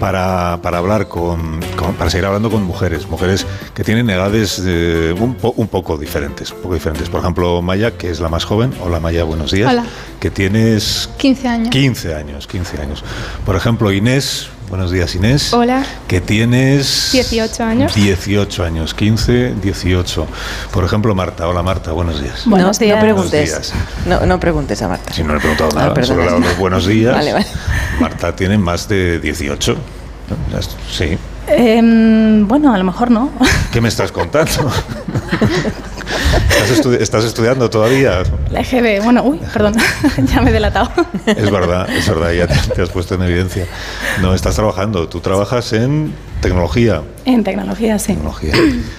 para, 0.00 0.58
para 0.62 0.78
hablar 0.78 1.06
con, 1.06 1.60
con- 1.76 1.94
para 1.94 2.10
seguir 2.10 2.24
hablando 2.26 2.50
con 2.50 2.64
mujeres, 2.64 3.06
mujeres 3.08 3.46
que 3.72 3.84
tienen 3.84 4.10
edades 4.10 4.60
eh, 4.66 5.14
un, 5.16 5.34
po- 5.36 5.54
un 5.56 5.68
poco 5.68 5.96
diferentes, 5.96 6.50
un 6.50 6.58
poco 6.62 6.74
diferentes. 6.74 7.08
Por 7.08 7.20
ejemplo, 7.20 7.62
Maya, 7.62 7.92
que 7.92 8.10
es 8.10 8.18
la 8.18 8.28
más 8.28 8.44
joven. 8.44 8.74
Hola 8.82 8.98
Maya, 8.98 9.22
buenos 9.22 9.52
días. 9.52 9.70
Hola. 9.72 9.84
Que 10.18 10.32
tienes 10.32 11.08
15 11.18 11.46
años. 11.46 11.70
15 11.70 12.14
años, 12.16 12.48
15 12.48 12.82
años. 12.82 13.04
Por 13.46 13.54
ejemplo, 13.54 13.92
Inés, 13.92 14.48
buenos 14.70 14.90
días 14.92 15.14
Inés. 15.14 15.52
Hola. 15.52 15.84
Que 16.08 16.20
tienes 16.20 17.10
18 17.12 17.64
años. 17.64 17.94
18 17.94 18.64
años, 18.64 18.94
15, 18.94 19.54
18. 19.60 20.26
Por 20.72 20.84
ejemplo, 20.84 21.14
Marta. 21.14 21.46
Hola 21.48 21.62
Marta, 21.62 21.92
buenos 21.92 22.20
días. 22.22 22.42
Buenos 22.46 22.80
no, 22.80 22.84
días. 22.86 22.96
no 22.96 23.02
preguntes. 23.02 23.50
Buenos 23.50 23.72
días. 23.72 23.72
No, 24.06 24.26
no 24.26 24.40
preguntes 24.40 24.80
a 24.82 24.88
Marta. 24.88 25.12
Si 25.12 25.22
no 25.22 25.32
le 25.32 25.38
he 25.38 25.40
preguntado 25.40 25.70
Ah, 25.72 25.80
nada, 25.80 25.94
perdona. 25.94 26.06
solo 26.06 26.20
le 26.22 26.26
he 26.26 26.30
dado 26.30 26.40
los 26.40 26.58
buenos 26.58 26.86
días. 26.86 27.14
Vale, 27.14 27.32
vale. 27.32 27.46
Marta 28.00 28.34
tiene 28.36 28.58
más 28.58 28.88
de 28.88 29.18
18. 29.18 29.74
¿no? 29.74 30.36
Ya 30.52 30.58
es- 30.60 30.70
Sí. 30.90 31.18
Em, 31.48 32.46
bueno, 32.46 32.72
a 32.72 32.78
lo 32.78 32.84
mejor 32.84 33.10
no. 33.10 33.30
¿Qué 33.72 33.80
me 33.80 33.88
estás 33.88 34.12
contando? 34.12 34.50
¿Estás, 36.32 36.70
estu- 36.80 37.00
estás 37.00 37.24
estudiando 37.24 37.68
todavía? 37.70 38.22
La 38.50 38.60
EGB, 38.60 39.02
bueno, 39.02 39.22
uy, 39.24 39.40
perdón, 39.52 39.74
ya 40.32 40.40
me 40.40 40.50
he 40.50 40.52
delatado. 40.52 40.90
Es 41.26 41.50
verdad, 41.50 41.88
es 41.90 42.08
verdad, 42.08 42.32
ya 42.32 42.46
te, 42.46 42.54
te 42.74 42.82
has 42.82 42.90
puesto 42.90 43.14
en 43.14 43.22
evidencia. 43.22 43.66
No, 44.20 44.34
estás 44.34 44.54
trabajando. 44.54 45.08
Tú 45.08 45.20
trabajas 45.20 45.72
en 45.72 46.12
tecnología. 46.40 47.02
En 47.24 47.42
tecnología, 47.44 47.98
sí. 47.98 48.08
Tecnología. 48.14 48.52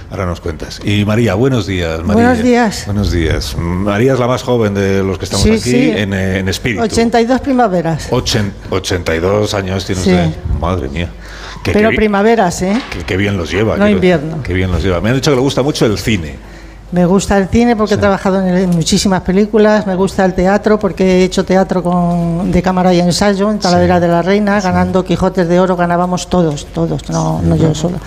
Ahora 0.09 0.25
nos 0.25 0.41
cuentas. 0.41 0.79
Y 0.83 1.05
María, 1.05 1.33
buenos 1.35 1.65
días. 1.67 1.99
María. 2.03 2.13
Buenos 2.13 2.43
días. 2.43 2.83
Buenos 2.85 3.11
días. 3.11 3.55
María 3.57 4.13
es 4.13 4.19
la 4.19 4.27
más 4.27 4.43
joven 4.43 4.73
de 4.73 5.03
los 5.03 5.17
que 5.17 5.25
estamos 5.25 5.43
Sí, 5.45 5.51
aquí 5.51 5.59
sí. 5.71 5.91
En, 5.95 6.13
eh, 6.13 6.39
en 6.39 6.49
espíritu. 6.49 6.83
82 6.83 7.41
primaveras. 7.41 8.09
Ochen- 8.11 8.51
82 8.69 9.53
años 9.53 9.85
tiene 9.85 10.01
Sí. 10.01 10.11
usted. 10.11 10.29
Madre 10.59 10.89
mía. 10.89 11.09
Que, 11.63 11.71
Pero 11.73 11.91
que, 11.91 11.95
primaveras, 11.95 12.61
¿eh? 12.63 12.81
que- 12.91 13.03
que 13.05 13.17
bien 13.17 13.37
los 13.37 13.51
lleva. 13.51 13.77
No 13.77 13.87
invierno. 13.87 14.41
Que 14.43 14.53
bien 14.53 14.71
los 14.71 14.83
lleva. 14.83 14.99
Me 15.01 15.09
han 15.09 15.15
dicho 15.15 15.31
que 15.31 15.35
le 15.35 15.41
gusta 15.41 15.61
mucho 15.61 15.85
el 15.85 15.97
cine. 15.97 16.35
Me 16.91 17.05
gusta 17.05 17.37
el 17.37 17.47
cine 17.47 17.77
porque 17.77 17.93
he 17.93 17.97
trabajado 17.97 18.45
en, 18.45 18.69
muchísimas 18.71 19.21
películas, 19.21 19.87
me 19.87 19.95
gusta 19.95 20.25
el 20.25 20.33
teatro 20.33 20.77
porque 20.77 21.03
he 21.03 21.23
hecho 21.23 21.45
teatro 21.45 21.81
con, 21.81 22.51
de 22.51 22.61
cámara 22.61 22.93
y 22.93 22.99
ensayo 22.99 23.49
en 23.49 23.59
Talavera 23.59 23.99
de 23.99 24.09
la 24.09 24.21
Reina, 24.21 24.59
ganando 24.59 25.05
Quijotes 25.05 25.47
de 25.47 25.59
Oro, 25.59 25.77
ganábamos 25.77 26.27
todos, 26.27 26.65
todos, 26.67 27.09
no, 27.09 27.41
no 27.41 27.55
yo 27.55 27.73
sola. 27.73 27.97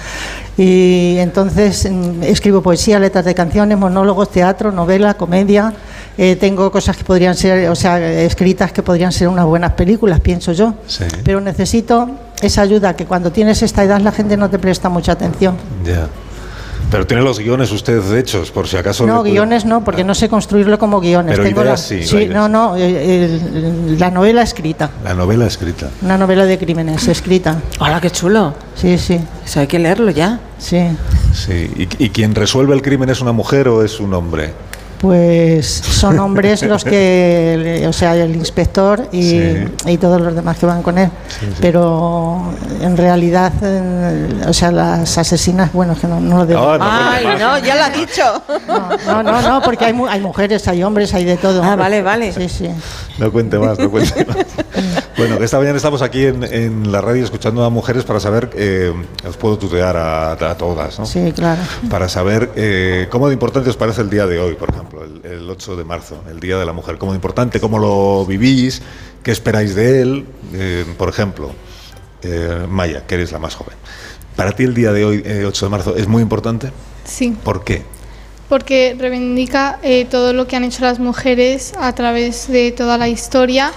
Y 0.59 1.16
entonces 1.18 1.89
mm, 1.91 2.22
escribo 2.24 2.61
poesía, 2.61 2.99
letras 2.99 3.24
de 3.24 3.35
canciones, 3.35 3.78
monólogos, 3.78 4.30
teatro, 4.30 4.70
novela, 4.70 5.14
comedia. 5.14 5.72
Eh, 6.16 6.37
tengo 6.37 6.70
cosas 6.70 6.97
que 6.97 7.05
podrían 7.05 7.35
ser, 7.35 7.68
o 7.70 7.74
sea, 7.74 7.99
escritas 8.22 8.70
que 8.70 8.82
podrían 8.82 9.12
ser 9.12 9.28
unas 9.28 9.47
buenas 9.47 9.72
películas, 9.72 10.20
pienso 10.20 10.53
yo. 10.53 10.74
Sí. 10.87 11.05
Pero 11.24 11.41
necesito 11.41 12.11
esa 12.41 12.62
ayuda, 12.62 12.95
que 12.95 13.07
cuando 13.07 13.32
tienes 13.32 13.62
esta 13.62 13.82
edad 13.82 14.01
la 14.01 14.12
gente 14.12 14.37
no 14.37 14.51
te 14.51 14.59
presta 14.59 14.89
mucha 14.89 15.12
atención. 15.12 15.57
Ya. 15.85 16.07
Pero 16.95 17.09
tiene 17.09 17.24
los 17.24 17.40
guiones 17.40 17.72
usted 17.72 18.14
hechos, 18.14 18.53
por 18.53 18.68
si 18.68 18.76
acaso. 18.76 19.05
No, 19.05 19.18
puede- 19.22 19.32
guiones 19.32 19.64
no, 19.64 19.82
porque 19.82 20.05
no 20.05 20.14
sé 20.14 20.28
construirlo 20.28 20.78
como 20.78 21.01
guiones. 21.01 21.32
Pero 21.32 21.42
Tengo 21.49 21.62
ideas 21.62 21.90
la, 21.90 21.99
sí, 22.07 22.26
no, 22.28 22.49
no, 22.49 22.76
eh, 22.76 23.24
el- 23.24 23.99
la 23.99 24.12
novela 24.12 24.42
escrita, 24.42 24.90
La 25.03 25.12
novela 25.12 25.45
escrita. 25.47 25.90
una 26.03 26.16
novela 26.16 26.47
de 26.47 26.57
crímenes 26.57 27.09
escrita. 27.09 27.61
Hola, 27.80 28.01
qué 28.01 28.11
chulo. 28.11 28.55
Sí, 28.76 28.97
sí. 28.97 29.18
Eso 29.45 29.59
hay 29.59 29.66
que 29.66 29.80
leerlo 29.80 30.12
ya. 30.12 30.38
Sí. 30.59 30.86
Sí. 31.32 31.68
¿Y, 31.76 32.05
y 32.05 32.11
quien 32.11 32.32
resuelve 32.32 32.74
el 32.76 32.82
crimen 32.82 33.11
es 33.11 33.20
una 33.20 33.32
mujer 33.32 33.66
o 33.66 33.82
es 33.84 33.99
un 33.99 34.14
hombre? 34.14 34.53
Pues 35.01 35.66
son 35.66 36.18
hombres 36.18 36.62
los 36.62 36.84
que, 36.84 37.84
o 37.88 37.92
sea, 37.92 38.16
el 38.16 38.34
inspector 38.36 39.09
y, 39.12 39.22
Sí. 39.30 39.64
y 39.86 39.97
todos 39.99 40.20
los 40.20 40.34
demás 40.34 40.59
que 40.59 40.66
van 40.66 40.82
con 40.82 40.99
él. 40.99 41.11
Sí, 41.28 41.47
sí. 41.47 41.53
Pero 41.61 42.53
en 42.80 42.97
realidad, 42.97 43.53
eh, 43.62 44.42
o 44.49 44.53
sea, 44.53 44.70
las 44.72 45.16
asesinas, 45.18 45.72
bueno, 45.72 45.92
es 45.95 45.99
que 45.99 46.07
no, 46.07 46.20
no 46.20 46.38
lo 46.38 46.47
digo. 46.47 46.61
Ah, 46.62 46.78
no, 46.78 47.30
Ay, 47.30 47.38
no, 47.38 47.59
ya 47.59 47.74
lo 47.76 47.84
ha 47.84 47.90
dicho. 47.90 48.42
No, 49.07 49.22
no, 49.22 49.42
no, 49.42 49.62
porque 49.62 49.84
hay, 49.86 49.92
mu- 49.92 50.07
hay 50.07 50.20
mujeres, 50.20 50.66
hay 50.68 50.82
hombres, 50.82 51.12
hay 51.14 51.24
de 51.24 51.36
todo. 51.36 51.62
Ah, 51.62 51.76
vale, 51.76 52.03
vale. 52.03 52.32
Sí, 52.32 52.49
sí. 52.49 52.68
No 53.18 53.30
cuente 53.32 53.59
más, 53.59 53.78
no 53.78 53.90
cuente 53.90 54.24
más. 54.24 54.36
Bueno, 55.16 55.36
esta 55.36 55.59
mañana 55.59 55.76
estamos 55.76 56.03
aquí 56.03 56.24
en, 56.26 56.42
en 56.42 56.90
la 56.90 57.01
radio 57.01 57.22
escuchando 57.22 57.64
a 57.64 57.70
mujeres 57.70 58.03
para 58.03 58.18
saber, 58.18 58.51
eh, 58.57 58.92
os 59.26 59.36
puedo 59.36 59.57
tutear 59.57 59.97
a, 59.97 60.32
a 60.32 60.57
todas, 60.57 60.99
¿no? 60.99 61.07
Sí, 61.07 61.30
claro. 61.32 61.62
Para 61.88 62.09
saber 62.09 62.51
eh, 62.57 63.07
cómo 63.12 63.28
de 63.28 63.34
importante 63.34 63.70
os 63.70 63.76
parece 63.76 64.01
el 64.01 64.11
día 64.11 64.26
de 64.26 64.40
hoy, 64.40 64.55
por 64.55 64.70
ejemplo, 64.70 64.93
el, 65.03 65.20
el 65.24 65.51
8 65.51 65.76
de 65.76 65.84
marzo, 65.84 66.22
el 66.30 66.40
Día 66.40 66.57
de 66.59 66.66
la 66.66 66.72
Mujer. 66.72 66.99
Cómo 66.99 67.12
de 67.12 67.16
importante, 67.16 67.61
cómo 67.61 67.78
lo 67.78 68.24
vivís, 68.26 68.82
qué 69.22 69.32
esperáis 69.32 69.74
de 69.74 70.03
él. 70.03 70.26
Eh, 70.53 70.84
por 70.97 71.09
ejemplo, 71.09 71.51
eh, 72.22 72.66
Maya, 72.68 73.07
que 73.07 73.16
eres 73.16 73.32
la 73.32 73.38
más 73.38 73.55
joven. 73.55 73.74
Para 74.36 74.53
ti 74.53 74.64
el 74.64 74.74
día 74.74 74.92
de 74.92 75.05
hoy, 75.05 75.22
eh, 75.24 75.45
8 75.47 75.66
de 75.66 75.70
marzo, 75.70 75.97
es 75.97 76.07
muy 76.09 76.22
importante. 76.22 76.70
Sí, 77.05 77.36
¿Por 77.42 77.64
qué? 77.64 77.82
porque 78.49 78.95
reivindica 78.99 79.78
eh, 79.82 80.05
todo 80.05 80.32
lo 80.32 80.47
que 80.47 80.57
han 80.57 80.64
hecho 80.64 80.84
las 80.84 80.99
mujeres 80.99 81.72
a 81.78 81.92
través 81.95 82.49
de 82.49 82.72
toda 82.72 82.99
la 82.99 83.09
historia 83.09 83.72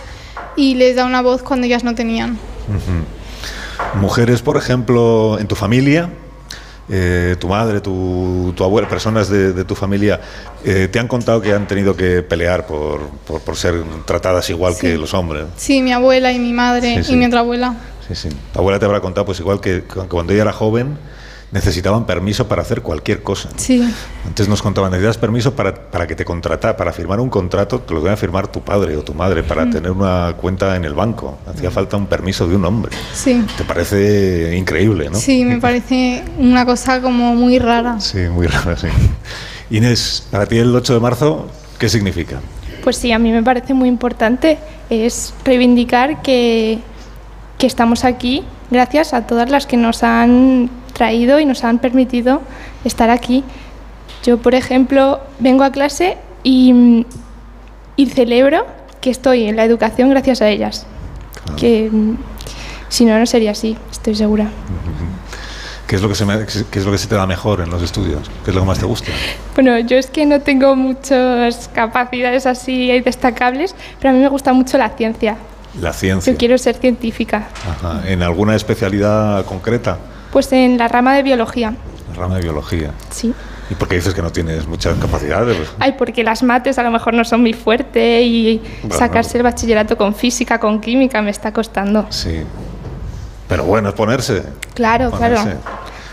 y 0.56 0.76
les 0.76 0.96
da 0.96 1.06
una 1.06 1.22
voz 1.22 1.42
cuando 1.42 1.66
ellas 1.66 1.84
no 1.84 1.96
tenían. 1.96 2.38
Mujeres, 3.96 4.42
por 4.42 4.58
ejemplo, 4.58 5.40
en 5.40 5.48
tu 5.48 5.56
familia, 5.56 6.10
eh, 6.90 7.36
tu 7.40 7.48
madre, 7.50 7.82
tu, 7.82 8.54
tu 8.56 8.64
abuela, 8.64 8.88
personas 8.88 9.30
de, 9.30 9.52
de 9.54 9.64
tu 9.66 9.76
familia, 9.76 10.22
eh, 10.64 10.88
te 10.92 11.00
han 11.00 11.08
contado 11.08 11.42
que 11.42 11.54
han 11.54 11.68
tenido 11.68 11.96
que 11.96 12.22
pelear 12.24 12.66
por, 12.66 13.08
por, 13.26 13.42
por 13.42 13.56
ser 13.56 13.76
tratadas 14.06 14.50
igual 14.50 14.74
Sí. 14.76 14.82
que 14.82 14.98
los 14.98 15.14
hombres. 15.14 15.46
Sí, 15.58 15.82
mi 15.82 15.92
abuela 15.92 16.32
y 16.32 16.40
mi 16.40 16.54
madre 16.54 16.98
Sí, 16.98 17.04
sí. 17.04 17.14
y 17.14 17.16
mi 17.18 17.26
otra 17.26 17.42
abuela. 17.42 17.76
Sí, 18.08 18.16
sí. 18.16 18.30
Tu 18.54 18.60
abuela 18.60 18.80
te 18.80 18.86
habrá 18.86 19.02
contado, 19.02 19.26
pues 19.26 19.40
igual 19.40 19.60
que 19.60 19.82
cu- 19.84 20.08
cuando 20.08 20.32
ella 20.34 20.44
era 20.44 20.54
joven, 20.54 20.98
necesitaban 21.52 22.06
permiso 22.06 22.48
para 22.48 22.62
hacer 22.62 22.82
cualquier 22.82 23.24
cosa. 23.24 23.50
Sí, 23.56 23.82
Antes 24.26 24.50
nos 24.50 24.62
contaban, 24.62 24.92
necesitas 24.92 25.18
permiso 25.18 25.54
para, 25.56 25.74
para 25.74 26.06
que 26.06 26.14
te 26.16 26.26
contrata, 26.26 26.76
para 26.76 26.92
firmar 26.92 27.20
un 27.22 27.30
contrato, 27.30 27.80
te 27.80 27.94
lo 27.94 28.02
debe 28.02 28.18
firmar 28.18 28.48
tu 28.50 28.62
padre 28.62 28.98
o 28.98 29.02
tu 29.04 29.14
madre, 29.14 29.44
para 29.44 29.66
Mm. 29.66 29.72
tener 29.72 29.92
una 29.92 30.34
cuenta 30.36 30.76
en 30.76 30.84
el 30.84 30.94
banco. 30.94 31.38
Hacía 31.48 31.72
falta 31.72 31.96
un 31.96 32.08
permiso 32.08 32.48
de 32.48 32.56
un 32.58 32.66
hombre. 32.66 32.92
sí. 33.14 33.46
Te 33.58 33.64
parece 33.64 34.56
increíble, 34.58 35.10
¿no? 35.10 35.18
Sí, 35.18 35.46
me 35.46 35.60
parece 35.60 36.24
una 36.38 36.66
cosa 36.66 37.02
como 37.02 37.34
muy 37.36 37.60
rara. 37.60 38.00
Sí, 38.02 38.20
muy 38.30 38.48
raro, 38.48 38.76
sí. 38.76 38.88
Inés, 39.70 40.28
para 40.32 40.46
ti 40.46 40.58
el 40.58 40.76
8 40.76 40.94
de 40.96 41.00
marzo, 41.00 41.48
¿qué 41.80 41.90
significa? 41.90 42.40
Pues 42.84 42.98
sí, 42.98 43.12
a 43.12 43.20
mí 43.20 43.32
me 43.32 43.44
parece 43.44 43.74
muy 43.74 43.90
importante. 43.90 44.58
Es 44.90 45.34
reivindicar 45.44 46.22
que, 46.22 46.80
que 47.58 47.68
estamos 47.68 48.04
aquí 48.06 48.44
gracias 48.72 49.14
a 49.14 49.28
todas 49.28 49.50
las 49.50 49.66
que 49.66 49.76
nos 49.78 50.04
han 50.04 50.70
traído 50.98 51.40
y 51.40 51.46
nos 51.46 51.64
han 51.64 51.80
permitido 51.80 52.42
estar 52.84 53.10
aquí. 53.10 53.44
Yo, 54.24 54.38
por 54.40 54.56
ejemplo, 54.56 55.20
vengo 55.40 55.64
a 55.64 55.72
clase 55.72 56.18
y, 56.44 57.06
y 57.96 58.06
celebro 58.08 58.66
que 59.00 59.12
estoy 59.12 59.44
en 59.44 59.56
la 59.56 59.64
educación 59.64 60.10
gracias 60.10 60.42
a 60.42 60.50
ellas. 60.50 60.86
Que 61.56 61.90
mm, 61.92 62.16
si 62.90 63.06
no, 63.06 63.18
no 63.20 63.26
sería 63.26 63.52
así, 63.52 63.78
estoy 63.92 64.16
segura. 64.16 64.50
¿Qué 65.88 65.96
es, 65.96 66.02
lo 66.02 66.10
que 66.10 66.16
se 66.16 66.26
me- 66.26 66.46
qué 66.46 66.80
es 66.80 66.86
lo 66.86 66.92
que 66.92 66.98
se 66.98 67.08
te 67.08 67.16
da 67.16 67.26
mejor 67.26 67.62
en 67.62 67.70
los 67.70 67.82
estudios? 67.82 68.30
¿Qué 68.44 68.50
es 68.52 68.56
lo 68.56 68.62
que 68.62 68.68
más 68.68 68.80
te 68.80 68.86
gusta? 68.86 69.10
Bueno, 69.56 69.80
yo 69.80 69.96
es 69.98 70.08
que 70.08 70.26
no 70.26 70.42
tengo 70.42 70.76
muchas 70.76 71.70
capacidades 71.74 72.46
así 72.46 72.88
destacables, 73.00 73.74
pero 74.00 74.10
a 74.10 74.14
mí 74.14 74.20
me 74.22 74.28
gusta 74.28 74.52
mucho 74.52 74.78
la 74.78 74.90
ciencia. 74.90 75.38
La 75.80 75.94
ciencia. 75.94 76.34
Yo 76.34 76.38
quiero 76.38 76.58
ser 76.58 76.76
científica. 76.76 77.48
Ajá. 77.70 78.02
¿En 78.06 78.22
alguna 78.24 78.56
especialidad 78.56 79.46
concreta? 79.46 79.98
Pues 80.32 80.52
en 80.54 80.78
la 80.78 80.88
rama 80.88 81.16
de 81.16 81.24
biología, 81.24 81.74
La 82.10 82.16
rama 82.22 82.36
de 82.36 82.42
biología. 82.42 82.92
sí. 83.10 83.34
¿Y 83.70 83.76
por 83.76 83.90
qué 83.90 83.96
dices 83.96 84.14
que 84.14 84.22
no 84.22 84.32
tienes 84.32 84.66
muchas 84.66 84.98
capacidades? 84.98 85.58
Pues, 85.58 85.70
Ay, 85.78 85.96
porque 85.98 86.24
las 86.24 86.42
mates 86.42 86.80
a 86.80 86.84
lo 86.84 86.90
mejor 86.92 87.14
no 87.14 87.26
son 87.26 87.42
muy 87.42 87.52
fuerte 87.52 88.22
y 88.22 88.62
Bueno. 88.84 88.96
sacarse 88.98 89.36
el 89.38 89.44
bachillerato 89.44 89.98
con 89.98 90.16
física, 90.16 90.58
con 90.58 90.80
química, 90.80 91.22
me 91.22 91.32
está 91.32 91.52
costando. 91.52 92.06
sí. 92.10 92.44
Pero 93.50 93.64
bueno, 93.64 93.90
es 93.90 93.96
ponerse. 93.96 94.44
Claro, 94.74 95.10
claro. 95.12 95.36
Ponerse. 95.38 95.60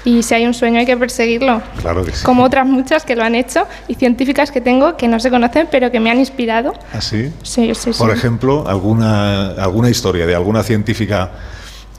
Y 0.05 0.23
si 0.23 0.35
hay 0.35 0.47
un 0.47 0.55
sueño 0.55 0.79
hay 0.79 0.87
que 0.87 0.97
perseguirlo. 0.97 1.63
Claro 1.81 2.05
que 2.05 2.13
sí. 2.13 2.25
Como 2.25 2.45
otras 2.45 2.65
muchas 2.67 3.05
que 3.05 3.17
lo 3.17 3.25
han 3.25 3.35
hecho 3.35 3.67
y 3.89 3.95
científicas 3.97 4.51
que 4.53 4.61
tengo 4.61 4.97
que 4.97 5.09
no 5.09 5.19
se 5.19 5.31
conocen 5.31 5.67
pero 5.71 5.91
que 5.91 5.99
me 5.99 6.11
han 6.11 6.19
inspirado. 6.19 6.75
¿Así? 6.93 7.33
Sí, 7.43 7.73
sí, 7.75 7.93
sí. 7.93 7.99
Por 7.99 8.11
ejemplo, 8.11 8.69
alguna, 8.69 9.51
alguna 9.53 9.91
historia 9.91 10.27
de 10.27 10.35
alguna 10.35 10.63
científica 10.63 11.31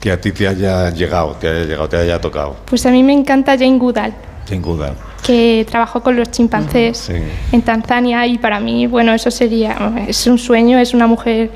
que 0.00 0.10
a 0.12 0.20
ti 0.20 0.32
te 0.32 0.46
haya 0.48 0.90
llegado, 0.90 1.32
te 1.40 1.48
haya 1.48 1.64
llegado, 1.64 1.88
te 1.88 1.96
haya 1.96 2.20
tocado. 2.20 2.56
Pues 2.66 2.84
a 2.86 2.90
mí 2.90 3.02
me 3.02 3.12
encanta 3.12 3.52
Jane 3.58 3.78
Goodall, 3.78 4.14
Sin 4.48 4.62
duda. 4.62 4.94
que 5.24 5.66
trabajó 5.68 6.02
con 6.02 6.16
los 6.16 6.30
chimpancés 6.30 6.98
Sí. 6.98 7.14
en 7.52 7.62
Tanzania 7.62 8.26
y 8.26 8.38
para 8.38 8.60
mí, 8.60 8.86
bueno, 8.86 9.12
eso 9.14 9.30
sería, 9.30 9.76
es 10.06 10.26
un 10.26 10.38
sueño, 10.38 10.78
es 10.78 10.94
una 10.94 11.06
mujer 11.06 11.50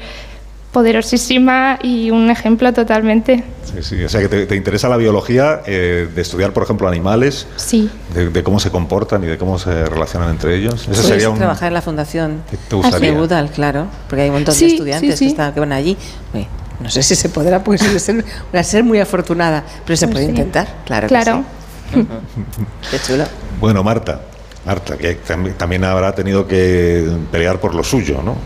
poderosísima 0.72 1.78
y 1.82 2.10
un 2.10 2.30
ejemplo 2.30 2.72
totalmente. 2.72 3.42
Sí, 3.64 3.82
sí. 3.82 4.04
O 4.04 4.08
sea, 4.08 4.20
que 4.20 4.28
te, 4.28 4.46
te 4.46 4.54
interesa 4.56 4.88
la 4.88 4.96
biología 4.96 5.62
eh, 5.66 6.08
de 6.14 6.22
estudiar, 6.22 6.52
por 6.52 6.62
ejemplo, 6.62 6.86
animales, 6.88 7.46
Sí. 7.56 7.90
de, 8.14 8.30
de 8.30 8.42
cómo 8.42 8.60
se 8.60 8.70
comportan 8.70 9.22
y 9.24 9.26
de 9.26 9.36
cómo 9.36 9.58
se 9.58 9.84
relacionan 9.86 10.30
entre 10.30 10.56
ellos. 10.56 10.86
Eso 10.88 11.02
sería 11.02 11.28
un. 11.28 11.36
trabajar 11.38 11.68
en 11.68 11.74
la 11.74 11.82
fundación 11.82 12.42
te 12.68 12.76
gustaría? 12.76 13.12
de 13.12 13.20
Udal, 13.20 13.50
claro, 13.50 13.86
porque 14.08 14.22
hay 14.22 14.28
un 14.28 14.36
montón 14.36 14.54
Sí, 14.54 14.66
de 14.66 14.72
estudiantes 14.74 15.10
sí, 15.12 15.16
sí. 15.16 15.24
Que, 15.26 15.30
están, 15.30 15.52
que 15.54 15.60
van 15.60 15.72
allí. 15.72 15.96
Oye, 16.34 16.46
no 16.80 16.90
sé 16.90 17.02
si 17.02 17.14
se 17.14 17.28
podrá, 17.28 17.62
porque 17.62 17.78
suele 17.78 17.98
ser 18.00 18.24
una 18.52 18.62
ser 18.62 18.82
muy 18.84 18.98
afortunada, 19.00 19.64
pero 19.84 19.96
se 19.96 20.06
Pues 20.06 20.14
puede 20.14 20.24
sí. 20.26 20.30
intentar, 20.30 20.68
claro. 20.86 21.08
que 21.08 21.14
Claro. 21.14 21.44
sí. 21.92 22.06
Qué 22.90 22.98
chulo. 23.00 23.24
Bueno, 23.60 23.82
Marta, 23.82 24.20
Marta, 24.64 24.96
que 24.96 25.18
tam- 25.22 25.54
también 25.56 25.84
habrá 25.84 26.14
tenido 26.14 26.46
que 26.46 27.08
pelear 27.30 27.58
por 27.60 27.74
lo 27.74 27.82
suyo, 27.84 28.22
¿no? 28.22 28.36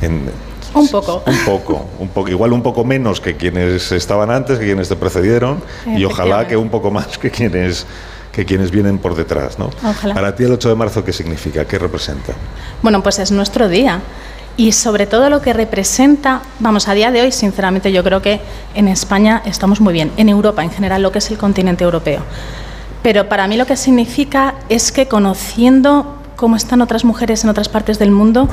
En- 0.00 0.30
Un 0.74 0.88
poco. 0.88 1.22
un 1.26 1.38
poco, 1.44 1.86
un 1.98 2.08
poco, 2.08 2.30
igual 2.30 2.52
un 2.52 2.62
poco 2.62 2.82
menos 2.84 3.20
que 3.20 3.36
quienes 3.36 3.92
estaban 3.92 4.30
antes, 4.30 4.58
que 4.58 4.64
quienes 4.64 4.88
te 4.88 4.96
precedieron, 4.96 5.62
y 5.86 6.04
ojalá 6.04 6.46
que 6.48 6.56
un 6.56 6.70
poco 6.70 6.90
más 6.90 7.18
que 7.18 7.30
quienes 7.30 7.86
que 8.32 8.46
quienes 8.46 8.70
vienen 8.70 8.96
por 8.96 9.14
detrás, 9.14 9.58
¿no? 9.58 9.68
Ojalá. 9.86 10.14
Para 10.14 10.34
ti 10.34 10.44
el 10.44 10.52
8 10.52 10.70
de 10.70 10.74
marzo, 10.74 11.04
¿qué 11.04 11.12
significa? 11.12 11.66
¿Qué 11.66 11.78
representa? 11.78 12.32
Bueno, 12.80 13.02
pues 13.02 13.18
es 13.18 13.30
nuestro 13.30 13.68
día. 13.68 14.00
Y 14.56 14.72
sobre 14.72 15.06
todo 15.06 15.30
lo 15.30 15.40
que 15.40 15.52
representa, 15.52 16.42
vamos, 16.58 16.86
a 16.88 16.94
día 16.94 17.10
de 17.10 17.22
hoy, 17.22 17.32
sinceramente, 17.32 17.90
yo 17.90 18.04
creo 18.04 18.20
que 18.20 18.40
en 18.74 18.86
España 18.88 19.42
estamos 19.46 19.80
muy 19.80 19.92
bien, 19.94 20.12
en 20.16 20.28
Europa 20.28 20.62
en 20.62 20.70
general, 20.70 21.02
lo 21.02 21.10
que 21.10 21.18
es 21.18 21.30
el 21.30 21.38
continente 21.38 21.84
europeo. 21.84 22.20
Pero 23.02 23.28
para 23.28 23.48
mí 23.48 23.56
lo 23.56 23.66
que 23.66 23.76
significa 23.76 24.54
es 24.68 24.92
que 24.92 25.08
conociendo 25.08 26.18
cómo 26.36 26.56
están 26.56 26.82
otras 26.82 27.04
mujeres 27.04 27.42
en 27.44 27.50
otras 27.50 27.68
partes 27.68 27.98
del 27.98 28.10
mundo, 28.10 28.48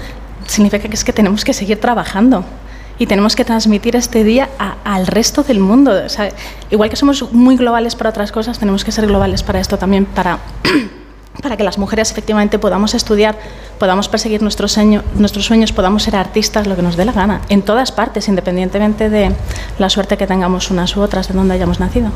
significa 0.47 0.88
que 0.88 0.95
es 0.95 1.04
que 1.04 1.14
tenemos 1.14 1.43
que 1.43 1.54
seguir 1.54 1.80
trabajando 1.80 2.43
y 2.97 3.06
tenemos 3.06 3.36
que 3.36 3.45
transmitir 3.45 3.95
este 3.95 4.24
día 4.24 4.50
a- 4.58 4.76
al 4.84 5.06
resto 5.06 5.43
del 5.43 5.60
mundo. 5.60 5.91
O 6.06 6.10
sea, 6.10 6.30
igual 6.72 6.89
que 6.89 6.95
somos 6.95 7.32
muy 7.34 7.58
globales 7.58 7.95
para 7.95 8.10
otras 8.10 8.32
cosas, 8.32 8.58
tenemos 8.58 8.84
que 8.84 8.91
ser 8.91 9.06
globales 9.06 9.43
para 9.43 9.60
esto 9.60 9.78
también, 9.78 10.06
para 10.06 10.39
para 11.41 11.55
que 11.57 11.63
las 11.63 11.77
mujeres 11.77 12.11
efectivamente 12.11 12.59
podamos 12.59 12.93
estudiar, 12.93 13.37
podamos 13.78 14.09
perseguir 14.09 14.41
nuestros, 14.41 14.74
sueño- 14.74 15.03
nuestros 15.16 15.45
sueños, 15.45 15.71
podamos 15.71 16.03
ser 16.03 16.16
artistas, 16.16 16.67
lo 16.67 16.75
que 16.75 16.82
nos 16.82 16.97
dé 16.97 17.05
la 17.05 17.13
gana, 17.13 17.41
en 17.49 17.61
todas 17.61 17.91
partes, 17.91 18.28
independientemente 18.28 19.09
de 19.09 19.32
la 19.78 19.89
suerte 19.89 20.17
que 20.17 20.28
tengamos 20.28 20.70
unas 20.70 20.95
u 20.97 21.01
otras 21.01 21.28
de 21.29 21.33
donde 21.33 21.53
hayamos 21.53 21.79
nacido. 21.79 22.09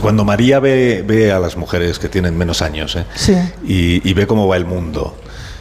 Cuando 0.00 0.24
María 0.24 0.60
ve, 0.60 1.02
ve 1.06 1.32
a 1.32 1.38
las 1.40 1.56
mujeres 1.56 1.98
que 1.98 2.08
tienen 2.08 2.36
menos 2.36 2.62
años 2.62 2.94
¿eh? 2.96 3.04
Sí. 3.14 3.34
y, 3.66 4.08
y 4.08 4.14
ve 4.14 4.26
cómo 4.26 4.46
va 4.46 4.56
el 4.56 4.64
mundo, 4.64 5.16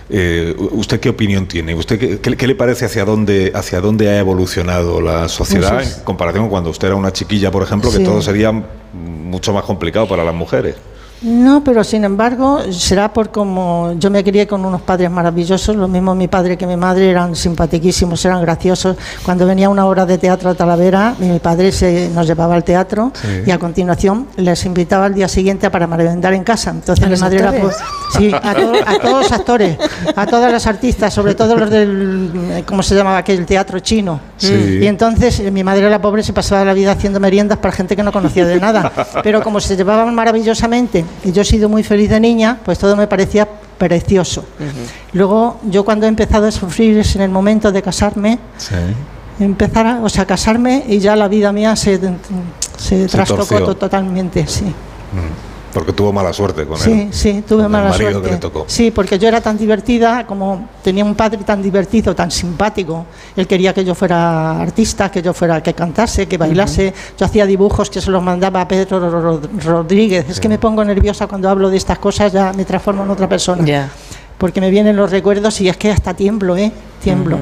eh, 0.09 0.55
¿usted 0.71 0.99
qué 0.99 1.09
opinión 1.09 1.47
tiene? 1.47 1.73
¿Usted 1.73 1.97
qué, 1.97 2.19
qué- 2.19 2.37
qué 2.37 2.47
le 2.47 2.55
parece 2.55 2.85
hacia 2.85 3.03
dónde, 3.05 3.51
hacia 3.55 3.81
dónde 3.81 4.09
ha 4.09 4.19
evolucionado 4.19 5.01
la 5.01 5.27
sociedad 5.27 5.81
en 5.81 5.89
comparación 6.03 6.43
con 6.43 6.51
cuando 6.51 6.69
usted 6.69 6.87
era 6.89 6.95
una 6.97 7.11
chiquilla, 7.13 7.49
por 7.49 7.63
ejemplo, 7.63 7.89
que 7.89 7.97
Sí. 7.97 8.03
todo 8.03 8.21
sería 8.21 8.51
mucho 8.93 9.53
más 9.53 9.63
complicado 9.63 10.07
para 10.07 10.23
las 10.23 10.35
mujeres? 10.35 10.75
No, 11.23 11.63
pero 11.63 11.83
sin 11.85 12.03
embargo, 12.03 12.59
será 12.71 13.13
por 13.13 13.29
como 13.31 13.93
yo 13.97 14.09
me 14.11 14.23
crié 14.25 14.45
con 14.45 14.65
unos 14.65 14.81
padres 14.81 15.09
maravillosos, 15.09 15.73
lo 15.75 15.87
mismo 15.87 16.13
mi 16.15 16.27
padre 16.27 16.57
que 16.57 16.67
mi 16.67 16.75
madre 16.75 17.09
eran 17.09 17.33
simpatiquísimos, 17.35 18.25
eran 18.25 18.41
graciosos. 18.41 18.97
Cuando 19.23 19.45
venía 19.45 19.69
una 19.69 19.85
obra 19.85 20.05
de 20.05 20.17
teatro 20.17 20.49
a 20.49 20.53
Talavera, 20.53 21.15
mi 21.19 21.39
padre 21.39 21.71
se, 21.71 22.09
nos 22.13 22.27
llevaba 22.27 22.55
al 22.55 22.63
teatro 22.65 23.11
Sí. 23.21 23.43
y 23.45 23.51
a 23.51 23.57
continuación 23.57 24.27
les 24.35 24.65
invitaba 24.65 25.05
al 25.05 25.13
día 25.13 25.29
siguiente 25.29 25.69
para 25.69 25.87
merendar 25.87 26.33
en 26.33 26.43
casa. 26.43 26.71
Entonces 26.71 27.01
¿A 27.03 27.07
mi 27.07 27.11
los 27.11 27.21
madre 27.21 27.37
era 27.39 27.49
actores? 27.51 27.75
pues, 27.77 28.17
sí, 28.17 28.31
a, 28.33 28.53
todo- 28.53 28.73
a 28.85 28.99
todos 28.99 29.23
los 29.23 29.31
actores, 29.31 29.77
a 30.15 30.25
todas 30.25 30.51
las 30.51 30.67
artistas, 30.67 31.13
sobre 31.13 31.35
todo 31.35 31.55
los 31.55 31.69
del, 31.69 32.63
¿cómo 32.67 32.83
se 32.83 32.95
llamaba 32.95 33.19
aquel 33.19 33.45
teatro 33.45 33.79
chino? 33.79 34.19
Sí. 34.35 34.79
Y 34.81 34.87
entonces 34.87 35.39
eh, 35.39 35.51
mi 35.51 35.63
madre, 35.63 35.89
la 35.89 36.01
pobre, 36.01 36.21
se 36.21 36.33
pasaba 36.33 36.65
la 36.65 36.73
vida 36.73 36.91
haciendo 36.91 37.21
meriendas 37.21 37.59
para 37.59 37.71
gente 37.73 37.95
que 37.95 38.03
no 38.03 38.11
conocía 38.11 38.45
de 38.45 38.59
nada. 38.59 38.91
Pero 39.23 39.41
como 39.41 39.61
se 39.61 39.77
llevaban 39.77 40.13
maravillosamente 40.13 41.05
y 41.23 41.31
yo 41.31 41.41
he 41.41 41.45
sido 41.45 41.69
muy 41.69 41.83
feliz 41.83 42.09
de 42.09 42.19
niña, 42.19 42.59
pues 42.63 42.77
todo 42.79 42.95
me 42.95 43.07
parecía 43.07 43.47
precioso. 43.77 44.45
Luego, 45.13 45.59
yo 45.69 45.83
cuando 45.83 46.05
he 46.05 46.09
empezado 46.09 46.47
a 46.47 46.51
sufrir 46.51 46.97
es 46.99 47.15
en 47.15 47.21
el 47.23 47.29
momento 47.31 47.71
de 47.71 47.81
casarme, 47.81 48.39
Sí. 48.57 48.75
empezar 49.39 49.85
a, 49.87 50.01
o 50.03 50.09
sea, 50.09 50.25
casarme 50.25 50.83
y 50.87 50.99
ya 50.99 51.15
la 51.15 51.27
vida 51.27 51.51
mía 51.51 51.75
se, 51.75 51.99
se, 52.77 53.07
trastocó 53.07 53.45
torció. 53.45 53.65
to- 53.65 53.75
totalmente, 53.75 54.45
sí. 54.47 54.65
Porque 55.73 55.91
tuvo 55.93 56.13
mala 56.13 56.31
suerte 56.33 56.65
con 56.65 56.77
Sí, 56.77 56.91
él. 56.91 57.07
sí, 57.11 57.43
tuve 57.47 57.63
con 57.63 57.71
mala 57.71 57.85
el 57.87 57.91
marido 57.93 58.11
suerte. 58.11 58.27
que 58.29 58.35
le 58.35 58.39
tocó. 58.39 58.65
Sí, 58.67 58.91
porque 58.91 59.17
yo 59.17 59.27
era 59.27 59.41
tan 59.41 59.57
divertida, 59.57 60.25
como 60.27 60.69
tenía 60.83 61.03
un 61.03 61.15
padre 61.15 61.39
tan 61.43 61.61
divertido, 61.63 62.13
tan 62.15 62.29
simpático. 62.29 63.05
Él 63.35 63.47
quería 63.47 63.73
que 63.73 63.83
yo 63.83 63.95
fuera 63.95 64.61
artista, 64.61 65.09
que 65.09 65.21
yo 65.21 65.33
fuera 65.33 65.61
que 65.63 65.73
cantase, 65.73 66.27
que 66.27 66.37
bailase. 66.37 66.93
Yo 67.17 67.25
hacía 67.25 67.45
dibujos 67.45 67.89
que 67.89 68.01
se 68.01 68.11
los 68.11 68.21
mandaba 68.21 68.61
a 68.61 68.67
Pedro 68.67 68.99
Ro- 68.99 69.21
Ro- 69.21 69.41
Rodríguez. 69.65 70.29
Es 70.29 70.39
que 70.39 70.47
me 70.47 70.59
pongo 70.59 70.83
nerviosa 70.85 71.25
cuando 71.27 71.49
hablo 71.49 71.69
de 71.69 71.77
estas 71.77 71.97
cosas, 71.97 72.31
ya 72.31 72.53
me 72.53 72.65
transformo 72.65 73.03
en 73.03 73.09
otra 73.09 73.27
persona. 73.27 73.63
Porque 74.43 74.59
me 74.59 74.69
vienen 74.69 74.97
los 74.97 75.09
recuerdos 75.09 75.61
y 75.61 75.69
es 75.69 75.77
que 75.77 75.89
hasta 75.89 76.13
tiemblo, 76.15 76.57
¿eh? 76.57 76.69
Tiemblo. 77.01 77.39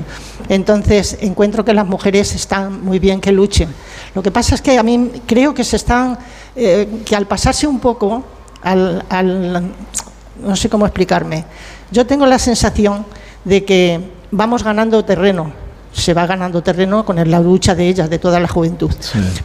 Entonces, 0.49 1.17
encuentro 1.21 1.65
que 1.65 1.73
las 1.73 1.87
mujeres 1.87 2.35
están 2.35 2.85
muy 2.85 2.99
bien 2.99 3.19
que 3.19 3.31
luchen. 3.31 3.69
Lo 4.13 4.21
que 4.21 4.29
pasa 4.29 4.53
es 4.53 4.61
que 4.61 4.77
a 4.77 4.83
mí 4.83 5.09
creo 5.25 5.51
que 5.55 5.63
se 5.63 5.77
están, 5.77 6.19
eh, 6.55 7.01
que 7.03 7.15
al 7.15 7.25
pasarse 7.25 7.65
un 7.65 7.79
poco, 7.79 8.23
al, 8.61 9.03
al- 9.09 9.71
no 10.43 10.55
sé 10.55 10.69
cómo 10.69 10.85
explicarme, 10.85 11.43
yo 11.89 12.05
tengo 12.05 12.27
la 12.27 12.37
sensación 12.37 13.03
de 13.45 13.65
que 13.65 13.99
vamos 14.29 14.63
ganando 14.63 15.03
terreno, 15.03 15.51
se 15.93 16.13
va 16.13 16.25
ganando 16.25 16.63
terreno 16.63 17.03
con 17.05 17.17
la 17.29 17.39
lucha 17.39 17.75
de 17.75 17.87
ellas, 17.87 18.09
de 18.09 18.17
toda 18.17 18.39
la 18.39 18.47
juventud. 18.47 18.89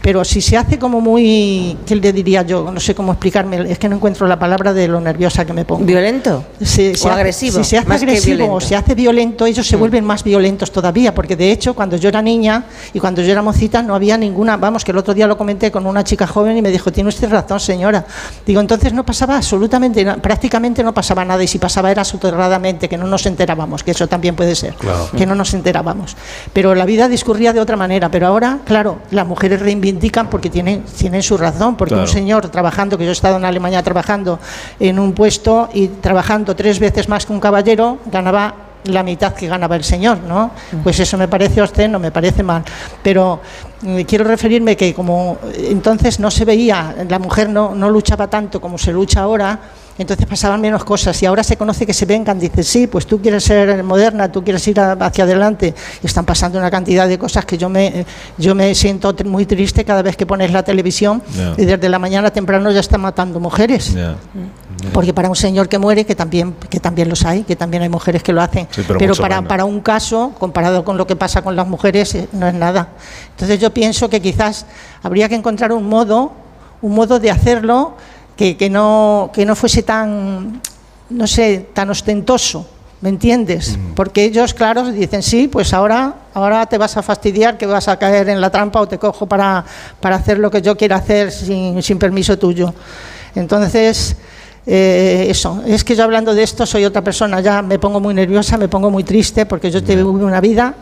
Pero 0.01 0.25
si 0.25 0.41
se 0.41 0.57
hace 0.57 0.79
como 0.79 1.01
muy, 1.01 1.77
¿qué 1.85 1.97
le 1.97 2.13
diría 2.13 2.43
yo? 2.43 2.71
No 2.71 2.79
sé 2.81 2.95
cómo 2.95 3.13
explicarme, 3.13 3.71
es 3.71 3.79
que 3.79 3.89
no 3.89 3.97
encuentro 3.97 4.27
la 4.27 4.39
palabra 4.39 4.73
de 4.73 4.87
lo 4.89 5.01
nerviosa 5.01 5.45
que 5.45 5.53
me 5.53 5.65
pongo. 5.65 5.85
¿Violento? 5.85 6.45
Se- 6.61 6.95
se 6.95 7.07
¿O 7.07 7.11
hace- 7.11 7.21
agresivo? 7.21 7.59
Si 7.59 7.65
se 7.65 7.79
hace 7.79 7.89
Más 7.89 8.01
agresivo 8.03 8.53
o 8.55 8.61
se 8.61 8.77
hace 8.77 8.95
violento, 8.95 9.45
ellos 9.47 9.67
se 9.67 9.77
vuelven 9.77 10.05
más 10.05 10.23
violentos 10.23 10.71
todavía, 10.71 11.15
porque 11.15 11.37
de 11.37 11.51
hecho 11.51 11.75
cuando 11.75 11.97
yo 11.97 12.09
era 12.09 12.23
niña 12.23 12.65
y 12.95 13.01
cuando 13.01 13.23
yo 13.23 13.33
era 13.33 13.43
mocita 13.43 13.83
no 13.83 13.95
había 13.95 14.17
ninguna, 14.17 14.57
vamos, 14.57 14.85
que 14.85 14.93
el 14.93 14.99
otro 14.99 15.15
día 15.15 15.27
lo 15.27 15.37
comenté 15.37 15.71
con 15.73 15.85
una 15.87 16.05
chica 16.05 16.27
joven 16.27 16.57
y 16.57 16.63
me 16.63 16.71
dijo, 16.71 16.93
tiene 16.93 17.09
usted 17.09 17.29
razón 17.29 17.59
señora. 17.61 18.05
Digo, 18.47 18.61
entonces 18.61 18.93
no 18.93 19.05
pasaba 19.05 19.37
absolutamente, 19.37 20.05
prácticamente 20.23 20.83
no 20.85 20.95
pasaba 20.95 21.25
nada 21.25 21.43
y 21.43 21.49
si 21.49 21.59
pasaba 21.59 21.91
era 21.91 22.05
soterradamente, 22.05 22.89
que 22.89 22.97
no 22.97 23.07
nos 23.07 23.27
enterábamos, 23.27 23.83
que 23.83 23.91
eso 23.91 24.07
también 24.07 24.37
puede 24.37 24.55
ser, 24.55 24.75
Claro. 24.75 25.09
que 25.17 25.27
no 25.27 25.35
nos 25.35 25.53
enterábamos. 25.55 26.17
Pero 26.53 26.75
la 26.75 26.85
vida 26.85 27.09
discurría 27.09 27.53
de 27.53 27.61
otra 27.61 27.77
manera, 27.77 28.11
pero 28.11 28.27
ahora, 28.27 28.59
claro, 28.65 28.99
las 29.11 29.27
mujeres 29.27 29.61
reivindican 29.61 30.29
porque 30.29 30.51
tienen, 30.51 30.83
tienen 30.83 31.23
su 31.23 31.37
razón, 31.37 31.77
porque 31.77 31.95
un 31.95 32.09
señor 32.09 32.49
trabajando, 32.49 32.97
que 32.99 33.05
yo 33.05 33.11
he 33.11 33.13
estado 33.13 33.37
en 33.37 33.45
Alemania 33.45 33.83
trabajando 33.83 34.39
en 34.81 34.99
un 34.99 35.13
puesto 35.13 35.69
y 35.73 35.89
trabajando 35.89 36.57
tres 36.57 36.79
veces 36.79 37.09
más 37.09 37.27
que 37.27 37.33
un 37.33 37.41
caballero, 37.41 37.99
ganaba 38.07 38.55
la 38.85 39.03
mitad 39.03 39.35
que 39.35 39.49
ganaba 39.49 39.77
el 39.77 39.85
señor, 39.85 40.19
¿no? 40.19 40.51
Pues 40.83 41.01
eso 41.01 41.17
me 41.17 41.29
parece 41.29 41.61
obsceno, 41.61 41.99
me 41.99 42.11
parece 42.11 42.43
mal. 42.43 42.63
Pero 43.03 43.41
eh, 43.85 44.05
quiero 44.07 44.25
referirme 44.25 44.77
que 44.77 44.95
como 44.95 45.39
entonces 45.57 46.21
no 46.21 46.31
se 46.31 46.45
veía, 46.45 46.95
la 47.09 47.19
mujer 47.19 47.49
no, 47.49 47.75
no 47.75 47.91
luchaba 47.91 48.29
tanto 48.29 48.61
como 48.61 48.79
se 48.79 48.93
lucha 48.93 49.21
ahora, 49.21 49.59
entonces 49.99 50.27
pasaban 50.27 50.61
menos 50.61 50.85
cosas 50.85 51.21
y 51.23 51.27
ahora 51.27 51.43
se 51.43 51.57
conoce 51.57 51.87
que 51.87 51.95
se 51.95 52.05
vengan, 52.07 52.39
dice, 52.39 52.63
sí, 52.63 52.87
pues 52.87 53.07
tú 53.07 53.21
quieres 53.21 53.45
ser 53.45 53.83
moderna, 53.83 54.31
tú 54.31 54.45
quieres 54.45 54.67
ir 54.69 54.79
hacia 54.79 55.25
adelante. 55.25 55.75
Están 56.03 56.25
pasando 56.25 56.59
una 56.59 56.71
cantidad 56.71 57.09
de 57.09 57.19
cosas 57.19 57.45
que 57.45 57.57
yo 57.57 57.69
me, 57.69 58.05
yo 58.37 58.55
me 58.55 58.75
siento 58.75 59.15
muy 59.25 59.47
triste 59.47 59.85
cada 59.85 60.03
vez 60.03 60.17
que 60.17 60.27
pones 60.27 60.53
la 60.53 60.63
televisión 60.63 61.23
Ya. 61.35 61.55
y 61.57 61.65
desde 61.65 61.89
la 61.89 61.99
mañana 61.99 62.31
temprano 62.31 62.71
ya 62.71 62.81
están 62.81 63.01
matando 63.01 63.41
mujeres. 63.41 63.95
Ya. 63.95 64.17
Porque 64.93 65.15
para 65.15 65.29
un 65.31 65.37
señor 65.37 65.69
que 65.69 65.79
muere, 65.79 66.05
que 66.05 66.15
también, 66.15 66.55
que 66.69 66.79
también 66.81 67.09
los 67.09 67.25
hay, 67.25 67.45
que 67.45 67.57
también 67.57 67.83
hay 67.83 67.89
mujeres 67.89 68.23
que 68.23 68.33
lo 68.33 68.43
hacen, 68.43 68.69
Sí, 68.71 68.83
pero 68.87 69.15
para, 69.15 69.37
menos. 69.37 69.49
para 69.49 69.65
un 69.65 69.81
caso, 69.81 70.33
comparado 70.39 70.85
con 70.85 70.99
lo 70.99 71.07
que 71.07 71.17
pasa 71.17 71.41
con 71.43 71.57
las 71.57 71.67
mujeres, 71.67 72.15
eh, 72.15 72.29
no 72.33 72.47
es 72.47 72.53
nada. 72.55 72.89
Entonces 73.31 73.59
yo 73.59 73.73
pienso 73.73 74.11
que 74.11 74.21
quizás 74.21 74.67
habría 75.03 75.29
que 75.31 75.35
encontrar 75.35 75.73
un 75.73 75.89
modo, 75.89 76.33
un 76.83 76.95
modo 76.95 77.19
de 77.19 77.31
hacerlo 77.31 77.97
que, 78.37 78.57
que 78.57 78.71
no, 78.71 79.31
que 79.33 79.45
no 79.45 79.57
fuese 79.57 79.83
tan, 79.83 80.61
no 81.11 81.27
sé, 81.27 81.69
tan 81.73 81.91
ostentoso. 81.91 82.69
¿Me 82.99 83.11
entiendes? 83.11 83.79
Porque 83.95 84.25
ellos, 84.25 84.55
claro, 84.55 84.91
dicen, 84.91 85.23
sí, 85.23 85.49
pues 85.49 85.75
ahora, 85.75 86.15
ahora 86.33 86.65
te 86.65 86.79
vas 86.79 86.97
a 86.97 87.03
fastidiar, 87.03 87.59
que 87.59 87.67
vas 87.67 87.89
a 87.89 87.99
caer 87.99 88.31
en 88.31 88.41
la 88.41 88.49
trampa 88.49 88.81
o 88.81 88.89
te 88.89 88.99
cojo 88.99 89.27
para, 89.27 89.65
para 90.01 90.17
hacer 90.17 90.39
lo 90.39 90.51
que 90.51 90.63
yo 90.63 90.77
quiera 90.77 90.97
hacer 90.97 91.31
sin, 91.31 91.83
sin 91.83 91.99
permiso 91.99 92.39
tuyo. 92.39 92.73
Entonces, 93.35 94.17
eh, 94.67 95.27
eso, 95.29 95.63
es 95.67 95.85
que 95.85 95.95
yo 95.95 96.05
hablando 96.05 96.35
de 96.35 96.43
esto 96.43 96.65
soy 96.65 96.87
otra 96.87 97.03
persona, 97.03 97.41
ya 97.41 97.61
me 97.61 97.79
pongo 97.79 98.01
muy 98.01 98.15
nerviosa, 98.15 98.57
me 98.57 98.67
pongo 98.67 98.91
muy 98.91 99.05
triste 99.05 99.45
porque 99.45 99.71
yo 99.71 99.85
tuve 99.85 100.03
una 100.03 100.41
vida 100.41 100.75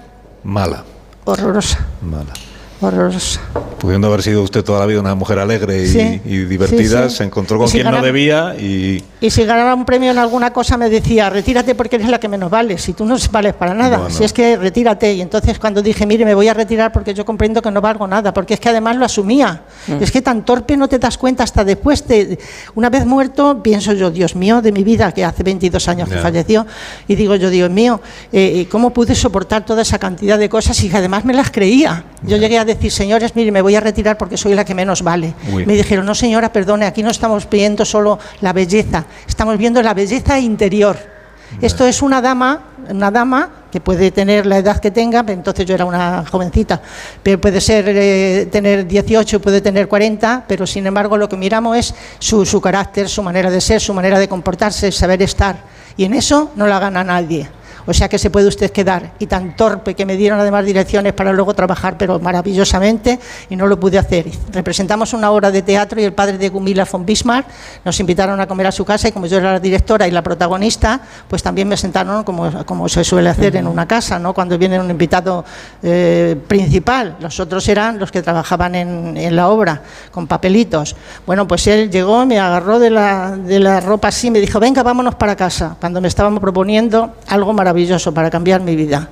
Mala, 0.45 0.85
horrorosa, 1.25 1.85
mala. 2.01 2.33
Horrorosa. 2.81 3.41
Pudiendo 3.79 4.07
haber 4.09 4.23
sido 4.23 4.43
usted 4.43 4.65
toda 4.65 4.81
la 4.81 4.87
vida 4.87 5.01
una 5.01 5.15
mujer 5.15 5.39
alegre 5.39 5.83
y, 5.83 5.87
Sí, 5.89 6.21
y 6.25 6.37
divertida, 6.45 7.05
sí, 7.05 7.11
sí. 7.11 7.17
se 7.19 7.25
encontró 7.25 7.59
con 7.59 7.69
si 7.69 7.81
quien 7.81 7.91
no 7.91 8.01
debía 8.01 8.55
y 8.59 9.03
Y 9.21 9.31
si 9.31 9.45
ganaba 9.45 9.75
un 9.75 9.85
premio 9.85 10.11
en 10.11 10.17
alguna 10.19 10.53
cosa 10.55 10.77
me 10.79 10.89
decía, 10.89 11.29
retírate 11.29 11.75
porque 11.75 11.97
eres 11.97 12.09
la 12.09 12.19
que 12.19 12.29
menos 12.29 12.51
vales, 12.51 12.81
si 12.83 12.95
tú 12.95 13.05
no 13.05 13.17
vales 13.31 13.53
para 13.55 13.75
nada, 13.75 13.99
Bueno. 13.99 14.15
si 14.15 14.25
es 14.25 14.33
que 14.33 14.57
retírate. 14.57 15.13
Y 15.13 15.21
entonces 15.21 15.59
cuando 15.59 15.83
dije, 15.83 16.07
mire, 16.07 16.25
me 16.25 16.35
voy 16.35 16.49
a 16.49 16.55
retirar 16.55 16.93
porque 16.93 17.13
yo 17.13 17.25
comprendo 17.27 17.61
que 17.61 17.71
no 17.71 17.81
valgo 17.83 18.07
nada, 18.07 18.33
porque 18.33 18.55
es 18.55 18.61
que 18.61 18.71
además 18.71 18.97
lo 18.97 19.05
asumía. 19.05 19.63
Mm. 19.87 20.03
Es 20.03 20.11
que 20.11 20.23
tan 20.23 20.45
torpe 20.47 20.77
no 20.79 20.89
te 20.89 20.99
das 20.99 21.19
cuenta 21.19 21.45
hasta 21.45 21.63
después. 21.65 22.07
De, 22.09 22.39
una 22.75 22.89
vez 22.91 23.05
muerto, 23.05 23.63
pienso 23.63 23.93
yo, 23.93 24.11
Dios 24.11 24.35
mío, 24.35 24.63
de 24.63 24.73
mi 24.73 24.83
vida, 24.83 25.13
que 25.13 25.25
hace 25.25 25.43
22 25.43 25.89
años 25.89 26.09
que 26.09 26.15
Ya. 26.17 26.23
falleció, 26.23 26.67
y 27.07 27.15
digo 27.17 27.35
yo, 27.37 27.51
Dios 27.51 27.71
mío, 27.71 28.01
eh, 28.33 28.67
¿cómo 28.71 28.91
pude 28.95 29.15
soportar 29.15 29.65
toda 29.67 29.83
esa 29.83 29.99
cantidad 29.99 30.39
de 30.39 30.49
cosas 30.49 30.83
y 30.83 30.89
que 30.89 30.97
además 30.97 31.25
me 31.27 31.35
las 31.35 31.51
creía? 31.51 32.05
Yo 32.23 32.37
llegué 32.39 32.59
a 32.59 32.65
decir, 32.75 32.93
señores, 32.93 33.35
mire, 33.35 33.51
me 33.51 33.63
voy 33.63 33.75
a 33.75 33.81
retirar 33.81 34.19
porque 34.19 34.37
soy 34.37 34.55
la 34.55 34.65
que 34.65 34.75
menos 34.75 35.03
vale. 35.03 35.35
Uy. 35.53 35.67
Me 35.67 35.75
dijeron, 35.75 36.07
no 36.07 36.15
señora, 36.15 36.53
perdone, 36.53 36.87
aquí 36.87 37.03
no 37.03 37.11
estamos 37.11 37.49
viendo 37.49 37.85
solo 37.85 38.19
la 38.41 38.53
belleza, 38.53 39.07
estamos 39.27 39.59
viendo 39.59 39.83
la 39.83 39.95
belleza 39.95 40.39
interior. 40.39 41.15
Esto 41.61 41.87
es 41.87 42.03
una 42.03 42.21
dama, 42.21 42.61
una 42.91 43.11
dama 43.11 43.51
que 43.71 43.81
puede 43.81 44.11
tener 44.11 44.47
la 44.47 44.59
edad 44.59 44.79
que 44.79 44.91
tenga, 44.91 45.25
entonces 45.29 45.67
yo 45.67 45.75
era 45.75 45.85
una 45.85 46.25
jovencita, 46.31 46.81
pero 47.23 47.41
puede 47.41 47.61
ser 47.61 47.85
eh, 47.89 48.49
tener 48.51 48.87
18, 48.87 49.41
puede 49.41 49.61
tener 49.61 49.89
40, 49.89 50.45
pero 50.47 50.67
sin 50.67 50.87
embargo 50.87 51.17
lo 51.17 51.29
que 51.29 51.37
miramos 51.37 51.77
es 51.77 51.95
su, 52.19 52.45
su 52.45 52.61
carácter, 52.61 53.09
su 53.09 53.23
manera 53.23 53.51
de 53.51 53.61
ser, 53.61 53.81
su 53.81 53.95
manera 53.95 54.19
de 54.19 54.29
comportarse, 54.29 54.91
saber 54.93 55.23
estar. 55.23 55.57
Y 55.97 56.05
en 56.05 56.15
eso 56.15 56.51
no 56.57 56.67
la 56.67 56.79
gana 56.79 57.05
nadie. 57.05 57.49
O 57.87 57.93
sea 57.93 58.09
que 58.09 58.19
se 58.19 58.31
puede 58.31 58.49
usted 58.49 58.71
quedar. 58.71 59.13
Y 59.19 59.27
tan 59.27 59.57
torpe 59.57 59.95
que 59.95 60.07
me 60.07 60.17
dieron 60.17 60.41
además 60.41 60.65
direcciones 60.65 61.13
para 61.13 61.33
luego 61.33 61.55
trabajar, 61.55 61.97
pero 61.99 62.19
maravillosamente, 62.19 63.19
y 63.51 63.57
no 63.57 63.67
lo 63.67 63.79
pude 63.79 63.99
hacer. 63.99 64.27
Representamos 64.53 65.13
una 65.13 65.31
obra 65.31 65.51
de 65.51 65.63
teatro 65.63 66.01
y 66.01 66.05
el 66.05 66.13
padre 66.13 66.39
de 66.39 66.49
Gumila 66.49 66.87
von 66.91 67.05
Bismarck 67.05 67.47
nos 67.85 67.99
invitaron 68.01 68.41
a 68.41 68.47
comer 68.47 68.69
a 68.69 68.73
su 68.73 68.85
casa 68.85 69.09
y 69.09 69.13
como 69.13 69.27
yo 69.27 69.39
era 69.39 69.53
la 69.53 69.61
directora 69.61 70.09
y 70.09 70.11
la 70.11 70.23
protagonista, 70.23 71.01
pues 71.29 71.43
también 71.43 71.69
me 71.69 71.77
sentaron 71.77 72.25
como, 72.25 72.89
se 72.89 73.05
suele 73.05 73.29
hacer 73.29 73.57
en 73.57 73.67
una 73.67 73.87
casa, 73.87 74.19
¿no? 74.19 74.33
cuando 74.33 74.57
viene 74.57 74.81
un 74.81 74.91
invitado 74.91 75.45
eh, 75.83 76.37
principal. 76.49 77.17
Los 77.21 77.39
otros 77.41 77.69
eran 77.69 77.99
los 77.99 78.11
que 78.11 78.23
trabajaban 78.23 78.75
en, 78.75 79.17
en 79.17 79.37
la 79.37 79.49
obra, 79.49 79.83
con 80.11 80.27
papelitos. 80.27 80.97
Bueno, 81.27 81.47
pues 81.47 81.67
él 81.67 81.91
llegó, 81.91 82.25
me 82.25 82.39
agarró 82.39 82.79
de 82.79 82.91
la, 82.91 83.37
de 83.37 83.61
la 83.61 83.81
ropa 83.81 84.09
así, 84.09 84.31
me 84.31 84.41
dijo, 84.41 84.59
venga, 84.59 84.83
vámonos 84.83 85.15
para 85.17 85.37
casa, 85.37 85.77
cuando 85.81 86.01
me 86.01 86.09
estábamos 86.09 86.41
proponiendo 86.41 87.15
algo 87.29 87.53
maravilloso 87.53 87.74
para 88.13 88.31
cambiar 88.31 88.61
mi 88.63 88.77
vida. 88.77 89.09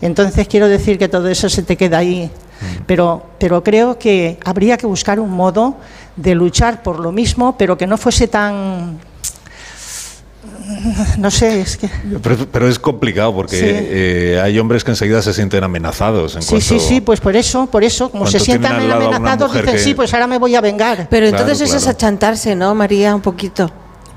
Entonces 0.00 0.46
quiero 0.48 0.68
decir 0.68 0.98
que 0.98 1.08
todo 1.08 1.28
eso 1.28 1.48
se 1.48 1.62
te 1.62 1.76
queda 1.76 1.98
ahí. 1.98 2.30
Pero, 2.86 3.26
pero 3.38 3.62
creo 3.64 3.98
que 3.98 4.38
habría 4.44 4.76
que 4.76 4.86
buscar 4.86 5.18
un 5.18 5.30
modo 5.30 5.76
de 6.16 6.34
luchar 6.34 6.82
por 6.82 7.00
lo 7.00 7.10
mismo, 7.10 7.56
pero 7.58 7.76
que 7.76 7.86
no 7.86 7.96
fuese 7.98 8.28
tan... 8.28 8.98
No 11.18 11.30
sé, 11.30 11.60
es 11.60 11.76
que... 11.76 11.88
Pero, 12.22 12.46
pero 12.50 12.68
es 12.68 12.78
complicado 12.78 13.34
porque 13.34 13.56
Sí. 13.56 13.64
eh, 13.68 14.40
hay 14.42 14.58
hombres 14.58 14.84
que 14.84 14.90
enseguida 14.92 15.20
se 15.22 15.32
sienten 15.32 15.62
amenazados. 15.64 16.36
En 16.36 16.42
Sí, 16.42 16.48
cuanto, 16.50 16.66
sí, 16.66 16.80
sí, 16.80 17.00
pues 17.00 17.20
por 17.20 17.34
eso, 17.36 17.66
por 17.66 17.82
eso, 17.84 18.10
como 18.10 18.26
se 18.26 18.38
sientan 18.40 18.76
amenazados, 18.76 19.52
dicen, 19.52 19.72
que- 19.74 19.78
sí, 19.78 19.94
pues 19.94 20.12
ahora 20.14 20.26
me 20.26 20.38
voy 20.38 20.54
a 20.54 20.60
vengar. 20.60 21.08
Pero 21.10 21.28
Claro, 21.28 21.42
entonces 21.44 21.60
eso 21.68 21.76
es 21.76 21.82
claro. 21.84 21.96
achantarse, 21.96 22.54
¿no, 22.54 22.74
María? 22.74 23.14
Un 23.14 23.20
poquito. 23.22 23.70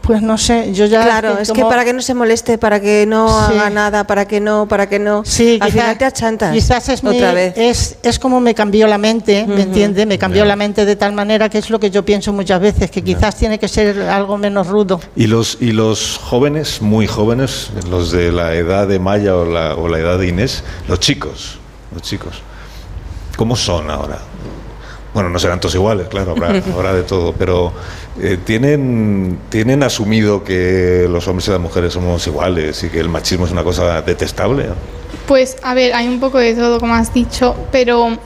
Pues 0.06 0.22
no 0.22 0.38
sé, 0.38 0.72
yo 0.74 0.86
ya... 0.86 1.04
Claro, 1.04 1.40
es 1.40 1.52
que 1.52 1.56
como- 1.62 1.70
para 1.70 1.84
que 1.84 1.92
no 1.92 2.02
se 2.02 2.14
moleste, 2.14 2.58
para 2.60 2.80
que 2.80 3.06
no 3.08 3.28
Sí. 3.48 3.54
haga 3.58 3.70
nada, 3.72 4.06
para 4.06 4.28
que 4.28 4.40
no, 4.40 4.68
para 4.68 4.88
que 4.88 5.00
no. 5.00 5.24
Sí, 5.26 5.58
Al 5.60 5.70
quizá- 5.70 5.80
final 5.82 5.98
te 5.98 6.06
achantas. 6.06 6.54
Quizás 6.54 6.90
es, 6.90 7.04
mi- 7.04 7.16
otra 7.18 7.34
vez. 7.34 7.54
es, 7.58 7.98
es 8.04 8.20
como 8.20 8.40
me 8.40 8.54
cambió 8.54 8.86
la 8.88 9.00
mente, 9.00 9.46
¿me 9.48 9.54
Ujú. 9.56 9.64
entiende? 9.64 10.06
Me 10.06 10.20
cambió 10.20 10.46
la 10.46 10.56
mente 10.56 10.86
de 10.86 10.96
tal 10.96 11.14
manera 11.14 11.50
que 11.50 11.58
es 11.58 11.70
lo 11.72 11.80
que 11.80 11.90
yo 11.90 12.06
pienso 12.06 12.32
muchas 12.34 12.60
veces, 12.62 12.92
que 12.92 13.04
quizás 13.04 13.36
tiene 13.36 13.58
que 13.58 13.68
ser 13.68 14.00
algo 14.04 14.38
menos 14.38 14.68
rudo. 14.68 15.00
Y 15.16 15.26
los, 15.26 15.58
y 15.60 15.72
los 15.72 16.20
jóvenes, 16.24 16.84
muy 16.84 17.08
jóvenes, 17.08 17.72
los 17.90 18.12
de 18.12 18.32
la 18.32 18.54
edad 18.54 18.88
de 18.88 19.00
Maya 19.00 19.36
o 19.36 19.44
la, 19.46 19.74
o 19.74 19.88
la 19.88 19.98
edad 19.98 20.20
de 20.20 20.28
Inés, 20.28 20.64
los 20.88 21.00
chicos, 21.00 21.58
los 21.92 22.04
chicos, 22.04 22.42
¿cómo 23.38 23.56
son 23.56 23.90
ahora? 23.90 24.20
Bueno, 25.14 25.30
no 25.30 25.40
serán 25.40 25.60
todos 25.60 25.74
iguales, 25.76 26.08
claro, 26.10 26.32
habrá, 26.32 26.50
habrá 26.76 26.94
de 26.94 27.04
todo, 27.04 27.34
pero 27.34 27.72
eh, 28.22 28.38
¿tienen, 28.44 29.40
¿tienen 29.50 29.84
asumido 29.84 30.44
que 30.44 31.06
los 31.10 31.28
hombres 31.28 31.48
y 31.50 31.52
las 31.52 31.60
mujeres 31.60 31.94
somos 31.94 32.26
iguales 32.28 32.82
y 32.84 32.90
que 32.90 33.00
el 33.00 33.10
machismo 33.10 33.46
es 33.46 33.52
una 33.52 33.64
cosa 33.64 34.02
detestable? 34.02 34.68
Pues 35.28 35.58
a 35.64 35.74
ver, 35.74 35.94
hay 35.94 36.08
un 36.08 36.20
poco 36.20 36.38
de 36.38 36.54
todo, 36.54 36.80
como 36.80 36.94
has 36.94 37.14
dicho, 37.14 37.56
pero 37.72 38.18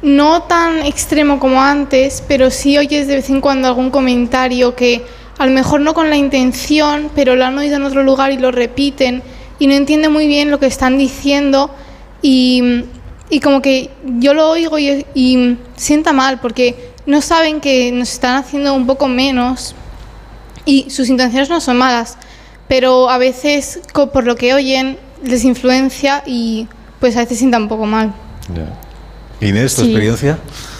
no 0.00 0.42
tan 0.44 0.78
extremo 0.86 1.38
como 1.38 1.60
antes, 1.60 2.22
pero 2.26 2.50
sí 2.50 2.78
oyes 2.78 3.06
de 3.06 3.16
vez 3.16 3.28
en 3.28 3.40
cuando 3.40 3.68
algún 3.68 3.90
comentario 3.90 4.74
que 4.74 5.04
a 5.36 5.46
lo 5.46 5.52
mejor 5.52 5.80
no 5.80 5.92
con 5.92 6.08
la 6.08 6.16
intención, 6.16 7.10
pero 7.14 7.36
lo 7.36 7.44
han 7.44 7.58
oído 7.58 7.76
en 7.76 7.82
otro 7.82 8.02
lugar 8.02 8.32
y 8.32 8.38
lo 8.38 8.50
repiten 8.50 9.22
y 9.58 9.66
no 9.66 9.74
entienden 9.74 10.12
muy 10.12 10.26
bien 10.26 10.50
lo 10.50 10.58
que 10.58 10.66
están 10.66 10.96
diciendo 10.96 11.70
y, 12.22 12.84
y 13.28 13.40
como 13.40 13.60
que 13.60 13.90
yo 14.18 14.32
lo 14.32 14.48
oigo 14.48 14.78
y, 14.78 15.04
y 15.14 15.58
sienta 15.76 16.12
mal 16.12 16.40
porque 16.40 16.87
no 17.08 17.22
saben 17.22 17.60
que 17.62 17.90
nos 17.90 18.12
están 18.12 18.36
haciendo 18.36 18.74
un 18.74 18.86
poco 18.86 19.08
menos 19.08 19.74
y 20.66 20.90
sus 20.90 21.08
intenciones 21.08 21.48
no 21.48 21.58
son 21.60 21.78
malas, 21.78 22.18
pero 22.68 23.08
a 23.08 23.16
veces 23.16 23.80
por 24.12 24.24
lo 24.24 24.36
que 24.36 24.52
oyen 24.52 24.98
les 25.24 25.44
influencia 25.44 26.22
y 26.26 26.68
pues 27.00 27.16
a 27.16 27.20
veces 27.20 27.38
sienta 27.38 27.56
un 27.56 27.66
poco 27.66 27.86
mal. 27.86 28.12
Inés, 29.40 29.74
¿tu 29.74 29.82
Sí. 29.82 29.88
experiencia? 29.88 30.38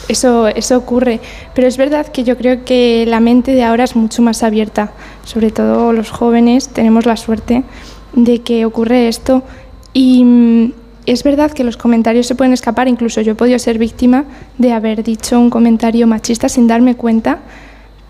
Eso, 0.08 0.48
eso 0.48 0.76
ocurre, 0.76 1.20
pero 1.54 1.66
es 1.66 1.78
verdad 1.78 2.06
que 2.08 2.24
yo 2.24 2.36
creo 2.36 2.62
que 2.64 3.04
la 3.06 3.20
mente 3.20 3.52
de 3.52 3.64
ahora 3.64 3.84
es 3.84 3.96
mucho 3.96 4.20
más 4.20 4.42
abierta, 4.42 4.92
sobre 5.24 5.50
todo 5.50 5.92
los 5.94 6.10
jóvenes 6.10 6.68
tenemos 6.68 7.06
la 7.06 7.16
suerte 7.16 7.62
de 8.12 8.40
que 8.42 8.66
ocurre 8.66 9.08
esto 9.08 9.42
y 9.94 10.24
mm, 10.24 10.72
es 11.10 11.22
verdad 11.22 11.52
que 11.52 11.64
los 11.64 11.76
comentarios 11.76 12.26
se 12.26 12.34
pueden 12.34 12.52
escapar, 12.52 12.88
incluso 12.88 13.20
yo 13.20 13.32
he 13.32 13.34
podido 13.34 13.58
ser 13.58 13.78
víctima 13.78 14.24
de 14.58 14.72
haber 14.72 15.02
dicho 15.02 15.38
un 15.38 15.50
comentario 15.50 16.06
machista 16.06 16.48
sin 16.48 16.66
darme 16.66 16.96
cuenta, 16.96 17.38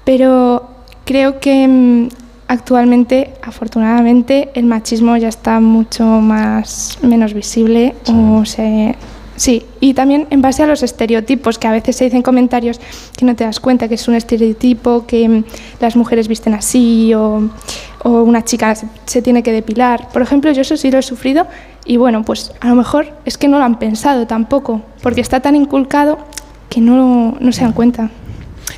pero 0.05 0.69
creo 1.05 1.41
que 1.41 1.69
mm, 1.69 2.09
actualmente, 2.49 3.35
afortunadamente, 3.43 4.51
el 4.55 4.65
machismo 4.65 5.17
ya 5.17 5.29
está 5.29 5.61
mucho 5.61 6.05
más 6.05 6.99
menos 7.03 7.35
visible 7.35 7.95
o 8.07 8.45
se 8.45 8.97
Sí, 9.39 9.65
y 9.79 9.95
también 9.95 10.27
en 10.31 10.43
base 10.43 10.65
a 10.65 10.67
los 10.67 10.83
estereotipos, 10.83 11.61
que 11.61 11.69
a 11.69 11.71
veces 11.71 11.95
se 11.95 12.05
dicen 12.05 12.23
comentarios 12.23 12.81
que 13.17 13.25
no 13.25 13.37
te 13.37 13.45
das 13.45 13.61
cuenta 13.61 13.87
que 13.87 13.95
es 13.95 14.09
un 14.09 14.17
estereotipo, 14.17 15.07
que 15.07 15.29
mm, 15.29 15.45
las 15.81 15.95
mujeres 15.95 16.27
visten 16.27 16.55
así 16.55 17.15
o, 17.15 17.49
o 18.05 18.23
una 18.23 18.45
chica 18.45 18.75
se, 19.07 19.23
tiene 19.23 19.43
que 19.43 19.53
depilar. 19.53 20.09
Por 20.13 20.23
ejemplo, 20.23 20.51
yo 20.53 20.63
eso 20.63 20.77
sí 20.77 20.91
lo 20.91 20.99
he 20.99 21.03
sufrido 21.03 21.47
y 21.85 21.97
bueno, 21.97 22.23
pues 22.25 22.53
a 22.61 22.69
lo 22.69 22.75
mejor 22.75 23.09
es 23.25 23.39
que 23.39 23.49
no 23.49 23.59
lo 23.59 23.65
han 23.65 23.79
pensado 23.79 24.27
tampoco, 24.27 24.83
porque 25.03 25.21
está 25.21 25.41
tan 25.41 25.57
inculcado 25.57 26.19
que 26.69 26.81
no, 26.81 27.37
no 27.41 27.53
se 27.53 27.63
dan 27.63 27.73
cuenta. 27.73 28.11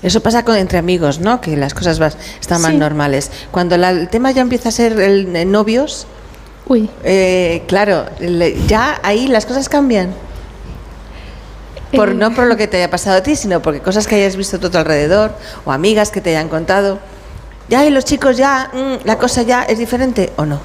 Eso 0.02 0.22
pasa 0.22 0.44
con, 0.44 0.56
entre 0.56 0.78
amigos, 0.78 1.18
¿no? 1.18 1.40
Que 1.40 1.56
las 1.56 1.74
cosas 1.74 1.98
vas- 1.98 2.16
están 2.40 2.62
más 2.62 2.70
Sí. 2.70 2.76
normales. 2.78 3.30
Cuando 3.50 3.76
la- 3.76 3.90
el 3.90 4.08
tema 4.08 4.30
ya 4.30 4.40
empieza 4.42 4.68
a 4.70 4.72
ser 4.72 4.98
el, 5.00 5.34
eh, 5.34 5.44
novios, 5.44 6.06
eh, 7.02 7.64
claro, 7.66 8.04
le- 8.20 8.56
ya 8.68 9.00
ahí 9.02 9.26
las 9.26 9.44
cosas 9.44 9.68
cambian. 9.68 10.14
Por, 11.94 12.10
Eh. 12.10 12.14
No 12.14 12.32
por 12.32 12.46
lo 12.46 12.56
que 12.56 12.68
te 12.68 12.76
haya 12.76 12.88
pasado 12.88 13.16
a 13.18 13.22
ti, 13.22 13.34
sino 13.34 13.60
porque 13.60 13.80
cosas 13.80 14.06
que 14.06 14.14
hayas 14.14 14.36
visto 14.36 14.56
a 14.56 14.60
tu 14.60 14.78
alrededor 14.78 15.32
o 15.64 15.72
amigas 15.72 16.10
que 16.12 16.20
te 16.20 16.30
hayan 16.30 16.48
contado. 16.48 17.00
Ya, 17.70 17.86
y 17.86 17.90
los 17.90 18.04
chicos 18.04 18.36
ya, 18.36 18.68
mm, 18.72 19.06
la 19.06 19.16
cosa 19.16 19.42
ya 19.42 19.62
es 19.62 19.78
diferente 19.78 20.32
o 20.36 20.44
no. 20.44 20.60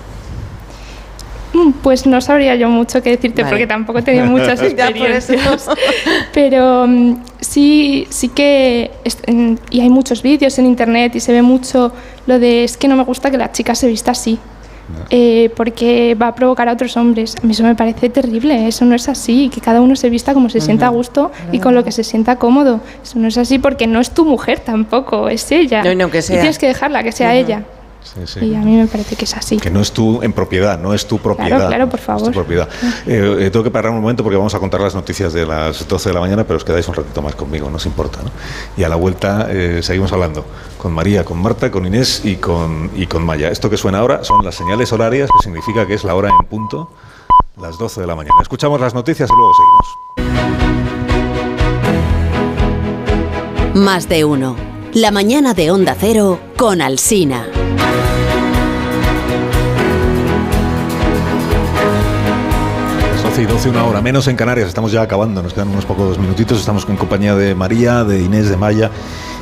Mm, 1.54 1.72
Pues 1.84 2.06
no 2.06 2.20
sabría 2.20 2.56
yo 2.56 2.68
mucho 2.68 3.02
qué 3.02 3.12
decirte 3.12 3.44
Vale. 3.44 3.54
porque 3.54 3.68
tampoco 3.68 4.00
he 4.00 4.02
tenido 4.02 4.26
muchas 4.36 4.60
Ya, 4.76 4.88
por 4.92 5.10
eso. 5.10 5.32
experiencias. 5.34 5.70
Pero 6.34 6.86
mm, 6.88 7.18
sí, 7.40 8.08
sí 8.10 8.30
que 8.30 8.92
en- 9.28 9.60
y 9.70 9.80
hay 9.82 9.90
muchos 9.90 10.22
vídeos 10.22 10.58
en 10.60 10.66
internet 10.66 11.16
y 11.16 11.20
se 11.20 11.32
ve 11.32 11.42
mucho 11.42 11.94
lo 12.28 12.40
de 12.40 12.64
es 12.66 12.76
que 12.76 12.88
no 12.88 12.96
me 12.98 13.04
gusta 13.04 13.32
que 13.32 13.38
la 13.38 13.52
chica 13.52 13.74
se 13.76 13.88
vista 13.88 14.12
así. 14.12 14.38
Eh, 15.10 15.52
porque 15.56 16.16
va 16.20 16.28
a 16.30 16.36
provocar 16.36 16.70
a 16.70 16.74
otros 16.74 16.96
hombres. 16.98 17.36
A 17.42 17.46
mí 17.46 17.52
eso 17.54 17.64
me 17.64 17.76
parece 17.76 18.10
terrible, 18.10 18.68
eso 18.68 18.86
no 18.86 18.96
es 18.96 19.08
así, 19.10 19.50
que 19.50 19.62
cada 19.62 19.82
uno 19.82 19.96
se 19.96 20.10
vista 20.10 20.34
como 20.34 20.50
se 20.50 20.62
sienta 20.62 20.88
a 20.88 20.90
gusto 20.90 21.32
y 21.52 21.60
con 21.60 21.76
lo 21.76 21.84
que 21.84 21.92
se 21.92 22.04
sienta 22.04 22.38
cómodo. 22.38 22.82
Eso 23.04 23.20
no 23.20 23.28
es 23.28 23.38
así 23.38 23.60
porque 23.60 23.88
no 23.88 24.00
es 24.00 24.12
tu 24.12 24.26
mujer 24.26 24.60
tampoco, 24.60 25.30
es 25.30 25.52
ella. 25.52 25.84
No, 25.84 25.92
y 25.92 25.96
no 25.96 26.10
que 26.10 26.20
Y 26.20 26.22
sea. 26.22 26.40
tienes 26.40 26.58
que 26.60 26.68
dejarla 26.68 27.04
que 27.04 27.12
sea 27.12 27.36
ella. 27.36 27.64
Sí, 28.06 28.22
sí. 28.26 28.46
Y 28.46 28.56
a 28.56 28.60
mí 28.60 28.78
me 28.78 28.88
parece 28.88 29.16
que 29.16 29.26
es 29.26 29.36
así. 29.36 29.58
Que 29.58 29.70
no 29.70 29.82
es 29.82 29.92
tú 29.92 30.22
en 30.22 30.32
propiedad, 30.32 30.80
no 30.80 30.94
es 30.94 31.06
tu 31.08 31.18
propiedad. 31.20 31.68
claro, 31.68 31.90
por 31.90 32.00
no 32.00 32.02
es 32.02 32.02
tu 32.02 32.26
favor. 32.26 32.32
propiedad. 32.34 32.70
Eh, 33.06 33.38
eh, 33.40 33.50
tengo 33.50 33.64
que 33.64 33.72
parar 33.72 33.92
un 33.92 34.00
momento 34.00 34.24
porque 34.24 34.38
vamos 34.38 34.54
a 34.56 34.60
contar 34.60 34.80
las 34.82 34.96
noticias 34.96 35.34
de 35.34 35.46
las 35.46 35.88
12 35.88 36.10
de 36.10 36.14
la 36.14 36.20
mañana, 36.22 36.44
pero 36.44 36.58
os 36.58 36.64
quedáis 36.64 36.88
un 36.88 36.94
ratito 36.94 37.22
más 37.22 37.36
conmigo, 37.36 37.70
no 37.70 37.78
os 37.78 37.86
importa. 37.86 38.20
¿no? 38.24 38.30
Y 38.78 38.84
a 38.84 38.90
la 38.90 38.96
vuelta 38.96 39.48
eh, 39.50 39.82
seguimos 39.82 40.14
hablando 40.14 40.46
con 40.78 40.94
María, 40.94 41.26
con 41.26 41.42
Marta, 41.42 41.72
con 41.72 41.86
Inés 41.86 42.22
y 42.24 42.36
con, 42.36 42.92
y 42.96 43.08
con 43.08 43.26
Maya. 43.26 43.50
Esto 43.50 43.70
que 43.70 43.78
suena 43.78 44.00
ahora 44.00 44.24
son 44.24 44.46
las 44.46 44.56
señales 44.56 44.94
horarias, 44.94 45.30
que 45.30 45.44
significa 45.44 45.86
que 45.88 45.96
es 45.96 46.04
la 46.04 46.16
hora 46.16 46.30
en 46.30 46.48
punto, 46.48 46.92
las 47.60 47.78
12 47.78 48.02
de 48.02 48.08
la 48.08 48.16
mañana. 48.16 48.36
Escuchamos 48.42 48.80
las 48.80 48.94
noticias 48.94 49.30
y 49.30 49.34
luego 49.36 49.52
seguimos. 49.56 50.56
Más 53.76 54.08
de 54.08 54.24
uno. 54.24 54.75
La 54.96 55.12
mañana 55.12 55.54
de 55.54 55.72
Onda 55.72 55.94
Cero 56.00 56.40
con 56.56 56.82
Alsina. 56.82 57.48
Las 63.12 63.24
12 63.24 63.42
y 63.42 63.46
12, 63.46 63.70
una 63.72 63.84
hora 63.84 64.02
menos 64.02 64.30
en 64.30 64.38
Canarias. 64.38 64.70
Estamos 64.70 64.94
ya 64.94 65.02
acabando, 65.02 65.44
nos 65.44 65.54
quedan 65.54 65.68
unos 65.68 65.84
pocos 65.84 66.18
minutitos. 66.18 66.62
Estamos 66.62 66.88
en 66.88 66.96
compañía 66.96 67.36
de 67.36 67.54
María, 67.56 68.06
de 68.06 68.22
Inés, 68.22 68.48
de 68.48 68.56
Maya 68.56 68.90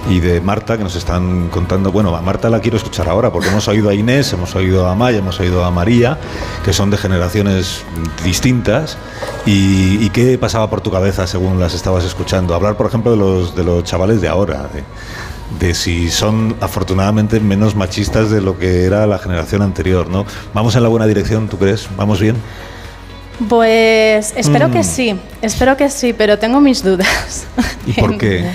y 0.09 0.21
de 0.21 0.41
Marta, 0.41 0.75
que 0.75 0.83
nos 0.83 0.95
están 0.95 1.49
contando. 1.49 1.91
Bueno, 1.91 2.15
a 2.15 2.21
Marta 2.23 2.49
la 2.49 2.59
quiero 2.59 2.77
escuchar 2.77 3.07
ahora, 3.07 3.31
porque 3.31 3.49
hemos 3.49 3.67
oído 3.67 3.89
a 3.89 3.93
Inés, 3.93 4.33
hemos 4.33 4.55
oído 4.55 4.87
a 4.87 4.95
Maya, 4.95 5.19
hemos 5.19 5.39
oído 5.39 5.63
a 5.63 5.69
María, 5.69 6.17
que 6.65 6.73
son 6.73 6.89
de 6.89 6.97
generaciones 6.97 7.83
distintas. 8.23 8.97
¿Y, 9.45 10.09
qué 10.09 10.35
pasaba 10.39 10.67
por 10.71 10.81
tu 10.81 10.89
cabeza 10.89 11.27
según 11.27 11.59
las 11.59 11.75
estabas 11.75 12.05
escuchando? 12.05 12.55
Hablar, 12.55 12.75
por 12.75 12.87
ejemplo, 12.87 13.11
de 13.11 13.17
los, 13.17 13.55
de 13.55 13.63
los 13.63 13.83
chavales 13.83 14.19
de 14.19 14.29
ahora. 14.29 14.67
De 15.59 15.73
si 15.75 16.09
son 16.09 16.55
afortunadamente 16.61 17.39
menos 17.39 17.75
machistas 17.75 18.29
de 18.31 18.41
lo 18.41 18.57
que 18.57 18.85
era 18.85 19.05
la 19.05 19.19
generación 19.19 19.61
anterior, 19.61 20.07
¿no? 20.09 20.25
¿Vamos 20.53 20.75
en 20.75 20.83
la 20.83 20.89
buena 20.89 21.05
dirección, 21.05 21.47
tú 21.47 21.57
crees? 21.57 21.87
¿Vamos 21.95 22.19
bien? 22.19 22.35
Pues 23.49 24.33
espero 24.37 24.69
Mm. 24.69 24.71
que 24.71 24.83
sí, 24.83 25.19
espero 25.41 25.75
que 25.75 25.89
sí, 25.89 26.13
pero 26.13 26.37
tengo 26.39 26.59
mis 26.59 26.83
dudas. 26.83 27.45
¿Y 27.85 27.93
por 27.93 28.17
qué? 28.17 28.45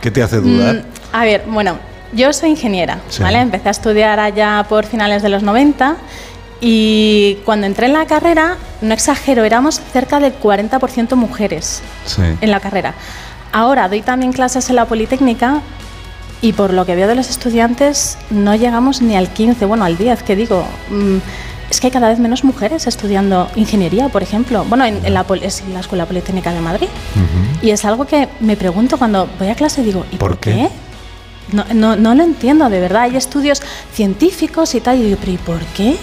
¿Qué 0.00 0.10
te 0.10 0.22
hace 0.22 0.36
dudar? 0.40 0.76
Mm, 0.76 0.82
a 1.12 1.24
ver, 1.24 1.44
bueno, 1.46 1.76
yo 2.12 2.32
soy 2.32 2.50
ingeniera, 2.50 3.00
Sí. 3.08 3.22
¿vale? 3.22 3.40
Empecé 3.40 3.68
a 3.68 3.72
estudiar 3.72 4.18
allá 4.20 4.64
por 4.68 4.84
finales 4.86 5.22
de 5.22 5.28
los 5.28 5.42
90 5.42 5.96
y 6.60 7.38
cuando 7.44 7.66
entré 7.66 7.86
en 7.86 7.92
la 7.92 8.06
carrera, 8.06 8.56
no 8.80 8.94
exagero, 8.94 9.44
éramos 9.44 9.80
cerca 9.92 10.20
del 10.20 10.32
40% 10.32 11.16
mujeres 11.16 11.82
Sí. 12.06 12.22
en 12.40 12.50
la 12.50 12.60
carrera. 12.60 12.94
Ahora 13.52 13.88
doy 13.88 14.00
también 14.02 14.32
clases 14.32 14.70
en 14.70 14.76
la 14.76 14.86
Politécnica 14.86 15.60
y 16.42 16.52
por 16.52 16.74
lo 16.74 16.84
que 16.84 16.94
veo 16.94 17.08
de 17.08 17.14
los 17.14 17.30
estudiantes 17.30 18.18
no 18.30 18.54
llegamos 18.54 19.00
ni 19.00 19.16
al 19.16 19.28
15, 19.32 19.64
bueno, 19.64 19.84
al 19.84 19.96
10, 19.96 20.22
que 20.22 20.36
digo. 20.36 20.66
mm, 20.90 21.16
es 21.70 21.80
que 21.80 21.86
hay 21.86 21.90
cada 21.90 22.08
vez 22.10 22.18
menos 22.18 22.44
mujeres 22.44 22.86
estudiando 22.86 23.48
ingeniería, 23.56 24.10
por 24.10 24.22
ejemplo. 24.22 24.62
Bueno, 24.68 24.84
en, 24.84 25.06
en 25.06 25.14
la, 25.14 25.24
pol- 25.24 25.40
es 25.42 25.62
en 25.62 25.72
la 25.72 25.80
Escuela 25.80 26.04
Politécnica 26.04 26.52
de 26.52 26.60
Madrid. 26.60 26.88
Y 27.62 27.70
es 27.70 27.86
algo 27.86 28.04
que 28.04 28.28
me 28.40 28.58
pregunto 28.58 28.98
cuando 28.98 29.26
voy 29.38 29.48
a 29.48 29.54
clase, 29.54 29.82
digo, 29.82 30.04
¿y 30.12 30.16
por, 30.16 30.36
qué? 30.36 30.68
No, 31.50 31.64
no, 31.72 31.96
no 31.96 32.14
lo 32.14 32.24
entiendo, 32.24 32.68
de 32.68 32.78
verdad. 32.78 33.02
Hay 33.04 33.16
estudios 33.16 33.62
científicos 33.94 34.74
y 34.74 34.80
tal, 34.82 34.98
y 34.98 35.04
digo, 35.04 35.16
¿pero 35.20 35.32
y 35.32 35.36
por 35.38 35.60
qué? 35.76 35.96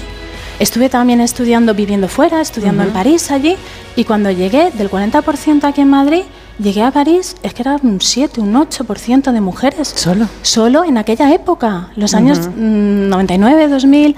Estuve 0.58 0.90
también 0.90 1.22
estudiando, 1.22 1.76
viviendo 1.76 2.08
fuera, 2.08 2.42
estudiando 2.42 2.84
en. 2.84 2.90
París 2.92 3.30
allí, 3.30 3.56
y 3.96 4.06
cuando 4.06 4.32
llegué 4.32 4.72
del 4.72 4.90
40% 4.90 5.66
aquí 5.66 5.82
en 5.82 5.90
Madrid, 5.90 6.24
llegué 6.60 6.84
a 6.84 6.92
París, 6.92 7.36
es 7.44 7.54
que 7.54 7.62
era 7.64 7.78
un 7.82 8.00
7, 8.02 8.42
un 8.42 8.54
8% 8.54 9.32
de 9.32 9.42
mujeres. 9.42 9.92
¿Solo? 9.96 10.28
Solo 10.42 10.84
en 10.84 10.98
aquella 10.98 11.34
época, 11.34 11.90
los 11.96 12.14
años 12.14 12.40
Ujú. 12.40 12.52
mm, 12.56 13.10
99, 13.10 13.68
2000. 13.70 14.16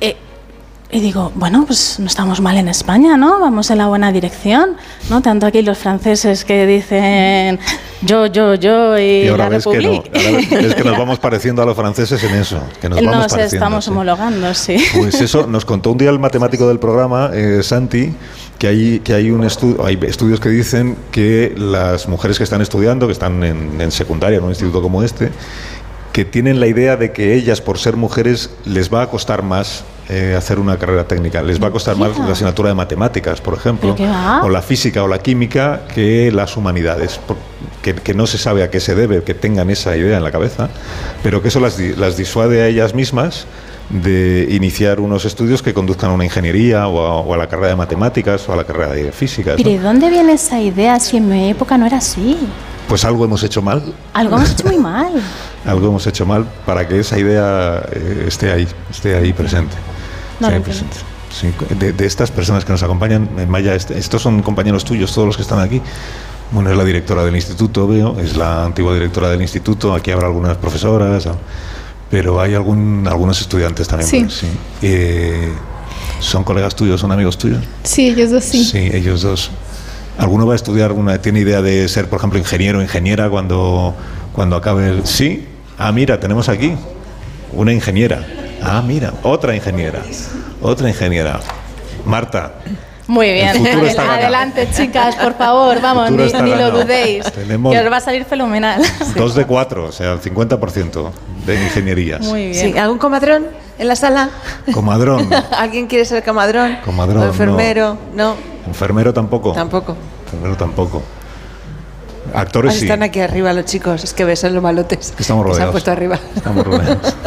eh, 0.00 0.16
y 0.92 0.98
digo, 0.98 1.30
bueno, 1.36 1.64
pues 1.66 2.00
no 2.00 2.06
estamos 2.06 2.40
mal 2.40 2.56
en 2.56 2.66
España, 2.66 3.16
¿no? 3.16 3.38
Vamos 3.38 3.70
en 3.70 3.78
la 3.78 3.86
buena 3.86 4.10
dirección, 4.10 4.70
¿no? 5.08 5.20
Tanto 5.22 5.46
aquí 5.46 5.62
los 5.62 5.78
franceses 5.78 6.44
que 6.44 6.66
dicen 6.66 7.60
yo, 8.02 8.26
yo, 8.26 8.56
yo 8.56 8.98
y, 8.98 9.22
Y 9.24 9.28
ahora 9.28 9.44
la 9.44 9.50
ves 9.50 9.66
que, 9.68 9.78
no, 9.78 9.90
ahora 9.90 10.38
ves 10.50 10.74
que 10.74 10.82
nos 10.82 10.98
vamos 10.98 11.20
pareciendo 11.20 11.62
a 11.62 11.66
los 11.66 11.76
franceses 11.76 12.20
en 12.24 12.34
eso. 12.34 12.60
Que 12.80 12.88
nos 12.88 12.98
vamos 12.98 13.14
Nos 13.14 13.26
pareciendo, 13.30 13.54
estamos 13.66 13.84
sí. 13.84 13.90
homologando, 13.92 14.52
sí. 14.52 14.76
Pues 14.98 15.20
eso, 15.20 15.46
nos 15.46 15.64
contó 15.64 15.92
un 15.92 15.98
día 15.98 16.10
el 16.10 16.18
matemático 16.18 16.66
del 16.66 16.80
programa, 16.80 17.30
eh, 17.34 17.60
Santi, 17.62 18.12
que 18.60 18.68
hay, 18.68 19.00
que 19.00 19.14
hay, 19.14 19.30
un 19.30 19.42
estudio, 19.42 19.86
hay 19.86 19.98
estudios 20.02 20.38
que 20.38 20.50
dicen 20.50 20.94
que 21.10 21.54
las 21.56 22.08
mujeres 22.08 22.36
que 22.36 22.44
están 22.44 22.60
estudiando, 22.60 23.06
que 23.06 23.14
están 23.14 23.42
en, 23.42 23.80
en 23.80 23.90
secundaria, 23.90 24.36
en 24.36 24.44
un 24.44 24.50
instituto 24.50 24.82
como 24.82 25.02
este, 25.02 25.30
que 26.12 26.26
tienen 26.26 26.60
la 26.60 26.66
idea 26.66 26.98
de 26.98 27.10
que 27.10 27.34
ellas, 27.34 27.62
por 27.62 27.78
ser 27.78 27.96
mujeres, 27.96 28.50
les 28.66 28.92
va 28.92 29.00
a 29.00 29.08
costar 29.08 29.42
más 29.42 29.84
eh, 30.10 30.34
hacer 30.36 30.58
una 30.58 30.76
carrera 30.76 31.04
técnica. 31.04 31.40
Les 31.40 31.62
va 31.62 31.68
a 31.68 31.70
costar 31.70 31.96
más 31.96 32.18
la 32.18 32.32
asignatura 32.32 32.68
de 32.68 32.74
matemáticas, 32.74 33.40
por 33.40 33.54
ejemplo, 33.54 33.96
o 34.42 34.48
la 34.50 34.60
física 34.60 35.02
o 35.02 35.08
la 35.08 35.20
química 35.20 35.82
que 35.94 36.30
las 36.30 36.56
humanidades. 36.58 37.18
Que, 37.80 37.94
que 37.94 38.12
no 38.12 38.26
se 38.26 38.36
sabe 38.36 38.62
a 38.62 38.70
qué 38.70 38.78
se 38.78 38.94
debe 38.94 39.22
que 39.22 39.32
tengan 39.32 39.70
esa 39.70 39.96
idea 39.96 40.18
en 40.18 40.22
la 40.22 40.30
cabeza, 40.30 40.68
pero 41.22 41.40
que 41.40 41.48
eso 41.48 41.60
las, 41.60 41.78
las 41.78 42.18
disuade 42.18 42.60
a 42.60 42.66
ellas 42.66 42.92
mismas 42.92 43.46
de 43.90 44.46
iniciar 44.50 45.00
unos 45.00 45.24
estudios 45.24 45.62
que 45.62 45.74
conduzcan 45.74 46.10
a 46.10 46.14
una 46.14 46.24
ingeniería 46.24 46.86
o 46.88 47.00
a, 47.04 47.16
o 47.20 47.34
a 47.34 47.36
la 47.36 47.48
carrera 47.48 47.68
de 47.68 47.76
matemáticas 47.76 48.48
o 48.48 48.52
a 48.52 48.56
la 48.56 48.64
carrera 48.64 48.92
de 48.92 49.10
físicas. 49.12 49.56
¿no? 49.58 49.64
¿Pero 49.64 49.70
de 49.70 49.78
dónde 49.80 50.10
viene 50.10 50.32
esa 50.34 50.60
idea 50.60 50.98
si 51.00 51.16
en 51.16 51.28
mi 51.28 51.50
época 51.50 51.76
no 51.76 51.86
era 51.86 51.98
así? 51.98 52.36
Pues 52.88 53.04
algo 53.04 53.24
hemos 53.24 53.42
hecho 53.42 53.62
mal, 53.62 53.82
Algo 54.14 54.36
hemos 54.36 54.50
hecho 54.52 54.64
muy 54.66 54.78
mal. 54.90 55.12
algo 55.64 55.88
hemos 55.88 56.06
hecho 56.06 56.24
mal 56.26 56.44
para 56.66 56.86
que 56.88 57.00
esa 57.00 57.18
idea 57.18 57.82
eh, 57.92 58.24
esté 58.28 58.50
ahí, 58.52 58.66
esté 58.90 59.16
ahí 59.16 59.32
presente. 59.32 59.74
No 60.40 60.46
esté 60.46 60.56
ahí 60.56 60.62
presente. 60.62 60.96
Sí, 61.32 61.52
de, 61.78 61.92
de 61.92 62.06
estas 62.06 62.30
personas 62.32 62.64
que 62.64 62.72
nos 62.72 62.82
acompañan, 62.82 63.28
eh, 63.38 63.46
Maya, 63.46 63.74
estos 63.74 64.20
son 64.22 64.42
compañeros 64.42 64.84
tuyos, 64.84 65.12
todos 65.14 65.26
los 65.26 65.36
que 65.36 65.42
están 65.42 65.60
aquí. 65.60 65.80
Bueno, 66.50 66.70
es 66.70 66.76
la 66.76 66.82
directora 66.84 67.24
del 67.24 67.36
instituto, 67.36 67.86
veo, 67.86 68.18
es 68.18 68.36
la 68.36 68.64
antigua 68.64 68.92
directora 68.94 69.28
del 69.30 69.40
instituto, 69.40 69.94
aquí 69.94 70.10
habrá 70.10 70.26
algunas 70.26 70.56
profesoras, 70.56 71.28
ah, 71.28 71.36
pero 72.10 72.40
hay 72.40 72.54
algún, 72.54 73.06
algunos 73.08 73.40
estudiantes 73.40 73.86
también. 73.88 74.08
Sí. 74.08 74.20
pues, 74.20 74.44
Eh, 74.82 75.52
¿Son 76.18 76.44
colegas 76.44 76.74
tuyos, 76.74 77.00
son 77.00 77.12
amigos 77.12 77.38
tuyos? 77.38 77.64
Sí, 77.82 78.08
ellos 78.08 78.30
dos 78.30 78.44
sí. 78.44 78.64
Sí, 78.64 78.90
ellos 78.92 79.22
dos. 79.22 79.50
¿Alguno 80.18 80.46
va 80.46 80.52
a 80.52 80.56
estudiar, 80.56 80.92
una, 80.92 81.22
tiene 81.22 81.40
idea 81.40 81.62
de 81.62 81.88
ser, 81.88 82.08
por 82.10 82.18
ejemplo, 82.18 82.38
ingeniero 82.38 82.80
o 82.80 82.82
ingeniera 82.82 83.30
cuando, 83.30 83.94
cuando 84.34 84.56
acabe 84.56 84.88
el... 84.90 85.06
Sí, 85.06 85.46
ah, 85.78 85.92
mira, 85.92 86.20
tenemos 86.20 86.50
aquí 86.50 86.74
una 87.52 87.72
ingeniera. 87.72 88.26
Ah, 88.62 88.82
mira, 88.86 89.14
otra 89.22 89.56
ingeniera. 89.56 90.02
Otra 90.60 90.90
ingeniera. 90.90 91.40
Marta. 92.04 92.52
Muy 93.10 93.32
bien. 93.32 93.66
Adelante, 93.98 94.68
chicas, 94.72 95.16
por 95.16 95.34
favor, 95.34 95.80
vamos, 95.82 96.12
ni, 96.12 96.54
lo 96.54 96.70
dudéis. 96.70 97.24
Tenemos- 97.32 97.72
Que 97.72 97.80
os 97.80 97.92
va 97.92 97.96
a 97.96 98.00
salir 98.00 98.24
fenomenal. 98.24 98.80
Dos 99.16 99.34
de 99.34 99.46
cuatro, 99.46 99.86
o 99.86 99.92
sea, 99.92 100.12
el 100.12 100.20
50% 100.20 101.10
de 101.44 101.54
ingenierías. 101.60 102.20
Muy 102.20 102.50
bien. 102.50 102.72
Sí, 102.74 102.78
¿Algún 102.78 102.98
comadrón 102.98 103.48
en 103.80 103.88
la 103.88 103.96
sala? 103.96 104.30
Comadrón, 104.72 105.28
¿Alguien 105.58 105.88
quiere 105.88 106.04
ser 106.04 106.22
comadrón? 106.22 106.78
Comadrón, 106.84 107.24
¿O 107.24 107.26
enfermero? 107.26 107.98
No, 108.14 108.36
enfermero 108.68 109.12
tampoco. 109.12 109.54
tampoco. 109.54 109.96
Enfermero 110.26 110.56
tampoco. 110.56 111.02
Actores 112.32 112.74
Ah, 112.74 112.78
sí. 112.78 112.84
Están 112.84 113.02
aquí 113.02 113.18
arriba 113.18 113.52
los 113.52 113.64
chicos, 113.64 114.04
es 114.04 114.14
que 114.14 114.24
ves 114.24 114.44
los 114.44 114.62
malotes. 114.62 115.12
Estamos 115.18 115.18
que 115.18 115.24
se 115.24 115.32
han 115.32 115.42
rodeados. 115.42 115.72
puesto 115.72 115.90
arriba. 115.90 116.16
Estamos 116.36 116.64
rodeados. 116.64 117.16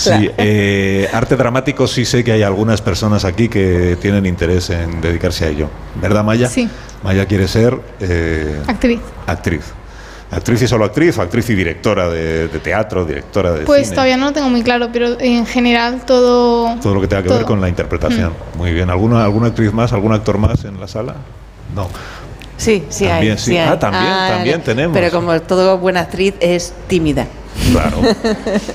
Sí, 0.00 0.30
eh, 0.38 1.08
arte 1.12 1.36
dramático 1.36 1.86
sí 1.86 2.04
sé 2.04 2.24
que 2.24 2.32
hay 2.32 2.42
algunas 2.42 2.80
personas 2.80 3.24
aquí 3.24 3.48
que 3.48 3.96
tienen 4.00 4.24
interés 4.26 4.70
en 4.70 5.00
dedicarse 5.00 5.44
a 5.44 5.48
ello. 5.48 5.68
¿Verdad, 6.00 6.24
Maya? 6.24 6.48
Sí. 6.48 6.68
Maya 7.02 7.26
quiere 7.26 7.46
ser 7.48 7.78
eh, 8.00 8.60
Actriz. 8.66 9.00
actriz. 9.26 9.62
Actriz 10.30 10.62
y 10.62 10.68
solo 10.68 10.84
actriz, 10.84 11.18
o 11.18 11.22
actriz 11.22 11.50
y 11.50 11.54
directora 11.56 12.08
de, 12.08 12.46
de 12.48 12.58
teatro, 12.60 13.04
directora 13.04 13.50
de 13.52 13.64
Pues 13.64 13.86
cine. 13.86 13.94
todavía 13.96 14.16
no 14.16 14.26
lo 14.26 14.32
tengo 14.32 14.48
muy 14.48 14.62
claro, 14.62 14.88
pero 14.92 15.18
en 15.20 15.44
general 15.44 16.02
todo. 16.06 16.76
Todo 16.80 16.94
lo 16.94 17.00
que 17.00 17.08
tenga 17.08 17.22
que 17.24 17.30
ver 17.30 17.44
con 17.44 17.60
la 17.60 17.68
interpretación. 17.68 18.32
Muy 18.56 18.72
bien. 18.72 18.90
¿Alguna, 18.90 19.24
¿Alguna 19.24 19.48
actriz 19.48 19.72
más, 19.72 19.92
algún 19.92 20.12
actor 20.12 20.38
más 20.38 20.64
en 20.64 20.78
la 20.78 20.86
sala? 20.86 21.16
No. 21.74 21.88
Sí, 22.56 22.84
sí 22.90 23.06
También, 23.06 23.32
hay. 23.32 23.38
sí. 23.38 23.56
hay. 23.56 23.68
Ah, 23.70 23.78
también, 23.78 24.12
también 24.28 24.60
tenemos. 24.62 24.96
Pero 24.96 25.10
como 25.10 25.40
todo 25.42 25.78
buena 25.78 26.00
actriz 26.00 26.34
es 26.40 26.74
tímida. 26.86 27.26
Claro, 27.72 27.98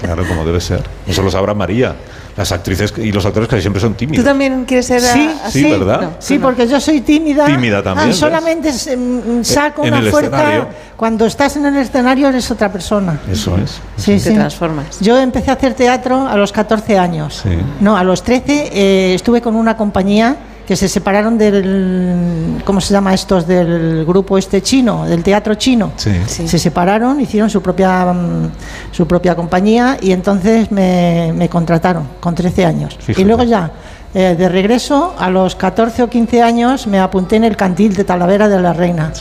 claro, 0.01 0.27
como 0.27 0.45
debe 0.45 0.61
ser. 0.61 0.83
Eso 1.07 1.21
lo 1.21 1.31
sabrá 1.31 1.53
María. 1.53 1.95
Las 2.37 2.51
actrices 2.51 2.93
y 2.97 3.13
los 3.13 3.25
actores 3.25 3.47
casi 3.47 3.61
siempre 3.61 3.81
son 3.81 3.93
¿Tú 3.93 3.99
tímidos. 3.99 4.25
también 4.25 4.65
quieres 4.65 4.85
ser 4.87 4.99
Sí, 4.99 5.29
así? 5.43 5.63
Sí, 5.63 5.71
¿verdad? 5.71 6.01
No, 6.01 6.11
Sí, 6.19 6.33
tú 6.35 6.41
no. 6.41 6.47
porque 6.47 6.67
yo 6.67 6.79
soy 6.81 6.99
tímida. 6.99 7.45
Tímida 7.45 7.81
también, 7.81 8.07
Y 8.07 8.09
¿ves? 8.11 8.17
solamente 8.17 8.71
mm, 8.71 9.41
saco 9.43 9.83
En 9.85 9.93
una 9.93 9.99
el 10.03 10.11
fuerza. 10.11 10.35
escenario. 10.35 10.67
Cuando 10.97 11.25
estás 11.25 11.55
en 11.55 11.65
el 11.67 11.77
escenario 11.77 12.27
eres 12.27 12.51
otra 12.51 12.69
persona. 12.71 13.19
Eso 13.31 13.57
es. 13.57 13.79
Sí, 13.95 14.11
Te 14.13 14.19
sí. 14.19 14.33
transformas. 14.33 14.99
Yo 14.99 15.17
empecé 15.17 15.49
a 15.49 15.53
hacer 15.53 15.75
teatro 15.75 16.27
a 16.27 16.35
los 16.35 16.51
14 16.51 16.97
años. 16.97 17.39
Sí. 17.41 17.57
No, 17.79 17.95
a 17.97 18.03
los 18.03 18.21
13 18.21 18.69
eh, 18.73 19.13
estuve 19.15 19.41
con 19.41 19.55
una 19.55 19.77
compañía 19.77 20.35
que 20.67 20.75
se 20.75 20.87
separaron 20.87 21.37
del, 21.37 22.61
¿cómo 22.65 22.81
se 22.81 22.93
llama 22.93 23.13
estos? 23.13 23.47
Del 23.47 24.05
grupo 24.05 24.37
este 24.37 24.61
chino, 24.61 25.05
del 25.05 25.23
teatro 25.23 25.55
chino. 25.55 25.91
Sí. 25.95 26.11
Se 26.27 26.59
separaron, 26.59 27.19
hicieron 27.21 27.49
su 27.49 27.61
propia, 27.61 28.11
mm, 28.13 28.51
su 28.91 29.07
propia 29.07 29.35
compañía 29.35 29.97
y 30.01 30.11
entonces 30.11 30.71
me, 30.71 31.33
me 31.35 31.49
contrataron 31.49 32.07
con 32.19 32.35
13 32.35 32.65
años. 32.65 32.97
Fíjate. 32.99 33.21
Y 33.21 33.25
luego 33.25 33.43
ya, 33.43 33.71
eh, 34.17 34.33
de 34.37 34.47
regreso, 34.47 35.13
a 35.19 35.29
los 35.29 35.57
14 35.57 36.03
o 36.03 36.09
15 36.09 36.41
años, 36.41 36.87
me 36.87 36.99
apunté 36.99 37.35
en 37.35 37.43
el 37.43 37.57
Candil 37.57 37.93
de 37.93 38.05
Talavera 38.05 38.47
de 38.47 38.61
la 38.61 38.71
Reina. 38.71 39.11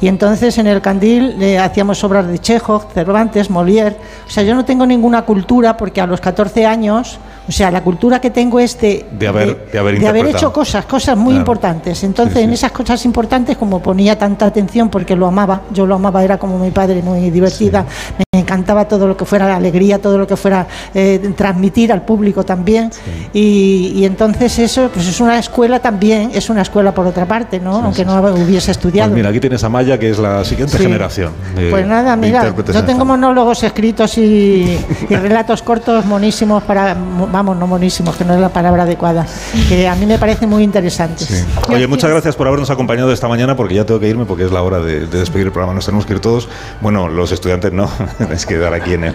Y 0.00 0.06
entonces 0.06 0.56
en 0.58 0.68
el 0.68 0.80
Candil 0.80 1.42
eh, 1.42 1.58
hacíamos 1.58 2.04
obras 2.04 2.28
de 2.28 2.38
Chekhov, 2.38 2.92
Cervantes, 2.94 3.50
Molière. 3.50 3.96
O 4.24 4.30
sea, 4.30 4.44
yo 4.44 4.54
no 4.54 4.64
tengo 4.64 4.86
ninguna 4.86 5.22
cultura 5.22 5.76
porque 5.76 6.00
a 6.00 6.06
los 6.06 6.20
14 6.20 6.64
años, 6.64 7.18
o 7.48 7.52
sea, 7.52 7.70
la 7.70 7.82
cultura 7.82 8.20
que 8.20 8.30
tengo 8.30 8.58
es 8.60 8.78
de, 8.80 9.06
De 9.18 9.26
haber, 9.28 9.70
de 9.70 9.78
haber 9.78 9.98
de 9.98 10.06
haber 10.08 10.20
interpretado. 10.24 10.36
hecho 10.36 10.52
cosas, 10.52 10.84
cosas 10.86 11.16
muy 11.16 11.30
Claro. 11.34 11.40
importantes. 11.40 12.02
Entonces, 12.04 12.34
Sí, 12.34 12.40
sí. 12.40 12.44
en 12.44 12.52
esas 12.52 12.72
cosas 12.72 13.04
importantes, 13.04 13.56
como 13.56 13.80
ponía 13.80 14.18
tanta 14.18 14.46
atención 14.46 14.88
porque 14.88 15.14
lo 15.16 15.26
amaba, 15.26 15.62
yo 15.72 15.86
lo 15.86 15.94
amaba, 15.96 16.22
era 16.24 16.38
como 16.38 16.58
mi 16.58 16.70
padre, 16.70 17.02
muy 17.02 17.30
divertida, 17.30 17.84
me 18.32 18.40
encantaba 18.40 18.86
todo 18.86 19.06
lo 19.06 19.16
que 19.16 19.24
fuera 19.24 19.54
alegría, 19.56 20.00
todo 20.00 20.18
lo 20.18 20.26
que 20.26 20.36
fuera 20.36 20.66
eh, 20.94 21.32
transmitir 21.36 21.92
al 21.92 22.02
público 22.02 22.44
también. 22.44 22.90
Y, 23.32 23.92
y 23.96 24.04
entonces 24.04 24.58
eso, 24.58 24.90
pues 24.92 25.06
es 25.06 25.20
una 25.20 25.38
escuela 25.38 25.80
también, 25.80 26.30
es 26.34 26.48
una 26.50 26.62
escuela 26.62 26.92
por 26.92 27.06
otra 27.06 27.26
parte, 27.26 27.60
¿no? 27.60 27.76
Aunque 27.76 28.04
no 28.04 28.20
hubiese 28.20 28.70
estudiado. 28.70 29.10
Pues 29.10 29.16
mira, 29.16 29.30
aquí 29.30 29.40
tienes 29.40 29.62
a 29.64 29.68
Maya, 29.68 29.98
que 29.98 30.10
es 30.10 30.18
la 30.18 30.44
siguiente 30.44 30.78
generación. 30.78 31.32
de- 31.54 31.70
Pues 31.70 31.86
nada, 31.86 32.16
mira, 32.16 32.52
yo 32.72 32.80
en 32.80 32.86
tengo 32.86 33.04
monólogos 33.04 33.62
escritos 33.62 34.18
y, 34.18 34.78
y 35.08 35.14
relatos 35.16 35.62
cortos 35.62 36.04
monísimos 36.04 36.62
para, 36.64 36.94
vamos, 37.36 37.56
no 37.58 37.66
monísimos, 37.66 38.16
que 38.16 38.24
no 38.24 38.32
es 38.34 38.40
la 38.40 38.48
palabra 38.48 38.84
adecuada, 38.84 39.26
que 39.68 39.86
a 39.86 39.94
mí 39.94 40.06
me 40.06 40.18
parecen 40.18 40.48
muy 40.48 40.62
interesantes. 40.62 41.28
Sí. 41.28 41.44
Oye, 41.68 41.86
muchas 41.86 42.10
gracias 42.10 42.34
por 42.34 42.46
habernos 42.46 42.70
acompañado 42.70 43.12
esta 43.12 43.28
mañana 43.28 43.54
porque 43.56 43.74
ya 43.74 43.84
tengo 43.84 44.00
que 44.00 44.08
irme 44.08 44.24
porque 44.24 44.44
es 44.44 44.52
la 44.52 44.62
hora 44.62 44.80
de, 44.80 45.06
de 45.06 45.18
despedir 45.18 45.46
el 45.46 45.52
programa. 45.52 45.74
Nos 45.74 45.84
tenemos 45.84 46.06
que 46.06 46.14
ir 46.14 46.20
todos. 46.20 46.48
Bueno, 46.80 47.08
los 47.08 47.32
estudiantes 47.32 47.72
no, 47.72 47.90
es 48.30 48.46
quedar 48.46 48.72
aquí 48.72 48.94
en 48.94 49.04
el, 49.04 49.14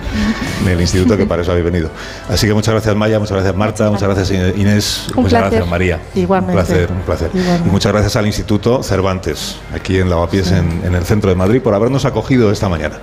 en 0.63 0.67
el 0.67 0.79
instituto 0.81 1.17
que 1.17 1.25
para 1.25 1.41
eso 1.41 1.51
habéis 1.51 1.65
venido. 1.65 1.89
Así 2.29 2.45
que 2.47 2.53
muchas 2.53 2.73
gracias 2.73 2.95
Maya, 2.95 3.17
muchas 3.19 3.33
gracias 3.37 3.55
Marta, 3.55 3.89
muchas 3.89 4.07
gracias 4.15 4.31
Inés, 4.55 5.07
Un 5.15 5.23
muchas 5.23 5.39
placer. 5.39 5.49
gracias 5.51 5.67
María. 5.67 5.99
Igualmente. 6.13 6.59
Un 6.59 6.65
placer, 6.65 6.91
un 6.91 7.01
placer. 7.01 7.29
Igualmente. 7.33 7.69
Y 7.69 7.71
muchas 7.71 7.91
gracias 7.91 8.15
al 8.15 8.27
Instituto 8.27 8.83
Cervantes, 8.83 9.57
aquí 9.73 9.97
en 9.97 10.09
Lavapiés, 10.09 10.51
en, 10.51 10.81
en 10.85 10.93
el 10.93 11.03
centro 11.05 11.29
de 11.29 11.35
Madrid, 11.35 11.61
por 11.61 11.73
habernos 11.73 12.05
acogido 12.05 12.51
esta 12.51 12.69
mañana. 12.69 12.99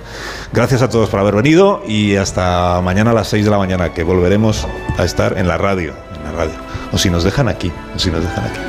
Gracias 0.53 0.81
a 0.81 0.89
todos 0.89 1.09
por 1.09 1.19
haber 1.19 1.35
venido 1.35 1.81
y 1.85 2.15
hasta 2.15 2.79
mañana 2.81 3.11
a 3.11 3.13
las 3.13 3.27
6 3.27 3.45
de 3.45 3.51
la 3.51 3.57
mañana, 3.57 3.93
que 3.93 4.03
volveremos 4.03 4.65
a 4.97 5.05
estar 5.09 5.37
en 5.37 5.47
la 5.47 5.57
radio, 5.57 5.93
en 6.15 6.23
la 6.23 6.31
radio. 6.31 6.53
O 6.91 6.97
si 6.97 7.09
nos 7.09 7.23
dejan 7.23 7.47
aquí, 7.47 7.71
o 7.95 7.99
si 7.99 8.09
nos 8.11 8.23
dejan 8.23 8.45
aquí. 8.45 8.59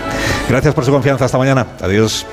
Gracias 0.48 0.74
por 0.74 0.84
su 0.84 0.90
confianza. 0.90 1.24
Hasta 1.26 1.38
mañana. 1.38 1.66
Adiós. 1.80 2.26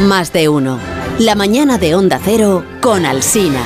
Más 0.00 0.32
de 0.32 0.48
uno. 0.48 0.78
La 1.18 1.34
mañana 1.34 1.78
de 1.78 1.94
Onda 1.94 2.20
Cero 2.22 2.64
con 2.80 3.06
Alsina. 3.06 3.60